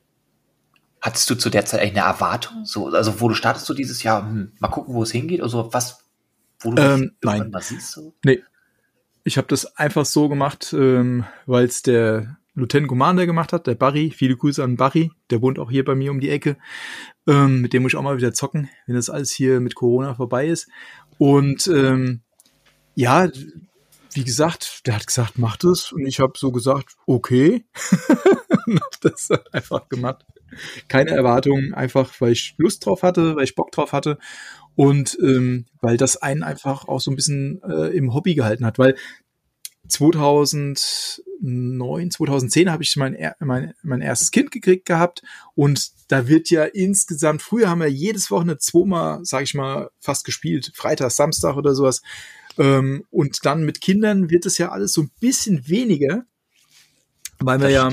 Hattest 1.00 1.30
du 1.30 1.36
zu 1.36 1.48
der 1.48 1.64
Zeit 1.64 1.80
eigentlich 1.80 2.02
eine 2.02 2.12
Erwartung? 2.12 2.64
So, 2.64 2.88
also, 2.88 3.20
wo 3.20 3.28
du 3.28 3.34
startest 3.36 3.68
du 3.68 3.74
dieses 3.74 4.02
Jahr, 4.02 4.22
hm, 4.22 4.50
mal 4.58 4.66
gucken, 4.68 4.94
wo 4.94 5.04
es 5.04 5.12
hingeht 5.12 5.40
oder 5.40 5.48
so, 5.48 5.72
was, 5.72 6.04
wo 6.58 6.72
du 6.72 6.82
Ähm, 6.82 7.12
nein. 7.22 7.50
mal 7.50 7.62
siehst? 7.62 7.92
So? 7.92 8.14
Nee. 8.24 8.42
Ich 9.22 9.38
habe 9.38 9.46
das 9.46 9.76
einfach 9.76 10.04
so 10.06 10.28
gemacht, 10.28 10.72
ähm, 10.76 11.24
weil 11.46 11.66
es 11.66 11.82
der 11.82 12.36
Lieutenant 12.54 12.88
Commander 12.88 13.26
gemacht 13.26 13.52
hat, 13.52 13.66
der 13.66 13.74
Barry. 13.74 14.10
Viele 14.10 14.36
Grüße 14.36 14.62
an 14.62 14.76
Barry, 14.76 15.10
der 15.30 15.40
wohnt 15.40 15.58
auch 15.58 15.70
hier 15.70 15.84
bei 15.84 15.94
mir 15.94 16.10
um 16.10 16.20
die 16.20 16.30
Ecke. 16.30 16.56
Ähm, 17.26 17.62
mit 17.62 17.72
dem 17.72 17.82
muss 17.82 17.92
ich 17.92 17.98
auch 17.98 18.02
mal 18.02 18.16
wieder 18.16 18.34
zocken, 18.34 18.68
wenn 18.86 18.94
das 18.94 19.10
alles 19.10 19.30
hier 19.30 19.60
mit 19.60 19.74
Corona 19.74 20.14
vorbei 20.14 20.48
ist. 20.48 20.68
Und 21.18 21.66
ähm, 21.68 22.20
ja, 22.94 23.28
wie 24.12 24.24
gesagt, 24.24 24.86
der 24.86 24.96
hat 24.96 25.06
gesagt, 25.06 25.38
mach 25.38 25.56
das. 25.56 25.92
Und 25.92 26.06
ich 26.06 26.20
habe 26.20 26.32
so 26.36 26.52
gesagt, 26.52 26.96
okay. 27.06 27.64
und 28.66 28.80
hab 28.80 29.00
das 29.00 29.30
einfach 29.52 29.88
gemacht. 29.88 30.24
Keine 30.88 31.12
Erwartungen, 31.12 31.72
einfach 31.72 32.20
weil 32.20 32.32
ich 32.32 32.54
Lust 32.58 32.84
drauf 32.84 33.02
hatte, 33.02 33.36
weil 33.36 33.44
ich 33.44 33.54
Bock 33.54 33.72
drauf 33.72 33.92
hatte. 33.92 34.18
Und 34.74 35.18
ähm, 35.22 35.66
weil 35.80 35.96
das 35.96 36.16
einen 36.16 36.42
einfach 36.42 36.88
auch 36.88 37.00
so 37.00 37.10
ein 37.10 37.16
bisschen 37.16 37.62
äh, 37.62 37.88
im 37.96 38.12
Hobby 38.14 38.34
gehalten 38.34 38.66
hat. 38.66 38.78
Weil 38.78 38.96
2009, 39.88 42.10
2010 42.10 42.70
habe 42.70 42.82
ich 42.82 42.96
mein, 42.96 43.16
mein, 43.40 43.74
mein 43.82 44.00
erstes 44.00 44.30
Kind 44.30 44.50
gekriegt 44.50 44.86
gehabt 44.86 45.22
und 45.54 45.90
da 46.08 46.28
wird 46.28 46.50
ja 46.50 46.64
insgesamt, 46.64 47.42
früher 47.42 47.68
haben 47.68 47.80
wir 47.80 47.88
jedes 47.88 48.30
Wochenende 48.30 48.58
zweimal, 48.58 49.24
sage 49.24 49.44
ich 49.44 49.54
mal, 49.54 49.90
fast 49.98 50.24
gespielt, 50.24 50.72
Freitag, 50.74 51.10
Samstag 51.10 51.56
oder 51.56 51.74
sowas. 51.74 52.02
Ähm, 52.58 53.04
und 53.10 53.44
dann 53.44 53.64
mit 53.64 53.80
Kindern 53.80 54.30
wird 54.30 54.46
es 54.46 54.58
ja 54.58 54.70
alles 54.70 54.92
so 54.92 55.02
ein 55.02 55.10
bisschen 55.20 55.68
weniger, 55.68 56.24
weil 57.40 57.58
man 57.58 57.70
ja 57.70 57.90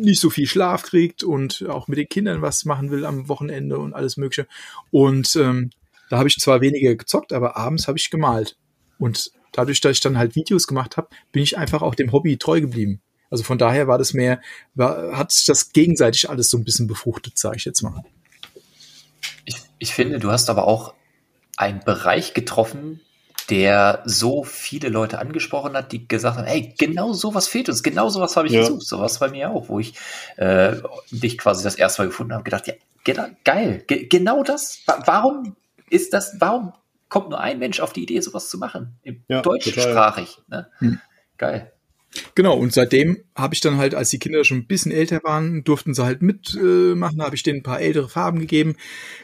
nicht 0.00 0.20
so 0.20 0.30
viel 0.30 0.46
Schlaf 0.46 0.84
kriegt 0.84 1.22
und 1.22 1.66
auch 1.68 1.88
mit 1.88 1.98
den 1.98 2.08
Kindern 2.08 2.40
was 2.40 2.64
machen 2.64 2.90
will 2.90 3.04
am 3.04 3.28
Wochenende 3.28 3.78
und 3.78 3.92
alles 3.92 4.16
Mögliche. 4.16 4.46
Und 4.90 5.36
ähm, 5.36 5.70
da 6.08 6.18
habe 6.18 6.28
ich 6.28 6.38
zwar 6.38 6.60
weniger 6.60 6.94
gezockt, 6.94 7.32
aber 7.32 7.56
abends 7.56 7.88
habe 7.88 7.98
ich 7.98 8.10
gemalt. 8.10 8.56
Und 8.98 9.32
dadurch, 9.52 9.80
dass 9.80 9.92
ich 9.92 10.00
dann 10.00 10.18
halt 10.18 10.36
Videos 10.36 10.66
gemacht 10.66 10.96
habe, 10.96 11.08
bin 11.32 11.42
ich 11.42 11.56
einfach 11.58 11.82
auch 11.82 11.94
dem 11.94 12.12
Hobby 12.12 12.36
treu 12.36 12.60
geblieben. 12.60 13.00
Also 13.30 13.44
von 13.44 13.58
daher 13.58 13.86
war 13.86 13.98
das 13.98 14.12
mehr, 14.12 14.40
war, 14.74 15.16
hat 15.16 15.30
sich 15.32 15.46
das 15.46 15.72
gegenseitig 15.72 16.28
alles 16.28 16.50
so 16.50 16.56
ein 16.58 16.64
bisschen 16.64 16.86
befruchtet, 16.86 17.38
sage 17.38 17.56
ich 17.56 17.64
jetzt 17.64 17.82
mal. 17.82 18.02
Ich, 19.44 19.56
ich 19.78 19.94
finde, 19.94 20.18
du 20.18 20.30
hast 20.30 20.50
aber 20.50 20.66
auch 20.66 20.94
einen 21.56 21.80
Bereich 21.80 22.34
getroffen, 22.34 23.00
der 23.48 24.02
so 24.04 24.44
viele 24.44 24.88
Leute 24.88 25.18
angesprochen 25.18 25.74
hat, 25.74 25.92
die 25.92 26.06
gesagt 26.06 26.38
haben, 26.38 26.46
hey, 26.46 26.74
genau 26.78 27.12
sowas 27.12 27.48
fehlt 27.48 27.68
uns, 27.68 27.82
genau 27.82 28.08
sowas 28.08 28.36
habe 28.36 28.46
ich 28.46 28.54
Ja. 28.54 28.60
gesucht, 28.60 28.86
sowas 28.86 29.18
bei 29.18 29.28
mir 29.28 29.50
auch, 29.50 29.68
wo 29.68 29.80
ich 29.80 29.94
äh, 30.36 30.76
dich 31.10 31.36
quasi 31.36 31.64
das 31.64 31.74
erste 31.74 32.02
Mal 32.02 32.06
gefunden 32.08 32.32
habe, 32.32 32.44
gedacht, 32.44 32.68
ja, 32.68 32.74
genau, 33.04 33.26
geil, 33.44 33.82
ge 33.86 34.06
genau 34.06 34.44
das, 34.44 34.80
Wa- 34.86 35.02
warum 35.06 35.56
ist 35.88 36.12
das, 36.12 36.36
warum 36.38 36.72
kommt 37.10 37.28
nur 37.28 37.40
ein 37.40 37.58
Mensch 37.58 37.80
auf 37.80 37.92
die 37.92 38.02
Idee, 38.02 38.20
sowas 38.20 38.48
zu 38.48 38.56
machen, 38.56 38.98
im 39.02 39.24
Ja, 39.28 39.42
deutschsprachig, 39.42 40.38
ne? 40.48 40.70
Hm. 40.78 41.00
Geil. 41.36 41.72
Genau, 42.34 42.56
und 42.56 42.72
seitdem 42.72 43.18
habe 43.36 43.54
ich 43.54 43.60
dann 43.60 43.76
halt, 43.76 43.94
als 43.94 44.10
die 44.10 44.18
Kinder 44.18 44.42
schon 44.44 44.58
ein 44.58 44.66
bisschen 44.66 44.90
älter 44.90 45.20
waren, 45.22 45.62
durften 45.62 45.94
sie 45.94 46.04
halt 46.04 46.22
mitmachen, 46.22 47.20
äh, 47.20 47.22
habe 47.22 47.36
ich 47.36 47.44
denen 47.44 47.60
ein 47.60 47.62
paar 47.62 47.80
ältere 47.80 48.08
Farben 48.08 48.40
gegeben, 48.40 48.74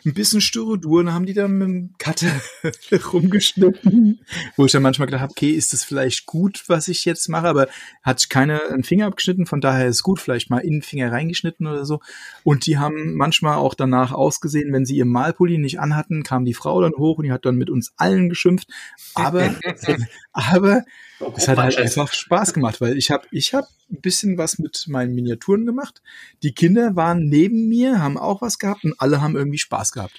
ein 0.05 0.15
bisschen 0.15 0.41
Styrodur, 0.41 1.13
haben 1.13 1.27
die 1.27 1.35
dann 1.35 1.59
mit 1.59 1.69
dem 1.69 1.95
Cutter 1.99 2.31
rumgeschnitten, 3.13 4.21
wo 4.57 4.67
ich 4.67 4.73
dann 4.73 4.83
manchmal 4.83 5.07
gedacht 5.07 5.23
habe, 5.23 5.33
okay, 5.33 5.51
ist 5.51 5.73
das 5.73 5.83
vielleicht 5.83 6.27
gut, 6.27 6.63
was 6.69 6.87
ich 6.87 7.05
jetzt 7.05 7.29
mache, 7.29 7.49
aber 7.49 7.69
hat 8.03 8.31
keiner 8.31 8.61
einen 8.71 8.85
Finger 8.85 9.07
abgeschnitten, 9.07 9.47
von 9.47 9.61
daher 9.61 9.89
ist 9.89 10.05
gut, 10.05 10.21
vielleicht 10.21 10.51
mal 10.51 10.59
in 10.59 10.75
den 10.75 10.83
Finger 10.83 11.11
reingeschnitten 11.11 11.67
oder 11.67 11.85
so. 11.85 12.01
Und 12.45 12.67
die 12.67 12.79
haben 12.79 13.15
manchmal 13.15 13.57
auch 13.57 13.75
danach 13.75 14.13
ausgesehen, 14.13 14.73
wenn 14.73 14.87
sie 14.87 14.97
ihr 14.97 15.07
Malpulli 15.07 15.59
nicht 15.59 15.81
anhatten, 15.81 16.23
kam 16.23 16.45
die 16.45 16.55
Frau 16.55 16.81
dann 16.81 16.95
hoch 16.97 17.19
und 17.19 17.25
die 17.25 17.33
hat 17.33 17.45
dann 17.45 17.57
mit 17.57 17.69
uns 17.69 17.93
allen 17.97 18.29
geschimpft, 18.29 18.69
aber, 19.15 19.57
aber 20.33 20.85
So, 21.19 21.33
es 21.37 21.49
hat 21.49 21.57
halt 21.59 21.79
einfach 21.79 22.13
Spaß 22.13 22.53
gemacht, 22.53 22.81
weil 22.81 22.97
ich 22.99 23.11
habe 23.11 23.27
ich 23.31 23.55
hab 23.55 23.65
ein 23.91 24.01
bisschen 24.03 24.37
was 24.37 24.59
mit 24.59 24.85
meinen 24.89 25.15
Miniaturen 25.15 25.65
gemacht. 25.65 26.03
Die 26.43 26.53
Kinder 26.53 26.95
waren 26.95 27.29
neben 27.29 27.69
mir, 27.69 28.01
haben 28.01 28.19
auch 28.19 28.43
was 28.43 28.59
gehabt 28.59 28.85
und 28.85 28.95
alle 28.99 29.21
haben 29.23 29.35
irgendwie 29.37 29.59
Spaß 29.59 29.93
gehabt. 29.93 30.13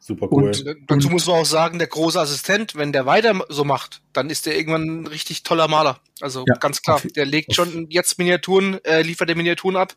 Super 0.00 0.26
cool. 0.32 0.46
Und- 0.46 0.64
Dazu 0.88 1.06
Und- 1.06 1.12
muss 1.12 1.26
man 1.28 1.36
auch 1.36 1.46
sagen, 1.46 1.78
der 1.78 1.86
große 1.86 2.18
Assistent, 2.20 2.74
wenn 2.74 2.92
der 2.92 3.06
weiter 3.06 3.40
so 3.50 3.62
macht, 3.64 4.02
dann 4.12 4.30
ist 4.30 4.46
der 4.46 4.56
irgendwann 4.56 5.02
ein 5.02 5.06
richtig 5.06 5.44
toller 5.44 5.68
Maler. 5.68 6.00
Also 6.20 6.44
Ja, 6.48 6.54
ganz 6.56 6.82
klar, 6.82 6.96
auf- 6.96 7.06
der 7.06 7.24
legt 7.24 7.54
schon 7.54 7.86
jetzt 7.88 8.18
Miniaturen, 8.18 8.84
äh, 8.84 9.02
liefert 9.02 9.28
der 9.28 9.36
Miniaturen 9.36 9.76
ab. 9.76 9.94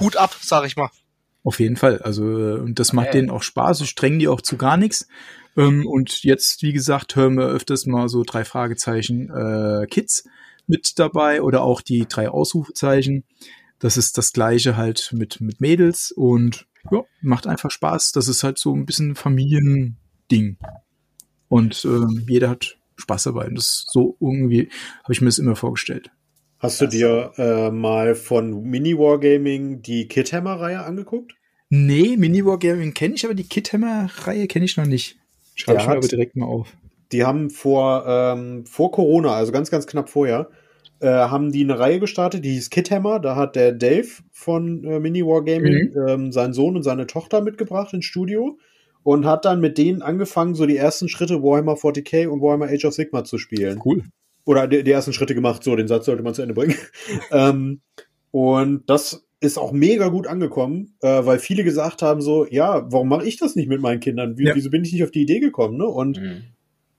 Hut 0.00 0.16
ab, 0.16 0.36
sag 0.40 0.66
ich 0.66 0.76
mal. 0.76 0.90
Auf 1.44 1.60
jeden 1.60 1.76
Fall. 1.76 2.02
Also, 2.02 2.24
äh, 2.24 2.58
und 2.60 2.78
das 2.80 2.92
macht 2.92 3.08
Okay. 3.08 3.18
denen 3.18 3.30
auch 3.30 3.42
Spaß. 3.44 3.80
Ich 3.82 3.90
streng 3.90 4.18
die 4.18 4.26
auch 4.28 4.40
zu 4.40 4.56
gar 4.56 4.76
nichts. 4.76 5.06
Ähm, 5.56 5.86
und 5.86 6.22
jetzt, 6.22 6.62
wie 6.62 6.72
gesagt, 6.72 7.16
hören 7.16 7.36
wir 7.36 7.46
öfters 7.46 7.86
mal 7.86 8.08
so 8.08 8.22
drei 8.24 8.44
Fragezeichen 8.44 9.30
äh, 9.30 9.86
Kids 9.86 10.24
mit 10.66 10.98
dabei 10.98 11.42
oder 11.42 11.62
auch 11.62 11.80
die 11.80 12.06
drei 12.06 12.28
Ausrufezeichen. 12.28 13.24
Das 13.78 13.96
ist 13.96 14.18
das 14.18 14.32
gleiche 14.32 14.76
halt 14.76 15.10
mit, 15.12 15.40
mit 15.40 15.60
Mädels 15.60 16.12
und 16.12 16.66
ja, 16.90 17.04
macht 17.20 17.46
einfach 17.46 17.70
Spaß. 17.70 18.12
Das 18.12 18.28
ist 18.28 18.44
halt 18.44 18.58
so 18.58 18.74
ein 18.74 18.86
bisschen 18.86 19.16
Familiending. 19.16 20.58
Und 21.48 21.84
ähm, 21.84 22.24
jeder 22.28 22.50
hat 22.50 22.78
Spaß 22.96 23.24
dabei. 23.24 23.48
Und 23.48 23.56
das 23.56 23.64
ist 23.64 23.90
so 23.90 24.16
irgendwie, 24.20 24.68
habe 25.02 25.12
ich 25.12 25.20
mir 25.20 25.26
das 25.28 25.38
immer 25.38 25.56
vorgestellt. 25.56 26.10
Hast 26.58 26.80
du 26.80 26.86
dir 26.86 27.32
äh, 27.38 27.70
mal 27.70 28.14
von 28.14 28.62
Mini 28.62 28.96
Wargaming 28.96 29.80
die 29.80 30.08
Kid 30.08 30.32
Hammer 30.32 30.60
Reihe 30.60 30.84
angeguckt? 30.84 31.34
Nee, 31.70 32.16
Mini 32.16 32.44
Wargaming 32.44 32.94
kenne 32.94 33.14
ich, 33.14 33.24
aber 33.24 33.34
die 33.34 33.48
Kid 33.48 33.72
Hammer-Reihe 33.72 34.48
kenne 34.48 34.64
ich 34.64 34.76
noch 34.76 34.86
nicht. 34.86 35.19
Schreibe 35.60 35.80
ich 35.80 35.86
mir 35.86 35.96
aber 35.96 36.08
direkt 36.08 36.36
mal 36.36 36.46
auf. 36.46 36.76
Die 37.12 37.24
haben 37.24 37.50
vor, 37.50 38.04
ähm, 38.06 38.64
vor 38.66 38.90
Corona, 38.92 39.34
also 39.34 39.52
ganz, 39.52 39.70
ganz 39.70 39.86
knapp 39.86 40.08
vorher, 40.08 40.48
äh, 41.00 41.08
haben 41.08 41.50
die 41.50 41.64
eine 41.64 41.78
Reihe 41.78 41.98
gestartet, 41.98 42.44
die 42.44 42.52
hieß 42.52 42.70
Kid 42.70 42.90
Hammer. 42.90 43.20
Da 43.20 43.36
hat 43.36 43.56
der 43.56 43.72
Dave 43.72 44.08
von 44.30 44.84
äh, 44.84 45.00
Mini 45.00 45.24
Wargaming 45.24 45.94
ähm, 46.08 46.32
seinen 46.32 46.52
Sohn 46.52 46.76
und 46.76 46.82
seine 46.82 47.06
Tochter 47.06 47.40
mitgebracht 47.40 47.92
ins 47.92 48.04
Studio. 48.04 48.58
und 49.02 49.24
hat 49.24 49.46
dann 49.46 49.60
mit 49.60 49.78
denen 49.78 50.02
angefangen, 50.02 50.54
so 50.54 50.66
die 50.66 50.76
ersten 50.76 51.08
Schritte 51.08 51.42
Warhammer 51.42 51.74
40k 51.74 52.28
und 52.28 52.42
Warhammer 52.42 52.68
Age 52.68 52.84
of 52.84 52.94
Sigma 52.94 53.24
zu 53.24 53.38
spielen. 53.38 53.80
Cool. 53.84 54.04
Oder 54.44 54.66
die, 54.66 54.84
die 54.84 54.90
ersten 54.90 55.12
Schritte 55.12 55.34
gemacht, 55.34 55.64
so 55.64 55.74
den 55.74 55.88
Satz 55.88 56.06
sollte 56.06 56.22
man 56.22 56.34
zu 56.34 56.42
Ende 56.42 56.54
bringen. 56.54 56.74
ähm, 57.32 57.80
und 58.30 58.88
das 58.88 59.26
ist 59.40 59.58
auch 59.58 59.72
mega 59.72 60.08
gut 60.08 60.26
angekommen, 60.26 60.94
äh, 61.00 61.24
weil 61.24 61.38
viele 61.38 61.64
gesagt 61.64 62.02
haben 62.02 62.20
so, 62.20 62.46
ja, 62.46 62.86
warum 62.92 63.08
mache 63.08 63.26
ich 63.26 63.38
das 63.38 63.56
nicht 63.56 63.68
mit 63.68 63.80
meinen 63.80 64.00
Kindern? 64.00 64.36
Wie, 64.36 64.44
Ja. 64.44 64.54
Wieso 64.54 64.70
bin 64.70 64.84
ich 64.84 64.92
nicht 64.92 65.02
auf 65.02 65.10
die 65.10 65.22
Idee 65.22 65.40
gekommen? 65.40 65.78
Ne? 65.78 65.86
Und 65.86 66.20
Mhm. 66.20 66.42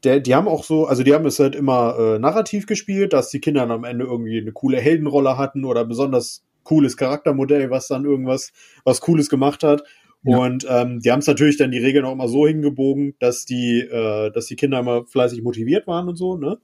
der, 0.04 0.20
die 0.20 0.34
haben 0.34 0.48
auch 0.48 0.64
so, 0.64 0.86
also 0.86 1.04
die 1.04 1.14
haben 1.14 1.26
es 1.28 1.40
halt 1.40 1.54
immer 1.56 1.96
äh, 2.00 2.20
narrativ 2.20 2.66
gespielt, 2.66 3.14
dass 3.14 3.30
die 3.30 3.40
Kinder 3.40 3.62
dann 3.62 3.72
am 3.72 3.84
Ende 3.84 4.06
irgendwie 4.06 4.40
eine 4.40 4.52
coole 4.52 4.78
Heldenrolle 4.80 5.38
hatten 5.38 5.64
oder 5.66 5.82
ein 5.82 5.88
besonders 5.88 6.44
cooles 6.64 6.98
Charaktermodell, 6.98 7.70
was 7.70 7.88
dann 7.88 8.06
irgendwas, 8.06 8.52
was 8.84 9.02
Cooles 9.02 9.30
gemacht 9.30 9.64
hat. 9.64 9.84
Ja. 10.24 10.38
Und 10.38 10.66
ähm, 10.70 11.00
die 11.00 11.12
haben 11.12 11.20
es 11.20 11.28
natürlich 11.28 11.58
dann 11.58 11.72
die 11.72 11.80
Regeln 11.80 12.06
auch 12.06 12.14
immer 12.14 12.28
so 12.28 12.48
hingebogen, 12.48 13.16
dass 13.20 13.46
die, 13.46 13.80
äh, 13.82 14.32
dass 14.32 14.46
die 14.48 14.56
Kinder 14.56 14.80
immer 14.80 15.06
fleißig 15.06 15.42
motiviert 15.44 15.86
waren 15.88 16.08
und 16.08 16.16
so, 16.16 16.38
ne? 16.38 16.58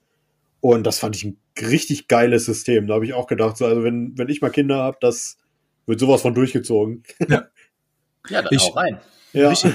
Und 0.60 0.86
das 0.86 0.98
fand 0.98 1.14
ich 1.14 1.24
ein 1.24 1.36
richtig 1.60 2.08
geiles 2.08 2.44
System. 2.44 2.88
Da 2.88 2.94
habe 2.94 3.04
ich 3.04 3.14
auch 3.14 3.28
gedacht, 3.28 3.56
so, 3.56 3.64
also 3.66 3.84
wenn, 3.84 4.14
wenn 4.16 4.28
ich 4.28 4.40
mal 4.40 4.50
Kinder 4.50 4.76
habe, 4.78 4.96
das 5.00 5.36
wird 5.88 5.98
sowas 6.00 6.22
von 6.22 6.34
durchgezogen. 6.34 7.02
Ja, 7.28 7.48
dann 8.30 8.46
Ich- 8.50 8.62
auch 8.62 8.76
rein. 8.76 9.00
Ja. 9.34 9.50
Richtig. 9.50 9.74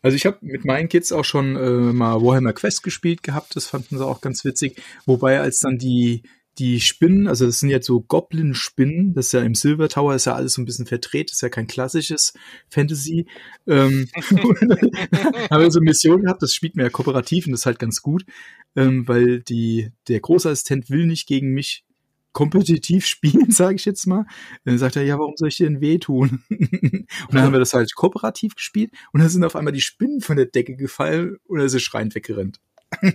Also 0.00 0.14
ich 0.14 0.26
habe 0.26 0.38
mit 0.42 0.64
meinen 0.64 0.88
Kids 0.88 1.10
auch 1.10 1.24
schon 1.24 1.56
äh, 1.56 1.68
mal 1.92 2.22
Warhammer 2.22 2.52
Quest 2.52 2.84
gespielt 2.84 3.24
gehabt, 3.24 3.56
das 3.56 3.66
fanden 3.66 3.98
sie 3.98 4.06
auch 4.06 4.20
ganz 4.20 4.44
witzig. 4.44 4.80
Wobei 5.06 5.40
als 5.40 5.58
dann 5.58 5.78
die 5.78 6.22
die 6.58 6.80
Spinnen, 6.80 7.28
also 7.28 7.44
das 7.44 7.58
sind 7.60 7.68
jetzt 7.68 7.86
so 7.86 8.00
Goblin-Spinnen, 8.00 9.12
das 9.12 9.26
ist 9.26 9.32
ja 9.32 9.42
im 9.42 9.54
Silver 9.54 9.88
Tower 9.90 10.14
ist 10.14 10.24
ja 10.24 10.34
alles 10.34 10.54
so 10.54 10.62
ein 10.62 10.64
bisschen 10.64 10.86
verdreht, 10.86 11.30
ist 11.30 11.42
ja 11.42 11.50
kein 11.50 11.66
klassisches 11.66 12.32
Fantasy. 12.70 13.26
Ähm, 13.66 14.08
haben 15.50 15.60
wir 15.62 15.70
so 15.70 15.80
eine 15.80 15.84
Mission 15.90 16.22
gehabt, 16.22 16.42
das 16.42 16.54
spielt 16.54 16.76
mir 16.76 16.84
ja 16.84 16.88
kooperativ 16.90 17.46
und 17.46 17.52
das 17.52 17.60
ist 17.62 17.66
halt 17.66 17.78
ganz 17.78 18.00
gut, 18.00 18.24
ähm, 18.74 19.06
weil 19.06 19.40
die 19.40 19.90
der 20.08 20.20
Großassistent 20.20 20.88
will 20.88 21.06
nicht 21.06 21.26
gegen 21.26 21.48
mich 21.52 21.84
kompetitiv 22.36 23.06
spielen, 23.14 23.50
sage 23.50 23.76
ich 23.76 23.86
jetzt 23.86 24.06
mal. 24.06 24.26
Dann 24.64 24.76
sagt 24.76 24.96
er, 24.96 25.02
ja, 25.02 25.18
warum 25.18 25.36
soll 25.36 25.48
ich 25.48 25.56
dir 25.56 25.66
denn 25.66 25.80
wehtun? 25.80 26.42
und 26.50 27.06
dann 27.32 27.42
haben 27.42 27.52
wir 27.52 27.58
das 27.58 27.72
halt 27.72 27.94
kooperativ 27.94 28.54
gespielt 28.54 28.92
und 29.12 29.20
dann 29.20 29.30
sind 29.30 29.42
auf 29.42 29.56
einmal 29.56 29.72
die 29.72 29.80
Spinnen 29.80 30.20
von 30.20 30.36
der 30.36 30.44
Decke 30.46 30.76
gefallen 30.76 31.38
und 31.46 31.58
er 31.58 31.64
ist 31.64 31.80
schreiend 31.80 32.14
weggerannt. 32.14 32.60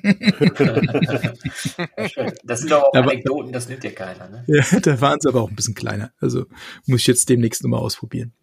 Das 2.43 2.59
sind 2.59 2.71
doch 2.71 2.83
auch 2.83 2.93
Aber- 2.93 3.11
Anekdoten, 3.11 3.53
das 3.53 3.69
nimmt 3.69 3.83
ja 3.83 3.91
keiner. 3.91 4.27
Ne? 4.27 4.43
Ja, 4.47 4.79
da 4.79 4.99
waren 4.99 5.19
sie 5.21 5.29
aber 5.29 5.41
auch 5.41 5.49
ein 5.49 5.55
bisschen 5.55 5.75
kleiner. 5.75 6.11
Also 6.19 6.45
muss 6.87 7.01
ich 7.01 7.07
jetzt 7.07 7.29
demnächst 7.29 7.63
nochmal 7.63 7.79
ausprobieren. 7.79 8.33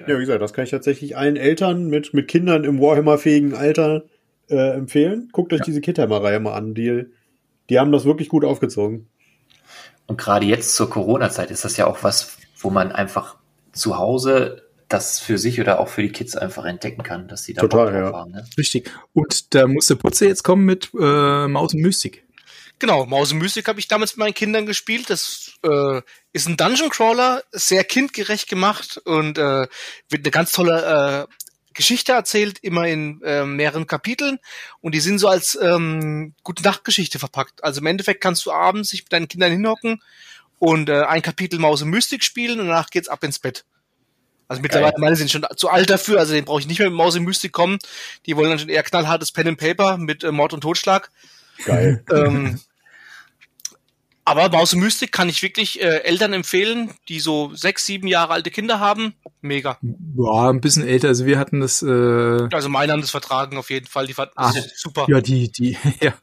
Ja, 0.00 0.16
wie 0.16 0.20
gesagt, 0.20 0.42
das 0.42 0.52
kann 0.52 0.64
ich 0.64 0.70
tatsächlich 0.70 1.16
allen 1.16 1.36
Eltern 1.36 1.86
mit, 1.86 2.12
mit 2.12 2.28
Kindern 2.28 2.64
im 2.64 2.80
Warhammer-fähigen 2.80 3.54
Alter 3.54 4.04
äh, 4.50 4.74
empfehlen. 4.74 5.28
Guckt 5.32 5.52
euch 5.52 5.62
diese 5.62 5.80
Kidhammer-Reihe 5.80 6.40
mal 6.40 6.54
an. 6.54 6.74
Die, 6.74 7.04
die 7.70 7.78
haben 7.78 7.92
das 7.92 8.04
wirklich 8.04 8.28
gut 8.28 8.44
aufgezogen. 8.44 9.06
Und 10.06 10.18
gerade 10.18 10.46
jetzt 10.46 10.74
zur 10.74 10.90
Corona-Zeit 10.90 11.50
ist 11.50 11.64
das 11.64 11.76
ja 11.76 11.86
auch 11.86 12.02
was, 12.02 12.36
wo 12.58 12.70
man 12.70 12.92
einfach 12.92 13.36
zu 13.72 13.96
Hause 13.96 14.62
das 14.88 15.18
für 15.18 15.38
sich 15.38 15.60
oder 15.60 15.80
auch 15.80 15.88
für 15.88 16.02
die 16.02 16.12
Kids 16.12 16.36
einfach 16.36 16.64
entdecken 16.64 17.02
kann, 17.02 17.26
dass 17.26 17.44
sie 17.44 17.54
da 17.54 17.62
Total, 17.62 17.94
ja. 17.94 18.12
haben. 18.12 18.32
Ne? 18.32 18.46
Richtig. 18.58 18.90
Und 19.12 19.54
da 19.54 19.66
muss 19.66 19.86
der 19.86 19.96
Putze 19.96 20.26
jetzt 20.26 20.44
kommen 20.44 20.64
mit 20.64 20.90
äh, 20.98 21.48
Maus 21.48 21.74
und 21.74 21.80
Mystik. 21.80 22.24
Genau, 22.78 23.06
Maus 23.06 23.32
und 23.32 23.38
Mystik 23.38 23.68
habe 23.68 23.80
ich 23.80 23.88
damals 23.88 24.12
mit 24.12 24.18
meinen 24.18 24.34
Kindern 24.34 24.66
gespielt. 24.66 25.08
Das 25.08 25.52
äh, 25.62 26.02
ist 26.32 26.48
ein 26.48 26.56
Dungeon 26.56 26.90
Crawler, 26.90 27.42
sehr 27.52 27.84
kindgerecht 27.84 28.48
gemacht 28.48 29.00
und 29.04 29.38
äh, 29.38 29.66
wird 30.08 30.24
eine 30.24 30.30
ganz 30.30 30.52
tolle 30.52 31.28
äh, 31.28 31.34
Geschichte 31.74 32.12
erzählt, 32.12 32.58
immer 32.62 32.86
in 32.86 33.20
äh, 33.22 33.44
mehreren 33.44 33.86
Kapiteln. 33.86 34.38
Und 34.80 34.94
die 34.94 35.00
sind 35.00 35.18
so 35.18 35.28
als 35.28 35.58
ähm, 35.60 36.34
gute 36.42 36.62
Nachtgeschichte 36.62 37.18
verpackt. 37.18 37.62
Also 37.62 37.80
im 37.80 37.86
Endeffekt 37.86 38.20
kannst 38.20 38.46
du 38.46 38.52
abends 38.52 38.90
sich 38.90 39.02
mit 39.02 39.12
deinen 39.12 39.28
Kindern 39.28 39.52
hinhocken 39.52 40.02
und 40.58 40.88
äh, 40.88 41.02
ein 41.02 41.22
Kapitel 41.22 41.58
Maus 41.58 41.82
und 41.82 41.90
Mystik 41.90 42.24
spielen 42.24 42.60
und 42.60 42.68
danach 42.68 42.90
geht's 42.90 43.08
ab 43.08 43.22
ins 43.24 43.38
Bett. 43.38 43.64
Also 44.46 44.60
mittlerweile, 44.60 44.94
meine 44.98 45.16
sind 45.16 45.30
schon 45.30 45.46
zu 45.56 45.70
alt 45.70 45.88
dafür, 45.88 46.18
also 46.18 46.34
den 46.34 46.44
brauche 46.44 46.60
ich 46.60 46.66
nicht 46.66 46.78
mehr 46.78 46.90
mit 46.90 46.96
Maus 46.96 47.16
und 47.16 47.24
Mystik 47.24 47.52
kommen. 47.52 47.78
Die 48.26 48.36
wollen 48.36 48.50
dann 48.50 48.58
schon 48.58 48.68
eher 48.68 48.82
knallhartes 48.82 49.32
Pen 49.32 49.48
and 49.48 49.58
Paper 49.58 49.96
mit 49.96 50.22
äh, 50.22 50.32
Mord 50.32 50.52
und 50.52 50.60
Totschlag. 50.60 51.10
Geil. 51.64 52.04
ähm, 52.12 52.60
aber 54.24 54.48
Maus 54.48 54.72
und 54.72 54.80
Mystik 54.80 55.12
kann 55.12 55.28
ich 55.28 55.42
wirklich 55.42 55.82
äh, 55.82 55.98
Eltern 56.04 56.32
empfehlen, 56.32 56.90
die 57.08 57.20
so 57.20 57.54
sechs, 57.54 57.84
sieben 57.84 58.06
Jahre 58.06 58.32
alte 58.32 58.50
Kinder 58.50 58.80
haben. 58.80 59.14
Mega. 59.42 59.78
Ja, 59.82 60.50
ein 60.50 60.60
bisschen 60.60 60.86
älter. 60.86 61.08
Also 61.08 61.26
wir 61.26 61.38
hatten 61.38 61.60
das, 61.60 61.82
äh, 61.82 62.48
Also 62.52 62.68
meine 62.68 62.92
haben 62.92 63.02
das 63.02 63.10
vertragen 63.10 63.58
auf 63.58 63.70
jeden 63.70 63.86
Fall. 63.86 64.06
Die 64.06 64.14
fanden 64.14 64.32
Ah, 64.36 64.52
das 64.54 64.72
super. 64.76 65.06
ja, 65.08 65.20
die, 65.20 65.50
die, 65.52 65.76
ja. 66.00 66.14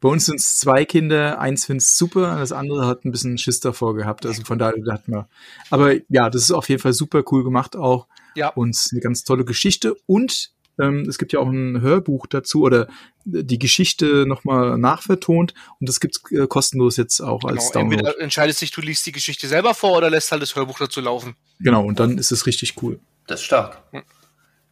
Bei 0.00 0.08
uns 0.08 0.24
sind 0.24 0.40
es 0.40 0.56
zwei 0.56 0.84
Kinder, 0.84 1.38
eins 1.38 1.66
find's 1.66 1.96
super, 1.96 2.36
das 2.40 2.50
andere 2.50 2.88
hat 2.88 3.04
ein 3.04 3.12
bisschen 3.12 3.38
Schiss 3.38 3.60
davor 3.60 3.94
gehabt. 3.94 4.26
Also 4.26 4.42
von 4.42 4.58
daher 4.58 4.74
dachten 4.84 5.12
wir. 5.12 5.28
Aber 5.70 5.94
ja, 6.08 6.28
das 6.28 6.42
ist 6.42 6.50
auf 6.50 6.68
jeden 6.68 6.82
Fall 6.82 6.92
super 6.92 7.22
cool 7.30 7.44
gemacht 7.44 7.76
auch. 7.76 8.08
Ja. 8.34 8.48
Und 8.48 8.76
eine 8.90 9.00
ganz 9.00 9.22
tolle 9.22 9.44
Geschichte. 9.44 9.94
Und 10.06 10.50
ähm, 10.82 11.06
es 11.08 11.18
gibt 11.18 11.32
ja 11.32 11.40
auch 11.40 11.48
ein 11.48 11.80
Hörbuch 11.80 12.26
dazu 12.26 12.62
oder 12.62 12.88
die 13.24 13.58
Geschichte 13.58 14.26
nochmal 14.26 14.76
nachvertont 14.78 15.54
und 15.80 15.88
das 15.88 16.00
gibt's 16.00 16.20
äh, 16.32 16.46
kostenlos 16.46 16.96
jetzt 16.96 17.20
auch 17.20 17.44
als 17.44 17.70
Genau, 17.70 17.84
Download. 17.84 17.94
entweder 18.00 18.20
entscheidest 18.20 18.60
dich, 18.60 18.72
du 18.72 18.80
liest 18.80 19.06
die 19.06 19.12
Geschichte 19.12 19.46
selber 19.46 19.74
vor 19.74 19.96
oder 19.96 20.10
lässt 20.10 20.32
halt 20.32 20.42
das 20.42 20.56
Hörbuch 20.56 20.78
dazu 20.78 21.00
laufen. 21.00 21.36
Genau, 21.60 21.84
und 21.84 22.00
dann 22.00 22.18
ist 22.18 22.32
es 22.32 22.46
richtig 22.46 22.74
cool. 22.82 22.98
Das 23.26 23.40
ist 23.40 23.46
stark. 23.46 23.82
Hm. 23.92 24.02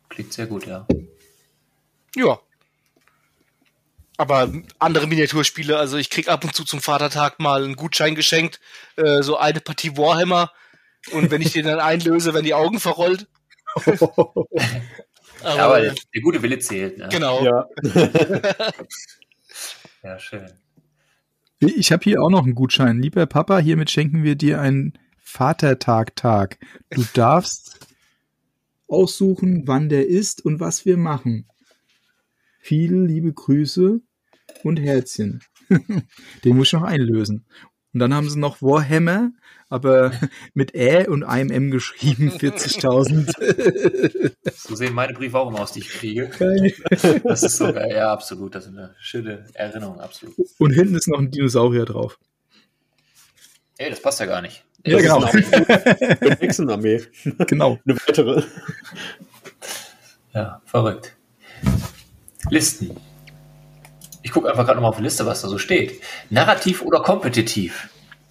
Klingt 0.09 0.33
sehr 0.33 0.47
gut, 0.47 0.67
ja. 0.67 0.87
Ja. 2.17 2.41
Aber 4.17 4.53
andere 4.79 5.07
Miniaturspiele, 5.07 5.79
also 5.79 5.97
ich 5.97 6.11
krieg 6.11 6.29
ab 6.29 6.45
und 6.45 6.55
zu 6.55 6.65
zum 6.65 6.81
Vatertag 6.81 7.39
mal 7.39 7.65
einen 7.65 7.77
Gutschein 7.77 8.15
geschenkt, 8.15 8.61
äh, 8.97 9.23
so 9.23 9.37
eine 9.39 9.61
Partie 9.61 9.97
Warhammer. 9.97 10.53
Und 11.13 11.31
wenn 11.31 11.41
ich 11.41 11.53
den 11.53 11.65
dann 11.65 11.79
einlöse, 11.79 12.35
werden 12.35 12.45
die 12.45 12.53
Augen 12.53 12.81
verrollt. 12.81 13.29
Aber, 15.43 15.57
ja 15.57 15.65
aber 15.65 15.81
der, 15.81 15.95
der 16.15 16.23
gute 16.23 16.43
Wille 16.43 16.59
zählt. 16.59 16.99
Ne? 16.99 17.09
genau. 17.11 17.45
Ja. 17.45 17.69
Ja, 20.03 20.19
schön. 20.19 20.47
Ich 21.59 21.93
habe 21.93 22.03
hier 22.03 22.23
auch 22.23 22.31
noch 22.31 22.45
einen 22.45 22.55
Gutschein. 22.55 23.03
Lieber 23.03 23.27
Papa, 23.27 23.59
hiermit 23.59 23.91
schenken 23.91 24.23
wir 24.23 24.35
dir 24.35 24.61
einen 24.61 24.95
Vatertag-Tag. 25.19 26.59
Du 26.89 27.05
darfst 27.13 27.79
aussuchen, 28.89 29.67
wann 29.67 29.91
der 29.91 30.09
ist 30.09 30.45
und 30.45 30.59
was 30.59 30.87
wir 30.87 30.97
machen. 30.97 31.47
Viele 32.61 33.05
liebe 33.05 33.33
Grüße 33.33 34.01
und 34.65 34.81
Herzchen. 34.81 35.43
Den 36.45 36.57
muss 36.57 36.69
ich 36.69 36.73
noch 36.73 36.83
einlösen. 36.83 37.45
Und 37.93 38.01
dann 38.01 38.15
haben 38.15 38.31
sie 38.31 38.39
noch 38.39 38.63
Warhammer, 38.63 39.33
aber 39.71 40.13
mit 40.53 40.75
Ä 40.75 41.07
und 41.09 41.23
einem 41.25 41.51
M 41.51 41.71
geschrieben, 41.71 42.31
40.000. 42.39 44.33
So 44.53 44.75
sehen 44.75 44.93
meine 44.93 45.15
Briefe 45.15 45.39
auch 45.39 45.49
immer 45.49 45.61
aus, 45.61 45.73
die 45.73 45.79
ich 45.81 45.89
kriege. 45.89 46.31
Das 47.25 47.43
ist 47.43 47.57
so 47.57 47.73
geil. 47.73 47.93
Ja, 47.93 48.13
absolut. 48.13 48.55
Das 48.55 48.67
ist 48.67 48.73
eine 48.77 48.95
schöne 49.01 49.47
Erinnerung, 49.55 49.99
absolut. 50.01 50.35
Und 50.59 50.73
hinten 50.73 50.97
ist 50.97 51.09
noch 51.09 51.19
ein 51.19 51.31
Dinosaurier 51.31 51.87
drauf. 51.87 52.19
Ey, 53.79 53.89
das 53.89 54.03
passt 54.03 54.21
ja 54.21 54.27
gar 54.27 54.43
nicht. 54.43 54.63
Ja, 54.85 54.99
Das 54.99 55.03
genau. 55.03 55.25
Eine 56.21 56.37
Hexenarmee. 56.39 57.01
Genau. 57.47 57.79
Eine 57.87 57.97
weitere. 57.97 58.43
Ja, 60.35 60.61
verrückt. 60.67 61.17
Listen. 62.51 62.97
Ich 64.23 64.31
gucke 64.33 64.49
einfach 64.51 64.65
gerade 64.65 64.77
nochmal 64.77 64.91
auf 64.91 64.97
die 64.99 65.03
Liste, 65.03 65.25
was 65.27 65.41
da 65.43 65.49
so 65.49 65.59
steht. 65.59 66.01
Narrativ 66.29 66.83
oder 66.83 67.01
kompetitiv? 67.01 67.89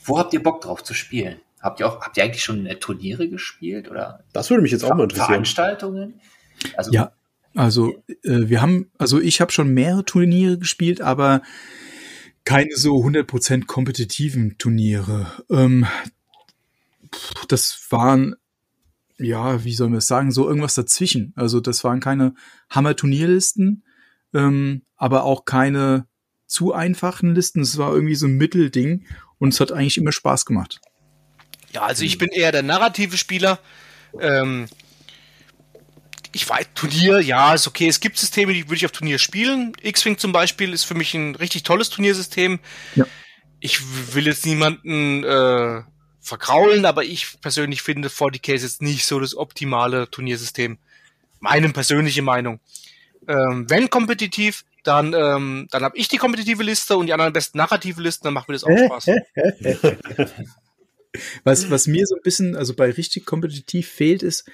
Wo 0.09 0.19
habt 0.19 0.33
ihr 0.33 0.41
Bock 0.41 0.61
drauf 0.61 0.83
zu 0.83 0.93
spielen? 0.93 1.39
Habt 1.61 1.79
ihr 1.79 1.87
auch, 1.87 2.01
habt 2.01 2.17
ihr 2.17 2.23
eigentlich 2.23 2.43
schon 2.43 2.65
äh, 2.65 2.75
Turniere 2.75 3.29
gespielt 3.29 3.89
oder 3.89 4.23
Das 4.33 4.49
würde 4.49 4.63
mich 4.63 4.71
jetzt 4.71 4.83
auch 4.83 4.95
mal 4.95 5.03
interessieren. 5.03 5.27
Veranstaltungen? 5.27 6.19
Also, 6.75 6.91
Ja, 6.91 7.11
also 7.55 7.93
äh, 8.07 8.47
wir 8.49 8.61
haben, 8.61 8.91
also 8.97 9.19
ich 9.19 9.41
habe 9.41 9.51
schon 9.51 9.73
mehrere 9.73 10.05
Turniere 10.05 10.57
gespielt, 10.57 11.01
aber 11.01 11.41
keine 12.43 12.75
so 12.75 12.95
100% 12.97 13.65
kompetitiven 13.65 14.57
Turniere. 14.57 15.27
Ähm, 15.49 15.85
das 17.47 17.87
waren, 17.89 18.35
ja, 19.17 19.63
wie 19.63 19.73
soll 19.73 19.89
man 19.89 19.99
es 19.99 20.07
sagen, 20.07 20.31
so 20.31 20.47
irgendwas 20.47 20.75
dazwischen. 20.75 21.33
Also 21.35 21.59
das 21.59 21.83
waren 21.83 21.99
keine 21.99 22.33
Hammer-Turnierlisten, 22.69 23.83
ähm, 24.33 24.83
aber 24.95 25.23
auch 25.23 25.45
keine 25.45 26.07
zu 26.49 26.73
einfachen 26.73 27.35
Listen. 27.35 27.61
Es 27.61 27.77
war 27.77 27.93
irgendwie 27.93 28.15
so 28.15 28.25
ein 28.25 28.37
Mittelding 28.37 29.05
und 29.37 29.53
es 29.53 29.59
hat 29.59 29.71
eigentlich 29.71 29.97
immer 29.97 30.11
Spaß 30.11 30.45
gemacht. 30.45 30.81
Ja, 31.71 31.83
also 31.83 32.03
ich 32.03 32.17
bin 32.17 32.29
eher 32.29 32.51
der 32.51 32.63
narrative 32.63 33.17
Spieler. 33.17 33.59
Ähm, 34.19 34.67
ich 36.31 36.47
weiß, 36.49 36.67
Turnier, 36.73 37.21
ja, 37.21 37.53
ist 37.53 37.67
okay. 37.67 37.87
Es 37.87 37.99
gibt 37.99 38.17
Systeme, 38.17 38.53
die 38.53 38.65
würde 38.65 38.75
ich 38.75 38.85
auf 38.85 38.91
Turnier 38.91 39.19
spielen. 39.19 39.73
X-Wing 39.81 40.17
zum 40.17 40.31
Beispiel 40.31 40.73
ist 40.73 40.83
für 40.83 40.95
mich 40.95 41.13
ein 41.13 41.35
richtig 41.35 41.63
tolles 41.63 41.89
Turniersystem. 41.89 42.59
Ja. 42.95 43.05
Ich 43.59 43.81
will 44.13 44.25
jetzt 44.25 44.45
niemanden 44.45 45.23
äh, 45.23 45.81
vergraulen, 46.21 46.85
aber 46.85 47.03
ich 47.03 47.41
persönlich 47.41 47.81
finde 47.81 48.09
40k 48.09 48.53
ist 48.53 48.63
jetzt 48.63 48.81
nicht 48.81 49.05
so 49.05 49.19
das 49.19 49.35
optimale 49.35 50.09
Turniersystem. 50.09 50.79
Meine 51.39 51.69
persönliche 51.69 52.21
Meinung. 52.21 52.59
Ähm, 53.27 53.69
wenn 53.69 53.89
kompetitiv, 53.89 54.65
dann, 54.83 55.13
ähm, 55.13 55.67
dann 55.71 55.83
habe 55.83 55.97
ich 55.97 56.07
die 56.07 56.17
kompetitive 56.17 56.63
Liste 56.63 56.97
und 56.97 57.07
die 57.07 57.13
anderen 57.13 57.33
besten 57.33 57.57
narrative 57.57 58.01
Listen, 58.01 58.25
dann 58.25 58.33
macht 58.33 58.47
mir 58.47 58.55
das 58.55 58.63
auch 58.63 58.77
Spaß. 58.77 59.07
Was, 61.43 61.71
was 61.71 61.87
mir 61.87 62.05
so 62.05 62.15
ein 62.15 62.21
bisschen, 62.21 62.55
also 62.55 62.75
bei 62.75 62.91
richtig 62.91 63.25
kompetitiv 63.25 63.87
fehlt, 63.87 64.21
ist, 64.21 64.47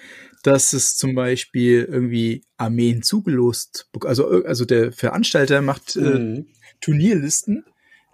dass 0.44 0.74
es 0.74 0.96
zum 0.96 1.14
Beispiel 1.16 1.84
irgendwie 1.84 2.44
Armeen 2.58 3.04
zugelost, 3.04 3.90
also, 4.06 4.44
also 4.46 4.64
der 4.64 4.94
Veranstalter 4.94 5.62
macht 5.62 5.98
äh, 5.98 6.00
Mhm. 6.00 6.48
Turnierlisten, 6.82 7.66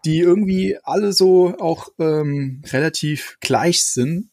die 0.06 0.20
irgendwie 0.20 0.78
alle 0.84 1.14
so 1.14 1.58
auch 1.60 1.90
ähm, 2.00 2.62
relativ 2.72 3.38
gleich 3.42 3.84
sind. 3.84 4.30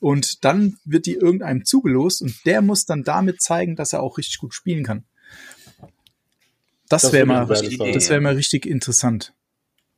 Und 0.00 0.44
dann 0.44 0.76
wird 0.84 1.06
die 1.06 1.14
irgendeinem 1.14 1.64
zugelost 1.64 2.22
und 2.22 2.34
der 2.46 2.62
muss 2.62 2.84
dann 2.84 3.02
damit 3.02 3.42
zeigen, 3.42 3.74
dass 3.74 3.92
er 3.92 4.02
auch 4.02 4.18
richtig 4.18 4.38
gut 4.38 4.54
spielen 4.54 4.84
kann. 4.84 5.04
Das, 6.88 7.02
Das 7.02 7.12
wäre 7.12 7.28
würde 7.28 7.46
mal, 7.46 7.92
das 7.92 8.10
wäre 8.10 8.20
mal 8.20 8.34
richtig 8.34 8.66
interessant. 8.66 9.34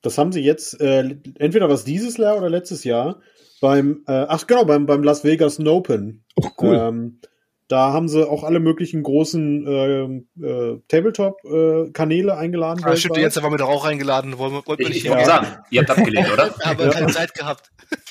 Das 0.03 0.19
haben 0.19 0.33
sie 0.33 0.41
jetzt, 0.41 0.81
äh, 0.81 1.17
entweder 1.39 1.69
was 1.69 1.85
dieses 1.85 2.17
Jahr 2.17 2.37
oder 2.37 2.49
letztes 2.49 2.85
Jahr, 2.85 3.21
beim, 3.61 4.03
äh, 4.07 4.13
ach 4.29 4.47
genau, 4.47 4.65
beim, 4.65 4.87
beim 4.87 5.03
Las 5.03 5.23
Vegas 5.25 5.61
Open. 5.61 6.25
Oh, 6.37 6.49
cool. 6.61 6.77
Ähm, 6.77 7.21
da 7.69 7.93
haben 7.93 8.09
sie 8.09 8.29
auch 8.29 8.43
alle 8.43 8.59
möglichen 8.59 9.05
großen 9.05 9.65
ähm, 9.69 10.29
äh, 10.43 10.81
Tabletop-Kanäle 10.89 12.37
eingeladen. 12.37 12.83
Ah, 12.85 12.97
stimmt, 12.97 13.19
jetzt 13.19 13.41
haben 13.41 13.53
wir 13.53 13.59
doch 13.59 13.69
auch 13.69 13.85
eingeladen, 13.85 14.39
wollen 14.39 14.55
wir, 14.55 14.67
wollten 14.67 14.83
wir 14.83 14.91
Ich 14.91 15.05
nicht 15.05 15.13
Ja. 15.13 15.25
sagen, 15.25 15.47
ihr 15.71 15.83
habt 15.83 15.91
abgelehnt, 15.91 16.33
oder? 16.33 16.53
Aber 16.65 16.91
keine 16.91 17.13
Zeit 17.13 17.33
gehabt. 17.35 17.71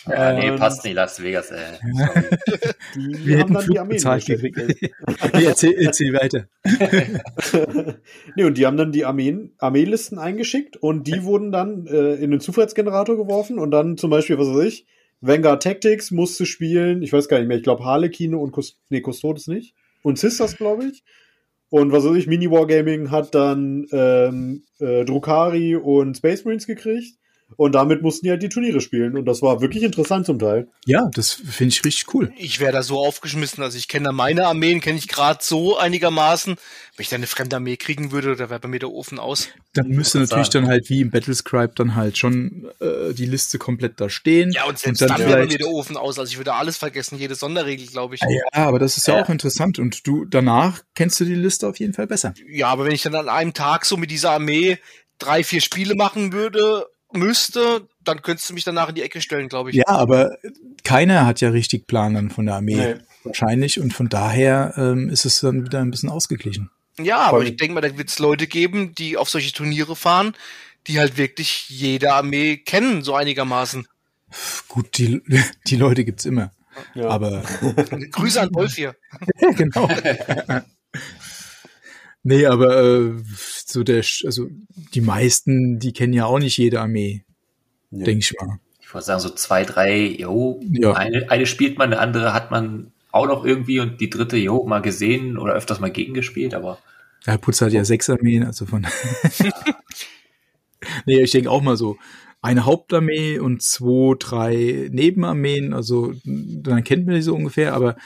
Ja, 0.09 0.33
nee, 0.33 0.47
Ähm, 0.47 0.55
passt 0.57 0.83
nicht, 0.83 0.95
Las 0.95 1.21
Vegas, 1.21 1.51
ey. 1.51 1.77
Die 2.95 3.25
Wir 3.25 3.39
haben 3.39 3.53
dann 3.53 3.67
die 3.67 3.79
Armeen 3.79 3.97
bezahlt 3.97 4.25
gekriegt. 4.25 4.57
nee, 4.57 5.43
erzähl, 5.45 5.73
erzähl 5.73 6.13
weiter. 6.13 6.47
nee, 8.35 8.43
und 8.43 8.57
die 8.57 8.65
haben 8.65 8.77
dann 8.77 8.91
die 8.91 9.05
Armeen, 9.05 9.53
Armeelisten 9.57 10.17
eingeschickt 10.17 10.77
und 10.77 11.07
die 11.07 11.23
wurden 11.23 11.51
dann 11.51 11.87
äh, 11.87 12.15
in 12.15 12.31
den 12.31 12.39
Zufallsgenerator 12.39 13.17
geworfen 13.17 13.59
und 13.59 13.71
dann 13.71 13.97
zum 13.97 14.09
Beispiel, 14.09 14.37
was 14.37 14.47
weiß 14.47 14.65
ich, 14.65 14.87
Vanguard 15.21 15.61
Tactics 15.61 16.11
musste 16.11 16.45
spielen, 16.45 17.01
ich 17.01 17.11
weiß 17.11 17.27
gar 17.27 17.39
nicht 17.39 17.47
mehr, 17.47 17.57
ich 17.57 17.63
glaube 17.63 17.83
Harlequine 17.83 18.37
und 18.37 18.51
Cust 18.51 18.79
nee, 18.89 19.01
Custodes 19.01 19.47
nicht. 19.47 19.75
Und 20.01 20.17
Sisters, 20.17 20.55
glaube 20.55 20.85
ich. 20.85 21.03
Und 21.69 21.91
was 21.91 22.03
weiß 22.03 22.15
ich, 22.15 22.27
Mini 22.27 22.49
Wargaming 22.49 23.11
hat 23.11 23.35
dann 23.35 23.85
ähm, 23.91 24.63
äh, 24.79 25.05
Drukari 25.05 25.75
und 25.75 26.17
Space 26.17 26.45
Marines 26.45 26.65
gekriegt. 26.65 27.17
Und 27.55 27.73
damit 27.73 28.01
mussten 28.01 28.25
die 28.25 28.31
halt 28.31 28.43
die 28.43 28.49
Turniere 28.49 28.79
spielen. 28.81 29.17
Und 29.17 29.25
das 29.25 29.41
war 29.41 29.61
wirklich 29.61 29.83
interessant 29.83 30.25
zum 30.25 30.39
Teil. 30.39 30.67
Ja, 30.85 31.09
das 31.13 31.33
finde 31.33 31.73
ich 31.73 31.83
richtig 31.83 32.13
cool. 32.13 32.31
Ich 32.37 32.59
wäre 32.59 32.71
da 32.71 32.83
so 32.83 32.99
aufgeschmissen, 32.99 33.63
also 33.63 33.77
ich 33.77 33.87
kenne 33.87 34.05
da 34.05 34.11
meine 34.11 34.45
Armeen, 34.47 34.81
kenne 34.81 34.97
ich 34.97 35.07
gerade 35.07 35.39
so 35.41 35.77
einigermaßen. 35.77 36.55
Wenn 36.95 37.03
ich 37.03 37.09
da 37.09 37.15
eine 37.15 37.27
fremde 37.27 37.55
Armee 37.55 37.77
kriegen 37.77 38.11
würde, 38.11 38.35
da 38.35 38.49
wäre 38.49 38.59
bei 38.59 38.67
mir 38.67 38.79
der 38.79 38.91
Ofen 38.91 39.19
aus. 39.19 39.49
Dann 39.73 39.87
müsste 39.87 40.19
natürlich 40.19 40.47
sagen. 40.47 40.65
dann 40.65 40.71
halt 40.71 40.89
wie 40.89 41.01
im 41.01 41.11
Battlescribe 41.11 41.73
dann 41.75 41.95
halt 41.95 42.17
schon 42.17 42.69
äh, 42.79 43.13
die 43.13 43.25
Liste 43.25 43.57
komplett 43.57 43.99
da 43.99 44.09
stehen. 44.09 44.51
Ja, 44.51 44.65
und 44.65 44.77
selbst 44.77 45.01
dann 45.01 45.09
dann, 45.09 45.19
wäre 45.19 45.39
bei 45.39 45.47
mir 45.47 45.57
der 45.57 45.69
Ofen 45.69 45.97
aus. 45.97 46.19
Also 46.19 46.31
ich 46.31 46.37
würde 46.37 46.53
alles 46.53 46.77
vergessen, 46.77 47.17
jede 47.17 47.35
Sonderregel, 47.35 47.87
glaube 47.87 48.15
ich. 48.15 48.21
Ja, 48.21 48.67
aber 48.67 48.79
das 48.79 48.97
ist 48.97 49.07
ja, 49.07 49.15
Ja. 49.17 49.23
auch 49.23 49.29
interessant. 49.29 49.79
Und 49.79 50.05
du 50.07 50.25
danach 50.25 50.81
kennst 50.95 51.19
du 51.19 51.25
die 51.25 51.35
Liste 51.35 51.67
auf 51.67 51.79
jeden 51.79 51.93
Fall 51.93 52.07
besser. 52.07 52.33
Ja, 52.49 52.67
aber 52.67 52.85
wenn 52.85 52.91
ich 52.93 53.03
dann 53.03 53.15
an 53.15 53.29
einem 53.29 53.53
Tag 53.53 53.85
so 53.85 53.97
mit 53.97 54.11
dieser 54.11 54.31
Armee 54.31 54.77
drei, 55.19 55.43
vier 55.43 55.61
Spiele 55.61 55.95
machen 55.95 56.33
würde, 56.33 56.85
müsste, 57.11 57.87
dann 58.03 58.21
könntest 58.21 58.49
du 58.49 58.53
mich 58.53 58.63
danach 58.63 58.89
in 58.89 58.95
die 58.95 59.01
Ecke 59.01 59.21
stellen, 59.21 59.49
glaube 59.49 59.71
ich. 59.71 59.75
Ja, 59.75 59.87
aber 59.87 60.37
keiner 60.83 61.25
hat 61.25 61.41
ja 61.41 61.49
richtig 61.49 61.87
Plan 61.87 62.13
dann 62.13 62.29
von 62.29 62.45
der 62.45 62.55
Armee. 62.55 62.75
Nee. 62.75 62.95
Wahrscheinlich. 63.23 63.79
Und 63.79 63.93
von 63.93 64.09
daher 64.09 64.73
ähm, 64.77 65.09
ist 65.09 65.25
es 65.25 65.41
dann 65.41 65.65
wieder 65.65 65.79
ein 65.79 65.91
bisschen 65.91 66.09
ausgeglichen. 66.09 66.69
Ja, 66.97 67.17
aber 67.17 67.37
Voll. 67.37 67.47
ich 67.47 67.57
denke 67.57 67.73
mal, 67.73 67.81
da 67.81 67.97
wird 67.97 68.09
es 68.09 68.19
Leute 68.19 68.47
geben, 68.47 68.93
die 68.95 69.17
auf 69.17 69.29
solche 69.29 69.53
Turniere 69.53 69.95
fahren, 69.95 70.35
die 70.87 70.99
halt 70.99 71.17
wirklich 71.17 71.69
jede 71.69 72.13
Armee 72.13 72.57
kennen, 72.57 73.03
so 73.03 73.15
einigermaßen. 73.15 73.87
Gut, 74.67 74.97
die, 74.97 75.21
die 75.67 75.75
Leute 75.75 76.05
gibt's 76.05 76.25
immer. 76.25 76.51
Ja. 76.93 77.09
Aber 77.09 77.43
Grüße 78.11 78.41
an 78.41 78.53
Wolf 78.53 78.75
hier. 78.75 78.95
genau. 79.55 79.89
nee, 82.23 82.45
aber 82.45 82.83
äh, 82.83 83.11
so 83.65 83.83
der, 83.83 84.03
also 84.25 84.47
die 84.93 85.01
meisten, 85.01 85.79
die 85.79 85.93
kennen 85.93 86.13
ja 86.13 86.25
auch 86.25 86.39
nicht 86.39 86.57
jede 86.57 86.81
Armee, 86.81 87.23
Nee. 87.91 88.03
denke 88.03 88.19
ich 88.19 88.33
mal. 88.39 88.59
Ich 88.81 88.93
würde 88.93 89.05
sagen, 89.05 89.19
so 89.19 89.29
zwei, 89.29 89.63
drei, 89.65 90.05
jo, 90.05 90.59
Ja. 90.71 90.93
eine, 90.93 91.29
eine 91.31 91.45
spielt 91.45 91.77
man, 91.77 91.91
eine 91.91 91.99
andere 92.01 92.33
hat 92.33 92.51
man 92.51 92.91
auch 93.11 93.27
noch 93.27 93.43
irgendwie 93.45 93.79
und 93.79 93.99
die 94.01 94.09
dritte, 94.09 94.37
jo, 94.37 94.65
mal 94.65 94.81
gesehen 94.81 95.37
oder 95.37 95.53
öfters 95.53 95.79
mal 95.79 95.91
gegengespielt, 95.91 96.53
aber 96.53 96.79
Ja, 97.25 97.37
Putz 97.37 97.61
hat 97.61 97.71
ja 97.73 97.83
sechs 97.85 98.09
Armeen, 98.09 98.43
also 98.43 98.65
von. 98.65 98.85
nee, 101.05 101.21
ich 101.21 101.31
denke 101.31 101.49
auch 101.51 101.61
mal 101.61 101.77
so. 101.77 101.97
Eine 102.41 102.65
Hauptarmee 102.65 103.37
und 103.39 103.61
zwei, 103.61 104.15
drei 104.17 104.87
Nebenarmeen, 104.91 105.73
also 105.73 106.13
dann 106.23 106.83
kennt 106.85 107.05
man 107.05 107.15
die 107.15 107.21
so 107.21 107.35
ungefähr, 107.35 107.73
aber 107.73 107.97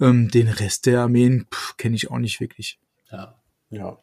ähm, 0.00 0.30
den 0.30 0.48
Rest 0.48 0.86
der 0.86 1.00
Armeen 1.02 1.46
kenne 1.76 1.96
ich 1.96 2.10
auch 2.10 2.18
nicht 2.18 2.40
wirklich. 2.40 2.78
ja. 3.10 3.34
Ja. 3.72 3.98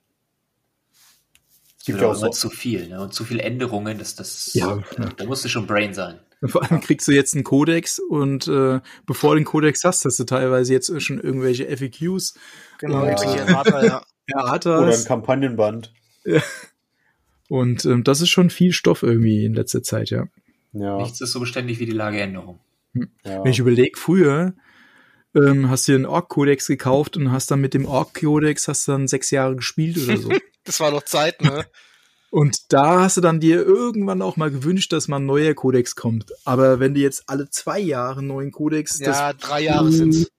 Es 1.78 1.86
Gibt 1.86 2.00
wird 2.00 2.02
ja 2.02 2.08
auch 2.14 2.22
immer 2.22 2.34
so- 2.34 2.50
zu 2.50 2.50
viel, 2.50 2.90
ne? 2.90 3.02
Und 3.02 3.14
zu 3.14 3.24
viele 3.24 3.42
Änderungen, 3.42 3.98
dass 3.98 4.16
das, 4.16 4.54
Ja. 4.54 4.84
da, 4.98 5.06
da 5.16 5.26
musst 5.26 5.46
du 5.46 5.50
schon 5.50 5.66
Brain 5.66 5.94
sein. 5.94 6.20
Und 6.42 6.50
vor 6.50 6.62
allem 6.64 6.82
kriegst 6.82 7.08
du 7.08 7.12
jetzt 7.14 7.34
einen 7.36 7.44
Kodex 7.46 8.00
und 8.00 8.48
äh, 8.48 8.80
bevor 9.06 9.32
du 9.32 9.40
den 9.40 9.46
Kodex 9.46 9.84
hast, 9.84 10.04
hast 10.06 10.20
du 10.20 10.24
teilweise 10.26 10.74
jetzt 10.74 11.02
schon 11.02 11.20
irgendwelche 11.20 11.66
FAQs, 11.66 12.34
Genau, 12.80 13.04
Ja. 13.06 13.12
irgendwelche 13.12 13.40
Errata, 13.40 13.86
ja. 13.86 14.04
Oder 14.82 14.88
ein. 14.98 15.04
Kampagnenband. 15.06 15.94
Und 17.48 17.86
ähm, 17.86 18.04
das 18.04 18.22
ist 18.22 18.30
schon 18.30 18.50
viel 18.50 18.74
Stoff 18.74 19.02
irgendwie 19.04 19.46
in 19.46 19.54
letzter 19.54 19.82
Zeit, 19.84 20.10
ja. 20.12 20.28
Ja. 20.74 20.98
Nichts 20.98 21.20
ist 21.20 21.32
so 21.32 21.40
beständig 21.40 21.80
wie 21.80 21.86
die 21.88 21.92
Lageänderung. 21.94 22.60
ja. 22.94 23.44
Wenn 23.44 23.52
ich 23.52 23.60
überlege, 23.60 23.98
früher 23.98 24.54
ähm, 25.36 25.70
hast 25.70 25.88
du 25.88 25.92
dir 25.94 25.96
einen 25.98 26.06
Ork-Kodex 26.06 26.68
gekauft 26.68 27.18
und 27.18 27.32
hast 27.32 27.52
dann 27.52 27.62
mit 27.62 27.74
dem 27.74 27.86
Ork-Kodex 27.86 28.68
hast 28.68 28.88
dann 28.88 29.08
sechs 29.08 29.32
Jahre 29.32 29.56
gespielt 29.56 29.98
oder 29.98 30.18
so. 30.18 30.30
Das 30.66 30.80
war 30.82 30.92
noch 30.92 31.04
Zeit, 31.04 31.42
ne? 31.42 31.66
und 32.30 32.72
da 32.74 33.00
hast 33.00 33.18
du 33.18 33.22
dann 33.22 33.40
dir 33.40 33.66
irgendwann 33.66 34.22
auch 34.22 34.38
mal 34.38 34.52
gewünscht, 34.52 34.94
dass 34.94 35.08
mal 35.08 35.16
ein 35.18 35.26
neuer 35.26 35.56
Kodex 35.56 35.96
kommt. 35.96 36.32
Aber 36.46 36.80
wenn 36.80 36.94
du 36.94 37.00
jetzt 37.00 37.24
alle 37.28 37.50
zwei 37.50 37.80
Jahre 37.80 38.20
einen 38.20 38.28
neuen 38.28 38.52
Kodex, 38.52 39.00
Ja, 39.00 39.34
drei 39.34 39.62
Jahre 39.62 39.92
sind's. 39.92 40.30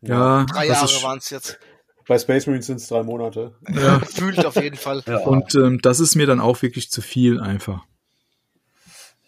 ja, 0.00 0.44
Drei 0.44 0.66
Jahre 0.68 0.86
waren's 1.02 1.30
jetzt. 1.30 1.58
Bei 2.06 2.18
Space 2.18 2.46
Marines 2.46 2.66
sind 2.66 2.76
es 2.76 2.86
drei 2.86 3.02
Monate. 3.02 3.54
ja. 3.68 3.98
Gefühlt 4.00 4.44
auf 4.44 4.56
jeden 4.56 4.76
Fall. 4.76 5.02
Ja, 5.06 5.18
Und 5.20 5.54
ähm, 5.56 5.80
das 5.80 5.98
ist 5.98 6.14
mir 6.14 6.26
dann 6.26 6.38
auch 6.38 6.60
wirklich 6.62 6.90
zu 6.90 7.00
viel 7.02 7.40
einfach. 7.40 7.82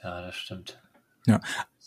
ja 0.04 0.20
das 0.26 0.36
stimmt. 0.36 0.78
Ja. 1.26 1.40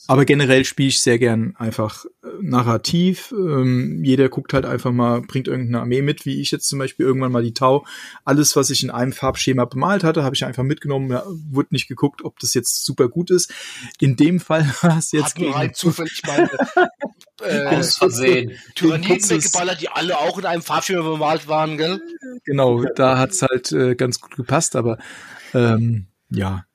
Aber 0.10 0.26
generell 0.26 0.66
spiele 0.66 0.90
ich 0.90 1.04
sehr 1.04 1.20
gern 1.20 1.54
einfach 1.58 2.04
äh, 2.24 2.30
narrativ. 2.42 3.32
Ähm, 3.32 4.04
jeder 4.04 4.28
guckt 4.28 4.54
halt 4.54 4.66
einfach 4.66 4.92
mal, 4.92 5.22
bringt 5.22 5.48
irgendeine 5.48 5.82
Armee 5.82 6.02
mit, 6.02 6.26
wie 6.26 6.42
ich 6.42 6.50
jetzt 6.50 6.68
zum 6.68 6.80
Beispiel 6.80 7.06
irgendwann 7.06 7.32
mal 7.32 7.44
die 7.44 7.54
Tau. 7.54 7.86
Alles, 8.26 8.56
was 8.56 8.72
ich 8.72 8.82
in 8.82 8.90
einem 8.90 9.14
Farbschema 9.14 9.66
bemalt 9.66 10.04
hatte, 10.04 10.24
habe 10.24 10.34
ich 10.34 10.46
einfach 10.46 10.64
mitgenommen. 10.64 11.12
Ja, 11.12 11.24
wurde 11.52 11.70
nicht 11.74 11.88
geguckt, 11.88 12.26
ob 12.26 12.40
das 12.40 12.56
jetzt 12.56 12.86
super 12.86 13.08
gut 13.08 13.30
ist. 13.30 13.54
In 14.00 14.16
dem 14.16 14.40
Fall 14.40 14.66
war 14.82 14.98
es 14.98 15.12
jetzt 15.12 15.36
Hat 15.36 15.40
nur 15.40 15.54
rein 15.54 15.62
gegen 15.68 15.74
zufällig 15.76 16.24
meine 16.26 16.50
äh, 17.44 17.66
Aus 17.68 17.98
Versehen. 17.98 18.54
Tyranniden 18.74 19.30
weggeballert, 19.30 19.80
die 19.80 19.90
alle 19.90 20.18
auch 20.18 20.40
in 20.40 20.46
einem 20.46 20.64
Farbschema 20.64 21.04
bemalt 21.08 21.48
waren, 21.48 21.78
gell? 21.78 22.02
genau, 22.46 22.84
da 22.96 23.20
hat's 23.20 23.44
halt 23.44 23.72
äh, 23.74 23.94
ganz 23.94 24.20
gut 24.20 24.36
gepasst, 24.36 24.76
aber 24.76 24.98
ähm, 25.54 26.08
ja. 26.32 26.66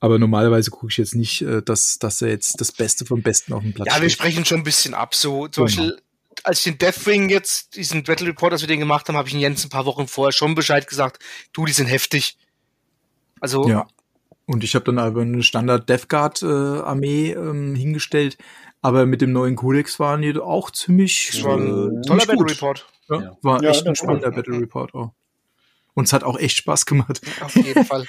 Aber 0.00 0.18
normalerweise 0.18 0.70
gucke 0.70 0.88
ich 0.90 0.96
jetzt 0.96 1.14
nicht, 1.14 1.42
äh, 1.42 1.62
dass, 1.62 1.98
dass 1.98 2.22
er 2.22 2.28
jetzt 2.28 2.60
das 2.60 2.70
Beste 2.72 3.04
vom 3.04 3.22
Besten 3.22 3.52
auf 3.52 3.62
dem 3.62 3.72
Platz 3.74 3.88
Ja, 3.88 3.94
wir 4.00 4.08
steht. 4.08 4.12
sprechen 4.20 4.44
schon 4.44 4.58
ein 4.58 4.64
bisschen 4.64 4.94
ab. 4.94 5.14
So, 5.14 5.48
zum 5.48 5.66
Genau. 5.66 5.82
Beispiel, 5.82 6.02
als 6.44 6.58
ich 6.58 6.64
den 6.64 6.78
Deathwing 6.78 7.28
jetzt, 7.30 7.74
diesen 7.76 8.04
Battle 8.04 8.28
Report, 8.28 8.52
als 8.52 8.60
wir 8.60 8.68
den 8.68 8.78
gemacht 8.78 9.08
haben, 9.08 9.16
habe 9.16 9.26
ich 9.28 9.32
den 9.34 9.40
Jens 9.40 9.64
ein 9.64 9.70
paar 9.70 9.86
Wochen 9.86 10.06
vorher 10.06 10.32
schon 10.32 10.54
Bescheid 10.54 10.86
gesagt, 10.86 11.22
du, 11.52 11.66
die 11.66 11.72
sind 11.72 11.86
heftig. 11.86 12.36
Also, 13.40 13.68
Ja. 13.68 13.86
Und 14.46 14.64
ich 14.64 14.74
habe 14.74 14.84
dann 14.86 14.98
aber 14.98 15.20
eine 15.22 15.42
Standard 15.42 15.88
Death 15.90 16.08
Guard 16.08 16.42
äh, 16.42 16.46
Armee 16.46 17.32
ähm, 17.32 17.74
hingestellt, 17.74 18.38
aber 18.80 19.04
mit 19.04 19.20
dem 19.20 19.32
neuen 19.32 19.56
Kodex 19.56 19.98
waren 20.00 20.22
die 20.22 20.38
auch 20.38 20.70
ziemlich 20.70 21.28
das 21.32 21.42
war 21.44 21.58
ein 21.58 21.98
äh, 21.98 22.06
toller 22.06 22.20
Battle 22.24 22.36
gut. 22.36 22.50
Report. 22.52 22.86
Ja, 23.10 23.20
Ja. 23.20 23.36
war 23.42 23.62
Ja, 23.62 23.70
echt 23.70 23.86
ein 23.86 23.94
spannender. 23.94 24.30
Battle 24.30 24.58
Report 24.58 24.94
auch. 24.94 25.12
Und 25.92 26.04
es 26.04 26.12
hat 26.14 26.22
auch 26.24 26.38
echt 26.38 26.56
Spaß 26.56 26.86
gemacht. 26.86 27.20
Auf 27.42 27.56
jeden 27.56 27.84
Fall. 27.84 28.06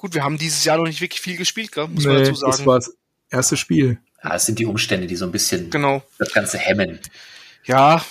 Gut, 0.00 0.14
wir 0.14 0.24
haben 0.24 0.38
dieses 0.38 0.64
Jahr 0.64 0.78
noch 0.78 0.84
nicht 0.86 1.02
wirklich 1.02 1.20
viel 1.20 1.36
gespielt, 1.36 1.72
gell? 1.72 1.86
muss 1.88 2.06
man 2.06 2.14
Nee, 2.14 2.20
dazu 2.24 2.40
das 2.46 2.56
sagen. 2.56 2.66
war 2.66 2.78
das 2.78 2.96
erste 3.28 3.58
Spiel. 3.58 3.98
Ja, 4.24 4.34
es 4.34 4.46
sind 4.46 4.58
die 4.58 4.64
Umstände, 4.64 5.06
die 5.06 5.14
so 5.14 5.26
ein 5.26 5.30
bisschen 5.30 5.68
Genau. 5.68 6.02
das 6.18 6.32
Ganze 6.32 6.56
hemmen. 6.56 7.00
Ja, 7.64 8.02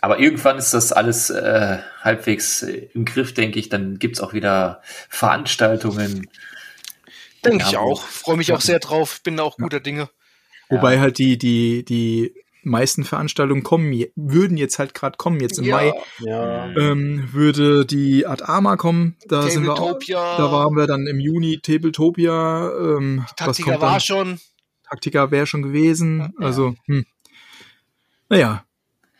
Aber 0.00 0.18
irgendwann 0.18 0.56
ist 0.56 0.72
das 0.72 0.90
alles 0.90 1.28
äh, 1.28 1.78
halbwegs 2.00 2.62
im 2.62 3.04
Griff, 3.04 3.34
denke 3.34 3.58
ich. 3.58 3.68
Dann 3.68 3.98
gibt's 3.98 4.20
auch 4.20 4.32
wieder 4.32 4.80
Veranstaltungen. 5.10 6.28
denke 7.44 7.64
Ja, 7.64 7.68
ich 7.68 7.76
auch. 7.76 8.02
Freue 8.06 8.38
mich 8.38 8.52
auch 8.52 8.62
sehr 8.62 8.78
drauf. 8.78 9.20
Bin 9.22 9.36
da 9.36 9.42
auch 9.42 9.58
guter 9.58 9.80
Dinge. 9.80 10.08
Wobei 10.70 10.98
halt 10.98 11.18
die, 11.18 11.36
die, 11.36 11.84
die 11.84 12.34
meisten 12.64 13.04
Veranstaltungen 13.04 13.62
kommen, 13.62 13.92
würden 14.16 14.56
jetzt 14.56 14.78
halt 14.78 14.94
gerade 14.94 15.16
kommen. 15.16 15.40
Jetzt 15.40 15.58
im 15.58 15.64
Ja. 15.64 15.76
Mai 15.76 15.92
Ja. 16.20 16.66
ähm, 16.76 17.28
würde 17.32 17.84
die 17.86 18.26
Art 18.26 18.42
Arma 18.42 18.76
kommen. 18.76 19.16
Da 19.28 19.42
sind 19.42 19.64
wir 19.64 19.72
auch, 19.72 19.78
Tabletopia. 19.78 20.36
da 20.36 20.52
waren 20.52 20.74
wir 20.76 20.86
dann 20.86 21.06
im 21.06 21.20
Juni 21.20 21.60
Tabletopia. 21.62 22.70
Ähm, 22.78 23.22
was 23.22 23.34
Taktika 23.36 23.70
kommt 23.72 23.82
war 23.82 23.90
dann? 23.92 24.00
schon. 24.00 24.40
Taktika 24.88 25.30
wäre 25.30 25.46
schon 25.46 25.62
gewesen. 25.62 26.32
Also, 26.38 26.74
hm. 26.86 27.04
naja, 28.28 28.64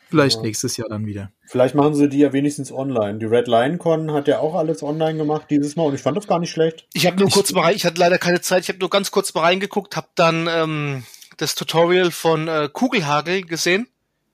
vielleicht 0.09 0.37
Ja. 0.37 0.43
nächstes 0.43 0.77
Jahr 0.77 0.89
dann 0.89 1.07
wieder. 1.07 1.31
Vielleicht 1.47 1.75
machen 1.75 1.95
sie 1.95 2.09
die 2.09 2.19
ja 2.19 2.33
wenigstens 2.33 2.73
online. 2.73 3.19
Die 3.19 3.27
Red 3.27 3.49
Lion 3.49 3.79
Con 3.79 4.13
hat 4.13 4.29
ja 4.29 4.39
auch 4.39 4.55
alles 4.55 4.83
online 4.83 5.19
gemacht 5.19 5.47
dieses 5.51 5.77
Mal 5.77 5.85
und 5.85 5.95
ich 5.95 6.01
fand 6.03 6.17
das 6.17 6.27
gar 6.27 6.39
nicht 6.39 6.51
schlecht. 6.51 6.87
Ich 6.95 7.07
habe 7.07 7.19
nur 7.19 7.29
kurz 7.31 7.53
mal 7.53 7.63
rein, 7.63 7.77
ich 7.77 7.85
hatte 7.85 8.01
leider 8.01 8.19
keine 8.19 8.41
Zeit, 8.41 8.63
ich 8.63 8.69
habe 8.69 8.79
nur 8.79 8.89
ganz 8.91 9.11
kurz 9.11 9.35
mal 9.35 9.43
reingeguckt, 9.43 9.97
habe 9.97 10.09
dann 10.15 10.49
ähm, 10.51 11.05
das 11.37 11.55
Tutorial 11.55 12.11
von 12.11 12.49
äh, 12.49 12.69
Kugelhagel 12.73 13.43
gesehen 13.43 13.89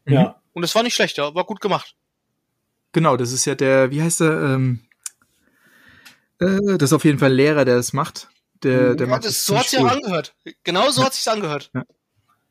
Mhm. 0.07 0.13
Ja. 0.15 0.41
und 0.55 0.65
es 0.65 0.75
war 0.75 0.83
nicht 0.83 0.95
schlecht, 0.95 1.19
ja, 1.19 1.35
war 1.35 1.45
gut 1.45 1.61
gemacht. 1.61 1.95
Genau, 2.93 3.17
das 3.19 3.33
ist 3.33 3.45
ja 3.45 3.55
der, 3.55 3.91
wie 3.91 4.03
heißt 4.03 4.21
der? 4.21 4.33
Ähm, 4.33 4.81
äh, 6.41 6.79
das 6.79 6.91
ist 6.91 6.93
auf 6.95 7.05
jeden 7.05 7.19
Fall 7.19 7.31
ein 7.31 7.37
Lehrer, 7.37 7.65
der 7.65 7.77
das 7.77 7.93
macht. 7.93 8.29
Der, 8.63 8.95
der 8.95 9.07
Ja, 9.07 9.11
macht 9.13 9.25
das, 9.25 9.35
das 9.35 9.45
so 9.47 9.59
hat 9.59 9.69
sich 9.69 9.79
cool. 9.81 9.89
angehört. 9.91 10.35
Genau 10.65 10.91
so 10.91 11.05
hat 11.05 11.13
sich's 11.15 11.29
angehört. 11.29 11.71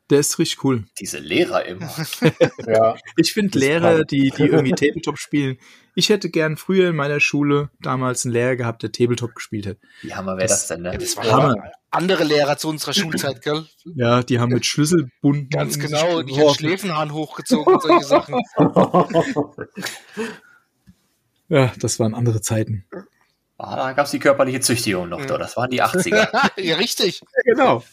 Der 0.09 0.19
ist 0.19 0.39
richtig 0.39 0.63
cool. 0.63 0.85
Diese 0.99 1.19
Lehrer 1.19 1.65
immer. 1.65 1.89
Ja. 2.65 2.95
Ich 3.17 3.33
finde 3.33 3.51
Das 3.51 3.61
Lehrer, 3.61 4.03
die, 4.03 4.31
die 4.35 4.43
irgendwie 4.43 4.71
Tabletop 4.71 5.17
spielen. 5.17 5.57
Ich 5.95 6.09
hätte 6.09 6.29
gern 6.29 6.57
früher 6.57 6.89
in 6.89 6.95
meiner 6.95 7.19
Schule 7.19 7.69
damals 7.81 8.25
einen 8.25 8.33
Lehrer 8.33 8.55
gehabt, 8.55 8.83
der 8.83 8.91
Tabletop 8.91 9.35
gespielt 9.35 9.67
hat. 9.67 9.77
Wie 10.01 10.13
hammer 10.13 10.37
wäre 10.37 10.47
das 10.47 10.67
denn, 10.67 10.81
ne? 10.81 10.97
Das 10.97 11.15
Ja. 11.15 11.25
waren 11.37 11.61
andere 11.91 12.23
Lehrer 12.23 12.57
zu 12.57 12.69
unserer 12.69 12.93
Schulzeit, 12.93 13.41
gell? 13.41 13.65
Ja, 13.95 14.23
die 14.23 14.39
haben 14.39 14.51
mit 14.53 14.65
Schlüsselbunden. 14.65 15.49
Ganz 15.49 15.77
genau, 15.79 16.21
die 16.21 16.39
haben. 16.39 16.53
Schläfenhahn 16.55 17.13
hochgezogen 17.13 17.73
und 17.75 17.81
solche 17.81 18.05
Sachen. 18.05 18.35
Ja, 21.51 21.71
das 21.79 21.99
waren 21.99 22.13
andere 22.13 22.41
Zeiten. 22.41 22.85
Ah, 23.57 23.75
da 23.75 23.93
gab 23.93 24.05
es 24.05 24.11
die 24.11 24.19
körperliche 24.19 24.59
Züchtigung 24.59 25.09
noch, 25.09 25.25
doch. 25.25 25.39
Das 25.39 25.57
waren 25.57 25.71
die 25.71 25.81
80er. 25.83 26.51
ja, 26.61 26.75
richtig. 26.75 27.21
Ja, 27.21 27.53
genau. 27.53 27.83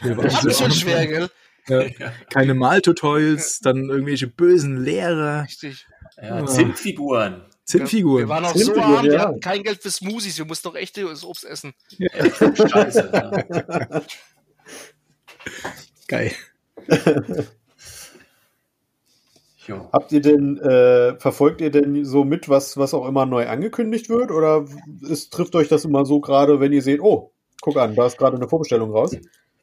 Hat 0.00 0.16
mich 0.22 0.32
so- 0.32 0.64
schon 0.64 0.72
schwer, 0.72 1.06
gell? 1.06 1.30
Ja, 1.66 1.82
keine 2.28 2.52
Maltutorials, 2.52 3.60
dann 3.60 3.88
irgendwelche 3.88 4.26
bösen 4.26 4.84
Lehrer, 4.84 5.44
Richtig. 5.44 5.86
Ja, 6.20 6.44
Zinnfiguren. 6.44 7.42
Zinnfiguren. 7.64 8.24
Wir 8.24 8.28
waren 8.28 8.44
auch 8.44 8.54
so 8.54 8.74
wir, 8.76 8.84
arm, 8.84 9.06
wir 9.06 9.18
hatten 9.18 9.40
kein 9.40 9.62
Geld 9.62 9.80
für 9.80 9.90
Smoothies, 9.90 10.36
wir 10.36 10.44
mussten 10.44 10.68
doch 10.68 10.74
echtes 10.76 11.24
Obst 11.24 11.46
essen. 11.46 11.72
Scheiße. 11.98 13.10
Ja. 13.14 14.02
Geil. 16.08 16.32
Jo. 19.66 19.88
Habt 19.92 20.12
ihr 20.12 20.20
denn, 20.20 20.58
äh, 20.58 21.18
verfolgt 21.18 21.60
ihr 21.62 21.70
denn 21.70 22.04
so 22.04 22.24
mit, 22.24 22.50
was, 22.50 22.76
was 22.76 22.92
auch 22.92 23.08
immer 23.08 23.24
neu 23.24 23.48
angekündigt 23.48 24.10
wird? 24.10 24.30
Oder 24.30 24.66
ist, 25.00 25.32
trifft 25.32 25.54
euch 25.56 25.68
das 25.68 25.86
immer 25.86 26.04
so 26.04 26.20
gerade, 26.20 26.60
wenn 26.60 26.72
ihr 26.72 26.82
seht, 26.82 27.00
oh, 27.00 27.32
guck 27.64 27.78
an, 27.78 27.94
da 27.96 28.06
ist 28.06 28.18
gerade 28.18 28.36
eine 28.36 28.46
Vorbestellung 28.46 28.92
raus? 28.92 29.16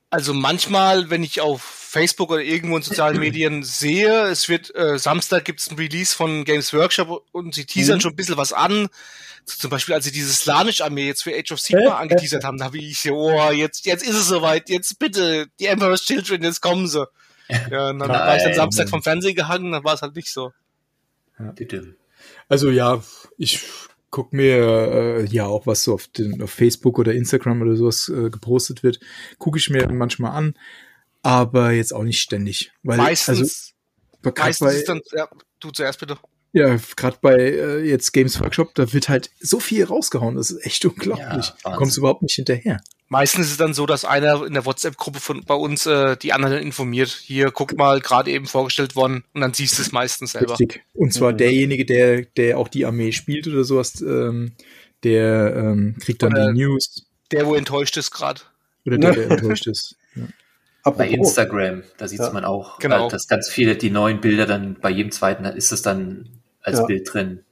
Also 0.10 0.34
manchmal, 0.34 1.10
wenn 1.11 1.23
ich 1.23 1.40
auf 1.40 1.61
Facebook 1.61 2.32
oder 2.32 2.41
irgendwo 2.41 2.76
in 2.76 2.84
sozialen 2.84 3.19
Medien 3.19 3.64
sehe, 3.64 4.23
es 4.23 4.49
wird 4.49 4.73
äh, 4.76 4.98
Samstag 4.98 5.45
gibt's 5.45 5.69
ein 5.69 5.78
Release 5.78 6.14
von 6.15 6.44
Games 6.44 6.73
Workshop 6.73 7.23
und 7.32 7.53
sie 7.56 7.65
teasern 7.65 7.98
Mhm. 7.98 8.02
schon 8.02 8.14
ein 8.14 8.15
bisschen 8.15 8.38
was 8.38 8.52
an. 8.53 8.88
So 9.45 9.57
Zum 9.57 9.69
Beispiel, 9.69 9.94
als 9.95 10.06
sie 10.06 10.11
diese 10.11 10.34
Slanisch-Armee 10.34 11.06
jetzt 11.07 11.23
für 11.23 11.34
Age 11.34 11.52
of 11.52 11.60
Sigma 11.60 11.98
angeteasert 11.98 12.44
haben, 12.44 12.57
da 12.57 12.65
habe 12.65 12.78
ich 12.80 12.99
so, 12.99 13.14
oh, 13.14 13.52
jetzt, 13.52 13.86
jetzt 13.86 14.03
ist 14.03 14.15
es 14.15 14.28
soweit, 14.28 14.69
jetzt 14.69 14.99
bitte, 14.99 15.48
die 15.60 15.68
Emperor's 15.68 16.03
Children, 16.06 16.44
jetzt 16.44 16.61
kommen 16.61 16.88
sie. 16.88 17.06
Ja, 17.69 17.90
und 17.90 17.99
dann 17.99 18.10
war 18.10 18.36
ich 18.36 18.41
dann 18.44 18.52
Nein. 18.52 18.56
Samstag 18.56 18.90
vom 18.90 19.03
Fernsehen 19.03 19.36
gehangen, 19.36 19.72
dann 19.72 19.84
war 19.84 19.94
es 19.94 20.02
halt 20.02 20.15
nicht 20.15 20.32
so. 20.32 20.52
Bitte. 21.56 21.95
Also 22.49 22.69
ja, 22.69 23.02
ich 23.38 23.61
guck 24.12 24.34
mir 24.34 24.58
äh, 24.58 25.26
ja 25.26 25.48
auch 25.48 25.66
was 25.66 25.84
so 25.84 25.94
auf, 25.94 26.08
den, 26.08 26.42
auf 26.42 26.52
Facebook 26.52 27.00
oder 27.00 27.14
Instagram 27.14 27.62
oder 27.62 27.76
sowas 27.76 28.10
äh, 28.10 28.30
gepostet 28.30 28.84
wird, 28.84 29.00
gucke 29.40 29.58
ich 29.58 29.70
mir 29.70 29.92
manchmal 29.92 30.34
an, 30.34 30.54
aber 31.24 31.72
jetzt 31.72 31.94
auch 31.94 32.04
nicht 32.04 32.22
ständig, 32.22 32.72
weil 32.84 32.98
meistens, 32.98 33.74
also 34.24 34.34
meistens 34.38 34.68
bei, 34.68 34.76
ist 34.76 34.90
dann, 34.90 35.02
ja, 35.14 35.28
du 35.60 35.72
zuerst 35.72 36.00
bitte. 36.00 36.18
Ja 36.53 36.78
gerade 36.95 37.18
bei 37.22 37.36
äh, 37.36 37.80
jetzt 37.88 38.11
Games 38.14 38.40
Workshop, 38.41 38.76
da 38.76 38.91
wird 38.94 39.10
halt 39.10 39.30
so 39.40 39.60
viel 39.60 39.84
rausgehauen, 39.86 40.36
das 40.36 40.52
ist 40.52 40.65
echt 40.65 40.84
unglaublich. 40.86 41.53
Ja, 41.65 41.76
kommst 41.76 41.98
überhaupt 41.98 42.22
nicht 42.22 42.36
hinterher. 42.36 42.82
Meistens 43.07 43.48
ist 43.48 43.52
es 43.52 43.57
dann 43.57 43.73
so, 43.73 43.86
dass 43.86 44.06
einer 44.06 44.45
in 44.45 44.53
der 44.53 44.65
WhatsApp-Gruppe 44.65 45.19
von 45.19 45.44
bei 45.44 45.53
uns 45.53 45.86
äh, 45.86 46.15
die 46.15 46.32
anderen 46.32 46.60
informiert. 46.60 47.10
Hier, 47.10 47.52
guck 47.52 47.76
mal, 47.78 47.99
gerade 47.99 48.32
eben 48.32 48.45
vorgestellt 48.45 48.95
worden 48.95 49.26
und 49.34 49.41
dann 49.41 49.53
siehst 49.53 49.78
du 49.78 49.82
es 49.82 49.91
meistens 49.91 50.32
selber. 50.32 50.57
Richtig. 50.57 50.82
Und 50.94 51.14
zwar 51.14 51.34
Mhm. 51.34 51.38
derjenige, 51.38 51.86
der 51.86 52.22
der 52.38 52.57
auch 52.57 52.69
die 52.69 52.86
Armee 52.86 53.11
spielt 53.11 53.48
oder 53.49 53.65
sowas, 53.65 53.99
ähm, 54.02 54.53
der 55.03 55.53
ähm, 55.57 55.98
kriegt 55.99 56.23
dann 56.23 56.32
Oder- 56.34 56.53
die 56.53 56.60
News 56.64 57.06
Der, 57.32 57.45
wo 57.48 57.56
enttäuscht 57.56 57.98
ist 57.98 58.11
gerade. 58.11 58.41
oder 58.86 58.98
der, 58.98 59.11
der 59.11 59.30
enttäuscht 59.32 59.68
ist. 59.68 59.95
Ja. 60.15 60.23
Bei 60.84 60.91
Apropos, 60.91 61.14
Instagram, 61.14 61.84
da 61.98 62.07
sieht 62.07 62.19
Ja. 62.19 62.32
man 62.32 62.45
auch, 62.45 62.80
Genau. 62.80 63.07
äh, 63.07 63.10
dass 63.11 63.28
ganz 63.28 63.49
viele 63.49 63.76
die 63.76 63.90
neuen 63.90 64.22
Bilder 64.22 64.45
dann 64.45 64.76
bei 64.80 64.90
jedem 64.90 65.11
zweiten 65.11 65.44
ist 65.45 65.72
es 65.73 65.82
dann 65.82 66.30
als 66.62 66.80
Ja. 66.80 66.86
Bild 66.86 67.14
drin. 67.14 67.44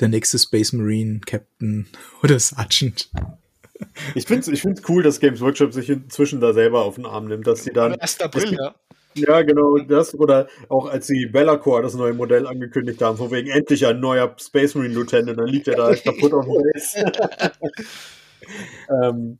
Der 0.00 0.08
nächste 0.08 0.38
Space 0.38 0.72
Marine 0.72 1.20
Captain 1.24 1.86
oder 2.22 2.38
Sergeant. 2.38 3.10
ich 4.14 4.26
finde 4.26 4.40
es 4.42 4.48
ich 4.48 4.62
find's 4.62 4.82
cool, 4.88 5.02
dass 5.02 5.20
Games 5.20 5.40
Workshop 5.40 5.72
sich 5.72 5.88
inzwischen 5.90 6.40
da 6.40 6.52
selber 6.52 6.84
auf 6.84 6.96
den 6.96 7.06
Arm 7.06 7.26
nimmt, 7.28 7.46
dass 7.46 7.64
sie 7.64 7.72
dann, 7.72 7.94
1. 7.94 8.20
April, 8.20 8.54
ja. 8.54 8.74
ja 9.14 9.42
genau, 9.42 9.78
das, 9.78 10.14
oder 10.14 10.48
auch 10.68 10.86
als 10.86 11.06
sie 11.06 11.26
Bellacore 11.26 11.82
das 11.82 11.94
neue 11.94 12.12
Modell 12.14 12.46
angekündigt 12.46 13.00
haben, 13.02 13.16
von 13.16 13.30
wegen 13.30 13.48
endlich 13.50 13.86
ein 13.86 14.00
neuer 14.00 14.34
Space 14.38 14.74
Marine 14.74 14.94
Lieutenant, 14.94 15.38
dann 15.38 15.46
liegt 15.48 15.68
er 15.68 15.76
da 15.76 15.94
kaputt 15.94 16.32
auf 16.34 16.44
dem 16.44 16.62
Base. 16.72 17.12
ähm, 19.02 19.38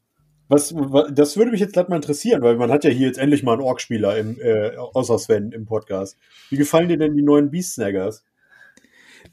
was, 0.49 0.75
wa- 0.75 1.11
das 1.11 1.37
würde 1.37 1.51
mich 1.51 1.61
jetzt 1.61 1.73
gleich 1.73 1.89
mal 1.89 1.97
interessieren, 1.97 2.43
weil 2.43 2.57
man 2.57 2.71
hat 2.71 2.85
ja 2.85 2.91
hier 2.91 3.09
jetzt 3.09 3.19
endlich 3.19 3.43
mal 3.43 3.55
einen 3.55 3.63
Ork-Spieler 3.63 4.17
im, 4.17 4.39
äh, 4.41 4.77
außer 4.77 5.19
Sven 5.19 5.53
im 5.53 5.67
Podcast. 5.67 6.17
Wie 6.51 6.57
gefallen 6.57 6.89
dir 6.89 6.99
denn 6.99 7.17
die 7.17 7.23
neuen 7.23 7.51
Beast 7.51 7.75
Snaggers? 7.75 8.25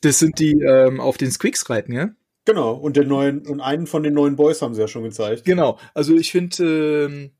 Das 0.03 0.19
sind 0.19 0.37
die 0.39 0.59
ähm, 0.59 0.99
auf 0.99 1.17
den 1.17 1.31
Squicks 1.31 1.69
reiten, 1.69 1.93
ja? 1.93 2.09
Genau, 2.45 2.73
und 2.73 2.97
den 2.97 3.07
neuen, 3.07 3.47
und 3.47 3.61
einen 3.61 3.87
von 3.87 4.03
den 4.03 4.13
neuen 4.13 4.35
Boys 4.35 4.61
haben 4.61 4.73
sie 4.73 4.81
ja 4.81 4.87
schon 4.89 5.03
gezeigt. 5.03 5.45
Genau. 5.45 5.79
Also 5.93 6.13
ich 6.15 6.29
finde, 6.31 7.05
ähm, 7.05 7.31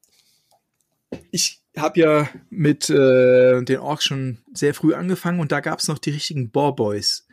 ich 1.30 1.61
habe 1.77 1.99
ja 1.99 2.30
mit 2.49 2.90
äh, 2.90 3.61
den 3.64 3.80
Orks 3.80 4.06
schon 4.06 4.38
sehr 4.53 4.73
früh 4.73 4.94
angefangen 4.94 5.41
und 5.41 5.52
da 5.52 5.60
gab 5.60 5.80
es 5.80 5.90
noch 5.90 5.98
die 5.98 6.11
richtigen 6.11 6.52
Boar 6.52 6.73
Boys. 6.73 7.27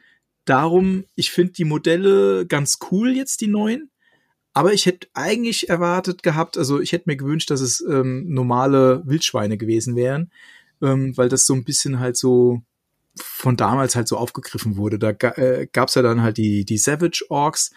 Darum, 0.47 1.05
ich 1.15 1.31
finde 1.31 1.53
die 1.53 1.65
Modelle 1.65 2.45
ganz 2.47 2.79
cool 2.91 3.15
jetzt, 3.17 3.41
die 3.41 3.47
neuen. 3.47 3.91
Aber 4.53 4.73
ich 4.73 4.87
hätte 4.87 5.07
eigentlich 5.15 5.69
erwartet 5.69 6.25
gehabt, 6.25 6.59
also 6.59 6.81
ich 6.81 6.91
hätte 6.91 7.09
mir 7.09 7.17
gewünscht, 7.17 7.53
dass 7.53 7.61
es 7.61 7.81
ähm, 7.89 8.25
normale 8.29 9.03
Wildschweine 9.07 9.57
gewesen 9.57 9.95
wären, 9.95 10.33
ähm, 10.83 11.17
weil 11.17 11.29
das 11.29 11.47
so 11.47 11.55
ein 11.55 11.63
bisschen 11.63 12.01
halt 12.01 12.17
so 12.17 12.63
von 13.17 13.57
damals 13.57 13.97
halt 13.97 14.09
so 14.09 14.17
aufgegriffen 14.17 14.77
wurde. 14.77 14.99
Da 14.99 15.11
äh, 15.11 15.67
gab's 15.73 15.95
ja 15.95 16.03
dann 16.03 16.23
halt 16.23 16.37
die, 16.37 16.65
die 16.65 16.79
Savage 16.79 17.25
Orks 17.29 17.71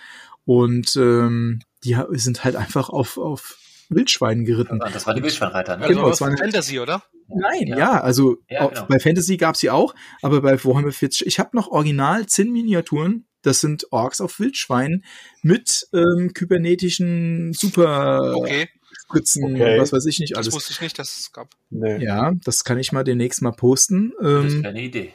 und 0.45 0.95
ähm, 0.95 1.59
die 1.83 1.97
sind 2.13 2.43
halt 2.43 2.55
einfach 2.55 2.89
auf, 2.89 3.17
auf 3.17 3.57
Wildschweinen 3.89 4.45
geritten. 4.45 4.79
Das 4.79 5.05
war 5.07 5.13
die 5.13 5.23
Wildschweinreiter, 5.23 5.77
ne? 5.77 5.83
Also 5.83 5.93
Genau, 5.93 6.05
war 6.05 6.13
es 6.13 6.21
waren- 6.21 6.37
Fantasy, 6.37 6.79
oder? 6.79 7.03
Nein, 7.27 7.67
Ja. 7.67 7.77
ja, 7.77 8.01
also 8.01 8.37
Ja, 8.49 8.67
genau. 8.67 8.85
bei 8.87 8.99
Fantasy 8.99 9.37
gab's 9.37 9.59
sie 9.59 9.69
auch, 9.69 9.95
aber 10.21 10.41
bei 10.41 10.61
Warhammer 10.63 10.91
40, 10.91 11.25
ich 11.25 11.39
habe 11.39 11.49
noch 11.53 11.67
original 11.69 12.25
10 12.25 12.51
Miniaturen, 12.51 13.25
das 13.41 13.59
sind 13.61 13.91
Orks 13.91 14.21
auf 14.21 14.39
Wildschweinen 14.39 15.03
mit 15.41 15.87
ähm, 15.93 16.31
kybernetischen 16.33 17.53
Super 17.53 18.35
Okay, 18.35 18.69
Spritzen, 19.05 19.43
Okay. 19.55 19.79
was 19.79 19.91
weiß 19.93 20.05
ich 20.05 20.19
nicht 20.19 20.33
das 20.33 20.39
alles. 20.45 20.53
wusste 20.53 20.71
ich 20.73 20.81
nicht, 20.81 20.99
dass 20.99 21.17
es 21.19 21.31
gab. 21.31 21.49
Nee. 21.69 22.03
Ja, 22.03 22.33
das 22.45 22.63
kann 22.63 22.77
ich 22.77 22.91
mal 22.91 23.03
demnächst 23.03 23.41
mal 23.41 23.51
posten. 23.51 24.13
Das 24.21 24.27
Ähm, 24.53 24.63
wäre 24.63 24.69
eine 24.69 24.81
Idee. 24.83 25.13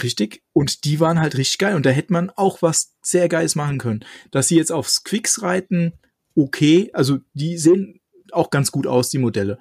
Richtig. 0.00 0.42
Und 0.52 0.84
die 0.84 1.00
waren 1.00 1.20
halt 1.20 1.36
richtig 1.36 1.58
geil. 1.58 1.74
Und 1.74 1.84
da 1.84 1.90
hätte 1.90 2.12
man 2.12 2.30
auch 2.30 2.62
was 2.62 2.94
sehr 3.02 3.28
Geiles 3.28 3.54
machen 3.54 3.78
können. 3.78 4.04
Dass 4.30 4.48
sie 4.48 4.56
jetzt 4.56 4.72
aufs 4.72 5.04
Quicks 5.04 5.42
reiten, 5.42 5.92
okay. 6.34 6.90
Also 6.94 7.18
die 7.34 7.58
sehen 7.58 8.00
auch 8.30 8.50
ganz 8.50 8.72
gut 8.72 8.86
aus, 8.86 9.10
die 9.10 9.18
Modelle. 9.18 9.58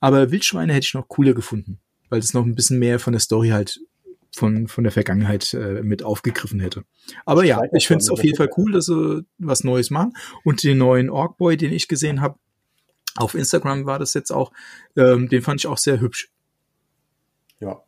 Aber 0.00 0.30
Wildschweine 0.30 0.72
hätte 0.72 0.86
ich 0.86 0.94
noch 0.94 1.08
cooler 1.08 1.34
gefunden. 1.34 1.80
Weil 2.10 2.20
das 2.20 2.34
noch 2.34 2.44
ein 2.44 2.54
bisschen 2.54 2.78
mehr 2.78 3.00
von 3.00 3.12
der 3.12 3.20
Story 3.20 3.48
halt 3.48 3.80
von, 4.34 4.66
von 4.66 4.84
der 4.84 4.92
Vergangenheit 4.92 5.52
äh, 5.54 5.82
mit 5.82 6.02
aufgegriffen 6.02 6.60
hätte. 6.60 6.84
Aber 7.26 7.44
ja, 7.44 7.60
ich 7.74 7.86
finde 7.86 8.02
es 8.02 8.10
auf 8.10 8.24
jeden 8.24 8.36
Fall 8.36 8.50
cool, 8.56 8.72
dass 8.72 8.86
sie 8.86 9.24
was 9.38 9.64
Neues 9.64 9.90
machen. 9.90 10.12
Und 10.44 10.62
den 10.62 10.78
neuen 10.78 11.10
Orkboy, 11.10 11.56
den 11.56 11.72
ich 11.72 11.88
gesehen 11.88 12.20
habe, 12.20 12.38
auf 13.16 13.34
Instagram 13.34 13.84
war 13.84 13.98
das 13.98 14.14
jetzt 14.14 14.30
auch, 14.30 14.52
ähm, 14.96 15.28
den 15.28 15.42
fand 15.42 15.60
ich 15.60 15.66
auch 15.66 15.76
sehr 15.76 16.00
hübsch. 16.00 16.30
Ja. 17.60 17.82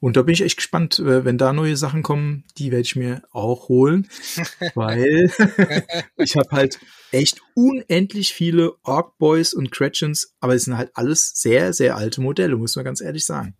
Und 0.00 0.16
da 0.16 0.22
bin 0.22 0.32
ich 0.32 0.42
echt 0.42 0.56
gespannt, 0.56 0.98
äh, 0.98 1.24
wenn 1.24 1.36
da 1.36 1.52
neue 1.52 1.76
Sachen 1.76 2.02
kommen, 2.02 2.44
die 2.56 2.70
werde 2.70 2.82
ich 2.82 2.96
mir 2.96 3.22
auch 3.30 3.68
holen, 3.68 4.08
weil 4.74 5.30
ich 6.16 6.36
habe 6.36 6.48
halt 6.50 6.80
echt 7.12 7.40
unendlich 7.54 8.32
viele 8.32 8.72
Orc 8.82 9.18
Boys 9.18 9.52
und 9.52 9.70
Gretchens, 9.70 10.34
aber 10.40 10.54
es 10.54 10.64
sind 10.64 10.78
halt 10.78 10.90
alles 10.94 11.32
sehr, 11.34 11.74
sehr 11.74 11.96
alte 11.96 12.22
Modelle, 12.22 12.56
muss 12.56 12.76
man 12.76 12.84
ganz 12.84 13.00
ehrlich 13.00 13.26
sagen. 13.26 13.54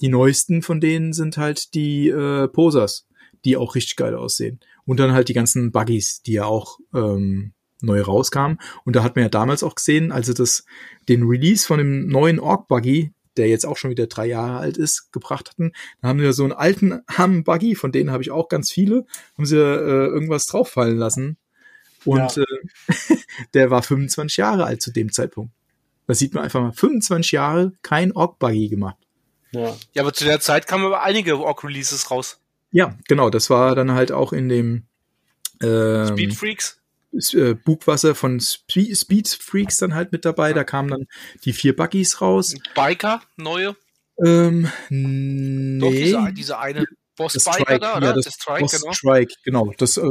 Die 0.00 0.08
neuesten 0.08 0.62
von 0.62 0.80
denen 0.80 1.12
sind 1.12 1.36
halt 1.36 1.74
die 1.74 2.08
äh, 2.08 2.48
Posers, 2.48 3.06
die 3.44 3.56
auch 3.56 3.76
richtig 3.76 3.94
geil 3.96 4.16
aussehen. 4.16 4.58
Und 4.84 4.98
dann 4.98 5.12
halt 5.12 5.28
die 5.28 5.34
ganzen 5.34 5.70
Buggies, 5.70 6.22
die 6.22 6.32
ja 6.32 6.44
auch 6.44 6.78
ähm, 6.92 7.52
neu 7.80 8.00
rauskamen. 8.00 8.58
Und 8.84 8.96
da 8.96 9.04
hat 9.04 9.14
man 9.14 9.24
ja 9.24 9.28
damals 9.28 9.62
auch 9.62 9.76
gesehen, 9.76 10.10
also 10.10 10.32
das, 10.32 10.64
den 11.08 11.22
Release 11.22 11.64
von 11.64 11.78
dem 11.78 12.08
neuen 12.08 12.40
Orc 12.40 12.66
Buggy, 12.66 13.12
der 13.36 13.48
jetzt 13.48 13.64
auch 13.66 13.76
schon 13.76 13.90
wieder 13.90 14.06
drei 14.06 14.26
Jahre 14.26 14.58
alt 14.58 14.76
ist, 14.76 15.12
gebracht 15.12 15.50
hatten. 15.50 15.72
Da 16.00 16.08
haben 16.08 16.18
sie 16.20 16.32
so 16.32 16.44
einen 16.44 16.52
alten 16.52 17.00
Ham 17.10 17.44
Buggy, 17.44 17.74
von 17.74 17.92
denen 17.92 18.10
habe 18.10 18.22
ich 18.22 18.30
auch 18.30 18.48
ganz 18.48 18.70
viele, 18.70 19.06
haben 19.36 19.46
sie 19.46 19.56
äh, 19.58 20.06
irgendwas 20.06 20.46
drauffallen 20.46 20.98
lassen. 20.98 21.36
Und 22.04 22.36
Ja. 22.36 22.42
äh, 22.42 23.16
der 23.54 23.70
war 23.70 23.82
25 23.82 24.36
Jahre 24.36 24.64
alt 24.64 24.82
zu 24.82 24.92
dem 24.92 25.12
Zeitpunkt. 25.12 25.52
Da 26.06 26.14
sieht 26.14 26.34
man 26.34 26.44
einfach 26.44 26.60
mal, 26.60 26.72
25 26.72 27.32
Jahre 27.32 27.72
kein 27.82 28.12
Orc 28.12 28.38
Buggy 28.38 28.68
gemacht. 28.68 28.96
Ja. 29.52 29.76
Ja, 29.92 30.02
aber 30.02 30.12
zu 30.12 30.24
der 30.24 30.40
Zeit 30.40 30.66
kamen 30.66 30.84
aber 30.84 31.02
einige 31.02 31.38
Orc-Releases 31.38 32.10
raus. 32.10 32.40
Ja, 32.70 32.96
genau, 33.06 33.30
das 33.30 33.50
war 33.50 33.74
dann 33.74 33.92
halt 33.92 34.10
auch 34.12 34.32
in 34.32 34.48
dem 34.48 34.84
ähm, 35.62 36.06
Speed 36.08 36.34
Freaks. 36.34 36.81
Äh, 37.12 37.54
Bugwasser 37.54 38.14
von 38.14 38.40
Spe 38.40 38.94
Speed 38.94 39.28
Freaks 39.28 39.76
dann 39.76 39.94
halt 39.94 40.12
mit 40.12 40.24
dabei. 40.24 40.52
Da 40.52 40.64
kamen 40.64 40.90
dann 40.90 41.06
die 41.44 41.52
vier 41.52 41.76
Buggies 41.76 42.20
raus. 42.20 42.54
Biker, 42.74 43.22
neue. 43.36 43.76
Ähm, 44.24 44.64
Doch, 45.80 45.90
nee, 45.90 46.04
diese, 46.04 46.32
diese 46.32 46.58
eine 46.58 46.80
das 46.80 46.88
Boss-Biker 47.16 47.52
Strike, 47.52 47.80
da, 47.80 47.96
oder? 47.96 48.06
ja, 48.06 48.12
das 48.14 48.24
Der 48.24 48.30
Strike, 48.32 48.60
Boss 48.60 48.80
genau. 48.80 48.92
Strike, 48.92 49.34
genau. 49.44 49.72
Das, 49.76 49.96
äh, 49.96 50.10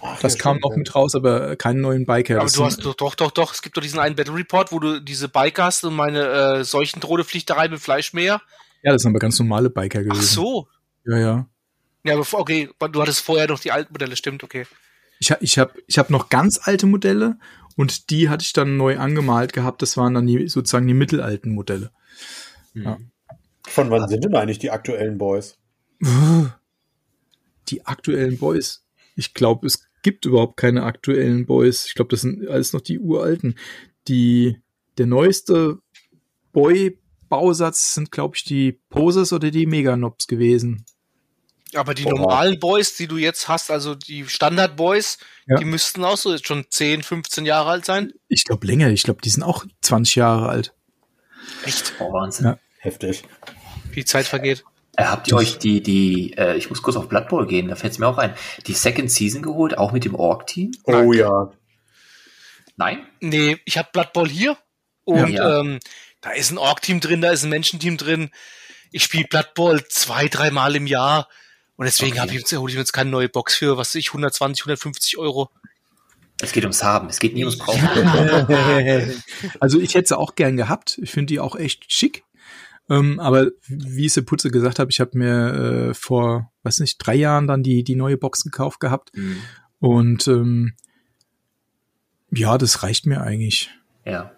Ach, 0.00 0.20
das 0.20 0.34
ja, 0.34 0.40
kam 0.40 0.58
noch 0.58 0.72
ja. 0.72 0.76
mit 0.78 0.94
raus, 0.94 1.14
aber 1.14 1.56
keinen 1.56 1.80
neuen 1.80 2.06
Biker. 2.06 2.36
Aber 2.36 2.44
das 2.44 2.54
du 2.54 2.64
hast 2.64 2.84
doch, 2.84 2.94
doch, 2.94 3.14
doch, 3.14 3.30
doch, 3.30 3.54
es 3.54 3.62
gibt 3.62 3.76
doch 3.76 3.82
diesen 3.82 4.00
einen 4.00 4.16
Battle 4.16 4.34
Report, 4.34 4.72
wo 4.72 4.80
du 4.80 5.00
diese 5.00 5.28
Biker 5.28 5.64
hast 5.64 5.84
und 5.84 5.94
meine 5.94 6.62
äh, 6.62 6.64
da 7.46 7.54
rein 7.54 7.70
mit 7.70 7.80
Fleischmäher. 7.80 8.42
ja, 8.82 8.92
das 8.92 9.02
sind 9.02 9.12
aber 9.12 9.20
ganz 9.20 9.38
normale 9.38 9.70
Biker 9.70 10.02
gewesen. 10.02 10.20
Ach 10.20 10.22
so. 10.22 10.68
Ja, 11.04 11.18
ja. 11.18 11.46
Ja, 12.04 12.14
aber 12.14 12.26
okay, 12.32 12.68
du 12.90 13.00
hattest 13.00 13.20
vorher 13.20 13.46
noch 13.46 13.60
die 13.60 13.70
alten 13.70 13.92
Modelle, 13.92 14.16
stimmt, 14.16 14.42
okay. 14.42 14.66
Ich, 15.22 15.30
ich 15.40 15.56
habe 15.56 15.72
ich 15.86 15.98
hab 15.98 16.10
noch 16.10 16.30
ganz 16.30 16.58
alte 16.64 16.86
Modelle 16.86 17.38
und 17.76 18.10
die 18.10 18.28
hatte 18.28 18.42
ich 18.42 18.52
dann 18.52 18.76
neu 18.76 18.98
angemalt 18.98 19.52
gehabt. 19.52 19.80
Das 19.80 19.96
waren 19.96 20.14
dann 20.14 20.26
die, 20.26 20.48
sozusagen 20.48 20.88
die 20.88 20.94
mittelalten 20.94 21.54
Modelle. 21.54 21.92
Ja. 22.74 22.98
Von 23.68 23.88
wann 23.90 24.08
sind 24.08 24.24
denn 24.24 24.34
eigentlich 24.34 24.58
die 24.58 24.72
aktuellen 24.72 25.18
Boys? 25.18 25.58
Die 27.68 27.86
aktuellen 27.86 28.36
Boys. 28.36 28.84
Ich 29.14 29.32
glaube, 29.32 29.68
es 29.68 29.86
gibt 30.02 30.26
überhaupt 30.26 30.56
keine 30.56 30.82
aktuellen 30.82 31.46
Boys. 31.46 31.86
Ich 31.86 31.94
glaube, 31.94 32.10
das 32.10 32.22
sind 32.22 32.48
alles 32.48 32.72
noch 32.72 32.80
die 32.80 32.98
uralten. 32.98 33.54
Die, 34.08 34.60
der 34.98 35.06
neueste 35.06 35.78
Boy-Bausatz 36.52 37.94
sind, 37.94 38.10
glaube 38.10 38.34
ich, 38.34 38.42
die 38.42 38.72
Posers 38.90 39.32
oder 39.32 39.52
die 39.52 39.66
Meganobs 39.66 40.26
gewesen. 40.26 40.84
Aber 41.74 41.94
die 41.94 42.02
Boah. 42.04 42.14
normalen 42.18 42.58
Boys, 42.60 42.96
die 42.96 43.06
du 43.06 43.16
jetzt 43.16 43.48
hast, 43.48 43.70
also 43.70 43.94
die 43.94 44.26
Standard-Boys, 44.28 45.18
Ja. 45.46 45.56
die 45.56 45.64
müssten 45.64 46.04
auch 46.04 46.16
so 46.16 46.32
jetzt 46.32 46.46
schon 46.46 46.66
10, 46.68 47.02
15 47.02 47.46
Jahre 47.46 47.70
alt 47.70 47.84
sein. 47.84 48.12
Ich 48.28 48.44
glaube 48.44 48.66
länger. 48.66 48.88
Ich 48.90 49.02
glaube, 49.04 49.20
die 49.22 49.30
sind 49.30 49.42
auch 49.42 49.64
20 49.80 50.16
Jahre 50.16 50.48
alt. 50.48 50.74
Echt? 51.64 51.94
Oh, 51.98 52.12
Wahnsinn. 52.12 52.46
Ja. 52.46 52.58
Heftig. 52.78 53.22
Wie 53.90 54.00
die 54.00 54.04
Zeit 54.04 54.26
vergeht. 54.26 54.64
Äh, 54.96 55.04
habt 55.04 55.28
ihr 55.28 55.36
euch 55.36 55.58
die, 55.58 55.82
die, 55.82 56.34
äh, 56.36 56.56
ich 56.56 56.68
muss 56.68 56.82
kurz 56.82 56.96
auf 56.96 57.08
Blood 57.08 57.28
Bowl 57.28 57.46
gehen, 57.46 57.68
da 57.68 57.76
fällt 57.76 57.94
es 57.94 57.98
mir 57.98 58.06
auch 58.06 58.18
ein, 58.18 58.34
die 58.66 58.74
Second 58.74 59.10
Season 59.10 59.40
geholt, 59.40 59.78
auch 59.78 59.92
mit 59.92 60.04
dem 60.04 60.14
Org-Team? 60.14 60.72
Oh 60.84 61.12
ja. 61.14 61.50
Nein? 62.76 63.06
Nee, 63.20 63.58
ich 63.64 63.78
habe 63.78 63.88
Blood 63.92 64.12
Bowl 64.12 64.28
hier 64.28 64.58
und 65.04 65.30
Ja. 65.30 65.60
Ähm, 65.60 65.78
da 66.20 66.30
ist 66.32 66.50
ein 66.50 66.58
Org-Team 66.58 67.00
drin, 67.00 67.20
da 67.22 67.30
ist 67.30 67.42
ein 67.42 67.50
Menschenteam 67.50 67.96
drin. 67.96 68.30
Ich 68.90 69.04
spiele 69.04 69.24
Blood 69.24 69.54
Bowl 69.54 69.82
zwei, 69.88 70.28
dreimal 70.28 70.76
im 70.76 70.86
Jahr 70.86 71.28
und 71.76 71.84
deswegen 71.86 72.18
Okay. 72.18 72.26
ich 72.28 72.32
jetzt, 72.40 72.52
hole 72.56 72.70
ich 72.70 72.74
mir 72.76 72.80
jetzt 72.82 72.92
keine 72.92 73.10
neue 73.10 73.28
Box 73.28 73.54
für, 73.56 73.76
was 73.76 73.88
weiß 73.90 73.94
ich, 73.96 74.08
120, 74.10 74.62
150 74.64 75.18
Euro. 75.18 75.50
Es 76.40 76.52
geht 76.52 76.64
ums 76.64 76.82
Haben, 76.82 77.08
es 77.08 77.18
geht 77.20 77.34
nie 77.34 77.44
ums 77.44 77.58
Brauchen. 77.58 77.88
also 79.60 79.78
ich 79.80 79.94
hätte 79.94 80.08
sie 80.08 80.18
auch 80.18 80.34
gern 80.34 80.56
gehabt. 80.56 80.98
Ich 81.02 81.10
finde 81.10 81.26
die 81.26 81.40
auch 81.40 81.54
echt 81.56 81.90
schick. 81.92 82.24
Ähm, 82.90 83.20
aber 83.20 83.50
wie 83.68 84.06
es 84.06 84.14
der 84.14 84.22
Putze 84.22 84.50
gesagt 84.50 84.78
hat, 84.80 84.88
ich 84.90 84.98
habe 85.00 85.16
mir 85.16 85.90
äh, 85.90 85.94
vor, 85.94 86.50
weiß 86.64 86.80
nicht, 86.80 86.98
drei 86.98 87.14
Jahren 87.14 87.46
dann 87.46 87.62
die, 87.62 87.84
die 87.84 87.94
neue 87.94 88.16
Box 88.16 88.42
gekauft 88.42 88.80
gehabt. 88.80 89.12
Hm, 89.14 89.36
Und 89.78 90.26
ähm, 90.26 90.74
ja, 92.30 92.58
das 92.58 92.82
reicht 92.82 93.06
mir 93.06 93.20
eigentlich. 93.22 93.70
Ja. 94.04 94.32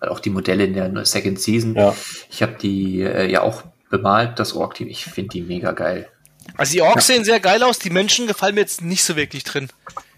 Auch 0.00 0.20
die 0.20 0.30
Modelle 0.30 0.64
in 0.64 0.74
der 0.74 1.04
Second 1.04 1.40
Season, 1.40 1.74
Ja. 1.74 1.94
ich 2.30 2.42
habe 2.42 2.56
die 2.60 3.00
äh, 3.00 3.30
ja 3.30 3.42
auch 3.42 3.64
bemalt, 3.92 4.40
das 4.40 4.54
Org-Team, 4.54 4.88
ich 4.88 5.04
finde 5.04 5.28
die 5.30 5.42
mega 5.42 5.70
geil. 5.70 6.08
Also 6.56 6.72
die 6.72 6.82
Orks 6.82 7.06
sehen 7.06 7.22
sehr 7.24 7.38
geil 7.38 7.62
aus, 7.62 7.78
die 7.78 7.90
Menschen 7.90 8.26
gefallen 8.26 8.56
mir 8.56 8.62
jetzt 8.62 8.82
nicht 8.82 9.04
so 9.04 9.14
wirklich 9.14 9.44
drin. 9.44 9.68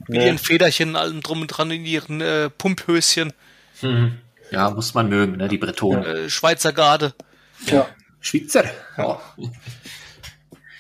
Mit 0.09 0.19
Nee. 0.21 0.27
ihren 0.27 0.39
Federchen, 0.39 0.97
allem 0.97 1.21
drum 1.21 1.43
und 1.43 1.49
dran, 1.49 1.71
in 1.71 1.85
ihren 1.85 2.21
äh, 2.23 2.49
Pumphöschen, 2.49 3.35
Hm. 3.81 4.19
Ja, 4.51 4.71
muss 4.71 4.95
man 4.95 5.09
mögen, 5.09 5.37
ne? 5.37 5.49
die 5.49 5.59
Bretonen. 5.59 6.05
äh, 6.05 6.31
Schweizer 6.31 6.73
Garde. 6.73 7.13
ja. 7.67 7.87
Schweizer. 8.21 8.65
Ja. 8.97 9.21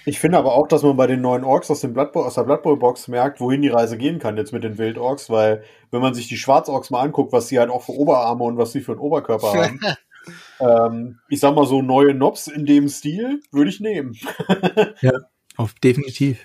Ich 0.06 0.18
finde 0.20 0.38
aber 0.38 0.52
auch, 0.54 0.68
dass 0.68 0.82
man 0.82 0.96
bei 0.96 1.06
den 1.06 1.20
neuen 1.22 1.44
Orks 1.44 1.70
aus, 1.70 1.80
dem 1.80 1.92
Blood 1.94 2.12
Bowl, 2.12 2.24
aus 2.26 2.34
der 2.34 2.42
Blood 2.44 2.62
Bowl 2.62 2.76
Box 2.78 3.08
merkt, 3.08 3.40
wohin 3.40 3.62
die 3.62 3.68
Reise 3.68 3.96
gehen 3.96 4.18
kann 4.18 4.36
jetzt 4.36 4.52
mit 4.52 4.62
den 4.64 4.76
Wildorks, 4.78 5.30
weil 5.30 5.64
wenn 5.90 6.00
man 6.02 6.12
sich 6.14 6.28
die 6.28 6.36
Schwarzorks 6.36 6.90
mal 6.90 7.00
anguckt, 7.00 7.32
was 7.32 7.48
sie 7.48 7.58
halt 7.58 7.70
auch 7.70 7.82
für 7.82 7.92
Oberarme 7.92 8.44
und 8.44 8.58
was 8.58 8.72
sie 8.72 8.80
für 8.82 8.92
einen 8.92 9.00
Oberkörper 9.00 9.52
haben, 9.54 9.80
ähm, 10.60 11.18
ich 11.28 11.40
sag 11.40 11.54
mal 11.54 11.66
so 11.66 11.82
neue 11.82 12.14
Nobs 12.14 12.46
in 12.46 12.66
dem 12.66 12.88
Stil 12.88 13.42
würde 13.50 13.70
ich 13.70 13.80
nehmen. 13.80 14.16
Auf 15.56 15.74
definitiv. 15.74 16.38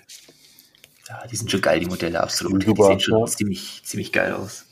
ja, 1.08 1.26
die 1.26 1.36
sind 1.36 1.50
schon 1.50 1.60
geil, 1.60 1.80
die 1.80 1.86
Modelle, 1.86 2.20
absolut. 2.20 2.62
Super, 2.62 2.84
die 2.84 2.88
sehen 2.88 3.00
schon 3.00 3.18
ja. 3.18 3.26
ziemlich, 3.26 3.82
ziemlich 3.84 4.12
geil 4.12 4.32
aus. 4.32 4.66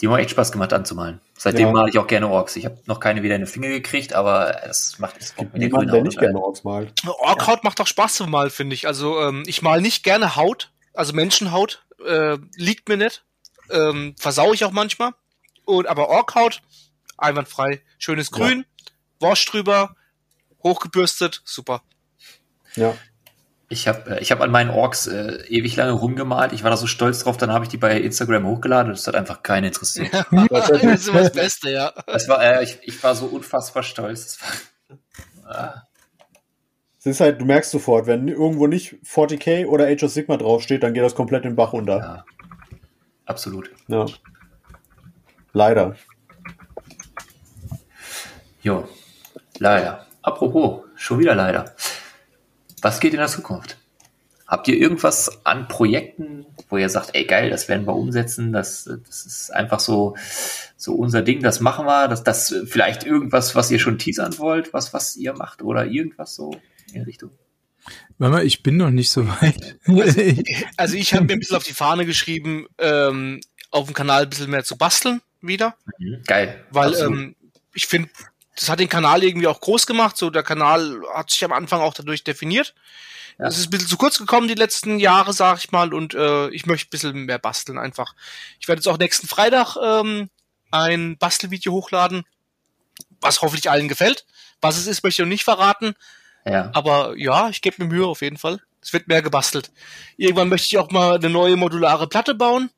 Die 0.00 0.06
haben 0.06 0.14
auch 0.14 0.18
echt 0.18 0.30
Spaß 0.30 0.52
gemacht 0.52 0.72
anzumalen. 0.72 1.20
Seitdem 1.38 1.68
Ja. 1.68 1.72
male 1.72 1.88
ich 1.88 1.98
auch 1.98 2.06
gerne 2.06 2.28
Orks. 2.28 2.56
Ich 2.56 2.64
habe 2.64 2.78
noch 2.86 3.00
keine 3.00 3.22
wieder 3.22 3.34
in 3.34 3.42
den 3.42 3.46
Finger 3.46 3.68
gekriegt, 3.68 4.12
aber 4.12 4.60
das 4.66 4.98
macht 4.98 5.20
das 5.20 5.34
gibt 5.34 5.56
mir 5.56 5.68
grünen 5.68 5.90
der 5.90 6.02
nicht 6.02 6.18
gerne 6.18 6.38
Orks 6.38 6.64
malt. 6.64 6.92
Orkhaut 7.06 7.64
macht 7.64 7.80
auch 7.80 7.86
Spaß 7.86 8.14
zu 8.14 8.26
malen, 8.26 8.50
finde 8.50 8.74
ich. 8.74 8.86
Also 8.86 9.20
ähm, 9.20 9.42
ich 9.46 9.62
mal 9.62 9.80
nicht 9.80 10.02
gerne 10.02 10.36
Haut, 10.36 10.70
also 10.92 11.14
Menschenhaut, 11.14 11.84
äh, 12.06 12.36
liegt 12.56 12.88
mir 12.88 12.98
nicht. 12.98 13.24
Ähm, 13.70 14.14
versau 14.18 14.52
ich 14.52 14.64
auch 14.64 14.72
manchmal. 14.72 15.12
Und 15.64 15.88
aber 15.88 16.08
Orkhaut, 16.08 16.62
einwandfrei. 17.16 17.82
Schönes 17.98 18.30
Ja. 18.30 18.38
Grün, 18.38 18.66
Wasch 19.20 19.44
drüber, 19.46 19.96
hochgebürstet, 20.62 21.42
super. 21.44 21.82
Ja. 22.74 22.94
Ich 23.68 23.88
habe 23.88 24.16
äh, 24.16 24.20
ich 24.20 24.30
hab 24.30 24.40
an 24.40 24.50
meinen 24.50 24.70
Orks 24.70 25.06
äh, 25.08 25.42
ewig 25.48 25.74
lange 25.76 25.92
rumgemalt. 25.92 26.52
Ich 26.52 26.62
war 26.62 26.70
da 26.70 26.76
so 26.76 26.86
stolz 26.86 27.20
drauf, 27.20 27.36
dann 27.36 27.52
habe 27.52 27.64
ich 27.64 27.68
die 27.68 27.78
bei 27.78 27.98
Instagram 28.00 28.46
hochgeladen 28.46 28.92
und 28.92 28.98
es 28.98 29.06
hat 29.06 29.16
einfach 29.16 29.42
keinen 29.42 29.64
interessiert. 29.64 30.12
das 30.50 30.70
ist 30.70 31.08
immer 31.08 31.20
das 31.20 31.32
Beste, 31.32 31.70
ja. 31.70 31.92
Das 32.06 32.28
war, 32.28 32.42
äh, 32.42 32.62
ich, 32.62 32.78
ich 32.82 33.02
war 33.02 33.14
so 33.16 33.26
unfassbar 33.26 33.82
stolz. 33.82 34.38
Das 34.88 35.44
war, 35.44 35.54
ah, 35.56 35.82
Es 37.00 37.06
ist 37.06 37.20
halt, 37.20 37.40
du 37.40 37.44
merkst 37.44 37.72
sofort, 37.72 38.06
wenn 38.06 38.28
irgendwo 38.28 38.68
nicht 38.68 38.96
40k 39.04 39.66
oder 39.66 39.88
Age 39.88 40.04
of 40.04 40.12
Sigma 40.12 40.36
draufsteht, 40.36 40.84
dann 40.84 40.94
geht 40.94 41.02
das 41.02 41.16
komplett 41.16 41.44
den 41.44 41.56
Bach 41.56 41.72
unter. 41.72 41.98
ja, 41.98 42.24
absolut. 43.24 43.70
Ja. 43.88 44.06
Leider. 45.52 45.96
Jo, 48.66 48.88
leider. 49.60 50.08
Apropos, 50.22 50.82
schon 50.96 51.20
wieder 51.20 51.36
leider. 51.36 51.76
Was 52.82 52.98
geht 52.98 53.12
in 53.12 53.20
der 53.20 53.28
Zukunft? 53.28 53.78
Habt 54.44 54.66
ihr 54.66 54.76
irgendwas 54.76 55.46
an 55.46 55.68
Projekten, 55.68 56.46
wo 56.68 56.76
ihr 56.76 56.88
sagt, 56.88 57.10
ey 57.14 57.26
geil, 57.26 57.48
das 57.48 57.68
werden 57.68 57.86
wir 57.86 57.94
umsetzen, 57.94 58.52
das, 58.52 58.90
das 59.06 59.24
ist 59.24 59.54
einfach 59.54 59.78
so, 59.78 60.16
so 60.76 60.94
unser 60.94 61.22
Ding, 61.22 61.44
das 61.44 61.60
machen 61.60 61.86
wir, 61.86 62.08
das, 62.08 62.24
das 62.24 62.52
vielleicht 62.66 63.04
irgendwas, 63.04 63.54
was 63.54 63.70
ihr 63.70 63.78
schon 63.78 63.98
teasern 63.98 64.36
wollt, 64.38 64.72
was, 64.72 64.92
was 64.92 65.14
ihr 65.14 65.34
macht 65.34 65.62
oder 65.62 65.86
irgendwas 65.86 66.34
so 66.34 66.50
in 66.92 67.02
Richtung. 67.02 67.30
Mama, 68.18 68.42
ich 68.42 68.64
bin 68.64 68.78
noch 68.78 68.90
nicht 68.90 69.12
so 69.12 69.28
weit. 69.28 69.78
Also 70.76 70.96
ich 70.96 71.14
habe 71.14 71.24
mir 71.24 71.34
ein 71.34 71.38
bisschen 71.38 71.56
auf 71.56 71.62
die 71.62 71.72
Fahne 71.72 72.04
geschrieben, 72.04 72.66
ähm, 72.78 73.40
auf 73.70 73.86
dem 73.86 73.94
Kanal 73.94 74.24
ein 74.24 74.30
bisschen 74.30 74.50
mehr 74.50 74.64
zu 74.64 74.76
basteln 74.76 75.20
wieder. 75.40 75.76
Mhm, 75.98 76.24
Geil. 76.26 76.64
Weil 76.72 76.94
ähm, 76.96 77.36
ich 77.72 77.86
finde, 77.86 78.08
das 78.56 78.68
hat 78.68 78.80
den 78.80 78.88
Kanal 78.88 79.22
irgendwie 79.22 79.46
auch 79.46 79.60
groß 79.60 79.86
gemacht. 79.86 80.16
So, 80.16 80.30
der 80.30 80.42
Kanal 80.42 81.00
hat 81.14 81.30
sich 81.30 81.44
am 81.44 81.52
Anfang 81.52 81.80
auch 81.80 81.94
dadurch 81.94 82.24
definiert. 82.24 82.74
Ja. 83.38 83.46
Es 83.46 83.58
ist 83.58 83.66
ein 83.66 83.70
bisschen 83.70 83.88
zu 83.88 83.98
kurz 83.98 84.18
gekommen 84.18 84.48
die 84.48 84.54
letzten 84.54 84.98
Jahre, 84.98 85.32
sag 85.34 85.58
ich 85.58 85.70
mal, 85.70 85.92
und 85.92 86.14
äh, 86.14 86.48
ich 86.48 86.64
möchte 86.64 86.88
ein 86.88 86.90
bisschen 86.90 87.24
mehr 87.26 87.38
basteln 87.38 87.78
einfach. 87.78 88.14
Ich 88.60 88.66
werde 88.66 88.80
jetzt 88.80 88.88
auch 88.88 88.98
nächsten 88.98 89.28
Freitag 89.28 89.76
ähm, 89.76 90.30
ein 90.70 91.18
Bastelvideo 91.18 91.72
hochladen, 91.72 92.24
was 93.20 93.42
hoffentlich 93.42 93.70
allen 93.70 93.88
gefällt. 93.88 94.24
Was 94.62 94.78
es 94.78 94.86
ist, 94.86 95.04
möchte 95.04 95.20
ich 95.20 95.26
noch 95.26 95.30
nicht 95.30 95.44
verraten, 95.44 95.94
ja. 96.46 96.70
aber 96.72 97.14
ja, 97.18 97.50
ich 97.50 97.60
gebe 97.60 97.84
mir 97.84 97.90
Mühe 97.90 98.06
auf 98.06 98.22
jeden 98.22 98.38
Fall. 98.38 98.62
Es 98.80 98.94
wird 98.94 99.06
mehr 99.06 99.20
gebastelt. 99.20 99.70
Irgendwann 100.16 100.48
möchte 100.48 100.68
ich 100.68 100.78
auch 100.78 100.90
mal 100.90 101.16
eine 101.16 101.28
neue 101.28 101.56
modulare 101.56 102.08
Platte 102.08 102.34
bauen, 102.34 102.70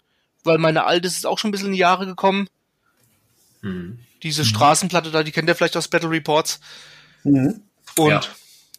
weil 0.42 0.58
meine 0.58 0.86
alte 0.86 1.06
ist 1.06 1.24
auch 1.24 1.38
schon 1.38 1.50
ein 1.50 1.52
bisschen 1.52 1.68
in 1.68 1.74
die 1.74 1.78
Jahre 1.78 2.06
gekommen. 2.06 2.48
Mhm. 3.60 4.00
Diese 4.22 4.44
Straßenplatte 4.44 5.10
da, 5.10 5.22
die 5.22 5.32
kennt 5.32 5.48
ihr 5.48 5.54
vielleicht 5.54 5.76
aus 5.76 5.88
Battle 5.88 6.10
Reports. 6.10 6.60
Mhm. 7.24 7.62
Und 7.96 8.10
Ja. 8.10 8.20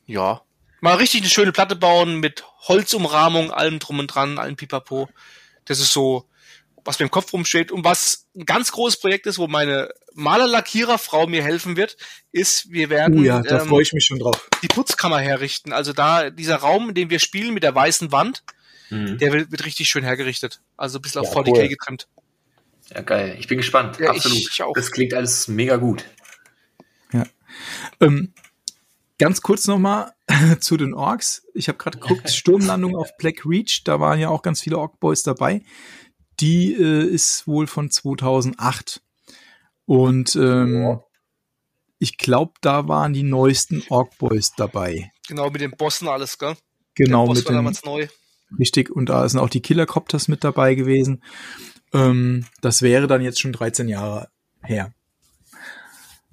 ja. 0.06 0.42
Mal 0.82 0.96
richtig 0.96 1.22
eine 1.22 1.30
schöne 1.30 1.52
Platte 1.52 1.76
bauen 1.76 2.20
mit 2.20 2.44
Holzumrahmung, 2.68 3.52
allem 3.52 3.80
drum 3.80 4.00
und 4.00 4.08
dran, 4.08 4.38
allem 4.38 4.56
Pipapo. 4.56 5.10
Das 5.66 5.80
ist 5.80 5.92
so, 5.92 6.30
was 6.86 7.00
mir 7.00 7.06
im 7.06 7.12
Kopf 7.12 7.34
rumsteht. 7.34 7.72
Und 7.72 7.84
was 7.84 8.28
ein 8.36 8.46
ganz 8.46 8.72
großes 8.72 9.00
Projekt 9.02 9.28
ist, 9.28 9.38
wo 9.38 9.48
meine 9.48 9.90
Malerlackiererfrau 10.14 11.28
mir 11.28 11.44
helfen 11.44 11.76
wird, 11.76 11.98
ist, 12.32 12.72
wir 12.72 12.90
werden 12.90 13.20
Oh 13.20 13.24
ja, 13.24 13.42
da 13.42 13.62
ähm, 13.62 13.68
freue 13.68 13.82
ich 13.84 13.94
mich 13.94 14.06
schon 14.06 14.20
drauf. 14.20 14.48
die 14.64 14.68
Putzkammer 14.68 15.20
herrichten. 15.20 15.74
Also 15.74 15.92
da, 15.94 16.30
dieser 16.30 16.56
Raum, 16.58 16.90
in 16.90 16.96
dem 16.96 17.10
wir 17.10 17.20
spielen 17.20 17.54
mit 17.54 17.64
der 17.64 17.76
weißen 17.76 18.12
Wand, 18.12 18.44
Mhm. 18.92 19.20
der 19.20 19.32
wird, 19.34 19.52
wird 19.52 19.66
richtig 19.66 19.88
schön 19.88 20.04
hergerichtet. 20.04 20.62
Also 20.76 20.98
ein 20.98 21.02
bisschen 21.04 21.22
auf 21.22 21.28
Ja, 21.28 21.34
40k 21.42 21.62
cool. 21.62 21.68
getrimmt. 21.68 22.08
Ja, 22.94 23.02
geil. 23.02 23.36
Ich 23.40 23.48
bin 23.48 23.58
gespannt. 23.58 24.00
Ja, 24.00 24.10
Absolut. 24.12 24.38
ich 24.40 24.64
auch. 24.64 24.74
Das 24.74 24.92
klingt 24.92 25.14
alles 25.14 25.48
mega 25.48 25.76
gut. 25.78 26.06
Ähm, 28.00 28.34
ganz 29.18 29.42
kurz 29.42 29.68
nochmal 29.68 30.14
zu 30.60 30.78
den 30.78 30.94
Orks. 30.94 31.46
Ich 31.54 31.68
habe 31.68 31.78
gerade 31.78 32.00
geguckt, 32.00 32.30
Sturmlandung 32.30 32.96
auf 32.96 33.10
Black 33.18 33.46
Reach, 33.46 33.84
da 33.84 34.00
waren 34.00 34.20
ja 34.20 34.30
auch 34.30 34.42
ganz 34.42 34.62
viele 34.62 34.78
Ork 34.78 35.00
Boys 35.00 35.24
dabei. 35.24 35.62
Die 36.40 36.74
äh, 36.74 37.04
ist 37.06 37.48
wohl 37.48 37.68
von 37.68 37.92
2008. 37.92 39.02
Und 39.86 40.36
ähm, 40.36 40.84
Ja. 40.84 41.04
ich 41.98 42.18
glaube, 42.18 42.54
da 42.62 42.88
waren 42.88 43.12
die 43.14 43.24
neuesten 43.24 43.84
Ork 43.90 44.18
Boys 44.20 44.54
dabei. 44.56 45.12
Genau, 45.28 45.50
mit 45.50 45.62
den 45.62 45.72
Bossen 45.72 46.08
alles, 46.08 46.38
gell? 46.38 46.56
Genau, 46.96 47.24
der 47.26 47.28
Boss 47.30 47.38
mit 47.40 47.46
war 47.48 47.52
den, 47.54 47.58
damals 47.58 47.84
neu. 47.84 48.08
richtig. 48.58 48.90
Und 48.90 49.08
da 49.10 49.28
sind 49.28 49.40
auch 49.40 49.50
die 49.50 49.62
Killercopters 49.62 50.28
mit 50.28 50.44
dabei 50.44 50.76
gewesen. 50.76 51.24
Ähm, 51.94 52.46
das 52.62 52.82
wäre 52.82 53.08
dann 53.08 53.22
jetzt 53.22 53.40
schon 53.40 53.54
13 53.54 53.88
Jahre 53.88 54.30
her. 54.62 54.94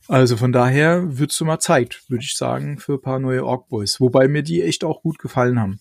Also 0.08 0.36
von 0.36 0.52
daher 0.52 1.18
wird's 1.18 1.40
mal 1.40 1.58
Zeit, 1.58 2.02
würde 2.08 2.24
ich 2.24 2.36
sagen, 2.36 2.78
für 2.78 2.94
ein 2.94 3.02
paar 3.02 3.18
neue 3.18 3.44
Ork 3.44 3.68
Boys. 3.68 4.00
Wobei 4.00 4.28
mir 4.28 4.42
die 4.42 4.62
echt 4.62 4.84
auch 4.84 5.02
gut 5.02 5.18
gefallen 5.18 5.60
haben. 5.60 5.80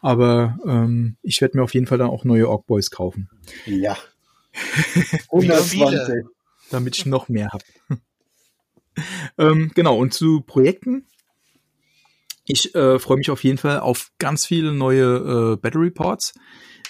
Aber 0.00 0.58
ähm, 0.66 1.16
ich 1.22 1.40
werde 1.40 1.56
mir 1.56 1.64
auf 1.64 1.74
jeden 1.74 1.86
Fall 1.86 1.98
dann 1.98 2.10
auch 2.10 2.24
neue 2.24 2.48
Ork 2.48 2.66
Boys 2.66 2.90
kaufen, 2.90 3.28
Ja. 3.64 3.96
Wieder 5.32 5.58
120. 5.58 6.24
damit 6.70 6.96
ich 6.96 7.06
noch 7.06 7.28
mehr 7.28 7.50
habe. 7.52 7.64
ähm, 9.38 9.70
genau, 9.74 9.96
und 9.98 10.14
zu 10.14 10.40
Projekten. 10.40 11.06
Ich 12.46 12.74
äh, 12.74 12.98
freue 12.98 13.18
mich 13.18 13.30
auf 13.30 13.44
jeden 13.44 13.58
Fall 13.58 13.80
auf 13.80 14.12
ganz 14.18 14.46
viele 14.46 14.72
neue 14.72 15.54
äh, 15.54 15.56
Battle 15.56 15.80
Reports. 15.82 16.34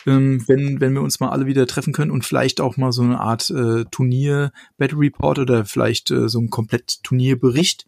Ähm, 0.07 0.43
wenn, 0.47 0.81
wenn 0.81 0.95
wir 0.95 1.03
uns 1.03 1.21
mal 1.21 1.31
alle 1.31 1.47
wieder 1.47 1.67
treffen 1.67 1.93
können 1.93 2.11
und 2.11 2.25
vielleicht 2.25 2.61
auch 2.61 2.77
mal 2.77 2.93
so 2.93 3.03
eine 3.03 3.21
Art 3.21 3.51
äh, 3.51 3.85
Turnier 3.91 4.53
Battle 4.79 4.99
Report 4.99 5.39
oder 5.39 5.65
vielleicht 5.65 6.11
äh, 6.11 6.29
so 6.29 6.39
ein 6.41 6.51
komplett 6.51 7.03
Turnierbericht. 7.03 7.87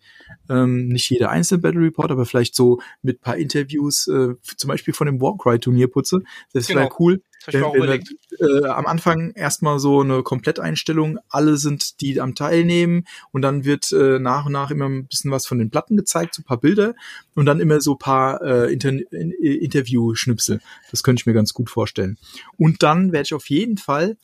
Ähm, 0.50 0.88
nicht 0.88 1.08
jeder 1.10 1.30
einzelne 1.30 1.60
Battle 1.60 1.80
Report, 1.80 2.10
aber 2.10 2.26
vielleicht 2.26 2.54
so 2.54 2.80
mit 3.02 3.20
paar 3.20 3.36
Interviews, 3.36 4.08
äh, 4.08 4.34
zum 4.42 4.68
Beispiel 4.68 4.92
von 4.94 5.06
dem 5.06 5.20
Warcry 5.20 5.58
Turnierputze. 5.58 6.22
Das 6.52 6.68
wäre 6.68 6.80
Genau. 6.80 6.96
cool, 6.98 7.22
Überlegt. 7.54 8.14
wenn, 8.38 8.64
äh, 8.64 8.66
am 8.66 8.86
Anfang 8.86 9.32
erstmal 9.32 9.78
so 9.78 10.00
eine 10.00 10.22
Kompletteinstellung, 10.22 11.18
alle 11.28 11.56
sind 11.56 12.00
die 12.00 12.20
am 12.20 12.34
Teilnehmen 12.34 13.06
und 13.32 13.42
dann 13.42 13.64
wird 13.64 13.92
äh, 13.92 14.18
nach 14.18 14.46
und 14.46 14.52
nach 14.52 14.70
immer 14.70 14.86
ein 14.86 15.06
bisschen 15.06 15.30
was 15.30 15.46
von 15.46 15.58
den 15.58 15.70
Platten 15.70 15.96
gezeigt, 15.96 16.34
so 16.34 16.42
ein 16.42 16.44
paar 16.44 16.60
Bilder 16.60 16.94
und 17.34 17.46
dann 17.46 17.60
immer 17.60 17.80
so 17.80 17.92
ein 17.92 17.98
paar 17.98 18.42
äh, 18.42 18.72
Inter 18.72 18.90
in, 18.90 19.02
äh, 19.10 19.54
Interview-Schnipsel. 19.54 20.60
Das 20.90 21.02
könnte 21.02 21.20
ich 21.20 21.26
mir 21.26 21.34
ganz 21.34 21.54
gut 21.54 21.70
vorstellen. 21.70 22.18
Und 22.56 22.82
dann 22.82 23.12
werde 23.12 23.26
ich 23.26 23.34
auf 23.34 23.48
jeden 23.48 23.78
Fall 23.78 24.16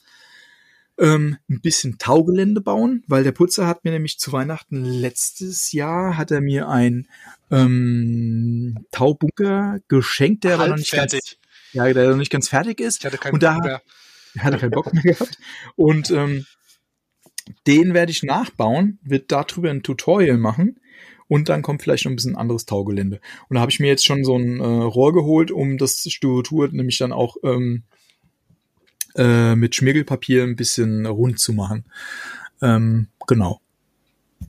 ähm, 0.98 1.38
ein 1.48 1.60
bisschen 1.60 1.98
Taugelände 1.98 2.60
bauen, 2.60 3.02
weil 3.06 3.24
der 3.24 3.32
Putzer 3.32 3.66
hat 3.66 3.84
mir 3.84 3.90
nämlich 3.90 4.18
zu 4.18 4.32
Weihnachten 4.32 4.84
letztes 4.84 5.72
Jahr 5.72 6.16
hat 6.16 6.30
er 6.30 6.40
mir 6.40 6.68
ein 6.68 7.08
ähm, 7.50 8.86
Taubunker 8.90 9.80
geschenkt, 9.88 10.44
der 10.44 10.54
aber 10.54 10.68
noch 10.68 10.76
nicht 10.76 10.92
ganz, 10.92 11.12
Halbfertig. 11.12 11.38
Ja, 11.74 11.92
der 11.92 12.10
noch 12.10 12.16
nicht 12.16 12.32
ganz 12.32 12.48
fertig 12.48 12.80
ist. 12.80 13.00
Ich 13.00 13.06
hatte 13.06 13.18
keinen 13.18 13.34
Und 13.34 13.42
da- 13.42 13.54
Bock 13.54 13.64
mehr. 13.64 13.82
Er 14.36 14.42
hatte 14.44 14.58
keinen 14.58 14.70
Bock 14.70 14.92
mehr 14.92 15.02
gehabt. 15.02 15.38
Und 15.76 16.10
ähm, 16.10 16.46
den 17.66 17.92
werde 17.94 18.10
ich 18.10 18.22
nachbauen, 18.22 18.98
wird 19.02 19.30
darüber 19.30 19.70
ein 19.70 19.82
Tutorial 19.82 20.38
machen 20.38 20.80
und 21.28 21.48
dann 21.48 21.62
kommt 21.62 21.82
vielleicht 21.82 22.04
noch 22.04 22.12
ein 22.12 22.16
bisschen 22.16 22.36
anderes 22.36 22.64
Taugelände. 22.66 23.20
Und 23.48 23.54
da 23.56 23.60
habe 23.60 23.70
ich 23.70 23.80
mir 23.80 23.88
jetzt 23.88 24.04
schon 24.06 24.24
so 24.24 24.36
ein 24.36 24.60
äh, 24.60 24.64
Rohr 24.64 25.12
geholt, 25.12 25.50
um 25.50 25.78
das 25.78 26.06
Struktur 26.10 26.68
nämlich 26.72 26.98
dann 26.98 27.12
auch 27.12 27.36
ähm, 27.44 27.82
äh, 29.16 29.54
mit 29.54 29.74
Schmirgelpapier 29.74 30.42
ein 30.42 30.56
bisschen 30.56 31.06
rund 31.06 31.38
zu 31.38 31.52
machen. 31.52 31.84
Ähm, 32.62 33.08
genau. 33.26 33.60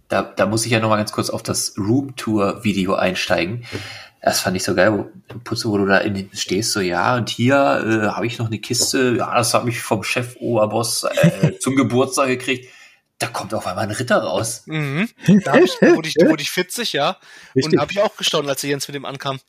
Da, 0.07 0.21
da 0.23 0.45
muss 0.45 0.65
ich 0.65 0.71
ja 0.71 0.79
noch 0.79 0.89
mal 0.89 0.97
ganz 0.97 1.11
kurz 1.11 1.29
auf 1.29 1.43
das 1.43 1.75
Room 1.77 2.15
Tour 2.15 2.63
Video 2.63 2.95
einsteigen. 2.95 3.63
Das 4.25 4.39
fand 4.39 4.57
ich 4.57 4.63
so 4.63 4.73
geil, 4.73 4.91
wo, 4.91 5.37
Putze, 5.43 5.69
wo 5.69 5.77
du 5.77 5.85
da 5.85 5.99
in, 5.99 6.29
stehst, 6.33 6.71
so 6.71 6.79
ja, 6.79 7.15
und 7.15 7.29
hier 7.29 7.55
äh, 7.55 8.07
habe 8.07 8.25
ich 8.25 8.39
noch 8.39 8.47
eine 8.47 8.57
Kiste, 8.57 9.15
ja, 9.19 9.35
das 9.37 9.53
habe 9.53 9.69
ich 9.69 9.79
vom 9.79 10.03
Chef 10.03 10.35
Oberboss 10.39 11.03
äh, 11.03 11.57
zum 11.59 11.75
Geburtstag 11.75 12.27
gekriegt. 12.29 12.67
Da 13.19 13.27
kommt 13.27 13.53
auf 13.53 13.67
einmal 13.67 13.83
ein 13.85 13.91
Ritter 13.91 14.17
raus. 14.17 14.63
Mhm. 14.65 15.07
Da, 15.43 15.55
ich, 15.57 15.77
da, 15.79 15.95
wurde 15.95 16.07
ich, 16.09 16.15
da 16.15 16.27
wurde 16.27 16.41
ich 16.41 16.49
40, 16.49 16.91
ja. 16.93 17.17
Richtig. 17.55 17.73
Und 17.73 17.79
habe 17.79 17.91
ich 17.91 18.01
auch 18.01 18.17
gestaunt, 18.17 18.49
als 18.49 18.61
der 18.61 18.71
Jens 18.71 18.87
mit 18.87 18.95
dem 18.95 19.05
ankam. 19.05 19.39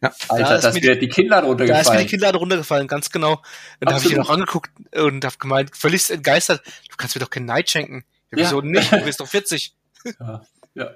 Alter, 0.00 0.44
Da 0.48 0.54
ist 0.56 0.64
das 0.64 0.74
mir 0.74 0.80
mir 0.80 0.98
die 0.98 1.08
Kinnlade 1.08 1.46
Da 1.46 1.52
ist 1.52 1.58
mir 1.58 1.66
die 1.66 1.70
runtergefallen. 1.72 2.06
Kinnlade 2.08 2.38
runtergefallen, 2.38 2.88
ganz 2.88 3.10
genau. 3.10 3.32
Und 3.34 3.42
da 3.80 3.94
habe 3.94 4.04
ich 4.04 4.10
ihn 4.12 4.18
auch 4.20 4.30
angeguckt 4.30 4.70
und 4.96 5.24
habe 5.24 5.36
gemeint, 5.38 5.76
völlig 5.76 6.10
entgeistert, 6.10 6.62
du 6.90 6.96
kannst 6.96 7.14
mir 7.14 7.20
doch 7.20 7.30
kein 7.30 7.44
Neid 7.44 7.70
schenken. 7.70 8.02
Ja, 8.32 8.38
Ja. 8.38 8.44
wieso 8.46 8.60
nicht? 8.62 8.90
Du 8.90 9.04
bist 9.04 9.20
doch 9.20 9.28
40. 9.28 9.74
Ja, 10.18 10.42
ja. 10.74 10.90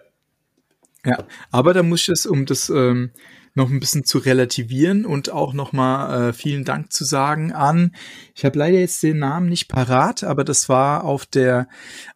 Ja, 1.06 1.24
aber 1.50 1.72
da 1.72 1.82
muss 1.82 2.00
ich 2.02 2.08
es, 2.08 2.26
um 2.26 2.46
das 2.46 2.68
ähm, 2.68 3.12
noch 3.54 3.70
ein 3.70 3.80
bisschen 3.80 4.04
zu 4.04 4.18
relativieren 4.18 5.06
und 5.06 5.30
auch 5.30 5.54
nochmal 5.54 6.30
äh, 6.30 6.32
vielen 6.32 6.64
Dank 6.64 6.92
zu 6.92 7.04
sagen 7.04 7.52
an, 7.52 7.94
ich 8.34 8.44
habe 8.44 8.58
leider 8.58 8.78
jetzt 8.78 9.02
den 9.02 9.18
Namen 9.18 9.48
nicht 9.48 9.68
parat, 9.68 10.24
aber 10.24 10.44
das 10.44 10.68
war 10.68 11.04
auf 11.04 11.24
der 11.24 11.68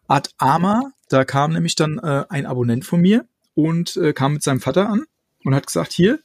Art 0.07 0.31
Arma, 0.37 0.91
da 1.09 1.25
kam 1.25 1.53
nämlich 1.53 1.75
dann 1.75 1.97
äh, 1.97 2.25
ein 2.29 2.45
Abonnent 2.45 2.85
von 2.85 3.01
mir 3.01 3.25
und 3.55 3.97
äh, 3.97 4.13
kam 4.13 4.33
mit 4.33 4.43
seinem 4.43 4.61
Vater 4.61 4.89
an 4.89 5.05
und 5.43 5.55
hat 5.55 5.65
gesagt, 5.65 5.93
hier, 5.93 6.19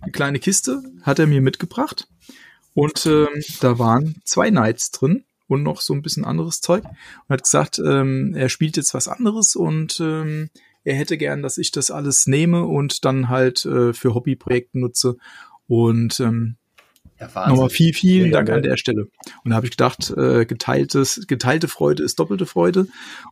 eine 0.00 0.12
kleine 0.12 0.38
Kiste 0.38 0.82
hat 1.02 1.18
er 1.18 1.26
mir 1.26 1.40
mitgebracht. 1.40 2.08
Und 2.74 3.06
ähm, 3.06 3.28
da 3.60 3.78
waren 3.78 4.20
zwei 4.24 4.50
Knights 4.50 4.90
drin 4.92 5.24
und 5.48 5.62
noch 5.62 5.80
so 5.80 5.94
ein 5.94 6.02
bisschen 6.02 6.24
anderes 6.24 6.60
Zeug. 6.60 6.84
Und 6.84 7.28
hat 7.28 7.42
gesagt, 7.42 7.78
ähm, 7.78 8.34
er 8.36 8.48
spielt 8.48 8.76
jetzt 8.76 8.94
was 8.94 9.08
anderes 9.08 9.56
und 9.56 9.98
ähm, 10.00 10.50
er 10.84 10.94
hätte 10.94 11.18
gern, 11.18 11.42
dass 11.42 11.58
ich 11.58 11.70
das 11.70 11.90
alles 11.90 12.26
nehme 12.26 12.64
und 12.64 13.04
dann 13.04 13.28
halt 13.28 13.64
äh, 13.64 13.92
für 13.92 14.14
Hobbyprojekte 14.14 14.78
nutze. 14.78 15.16
Und 15.66 16.18
ähm, 16.20 16.56
ja 17.20 17.48
nochmal 17.48 17.70
viel, 17.70 17.92
vielen 17.92 18.24
Mega 18.24 18.38
Dank 18.38 18.50
an 18.50 18.62
geil. 18.62 18.70
der 18.70 18.76
Stelle. 18.76 19.08
Und 19.44 19.50
da 19.50 19.56
habe 19.56 19.66
ich 19.66 19.72
gedacht, 19.72 20.10
äh, 20.16 20.46
geteiltes, 20.46 21.26
geteilte 21.26 21.68
Freude 21.68 22.02
ist 22.02 22.18
doppelte 22.18 22.46
Freude 22.46 22.88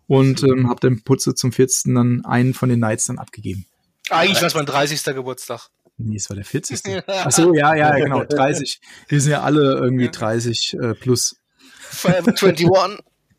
und 0.06 0.42
ähm, 0.42 0.68
habe 0.68 0.80
dem 0.80 1.02
Putze 1.02 1.34
zum 1.34 1.52
40. 1.52 1.94
dann 1.94 2.24
einen 2.24 2.54
von 2.54 2.68
den 2.68 2.78
Knights 2.78 3.06
dann 3.06 3.18
abgegeben. 3.18 3.66
Eigentlich 4.10 4.40
war 4.40 4.48
es 4.48 4.54
mein 4.54 4.66
30. 4.66 5.02
Geburtstag. 5.14 5.68
Nee, 5.98 6.16
es 6.16 6.28
war 6.28 6.36
der 6.36 6.44
40. 6.44 6.80
Ach 7.06 7.30
so, 7.30 7.54
ja, 7.54 7.74
ja, 7.74 7.96
genau, 7.96 8.24
30. 8.24 8.80
Wir 9.08 9.20
sind 9.20 9.32
ja 9.32 9.42
alle 9.42 9.78
irgendwie 9.78 10.08
30 10.08 10.76
äh, 10.80 10.94
plus. 10.94 11.36
Forever 11.80 12.28
21. 12.28 12.68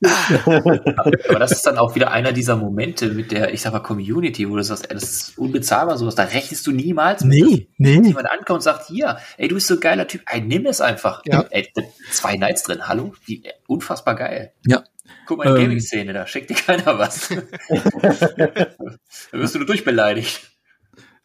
Aber 0.04 1.40
das 1.40 1.52
ist 1.52 1.66
dann 1.66 1.78
auch 1.78 1.96
wieder 1.96 2.12
einer 2.12 2.32
dieser 2.32 2.56
Momente 2.56 3.10
mit 3.10 3.32
der, 3.32 3.54
ich 3.54 3.62
sag 3.62 3.74
mal, 3.74 3.80
Community, 3.80 4.50
wo 4.50 4.56
du 4.56 4.64
sagst, 4.64 4.90
ey, 4.90 4.94
das 4.94 5.04
ist 5.04 5.38
unbezahlbar 5.38 5.98
sowas. 5.98 6.16
Da 6.16 6.24
rechnest 6.24 6.66
du 6.68 6.72
niemals 6.72 7.24
mit. 7.24 7.44
Nee, 7.44 7.68
nee. 7.78 8.08
Jemand 8.08 8.30
ankommt 8.30 8.58
und 8.58 8.62
sagt, 8.62 8.88
hier, 8.88 9.18
ey, 9.38 9.48
du 9.48 9.56
bist 9.56 9.68
so 9.68 9.76
ein 9.76 9.80
geiler 9.80 10.08
Typ, 10.08 10.22
ey, 10.28 10.42
nimm 10.42 10.66
es 10.66 10.82
einfach. 10.82 11.22
Ja. 11.26 11.46
Ey, 11.50 11.72
zwei 12.12 12.38
Nights 12.38 12.64
drin, 12.64 12.88
hallo? 12.88 13.14
Die, 13.28 13.44
äh, 13.46 13.54
unfassbar 13.68 14.16
geil. 14.16 14.54
Ja. 14.66 14.84
Guck 15.26 15.40
mal, 15.40 15.46
die 15.46 15.50
Ähm. 15.52 15.62
Gaming-Szene, 15.62 16.14
da 16.14 16.28
schickt 16.28 16.50
dir 16.50 16.56
keiner 16.56 16.98
was. 16.98 17.30
da 17.70 19.38
wirst 19.40 19.56
du 19.56 19.60
nur 19.60 19.68
durchbeleidigt. 19.68 20.52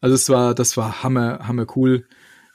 Also 0.01 0.15
es 0.17 0.29
war, 0.29 0.55
das 0.55 0.77
war 0.77 1.03
hammer, 1.03 1.47
hammer 1.47 1.67
cool. 1.77 2.07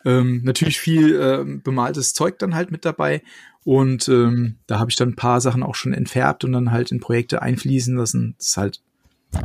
Ähm, 0.06 0.42
natürlich 0.44 0.80
viel 0.80 1.20
ähm, 1.20 1.62
bemaltes 1.64 2.14
Zeug 2.14 2.40
dann 2.40 2.56
halt 2.56 2.72
mit 2.72 2.86
dabei. 2.86 3.24
Und 3.68 4.08
ähm, 4.08 4.56
da 4.66 4.80
habe 4.80 4.90
ich 4.90 4.96
dann 4.96 5.10
ein 5.10 5.16
paar 5.18 5.42
Sachen 5.42 5.62
auch 5.62 5.76
schon 5.76 5.92
entfärbt 5.92 6.46
und 6.46 6.54
dann 6.54 6.72
halt 6.72 6.90
in 6.90 7.02
Projekte 7.02 7.42
einfließen 7.42 7.98
lassen. 7.98 8.34
Das 8.38 8.48
ist 8.48 8.56
halt, 8.58 8.82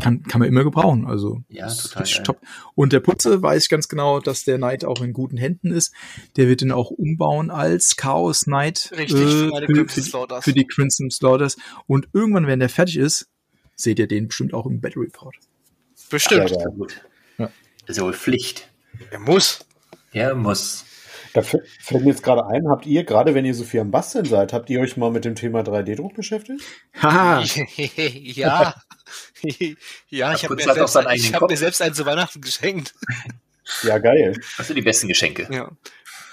kann, 0.01 0.23
kann 0.23 0.39
man 0.39 0.47
immer 0.47 0.62
gebrauchen. 0.62 1.09
Also 1.09 1.43
Ja, 1.49 1.65
das 1.65 1.86
ist 1.86 1.93
total 1.93 2.23
top. 2.23 2.40
Und 2.77 2.93
der 2.93 3.01
Putze 3.01 3.43
weiß 3.43 3.65
ich 3.65 3.69
ganz 3.69 3.89
genau, 3.89 4.20
dass 4.20 4.44
der 4.44 4.59
Knight 4.59 4.85
auch 4.85 5.01
in 5.01 5.12
guten 5.12 5.36
Händen 5.39 5.73
ist. 5.73 5.93
Der 6.36 6.47
wird 6.47 6.62
ihn 6.62 6.70
auch 6.70 6.93
umbauen 6.93 7.51
als 7.51 7.97
Chaos 7.97 8.44
Knight 8.44 8.93
Richtig, 8.97 9.19
für 9.19 9.49
meine 9.49 9.66
für, 9.66 9.73
Crimson 9.73 9.89
für, 9.89 10.03
Slaughters. 10.03 10.44
für 10.44 10.53
die 10.53 10.66
Crimson 10.69 11.11
Slaughters. 11.11 11.57
Und 11.89 12.09
irgendwann, 12.12 12.47
wenn 12.47 12.61
der 12.61 12.69
fertig 12.69 12.99
ist, 12.99 13.28
seht 13.74 13.99
ihr 13.99 14.07
den 14.07 14.28
bestimmt 14.28 14.55
auch 14.55 14.66
im 14.66 14.81
Battle 14.81 15.03
Report. 15.03 15.35
Bestimmt. 16.11 16.49
Ja, 16.49 16.69
Gut. 16.69 17.05
Ja. 17.39 17.51
Das 17.81 17.89
ist 17.89 17.97
ja 17.97 18.05
wohl 18.05 18.12
Pflicht. 18.12 18.70
Er 19.11 19.19
muss. 19.19 19.66
Er 20.12 20.36
muss. 20.36 20.85
Da 21.34 21.42
fällt 21.42 22.02
mir 22.02 22.10
jetzt 22.10 22.22
gerade 22.22 22.46
ein, 22.46 22.68
habt 22.68 22.84
ihr, 22.86 23.04
gerade 23.04 23.34
wenn 23.34 23.44
ihr 23.46 23.54
so 23.54 23.64
viel 23.64 23.80
am 23.80 23.90
Basteln 23.90 24.24
seid, 24.26 24.52
habt 24.52 24.68
ihr 24.70 24.80
euch 24.80 24.96
mal 24.98 25.10
mit 25.10 25.24
dem 25.24 25.34
Thema 25.34 25.60
3D-Druck 25.60 26.14
beschäftigt? 26.14 26.60
Haha. 27.00 27.42
ja. 27.96 28.74
ja, 30.09 30.34
ich 30.34 30.44
habe 30.44 30.54
mir, 30.54 30.62
selbst- 30.62 30.96
ich 31.14 31.34
hab 31.34 31.48
mir 31.48 31.56
selbst 31.56 31.80
einen 31.82 31.94
zu 31.94 32.04
Weihnachten 32.06 32.40
geschenkt. 32.40 32.94
Ja, 33.82 33.98
geil. 33.98 34.38
Das 34.59 34.66
sind 34.66 34.76
die 34.76 34.82
besten 34.82 35.09
Geschenke. 35.09 35.48
Ja. 35.50 35.70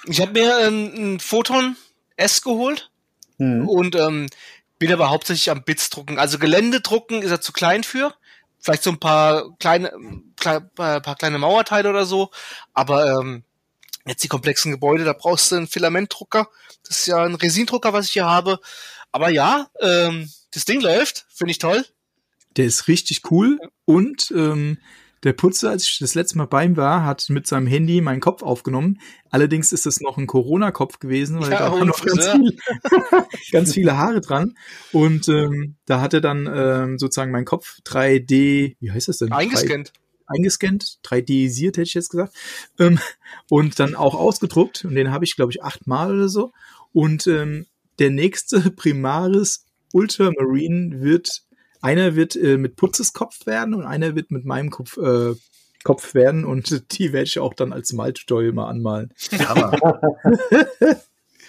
Ich 0.07 0.19
habe 0.19 0.31
mir 0.33 0.57
ein, 0.67 1.13
ein 1.15 1.19
Photon 1.19 1.75
S 2.17 2.41
geholt 2.41 2.89
Hm. 3.37 3.67
und 3.69 3.95
ähm, 3.95 4.27
bin 4.79 4.91
aber 4.91 5.09
hauptsächlich 5.09 5.49
am 5.49 5.63
Bits 5.63 5.89
drucken. 5.89 6.19
Also 6.19 6.39
Geländedrucken 6.39 7.21
ist 7.21 7.31
er 7.31 7.39
zu 7.39 7.53
klein 7.53 7.83
für. 7.83 8.13
Vielleicht 8.59 8.83
so 8.83 8.89
ein 8.89 8.99
paar 8.99 9.55
kleine, 9.59 9.91
klei- 10.37 10.59
paar, 10.59 10.99
paar 10.99 11.15
kleine 11.15 11.37
Mauerteile 11.37 11.89
oder 11.89 12.05
so. 12.05 12.31
Aber 12.73 13.19
ähm, 13.21 13.43
jetzt 14.05 14.23
die 14.23 14.27
komplexen 14.27 14.71
Gebäude, 14.71 15.03
da 15.03 15.13
brauchst 15.13 15.51
du 15.51 15.55
einen 15.55 15.67
Filamentdrucker. 15.67 16.49
Das 16.87 16.99
ist 16.99 17.07
ja 17.07 17.23
ein 17.23 17.35
Resindrucker, 17.35 17.93
was 17.93 18.07
ich 18.07 18.13
hier 18.13 18.25
habe. 18.25 18.59
Aber 19.11 19.29
ja, 19.29 19.67
ähm, 19.81 20.29
das 20.51 20.65
Ding 20.65 20.81
läuft, 20.81 21.25
finde 21.29 21.51
ich 21.51 21.57
toll. 21.57 21.85
Der 22.57 22.65
ist 22.65 22.87
richtig 22.87 23.31
cool 23.31 23.59
und 23.85 24.31
ähm, 24.35 24.79
der 25.23 25.33
Putzer, 25.33 25.69
als 25.69 25.87
ich 25.87 25.99
das 25.99 26.15
letzte 26.15 26.37
Mal 26.37 26.45
bei 26.45 26.63
ihm 26.63 26.77
war, 26.77 27.05
hat 27.05 27.29
mit 27.29 27.45
seinem 27.45 27.67
Handy 27.67 27.99
meinen 27.99 28.21
Kopf 28.21 28.41
aufgenommen. 28.41 29.01
Allerdings 29.29 29.73
ist 29.73 29.85
es 29.85 29.99
noch 29.99 30.17
ein 30.17 30.27
Corona-Kopf 30.27 30.99
gewesen, 30.99 31.41
weil 31.41 31.51
Ja, 31.51 31.59
da 31.59 31.71
waren 31.73 31.87
noch 31.87 32.03
ganz, 32.03 32.29
viel, 32.29 32.57
ganz 33.51 33.73
viele 33.73 33.97
Haare 33.97 34.21
dran. 34.21 34.57
Und 34.93 35.27
ähm, 35.27 35.75
da 35.85 35.99
hat 35.99 36.13
er 36.13 36.21
dann 36.21 36.49
ähm, 36.51 36.97
sozusagen 36.97 37.31
meinen 37.31 37.45
Kopf 37.45 37.79
3D, 37.85 38.77
wie 38.79 38.91
heißt 38.91 39.09
das 39.09 39.17
denn? 39.17 39.33
Eingescannt. 39.33 39.89
3, 39.89 39.99
eingescannt, 40.29 40.99
3D-isiert, 41.03 41.77
hätte 41.77 41.87
ich 41.87 41.93
jetzt 41.93 42.09
gesagt. 42.09 42.33
Ähm, 42.79 42.99
und 43.49 43.79
dann 43.79 43.95
auch 43.95 44.15
ausgedruckt. 44.15 44.85
Und 44.85 44.95
den 44.95 45.11
habe 45.11 45.25
ich, 45.25 45.35
glaube 45.35 45.51
ich, 45.51 45.63
achtmal 45.63 46.13
oder 46.13 46.29
so. 46.29 46.51
Und 46.93 47.27
ähm, 47.27 47.67
der 47.99 48.09
nächste 48.09 48.61
Primaris 48.71 49.65
Ultramarine 49.93 51.01
wird, 51.01 51.41
einer 51.81 52.15
wird 52.15 52.35
äh, 52.35 52.57
mit 52.57 52.75
Putzes 52.75 53.13
Kopf 53.13 53.45
werden 53.45 53.73
und 53.73 53.85
einer 53.85 54.15
wird 54.15 54.31
mit 54.31 54.45
meinem 54.45 54.69
Kopf, 54.69 54.97
äh, 54.97 55.33
Kopf 55.83 56.13
werden 56.13 56.45
und 56.45 56.91
die 56.97 57.13
werde 57.13 57.25
ich 57.25 57.39
auch 57.39 57.53
dann 57.53 57.73
als 57.73 57.93
Maltutorial 57.93 58.53
mal 58.53 58.69
anmalen. 58.69 59.13
Hammer. 59.31 59.71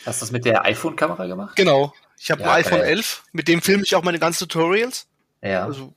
Hast 0.07 0.20
du 0.20 0.24
das 0.24 0.32
mit 0.32 0.47
der 0.47 0.65
iPhone-Kamera 0.65 1.27
gemacht? 1.27 1.57
Genau. 1.57 1.93
Ich 2.19 2.31
habe 2.31 2.43
Ja, 2.43 2.52
ein 2.52 2.65
iPhone 2.65 2.81
geil. 2.81 2.89
11, 2.89 3.24
mit 3.32 3.48
dem 3.48 3.61
filme 3.61 3.82
ich 3.85 3.94
auch 3.94 4.02
meine 4.02 4.19
ganzen 4.19 4.48
Tutorials. 4.48 5.07
Ja. 5.43 5.65
Also 5.65 5.94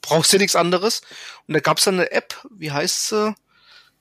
brauchst 0.00 0.32
du 0.32 0.38
nichts 0.38 0.56
anderes. 0.56 1.02
Und 1.46 1.54
da 1.54 1.60
gab's 1.60 1.84
dann 1.84 1.94
eine 1.94 2.10
App, 2.12 2.34
wie 2.50 2.70
heißt 2.70 3.08
sie? 3.08 3.34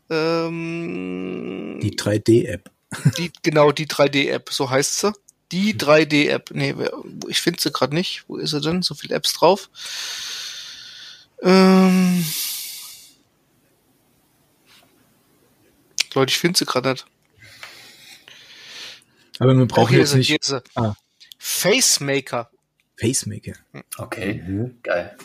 Ähm, 0.09 1.79
Die 1.81 1.95
3D-App. 1.95 2.69
die, 3.17 3.31
genau, 3.43 3.71
die 3.71 3.87
3D-App, 3.87 4.49
so 4.51 4.69
heißt 4.69 4.99
sie. 4.99 5.13
Die 5.51 5.73
3D-App. 5.77 6.51
Nee, 6.51 6.73
wer- 6.77 6.91
ich 7.27 7.41
finde 7.41 7.59
sie 7.61 7.71
gerade 7.71 7.95
nicht. 7.95 8.23
Wo 8.27 8.37
ist 8.37 8.51
sie 8.51 8.61
denn? 8.61 8.81
So 8.81 8.93
viele 8.95 9.15
Apps 9.15 9.33
drauf. 9.33 9.69
Ähm, 11.41 12.23
Leute, 16.13 16.31
ich 16.31 16.37
finde 16.39 16.57
sie 16.59 16.65
gerade 16.65 16.91
nicht. 16.91 17.05
Aber 19.39 19.53
man 19.53 19.67
braucht 19.67 19.87
Oh, 19.87 19.89
hier 19.89 19.99
jetzt 19.99 20.15
nicht 20.15 20.27
hier 20.27 20.37
ist 20.39 20.47
sie. 20.47 20.61
Ah. 20.75 20.95
Facemaker. 21.37 22.49
Facemaker. 22.99 23.53
Okay, 23.97 24.43
Mhm. 24.45 24.79
geil. 24.83 25.17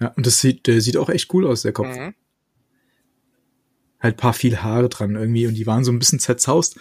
Ja, 0.00 0.12
und 0.16 0.26
das 0.26 0.40
sieht, 0.40 0.66
der 0.66 0.80
sieht 0.80 0.96
auch 0.96 1.08
echt 1.10 1.32
cool 1.34 1.46
aus, 1.46 1.62
der 1.62 1.72
Kopf. 1.72 1.88
Mhm. 1.96 2.14
halt 4.00 4.16
paar 4.16 4.32
viel 4.32 4.58
Haare 4.62 4.88
dran 4.88 5.16
irgendwie 5.16 5.46
und 5.48 5.54
die 5.54 5.66
waren 5.66 5.82
so 5.84 5.90
ein 5.90 5.98
bisschen 5.98 6.20
zerzaust. 6.20 6.76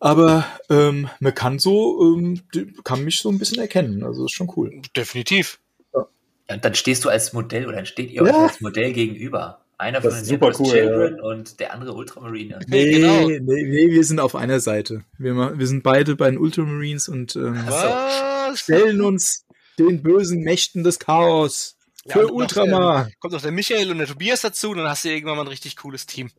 Aber 0.00 0.44
ähm, 0.70 1.08
man 1.20 1.34
kann 1.34 1.58
so, 1.58 2.16
ähm, 2.16 2.40
kann 2.84 3.04
mich 3.04 3.18
so 3.18 3.30
ein 3.30 3.38
bisschen 3.38 3.58
erkennen. 3.60 4.02
Also 4.04 4.24
ist 4.26 4.32
schon 4.32 4.50
cool. 4.56 4.80
Definitiv. 4.96 5.60
Ja, 5.94 6.06
und 6.54 6.64
dann 6.64 6.74
stehst 6.74 7.04
du 7.04 7.08
als 7.08 7.32
Modell 7.32 7.66
oder 7.66 7.76
dann 7.76 7.86
steht 7.86 8.10
ihr 8.10 8.22
euch 8.22 8.28
Ja. 8.28 8.46
als 8.46 8.60
Modell 8.60 8.92
gegenüber. 8.92 9.60
Einer 9.76 10.00
von 10.00 10.10
Das 10.10 10.18
den 10.18 10.22
ist 10.22 10.28
super 10.30 10.52
cool, 10.58 10.70
Children 10.72 11.20
und 11.20 11.60
der 11.60 11.72
andere 11.72 11.92
Ultramarine. 11.94 12.58
Nee, 12.66 12.90
genau. 12.94 13.28
nee, 13.28 13.38
nee, 13.40 13.90
wir 13.92 14.02
sind 14.02 14.18
auf 14.18 14.34
einer 14.34 14.58
Seite. 14.58 15.04
Wir, 15.18 15.36
wir 15.56 15.66
sind 15.68 15.84
beide 15.84 16.16
bei 16.16 16.28
den 16.28 16.38
Ultramarines 16.38 17.08
und 17.08 17.36
ähm, 17.36 17.56
Was? 17.66 18.58
stellen 18.58 19.00
uns 19.00 19.44
den 19.78 20.02
bösen 20.02 20.40
Mächten 20.42 20.84
des 20.84 20.98
Chaos 20.98 21.76
Ja, 22.04 22.14
für 22.14 22.22
noch, 22.22 22.30
Ultramar. 22.32 23.10
kommt 23.20 23.32
noch 23.34 23.42
der 23.42 23.52
Michael 23.52 23.90
und 23.90 23.98
der 23.98 24.06
Tobias 24.06 24.40
dazu 24.42 24.74
dann 24.74 24.88
hast 24.88 25.04
du 25.04 25.08
irgendwann 25.10 25.36
mal 25.36 25.42
ein 25.42 25.48
richtig 25.48 25.76
cooles 25.76 26.06
Team. 26.06 26.30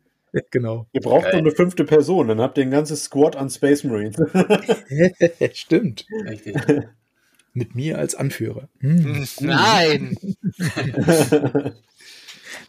genau. 0.51 0.87
Ihr 0.93 1.01
braucht 1.01 1.23
Geil. 1.23 1.33
nur 1.33 1.41
eine 1.41 1.51
fünfte 1.51 1.83
Person, 1.85 2.27
dann 2.27 2.39
habt 2.41 2.57
ihr 2.57 2.63
ein 2.63 2.71
ganzes 2.71 3.05
Squad 3.05 3.35
an 3.35 3.49
Space 3.49 3.83
Marines. 3.83 4.15
Stimmt. 5.53 6.05
Richtig. 6.25 6.55
Mit 7.53 7.73
mir 7.73 7.97
als 7.97 8.13
Anführer. 8.13 8.69
Hm. 8.79 9.27
Nein. 9.39 10.17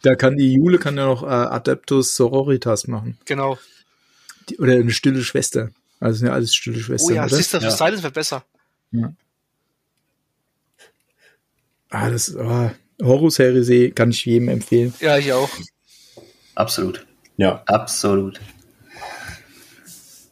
Da 0.01 0.15
kann 0.15 0.37
die 0.37 0.53
Jule 0.53 0.79
kann 0.79 0.97
ja 0.97 1.05
noch 1.05 1.23
äh, 1.23 1.27
Adeptus 1.27 2.15
Sororitas 2.15 2.87
machen. 2.87 3.17
Genau. 3.25 3.57
Die, 4.49 4.57
oder 4.57 4.73
eine 4.73 4.91
stille 4.91 5.21
Schwester. 5.23 5.69
Also 5.99 6.19
sind 6.19 6.27
ja 6.29 6.33
alles 6.33 6.55
stille 6.55 6.77
Oh 6.77 6.81
Schwestern, 6.81 7.15
ja, 7.15 7.25
oder? 7.25 7.35
Sister 7.35 7.57
of 7.59 7.63
Ja. 7.65 7.71
Silence 7.71 8.01
wird 8.03 8.13
besser. 8.15 8.43
Ah, 11.91 12.09
das 12.09 12.35
ah, 12.35 12.71
Horus-Heresy 13.01 13.91
kann 13.93 14.09
ich 14.09 14.25
jedem 14.25 14.49
empfehlen. 14.49 14.93
Ja, 14.99 15.17
ich 15.17 15.31
auch. 15.33 15.49
Absolut. 16.55 17.05
ja. 17.37 17.61
Absolut. 17.65 18.39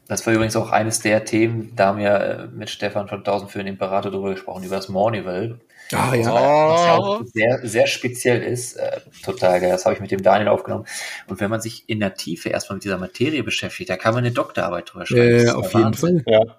Das 0.08 0.26
war 0.26 0.34
übrigens 0.34 0.56
auch 0.56 0.72
eines 0.72 1.02
der 1.02 1.24
Themen, 1.24 1.74
da 1.76 1.88
haben 1.88 2.00
wir 2.00 2.10
äh, 2.16 2.48
mit 2.48 2.72
Stefan 2.72 3.08
von 3.08 3.20
1000 3.20 3.52
für 3.52 3.60
den 3.60 3.68
Imperator 3.68 4.12
drüber 4.12 4.32
gesprochen, 4.32 4.64
über 4.64 4.78
das 4.78 4.90
Mornival. 4.90 5.60
Ah 5.92 6.16
ja. 6.16 6.26
Was 6.34 6.86
ja 6.86 6.98
Oh. 6.98 7.02
auch 7.02 7.22
sehr, 7.26 7.60
sehr 7.64 7.86
speziell 7.88 8.42
ist. 8.42 8.76
Äh, 8.78 9.02
total 9.24 9.60
geil. 9.60 9.70
Das 9.72 9.86
habe 9.86 9.94
ich 9.96 10.02
mit 10.02 10.10
dem 10.12 10.24
Daniel 10.24 10.48
aufgenommen. 10.50 10.86
Und 11.28 11.40
wenn 11.40 11.50
man 11.50 11.62
sich 11.62 11.88
in 11.90 12.00
der 12.00 12.16
Tiefe 12.16 12.50
erstmal 12.50 12.78
mit 12.78 12.84
dieser 12.86 12.98
Materie 12.98 13.44
beschäftigt, 13.44 13.90
da 13.90 13.98
kann 13.98 14.14
man 14.16 14.24
eine 14.24 14.34
Doktorarbeit 14.34 14.92
drüber 14.92 15.06
schreiben. 15.06 15.48
Äh, 15.48 15.50
auf 15.52 15.74
jeden 15.74 15.86
Wahnsinn. 15.86 16.24
Fall. 16.24 16.34
Ja. 16.34 16.56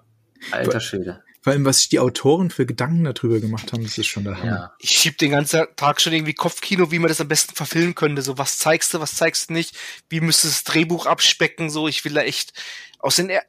Alter 0.51 0.79
Schwede. 0.79 1.21
Vor 1.41 1.53
allem, 1.53 1.65
was 1.65 1.79
sich 1.79 1.89
die 1.89 1.99
Autoren 1.99 2.51
für 2.51 2.67
Gedanken 2.67 3.03
darüber 3.03 3.39
gemacht 3.39 3.73
haben, 3.73 3.83
das 3.83 3.97
ist 3.97 4.05
schon 4.05 4.23
der 4.23 4.37
Hammer. 4.37 4.45
Ja. 4.45 4.73
Ich 4.77 4.91
schieb 4.91 5.17
den 5.17 5.31
ganzen 5.31 5.65
Tag 5.75 5.99
schon 5.99 6.13
irgendwie 6.13 6.35
Kopfkino, 6.35 6.91
wie 6.91 6.99
man 6.99 7.07
das 7.07 7.19
am 7.19 7.27
besten 7.27 7.55
verfilmen 7.55 7.95
könnte. 7.95 8.21
So, 8.21 8.37
was 8.37 8.59
zeigst 8.59 8.93
du, 8.93 8.99
was 8.99 9.15
zeigst 9.15 9.49
du 9.49 9.53
nicht? 9.53 9.75
Wie 10.07 10.21
müsste 10.21 10.47
das 10.47 10.63
Drehbuch 10.63 11.07
abspecken? 11.07 11.71
So, 11.71 11.87
ich 11.87 12.05
will 12.05 12.13
da 12.13 12.21
echt 12.21 12.53
aus 12.99 13.15
den 13.15 13.29
er 13.29 13.43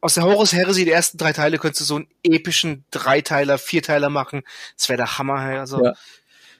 aus 0.00 0.14
der 0.14 0.24
Horus 0.24 0.52
Heresy, 0.52 0.84
die 0.84 0.92
ersten 0.92 1.18
drei 1.18 1.32
Teile, 1.32 1.58
könntest 1.58 1.80
du 1.80 1.84
so 1.84 1.96
einen 1.96 2.08
epischen 2.22 2.84
Dreiteiler, 2.92 3.58
Vierteiler 3.58 4.10
machen. 4.10 4.42
Das 4.76 4.88
wäre 4.88 4.98
der 4.98 5.18
Hammer. 5.18 5.38
Also, 5.40 5.84
Ja. 5.84 5.94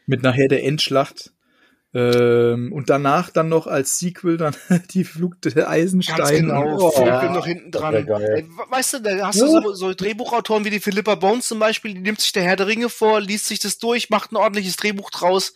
Mit 0.07 0.23
nachher 0.23 0.49
der 0.49 0.65
Endschlacht. 0.65 1.33
Ähm, 1.95 2.73
und 2.73 2.91
danach 2.91 3.31
dann 3.31 3.49
noch 3.49 3.67
als 3.67 3.99
Sequel 3.99 4.37
dann 4.37 4.55
die 4.91 5.05
Flug 5.05 5.41
der 5.43 5.71
Eisensteine. 5.71 6.19
Ganz 6.23 6.31
genau, 6.31 6.91
Oh, 6.95 7.05
ja, 7.07 7.33
noch 7.33 7.47
hinten 7.47 7.71
dran. 7.71 8.05
geil. 8.05 8.47
Weißt 8.69 8.95
du, 8.95 8.99
da 9.01 9.27
hast 9.27 9.41
du 9.41 9.47
so, 9.47 9.73
so 9.73 9.95
Drehbuchautoren 9.95 10.65
wie 10.65 10.71
die 10.71 10.81
Philippa 10.81 11.15
Bones 11.15 11.49
zum 11.49 11.59
Beispiel, 11.59 11.95
die 11.95 12.01
nimmt 12.01 12.21
sich 12.21 12.33
der 12.33 12.43
Herr 12.43 12.57
der 12.57 12.67
Ringe 12.67 12.89
vor, 12.91 13.21
liest 13.21 13.47
sich 13.47 13.59
das 13.59 13.79
durch, 13.79 14.11
macht 14.11 14.33
ein 14.33 14.37
ordentliches 14.37 14.77
Drehbuch 14.77 15.11
draus. 15.11 15.55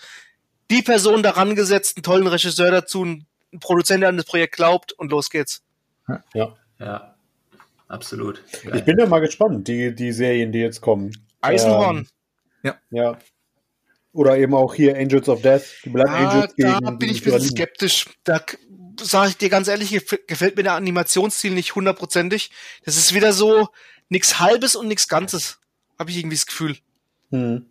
Die 0.70 0.82
Person 0.82 1.22
daran 1.22 1.54
gesetzt, 1.54 1.96
einen 1.98 2.02
tollen 2.02 2.26
Regisseur 2.26 2.70
dazu, 2.70 3.04
ein 3.04 3.26
ein 3.52 3.60
Produzent, 3.60 4.02
der 4.02 4.08
an 4.08 4.16
das 4.16 4.26
Projekt 4.26 4.54
glaubt 4.56 4.92
und 4.92 5.10
los 5.10 5.30
geht's. 5.30 5.62
ja. 6.34 6.56
Ja. 6.78 7.14
Absolut. 7.86 8.42
Ich 8.74 8.84
bin 8.84 8.98
ja 8.98 9.06
mal 9.06 9.20
gespannt, 9.20 9.68
die, 9.68 9.94
die 9.94 10.12
Serien, 10.12 10.50
die 10.50 10.60
jetzt 10.60 10.80
kommen. 10.80 11.12
Eisenhorn. 11.42 12.08
Ja. 12.90 13.18
Oder 14.12 14.36
eben 14.36 14.54
auch 14.54 14.74
hier 14.74 14.96
Angels 14.96 15.28
of 15.28 15.40
Death, 15.42 15.62
die 15.84 15.88
Blood 15.90 16.08
Ah, 16.08 16.30
Angels 16.30 16.54
da 16.58 16.78
gegen 16.78 16.98
bin 16.98 17.08
ich 17.08 17.26
ein 17.26 17.32
bisschen 17.32 17.50
skeptisch. 17.56 18.06
Da 18.24 18.44
sage 19.00 19.30
ich 19.30 19.36
dir 19.38 19.48
ganz 19.48 19.68
ehrlich, 19.68 19.90
gef- 19.90 20.20
gefällt 20.26 20.56
mir 20.56 20.62
der 20.64 20.74
Animationsstil 20.74 21.52
nicht 21.52 21.74
hundertprozentig. 21.74 22.50
Das 22.84 22.96
ist 22.96 23.14
wieder 23.14 23.32
so 23.32 23.68
nix 24.10 24.38
Halbes 24.38 24.76
und 24.76 24.88
nix 24.88 25.08
Ganzes. 25.08 25.58
Habe 25.98 26.10
ich 26.10 26.18
irgendwie 26.18 26.36
das 26.36 26.46
Gefühl. 26.46 26.76
Hm. 27.30 27.66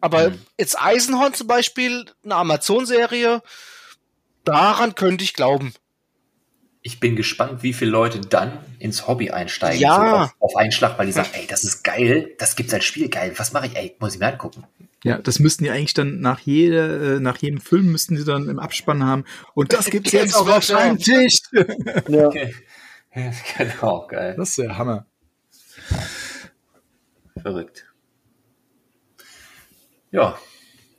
Aber 0.00 0.30
Mhm. 0.30 0.38
jetzt 0.58 0.78
Eisenhorn 0.80 1.32
zum 1.32 1.46
Beispiel, 1.46 2.04
eine 2.22 2.34
Amazon-Serie, 2.34 3.42
daran 4.44 4.94
könnte 4.94 5.24
ich 5.24 5.32
glauben. 5.32 5.72
Ich 6.82 7.00
bin 7.00 7.16
gespannt, 7.16 7.62
wie 7.62 7.72
viele 7.72 7.90
Leute 7.90 8.20
dann 8.20 8.58
ins 8.78 9.08
Hobby 9.08 9.30
einsteigen. 9.30 9.80
Ja. 9.80 9.96
So 9.96 10.16
auf, 10.16 10.34
auf 10.52 10.56
einen 10.56 10.70
Schlag, 10.72 10.98
weil 10.98 11.06
die 11.06 11.12
sagen, 11.12 11.30
ey, 11.32 11.46
das 11.48 11.64
ist 11.64 11.82
geil, 11.82 12.34
das 12.38 12.54
gibt's 12.54 12.72
als 12.74 12.84
Spiel 12.84 13.08
geil. 13.08 13.32
Was 13.36 13.52
mache 13.52 13.66
ich? 13.66 13.76
Ey, 13.76 13.96
muss 13.98 14.14
ich 14.14 14.20
mir 14.20 14.26
angucken. 14.26 14.64
Ja, 15.06 15.18
das 15.18 15.38
müssten 15.38 15.62
die 15.62 15.70
eigentlich 15.70 15.94
dann 15.94 16.18
nach 16.18 16.40
jeder, 16.40 17.16
äh, 17.16 17.20
nach 17.20 17.36
jedem 17.36 17.60
Film 17.60 17.92
müssten 17.92 18.16
sie 18.16 18.24
dann 18.24 18.48
im 18.48 18.58
Abspann 18.58 19.04
haben. 19.04 19.24
Und 19.54 19.72
das 19.72 19.86
gibt's 19.88 20.10
jetzt 20.12 20.34
auch 20.34 20.48
auf 20.48 20.68
einem 20.70 20.98
Tisch. 20.98 21.38
Ja. 22.08 23.30
genau, 23.56 24.06
geil. 24.08 24.34
Das 24.36 24.50
ist 24.50 24.58
der 24.58 24.76
Hammer. 24.76 25.06
Verrückt. 27.40 27.86
Ja, 30.10 30.36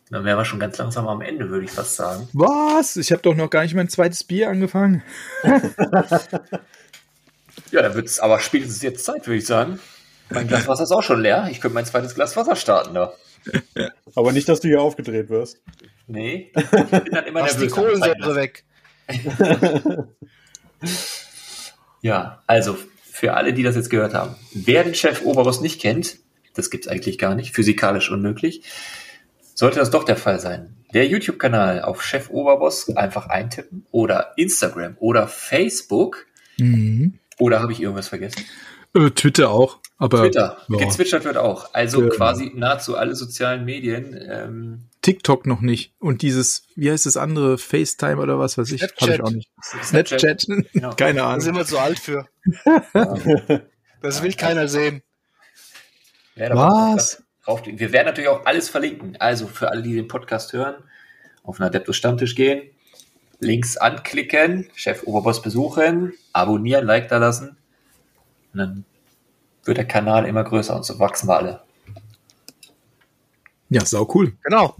dann 0.09 0.23
wären 0.23 0.37
wir 0.37 0.45
schon 0.45 0.59
ganz 0.59 0.77
langsam 0.77 1.07
am 1.07 1.19
Ende, 1.21 1.49
würde 1.49 1.65
ich 1.65 1.71
fast 1.71 1.95
sagen. 1.97 2.29
Was? 2.31 2.95
Ich 2.95 3.11
habe 3.11 3.21
doch 3.21 3.35
noch 3.35 3.49
gar 3.49 3.63
nicht 3.63 3.75
mein 3.75 3.89
zweites 3.89 4.23
Bier 4.23 4.49
angefangen. 4.49 5.03
Ja, 7.71 7.81
dann 7.81 7.95
wird 7.95 8.07
es 8.07 8.19
aber 8.19 8.39
spätestens 8.39 8.81
jetzt 8.81 9.03
Zeit, 9.03 9.27
würde 9.27 9.39
ich 9.39 9.45
sagen. 9.45 9.79
Mein 10.29 10.47
Glas 10.47 10.67
Wasser 10.67 10.83
ist 10.83 10.91
auch 10.91 11.01
schon 11.01 11.21
leer. 11.21 11.47
Ich 11.51 11.59
könnte 11.59 11.75
mein 11.75 11.85
zweites 11.85 12.15
Glas 12.15 12.37
Wasser 12.37 12.55
starten 12.55 12.93
da. 12.93 13.13
Aber 14.15 14.31
nicht, 14.31 14.47
dass 14.49 14.59
du 14.61 14.67
hier 14.67 14.81
aufgedreht 14.81 15.29
wirst. 15.29 15.61
Nee, 16.07 16.51
ich 16.55 16.69
bin 16.69 17.05
dann 17.11 17.25
immer 17.25 17.41
Lass 17.41 17.53
die 17.57 17.65
nervös. 17.65 17.71
Kohlensäure 17.73 18.35
weg. 18.35 18.63
Ja, 22.01 22.43
also 22.47 22.77
für 23.11 23.33
alle, 23.33 23.53
die 23.53 23.63
das 23.63 23.75
jetzt 23.75 23.89
gehört 23.89 24.13
haben, 24.13 24.35
wer 24.53 24.83
den 24.83 24.93
Chef 24.95 25.23
Oberboss 25.25 25.61
nicht 25.61 25.81
kennt, 25.81 26.17
das 26.53 26.69
gibt's 26.69 26.87
eigentlich 26.87 27.17
gar 27.17 27.35
nicht, 27.35 27.53
physikalisch 27.55 28.11
unmöglich, 28.11 28.61
sollte 29.55 29.79
das 29.79 29.89
doch 29.89 30.03
der 30.03 30.17
Fall 30.17 30.39
sein. 30.39 30.75
Der 30.93 31.07
YouTube-Kanal 31.07 31.81
auf 31.81 32.03
Chef 32.03 32.29
Oberboss 32.29 32.95
einfach 32.95 33.27
eintippen 33.27 33.85
oder 33.91 34.33
Instagram 34.37 34.95
oder 34.99 35.27
Facebook 35.27 36.25
Mhm. 36.59 37.19
oder 37.37 37.59
habe 37.61 37.71
ich 37.71 37.81
irgendwas 37.81 38.07
vergessen? 38.07 38.43
Äh, 38.97 39.11
Twitter 39.11 39.49
auch, 39.51 39.79
aber 39.97 40.21
Twitter, 40.23 40.57
ja. 40.69 40.77
gezwitschert 40.77 41.23
wird 41.23 41.37
auch. 41.37 41.73
Also 41.73 42.03
Ja. 42.03 42.09
quasi 42.09 42.51
nahezu 42.55 42.97
alle 42.97 43.15
sozialen 43.15 43.63
Medien. 43.65 44.17
Ähm, 44.29 44.83
TikTok 45.01 45.45
noch 45.45 45.61
nicht. 45.61 45.93
Und 45.99 46.21
dieses, 46.21 46.63
wie 46.75 46.91
heißt 46.91 47.05
das 47.05 47.15
andere, 47.17 47.57
FaceTime 47.57 48.17
oder 48.17 48.39
was 48.39 48.57
weiß 48.57 48.71
ich, 48.71 48.81
habe 48.81 48.91
ich 48.97 49.03
Snapchat. 49.05 49.21
auch 49.25 49.31
nicht. 49.31 49.49
Snapchat, 49.83 50.45
Genau. 50.73 50.89
keine 50.97 51.19
Da 51.19 51.27
Ahnung. 51.29 51.41
sind 51.41 51.55
wir 51.55 51.65
zu 51.65 51.77
alt 51.79 51.99
für. 51.99 52.27
Das 54.01 54.21
will 54.21 54.33
keiner 54.33 54.67
sehen. 54.67 55.01
Ja, 56.35 56.49
da 56.49 56.55
Was? 56.55 57.23
Wir 57.65 57.91
werden 57.93 58.07
natürlich 58.07 58.29
auch 58.29 58.45
alles 58.45 58.69
verlinken. 58.69 59.15
Also 59.19 59.47
für 59.47 59.69
alle, 59.71 59.81
die 59.81 59.95
den 59.95 60.07
Podcast 60.07 60.53
hören, 60.53 60.75
auf 61.43 61.59
einen 61.59 61.69
Adeptus 61.69 61.95
Stammtisch 61.95 62.35
gehen, 62.35 62.61
Links 63.39 63.77
anklicken, 63.77 64.69
Chef 64.75 65.03
Oberboss 65.05 65.41
besuchen, 65.41 66.13
abonnieren, 66.33 66.85
Like 66.85 67.07
da 67.07 67.17
lassen. 67.17 67.56
Und 68.57 68.65
dann 68.65 68.85
wird 69.65 69.77
der 69.77 69.85
Kanal 69.85 70.25
immer 70.25 70.43
größer 70.43 70.75
und 70.75 70.83
so 70.83 70.97
wachsen 70.97 71.27
wir 71.29 71.37
alle. 71.37 71.61
Ja, 73.69 73.85
sau 73.85 74.09
cool. 74.15 74.35
Genau. 74.43 74.75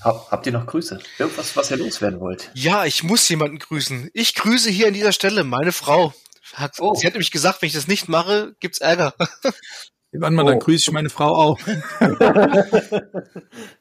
Hab, 0.00 0.28
habt 0.32 0.44
ihr 0.46 0.52
noch 0.52 0.66
Grüße? 0.66 0.98
Irgendwas, 1.18 1.56
was 1.56 1.70
ihr 1.70 1.76
loswerden 1.76 2.18
wollt? 2.18 2.50
Ja, 2.54 2.84
ich 2.84 3.04
muss 3.04 3.28
jemanden 3.28 3.58
grüßen. 3.60 4.10
Ich 4.12 4.34
grüße 4.34 4.70
hier 4.70 4.88
an 4.88 4.94
dieser 4.94 5.12
Stelle 5.12 5.44
meine 5.44 5.70
Frau. 5.70 6.12
Hat, 6.54 6.80
Oh. 6.80 6.94
Sie 6.94 7.06
hat 7.06 7.14
nämlich 7.14 7.30
gesagt, 7.30 7.62
wenn 7.62 7.68
ich 7.68 7.74
das 7.74 7.86
nicht 7.86 8.08
mache, 8.08 8.56
gibt's 8.58 8.78
Ärger. 8.78 9.14
Wann 10.12 10.34
mal, 10.34 10.44
dann 10.44 10.56
Oh. 10.56 10.58
grüße 10.60 10.84
ich 10.88 10.92
meine 10.92 11.10
Frau 11.10 11.32
auch. 11.34 11.58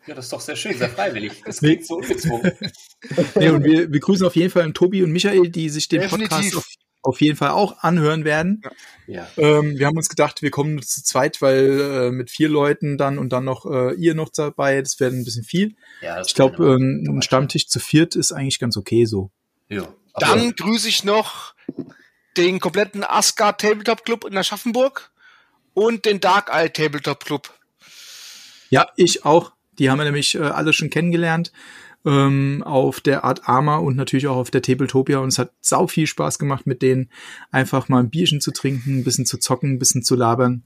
Ja, 0.08 0.14
das 0.14 0.26
ist 0.26 0.34
doch 0.34 0.42
sehr 0.42 0.56
schön, 0.56 0.78
sehr 0.78 0.90
freiwillig. 0.90 1.42
Das 1.46 1.58
klingt 1.60 1.86
so 1.88 1.96
ungezwungen. 1.96 2.52
Nee, 3.36 3.50
und 3.50 3.64
wir, 3.64 3.92
wir 3.92 4.00
grüßen 4.00 4.26
auf 4.26 4.36
jeden 4.36 4.52
Fall 4.52 4.72
Tobi 4.74 5.02
und 5.04 5.12
Michael, 5.12 5.50
die 5.50 5.70
sich 5.70 5.88
den 5.88 6.02
Definitiv. 6.02 6.30
Podcast 6.30 6.56
auf, 6.58 6.68
auf 7.06 7.22
jeden 7.22 7.38
Fall 7.38 7.52
auch 7.52 7.80
anhören 7.80 8.26
werden. 8.26 8.61
Ja. 9.07 9.27
Ähm, 9.38 9.77
wir 9.77 9.86
haben 9.86 9.98
uns 9.98 10.10
gedacht, 10.10 10.41
wir 10.41 10.52
kommen 10.52 10.82
zu 10.82 11.03
zweit, 11.03 11.41
weil 11.41 11.80
äh, 11.80 12.11
mit 12.11 12.32
vier 12.32 12.49
Leuten 12.49 12.98
dann 12.98 13.18
und 13.18 13.30
dann 13.30 13.45
noch 13.45 13.65
äh, 13.65 13.94
ihr 13.95 14.15
noch 14.15 14.30
dabei, 14.30 14.82
das 14.82 14.99
wäre 14.99 15.11
ein 15.11 15.23
bisschen 15.23 15.44
viel. 15.44 15.76
ja 16.02 16.22
Ich 16.22 16.34
glaube, 16.34 16.57
kann 16.57 17.06
äh, 17.06 17.10
ein 17.10 17.22
Stammtisch 17.22 17.68
zu 17.68 17.80
viert 17.80 18.15
ist 18.15 18.32
eigentlich 18.32 18.60
ganz 18.60 18.77
okay 18.77 19.06
so. 19.06 19.32
Ja. 19.69 19.88
Dann 20.18 20.56
grüße 20.56 20.88
ich 20.88 21.03
noch 21.03 21.53
den 22.38 22.60
kompletten 22.60 23.03
Asgard 23.03 23.61
Tabletop 23.61 24.06
Club 24.06 24.26
in 24.26 24.38
Aschaffenburg 24.38 25.11
und 25.73 26.06
den 26.06 26.19
Dark 26.19 26.49
Eye 26.53 26.69
Tabletop 26.69 27.26
Club. 27.26 27.53
Ja, 28.69 28.90
ich 28.95 29.26
auch. 29.26 29.52
Die 29.77 29.90
haben 29.90 29.98
wir 29.98 30.06
nämlich 30.06 30.36
äh, 30.36 30.40
alle 30.40 30.73
schon 30.73 30.90
kennengelernt 30.90 31.52
ähm, 32.06 32.64
auf 32.65 33.02
der 33.02 33.23
Art 33.23 33.48
Arma 33.49 33.77
und 33.77 33.95
natürlich 33.95 34.27
auch 34.27 34.36
auf 34.38 34.52
der 34.52 34.61
Tabletopia 34.61 35.19
und 35.19 35.30
es 35.30 35.40
hat 35.40 35.52
sau 35.61 35.88
viel 35.88 36.07
Spaß 36.07 36.40
gemacht, 36.40 36.68
mit 36.68 36.82
denen 36.82 37.10
einfach 37.52 37.90
mal 37.90 37.99
ein 37.99 38.10
Bierchen 38.10 38.41
zu 38.41 38.52
trinken, 38.52 38.99
ein 38.99 39.03
bisschen 39.03 39.26
zu 39.26 39.38
zocken, 39.38 39.72
ein 39.73 39.80
bisschen 39.80 40.03
zu 40.03 40.15
labern. 40.15 40.64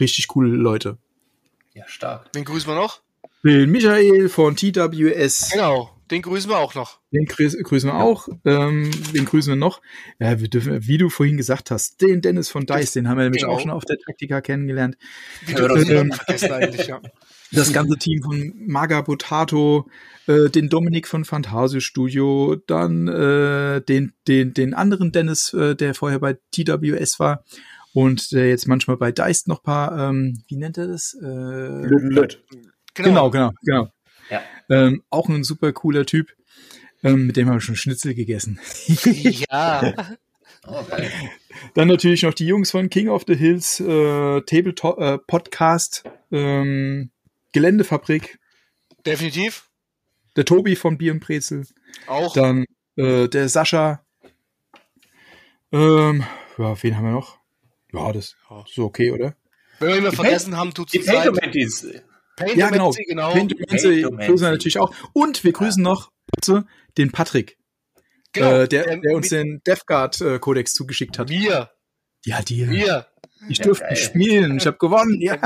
Richtig 0.00 0.28
coole 0.28 0.48
Leute. 0.50 0.96
ja, 1.74 1.84
stark. 1.86 2.32
Den 2.32 2.44
grüßen 2.44 2.68
wir 2.70 2.74
noch. 2.76 3.00
Den 3.44 3.70
Michael 3.70 4.28
von 4.28 4.56
TWS, 4.56 5.50
Genau, 5.52 5.90
den 6.10 6.22
grüßen 6.22 6.50
wir 6.50 6.58
auch 6.58 6.74
noch. 6.74 6.98
den 7.12 7.24
grüß, 7.26 7.56
grüßen 7.62 7.88
wir 7.90 7.94
auch. 7.94 8.28
Ähm, 8.44 8.90
den 9.14 9.24
grüßen 9.26 9.52
wir 9.52 9.56
noch. 9.56 9.80
Ja, 10.18 10.40
wir 10.40 10.48
dürfen, 10.48 10.86
wie 10.88 10.98
du 10.98 11.08
vorhin 11.08 11.36
gesagt 11.36 11.70
hast, 11.70 12.00
den 12.02 12.20
Dennis 12.20 12.48
von 12.48 12.66
Dice, 12.66 12.92
den 12.94 13.08
haben 13.08 13.16
wir 13.18 13.24
nämlich 13.24 13.42
Genau. 13.42 13.54
auch 13.54 13.60
schon 13.60 13.70
auf 13.70 13.84
der 13.84 13.96
Taktika 13.98 14.40
kennengelernt. 14.40 14.96
Wie 15.46 15.52
Ja, 15.52 15.58
du 15.58 15.68
das- 15.68 15.80
das 15.86 15.88
ähm, 15.90 16.12
vergessen 16.12 16.52
eigentlich, 16.52 16.86
ja. 16.88 17.00
Das 17.52 17.72
ganze 17.72 17.96
Team 17.96 18.22
von 18.22 18.52
Maga 18.66 19.02
Potato, 19.02 19.88
äh, 20.26 20.48
den 20.50 20.68
Dominik 20.68 21.06
von 21.06 21.24
Fantasio 21.24 21.80
Studio, 21.80 22.56
dann 22.66 23.08
äh, 23.08 23.80
den, 23.82 24.12
den, 24.26 24.54
den 24.54 24.74
anderen 24.74 25.12
Dennis, 25.12 25.52
äh, 25.54 25.74
der 25.74 25.94
vorher 25.94 26.18
bei 26.18 26.38
TWS 26.52 27.18
war 27.20 27.44
und 27.92 28.32
der 28.32 28.48
jetzt 28.48 28.68
manchmal 28.68 28.96
bei 28.96 29.12
Deist 29.12 29.48
noch 29.48 29.62
paar, 29.62 30.10
ähm, 30.10 30.42
wie 30.48 30.56
nennt 30.56 30.78
er 30.78 30.88
das? 30.88 31.16
Äh, 31.20 31.26
Lüt, 31.26 32.12
lüt. 32.12 32.44
genau, 32.94 33.30
genau, 33.30 33.52
genau. 33.62 33.88
Ja. 34.30 34.42
Ähm, 34.68 35.02
auch 35.08 35.28
ein 35.28 35.44
super 35.44 35.72
cooler 35.72 36.04
Typ. 36.04 36.28
Ähm, 37.02 37.28
mit 37.28 37.36
dem 37.36 37.48
habe 37.48 37.58
ich 37.58 37.64
schon 37.64 37.76
Schnitzel 37.76 38.14
gegessen. 38.14 38.58
Ja, 39.50 39.94
Oh, 40.66 40.82
geil. 40.84 41.10
Dann 41.74 41.88
natürlich 41.88 42.22
noch 42.22 42.34
die 42.34 42.46
Jungs 42.46 42.70
von 42.70 42.90
King 42.90 43.08
of 43.08 43.24
the 43.26 43.34
Hills, 43.34 43.80
äh, 43.80 44.40
Tabletop 44.42 44.98
äh, 44.98 45.18
Podcast, 45.18 46.04
ähm, 46.30 47.10
Geländefabrik, 47.52 48.38
definitiv. 49.06 49.70
der 50.36 50.44
Tobi 50.44 50.76
von 50.76 50.98
Bier 50.98 51.12
und 51.12 51.20
Brezel. 51.20 51.66
Auch. 52.06 52.34
Dann 52.34 52.64
äh, 52.96 53.28
der 53.28 53.48
Sascha. 53.48 54.04
Ähm, 55.72 56.24
ja, 56.56 56.82
wen 56.82 56.96
haben 56.96 57.04
wir 57.04 57.12
noch? 57.12 57.38
Ja, 57.92 58.12
das 58.12 58.26
ist 58.66 58.74
so 58.74 58.84
okay, 58.84 59.10
oder? 59.12 59.34
Wenn 59.78 60.02
wir 60.02 60.10
ihn 60.10 60.12
vergessen 60.16 60.56
haben, 60.56 60.74
tut's 60.74 60.92
Die 60.92 60.98
uns 60.98 61.06
leid. 61.06 62.02
Ja, 62.56 62.70
genau. 62.70 62.84
Mancy, 62.86 63.04
genau. 63.04 63.32
Paint 63.32 63.54
Mancy 63.70 64.02
Paint 64.02 64.18
grüßen 64.20 64.46
wir 64.46 64.50
natürlich 64.50 64.78
auch. 64.78 64.94
Und 65.12 65.44
wir 65.44 65.52
grüßen 65.52 65.82
noch 65.82 66.12
bitte 66.34 66.66
den 66.96 67.10
Patrick, 67.10 67.58
Genau. 68.32 68.50
äh, 68.62 68.68
der, 68.68 68.96
der 68.98 69.16
uns 69.16 69.30
mit 69.30 69.40
den 69.40 69.62
Death 69.66 69.86
Guard 69.86 70.20
äh, 70.20 70.38
Kodex 70.38 70.72
zugeschickt 70.74 71.18
hat. 71.18 71.28
mir, 71.30 71.70
Ja, 72.24 72.42
dir. 72.42 72.66
mir. 72.68 73.06
Ich 73.48 73.58
Ja, 73.58 73.64
durfte 73.66 73.84
geil. 73.84 73.96
spielen. 73.96 74.56
Ich 74.56 74.66
habe 74.66 74.78
gewonnen. 74.78 75.20
Ja. 75.20 75.36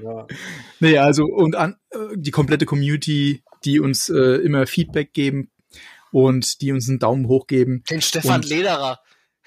Ja. 0.00 0.26
Nee, 0.80 0.98
also 0.98 1.24
und 1.24 1.56
an 1.56 1.76
äh, 1.90 1.98
die 2.16 2.30
komplette 2.30 2.66
Community, 2.66 3.42
die 3.64 3.80
uns 3.80 4.08
äh, 4.08 4.36
immer 4.42 4.66
Feedback 4.66 5.12
geben 5.12 5.50
und 6.12 6.60
die 6.60 6.72
uns 6.72 6.88
einen 6.88 6.98
Daumen 6.98 7.28
hoch 7.28 7.46
geben. 7.46 7.82
Den 7.90 8.00
Stefan 8.02 8.36
Und- 8.40 8.48
Lederer. 8.48 9.00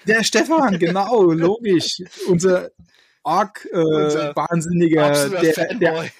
Der 0.06 0.22
Stefan, 0.22 0.78
genau, 0.78 1.32
logisch. 1.32 2.02
Unser 2.28 2.70
arg 3.24 3.66
äh, 3.72 3.76
Unser 3.78 4.34
wahnsinniger, 4.36 5.28
der, 5.28 5.40
der, 5.40 5.54
Fanboy. 5.54 6.10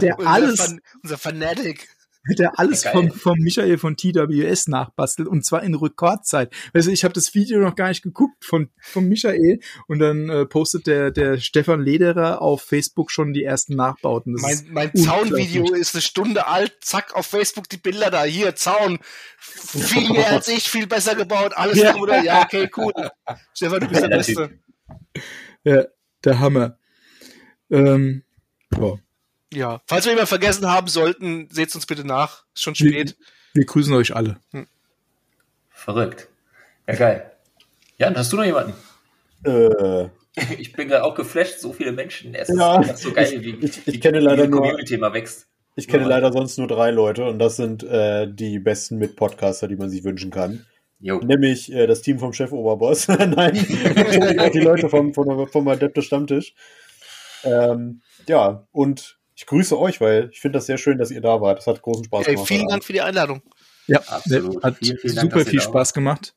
der 0.00 0.18
Unser 0.18 0.30
alles, 0.30 0.60
Fan, 0.60 0.80
unser 1.02 1.18
Fanatic. 1.18 1.88
Der 2.38 2.58
alles 2.58 2.82
Geil. 2.82 2.92
vom, 2.92 3.10
vom 3.10 3.38
Michael 3.38 3.78
von 3.78 3.96
TWS 3.96 4.68
nachbastelt 4.68 5.28
und 5.28 5.44
zwar 5.44 5.62
in 5.62 5.74
Rekordzeit. 5.74 6.52
Weißt 6.72 6.86
du, 6.86 6.92
ich 6.92 7.04
habe 7.04 7.14
das 7.14 7.34
Video 7.34 7.58
noch 7.60 7.74
gar 7.74 7.88
nicht 7.88 8.02
geguckt 8.02 8.44
von, 8.44 8.70
von 8.80 9.08
Michael 9.08 9.60
und 9.88 9.98
dann 9.98 10.28
äh, 10.28 10.46
postet 10.46 10.86
der, 10.86 11.10
der 11.10 11.38
Stefan 11.38 11.82
Lederer 11.82 12.40
auf 12.40 12.62
Facebook 12.62 13.10
schon 13.10 13.32
die 13.32 13.42
ersten 13.42 13.74
Nachbauten. 13.74 14.34
Das 14.34 14.42
Mein, 14.42 14.66
mein. 14.70 14.94
Zaunvideo 14.94 15.74
ist 15.74 15.94
eine 15.94 16.02
Stunde 16.02 16.46
alt. 16.46 16.76
Zack, 16.80 17.14
auf 17.14 17.26
Facebook 17.26 17.68
die 17.68 17.76
Bilder 17.76 18.10
da. 18.10 18.22
Hier, 18.24 18.54
Zaun. 18.54 18.98
Viel 19.38 20.10
mehr 20.10 20.30
als 20.30 20.48
ich, 20.48 20.70
viel 20.70 20.86
besser 20.86 21.16
gebaut. 21.16 21.52
Alles 21.56 21.78
Ja. 21.78 21.96
oder? 21.96 22.22
Ja, 22.22 22.42
okay, 22.42 22.70
cool. 22.76 22.92
Stefan, 23.54 23.80
du 23.80 23.88
bist 23.88 24.02
der 24.02 24.08
Beste. 24.08 24.58
ja, 25.64 25.84
der 26.24 26.38
Hammer. 26.38 26.78
Ähm, 27.70 28.22
boah. 28.70 29.00
Ja. 29.52 29.80
Falls 29.86 30.04
wir 30.04 30.12
jemanden 30.12 30.28
vergessen 30.28 30.66
haben 30.70 30.88
sollten, 30.88 31.48
seht 31.50 31.74
uns 31.74 31.86
bitte 31.86 32.06
nach. 32.06 32.44
Ist 32.54 32.62
schon 32.62 32.74
spät. 32.74 33.16
Wir 33.54 33.64
grüßen 33.66 33.92
euch 33.94 34.14
alle. 34.16 34.38
Verrückt. 35.70 36.28
Ja, 36.86 36.94
geil. 36.94 37.30
Jan, 37.98 38.16
hast 38.16 38.32
du 38.32 38.36
noch 38.36 38.44
jemanden? 38.44 38.72
Äh, 39.44 40.08
Ich 40.58 40.72
bin 40.72 40.88
gerade 40.88 41.04
auch 41.04 41.14
geflasht, 41.14 41.58
so 41.60 41.74
viele 41.74 41.92
Menschen. 41.92 42.34
Es 42.34 42.48
Ja, 42.48 42.80
ist 42.80 43.02
so 43.02 43.12
geil, 43.12 43.30
wie, 43.42 43.50
ich- 43.66 43.86
ich 43.86 43.94
wie 43.94 44.00
kenne 44.00 44.18
leider 44.20 44.44
die 44.44 44.48
nur- 44.48 44.60
Community 44.62 44.94
immer 44.94 45.12
wächst. 45.12 45.46
ich 45.76 45.86
kenne 45.88 46.04
Ja. 46.04 46.08
leider 46.08 46.32
sonst 46.32 46.56
nur 46.56 46.66
drei 46.68 46.90
Leute 46.90 47.24
und 47.26 47.38
das 47.38 47.56
sind 47.56 47.82
äh, 47.84 48.26
die 48.32 48.58
besten 48.58 48.96
Mitpodcaster, 48.96 49.68
die 49.68 49.76
man 49.76 49.90
sich 49.90 50.04
wünschen 50.04 50.30
kann. 50.30 50.64
Jo. 51.00 51.18
Nämlich 51.18 51.70
äh, 51.70 51.86
das 51.86 52.00
Team 52.00 52.18
vom 52.18 52.32
Chef 52.32 52.50
Oberboss. 52.52 53.08
Nein, 53.08 53.52
die 54.54 54.60
Leute 54.60 54.88
vom, 54.88 55.12
vom, 55.12 55.46
vom 55.48 55.68
Adeptus 55.68 56.06
Stammtisch. 56.06 56.54
Ähm, 57.44 58.00
ja, 58.26 58.66
und 58.72 59.18
ich 59.42 59.46
grüße 59.46 59.76
euch, 59.78 60.00
weil 60.00 60.28
ich 60.32 60.40
finde 60.40 60.58
das 60.58 60.66
sehr 60.66 60.78
schön, 60.78 60.98
dass 60.98 61.10
ihr 61.10 61.20
da 61.20 61.40
wart. 61.40 61.58
Das 61.58 61.66
hat 61.66 61.82
großen 61.82 62.04
Spaß 62.04 62.26
gemacht. 62.26 62.46
vielen 62.46 62.60
heute 62.62 62.70
Dank 62.70 62.84
für 62.84 62.92
die 62.92 63.00
Einladung. 63.00 63.42
Ja, 63.88 63.98
Absolut. 64.06 64.62
hat 64.62 64.76
Vielen, 64.78 64.98
vielen 64.98 65.16
Dank, 65.16 65.30
super 65.32 65.40
ihr 65.44 65.46
viel 65.50 65.60
Spaß 65.60 65.92
gemacht. 65.94 66.34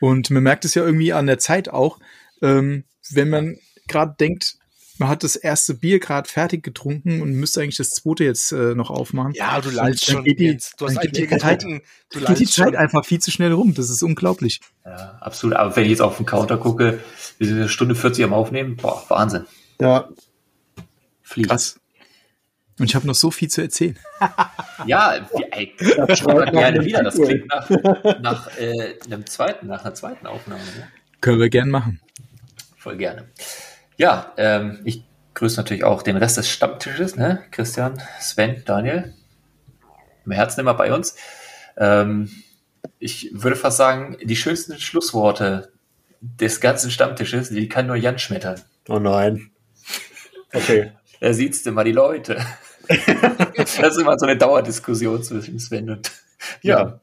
Und 0.00 0.30
man 0.30 0.42
merkt 0.44 0.64
es 0.64 0.74
ja 0.76 0.84
irgendwie 0.84 1.12
an 1.12 1.26
der 1.26 1.38
Zeit 1.40 1.68
auch, 1.68 1.98
ähm, 2.42 2.84
wenn 3.10 3.28
man 3.28 3.58
gerade 3.88 4.14
denkt, 4.20 4.54
man 4.98 5.08
hat 5.08 5.24
das 5.24 5.34
erste 5.34 5.74
Bier 5.74 5.98
gerade 5.98 6.28
fertig 6.28 6.62
getrunken 6.62 7.20
und 7.20 7.32
müsste 7.32 7.60
eigentlich 7.60 7.78
das 7.78 7.90
zweite 7.90 8.22
jetzt 8.22 8.52
äh, 8.52 8.76
noch 8.76 8.90
aufmachen. 8.90 9.32
Ja, 9.34 9.60
du 9.60 9.70
lallst 9.70 10.06
Dann 10.08 10.14
schon. 10.16 10.24
geht 10.24 10.38
die- 10.38 10.44
Jens. 10.46 10.72
Du 10.78 10.84
hast 10.86 10.96
ein 10.96 11.02
geht 11.02 11.12
Bier 11.14 11.26
die 11.26 11.36
Zeit- 11.38 11.58
getrunken. 11.58 11.84
Du 12.10 12.20
Geht 12.20 12.38
die 12.38 12.46
Zeit 12.46 12.66
schon. 12.66 12.76
einfach 12.76 13.04
viel 13.04 13.18
zu 13.18 13.32
schnell 13.32 13.52
rum. 13.52 13.74
Das 13.74 13.90
ist 13.90 14.04
unglaublich. 14.04 14.60
Ja, 14.84 15.18
absolut. 15.20 15.56
Aber 15.56 15.74
wenn 15.74 15.82
ich 15.84 15.90
jetzt 15.90 16.00
auf 16.02 16.16
den 16.18 16.26
Counter 16.26 16.58
gucke, 16.58 17.00
wir 17.38 17.46
sind 17.48 17.56
eine 17.56 17.68
Stunde 17.68 17.96
40 17.96 18.24
am 18.24 18.32
Aufnehmen, 18.32 18.76
boah, 18.76 19.04
Wahnsinn. 19.08 19.46
Ja, 19.80 20.08
Fliegt. 21.22 21.48
Krass. 21.50 21.80
Und 22.78 22.86
ich 22.86 22.94
habe 22.94 23.06
noch 23.06 23.14
so 23.14 23.30
viel 23.30 23.48
zu 23.48 23.62
erzählen. 23.62 23.98
Ja, 24.86 25.14
ey, 25.52 25.72
schreibt 25.78 26.18
schreibt 26.18 26.52
gerne 26.52 26.84
wieder. 26.84 27.04
Das 27.04 27.14
klingt 27.14 27.46
nach, 27.46 27.70
nach 28.20 28.58
äh, 28.58 28.98
einem 29.06 29.24
zweiten, 29.24 29.68
nach 29.68 29.84
einer 29.84 29.94
zweiten 29.94 30.26
Aufnahme. 30.26 30.62
Ne? 30.62 30.88
Können 31.20 31.38
wir 31.38 31.48
gern 31.48 31.70
machen. 31.70 32.00
Voll 32.76 32.96
gerne. 32.96 33.28
Ja, 33.96 34.32
ähm, 34.36 34.80
ich 34.84 35.04
grüße 35.34 35.56
natürlich 35.56 35.84
auch 35.84 36.02
den 36.02 36.16
Rest 36.16 36.36
des 36.36 36.50
Stammtisches, 36.50 37.16
ne? 37.16 37.44
Christian, 37.52 38.02
Sven, 38.18 38.62
Daniel. 38.66 39.14
Im 40.26 40.32
Herzen 40.32 40.60
immer 40.60 40.74
bei 40.74 40.92
uns. 40.92 41.16
Ähm, 41.76 42.28
ich 42.98 43.30
würde 43.32 43.56
fast 43.56 43.76
sagen, 43.76 44.18
die 44.22 44.36
schönsten 44.36 44.78
Schlussworte 44.78 45.72
des 46.20 46.60
ganzen 46.60 46.90
Stammtisches, 46.90 47.48
die 47.50 47.68
kann 47.68 47.86
nur 47.86 47.96
Jan 47.96 48.18
schmettern. 48.18 48.60
oh 48.88 48.98
nein. 48.98 49.50
Okay. 50.52 50.92
Da 51.20 51.32
siehst 51.32 51.64
du 51.64 51.72
mal 51.72 51.84
die 51.84 51.92
Leute. 51.92 52.44
das 53.56 53.78
ist 53.78 53.98
immer 53.98 54.18
so 54.18 54.26
eine 54.26 54.36
Dauerdiskussion 54.36 55.22
zwischen 55.22 55.58
Sven 55.58 55.90
und 55.90 56.10
Ja. 56.62 57.00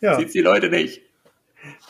Ja. 0.00 0.18
Sieht's 0.18 0.32
die 0.32 0.40
Leute 0.40 0.70
nicht. 0.70 1.02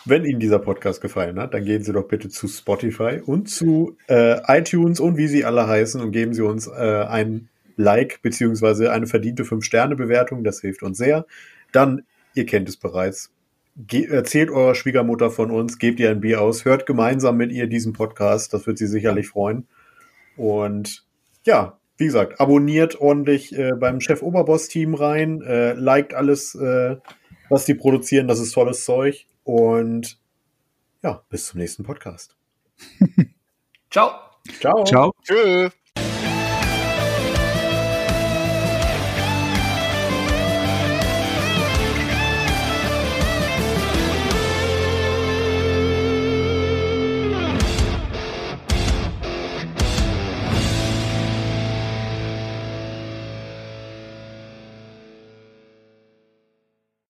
Wenn 0.05 0.25
Ihnen 0.25 0.41
dieser 0.41 0.59
Podcast 0.59 1.01
gefallen 1.01 1.39
hat, 1.39 1.55
dann 1.55 1.65
gehen 1.65 1.85
Sie 1.85 1.93
doch 1.93 2.09
bitte 2.09 2.29
zu 2.29 2.49
Spotify 2.49 3.21
und 3.25 3.49
zu 3.49 3.97
äh, 4.09 4.41
iTunes 4.59 4.99
und 4.99 5.17
wie 5.17 5.29
sie 5.29 5.45
alle 5.45 5.67
heißen 5.67 6.01
und 6.01 6.11
geben 6.11 6.35
Sie 6.35 6.43
uns 6.43 6.67
äh, 6.67 7.05
ein 7.09 7.49
Like 7.77 8.21
beziehungsweise 8.23 8.93
eine 8.93 9.07
verdiente 9.07 9.45
5-Sterne-Bewertung. 9.45 10.43
Das 10.43 10.61
hilft 10.61 10.83
uns 10.83 10.99
sehr. 10.99 11.27
Dann, 11.73 12.03
ihr 12.35 12.47
kennt 12.47 12.69
es 12.69 12.77
bereits, 12.77 13.31
ge 13.77 14.07
erzählt 14.07 14.51
eurer 14.51 14.75
Schwiegermutter 14.75 15.31
von 15.31 15.51
uns, 15.51 15.79
gebt 15.79 16.01
ihr 16.01 16.11
ein 16.11 16.21
Bier 16.21 16.41
aus, 16.41 16.65
hört 16.65 16.87
gemeinsam 16.87 17.37
mit 17.37 17.53
ihr 17.53 17.69
diesen 17.69 17.93
Podcast. 17.93 18.53
Das 18.53 18.67
wird 18.67 18.79
sie 18.79 18.87
sicherlich 18.87 19.29
freuen. 19.29 19.69
Und 20.37 21.05
ja, 21.45 21.79
wie 22.01 22.07
gesagt, 22.07 22.41
abonniert 22.41 23.01
ordentlich 23.01 23.57
äh, 23.57 23.73
beim 23.73 24.01
Chef-Oberboss-Team 24.01 24.95
rein, 24.95 25.43
äh, 25.43 25.75
liked 25.75 26.15
alles, 26.15 26.55
äh, 26.55 26.97
was 27.51 27.67
die 27.67 27.75
produzieren. 27.75 28.27
Das 28.27 28.41
ist 28.41 28.53
tolles 28.53 28.85
Zeug. 28.85 29.27
Und 29.45 30.19
ja, 31.03 31.23
bis 31.29 31.47
zum 31.47 31.61
nächsten 31.61 31.85
Podcast. 31.85 32.37
Ciao. 33.91 34.13
Ciao. 34.61 34.85
Ciao. 34.85 35.15
Tschö. 35.23 35.71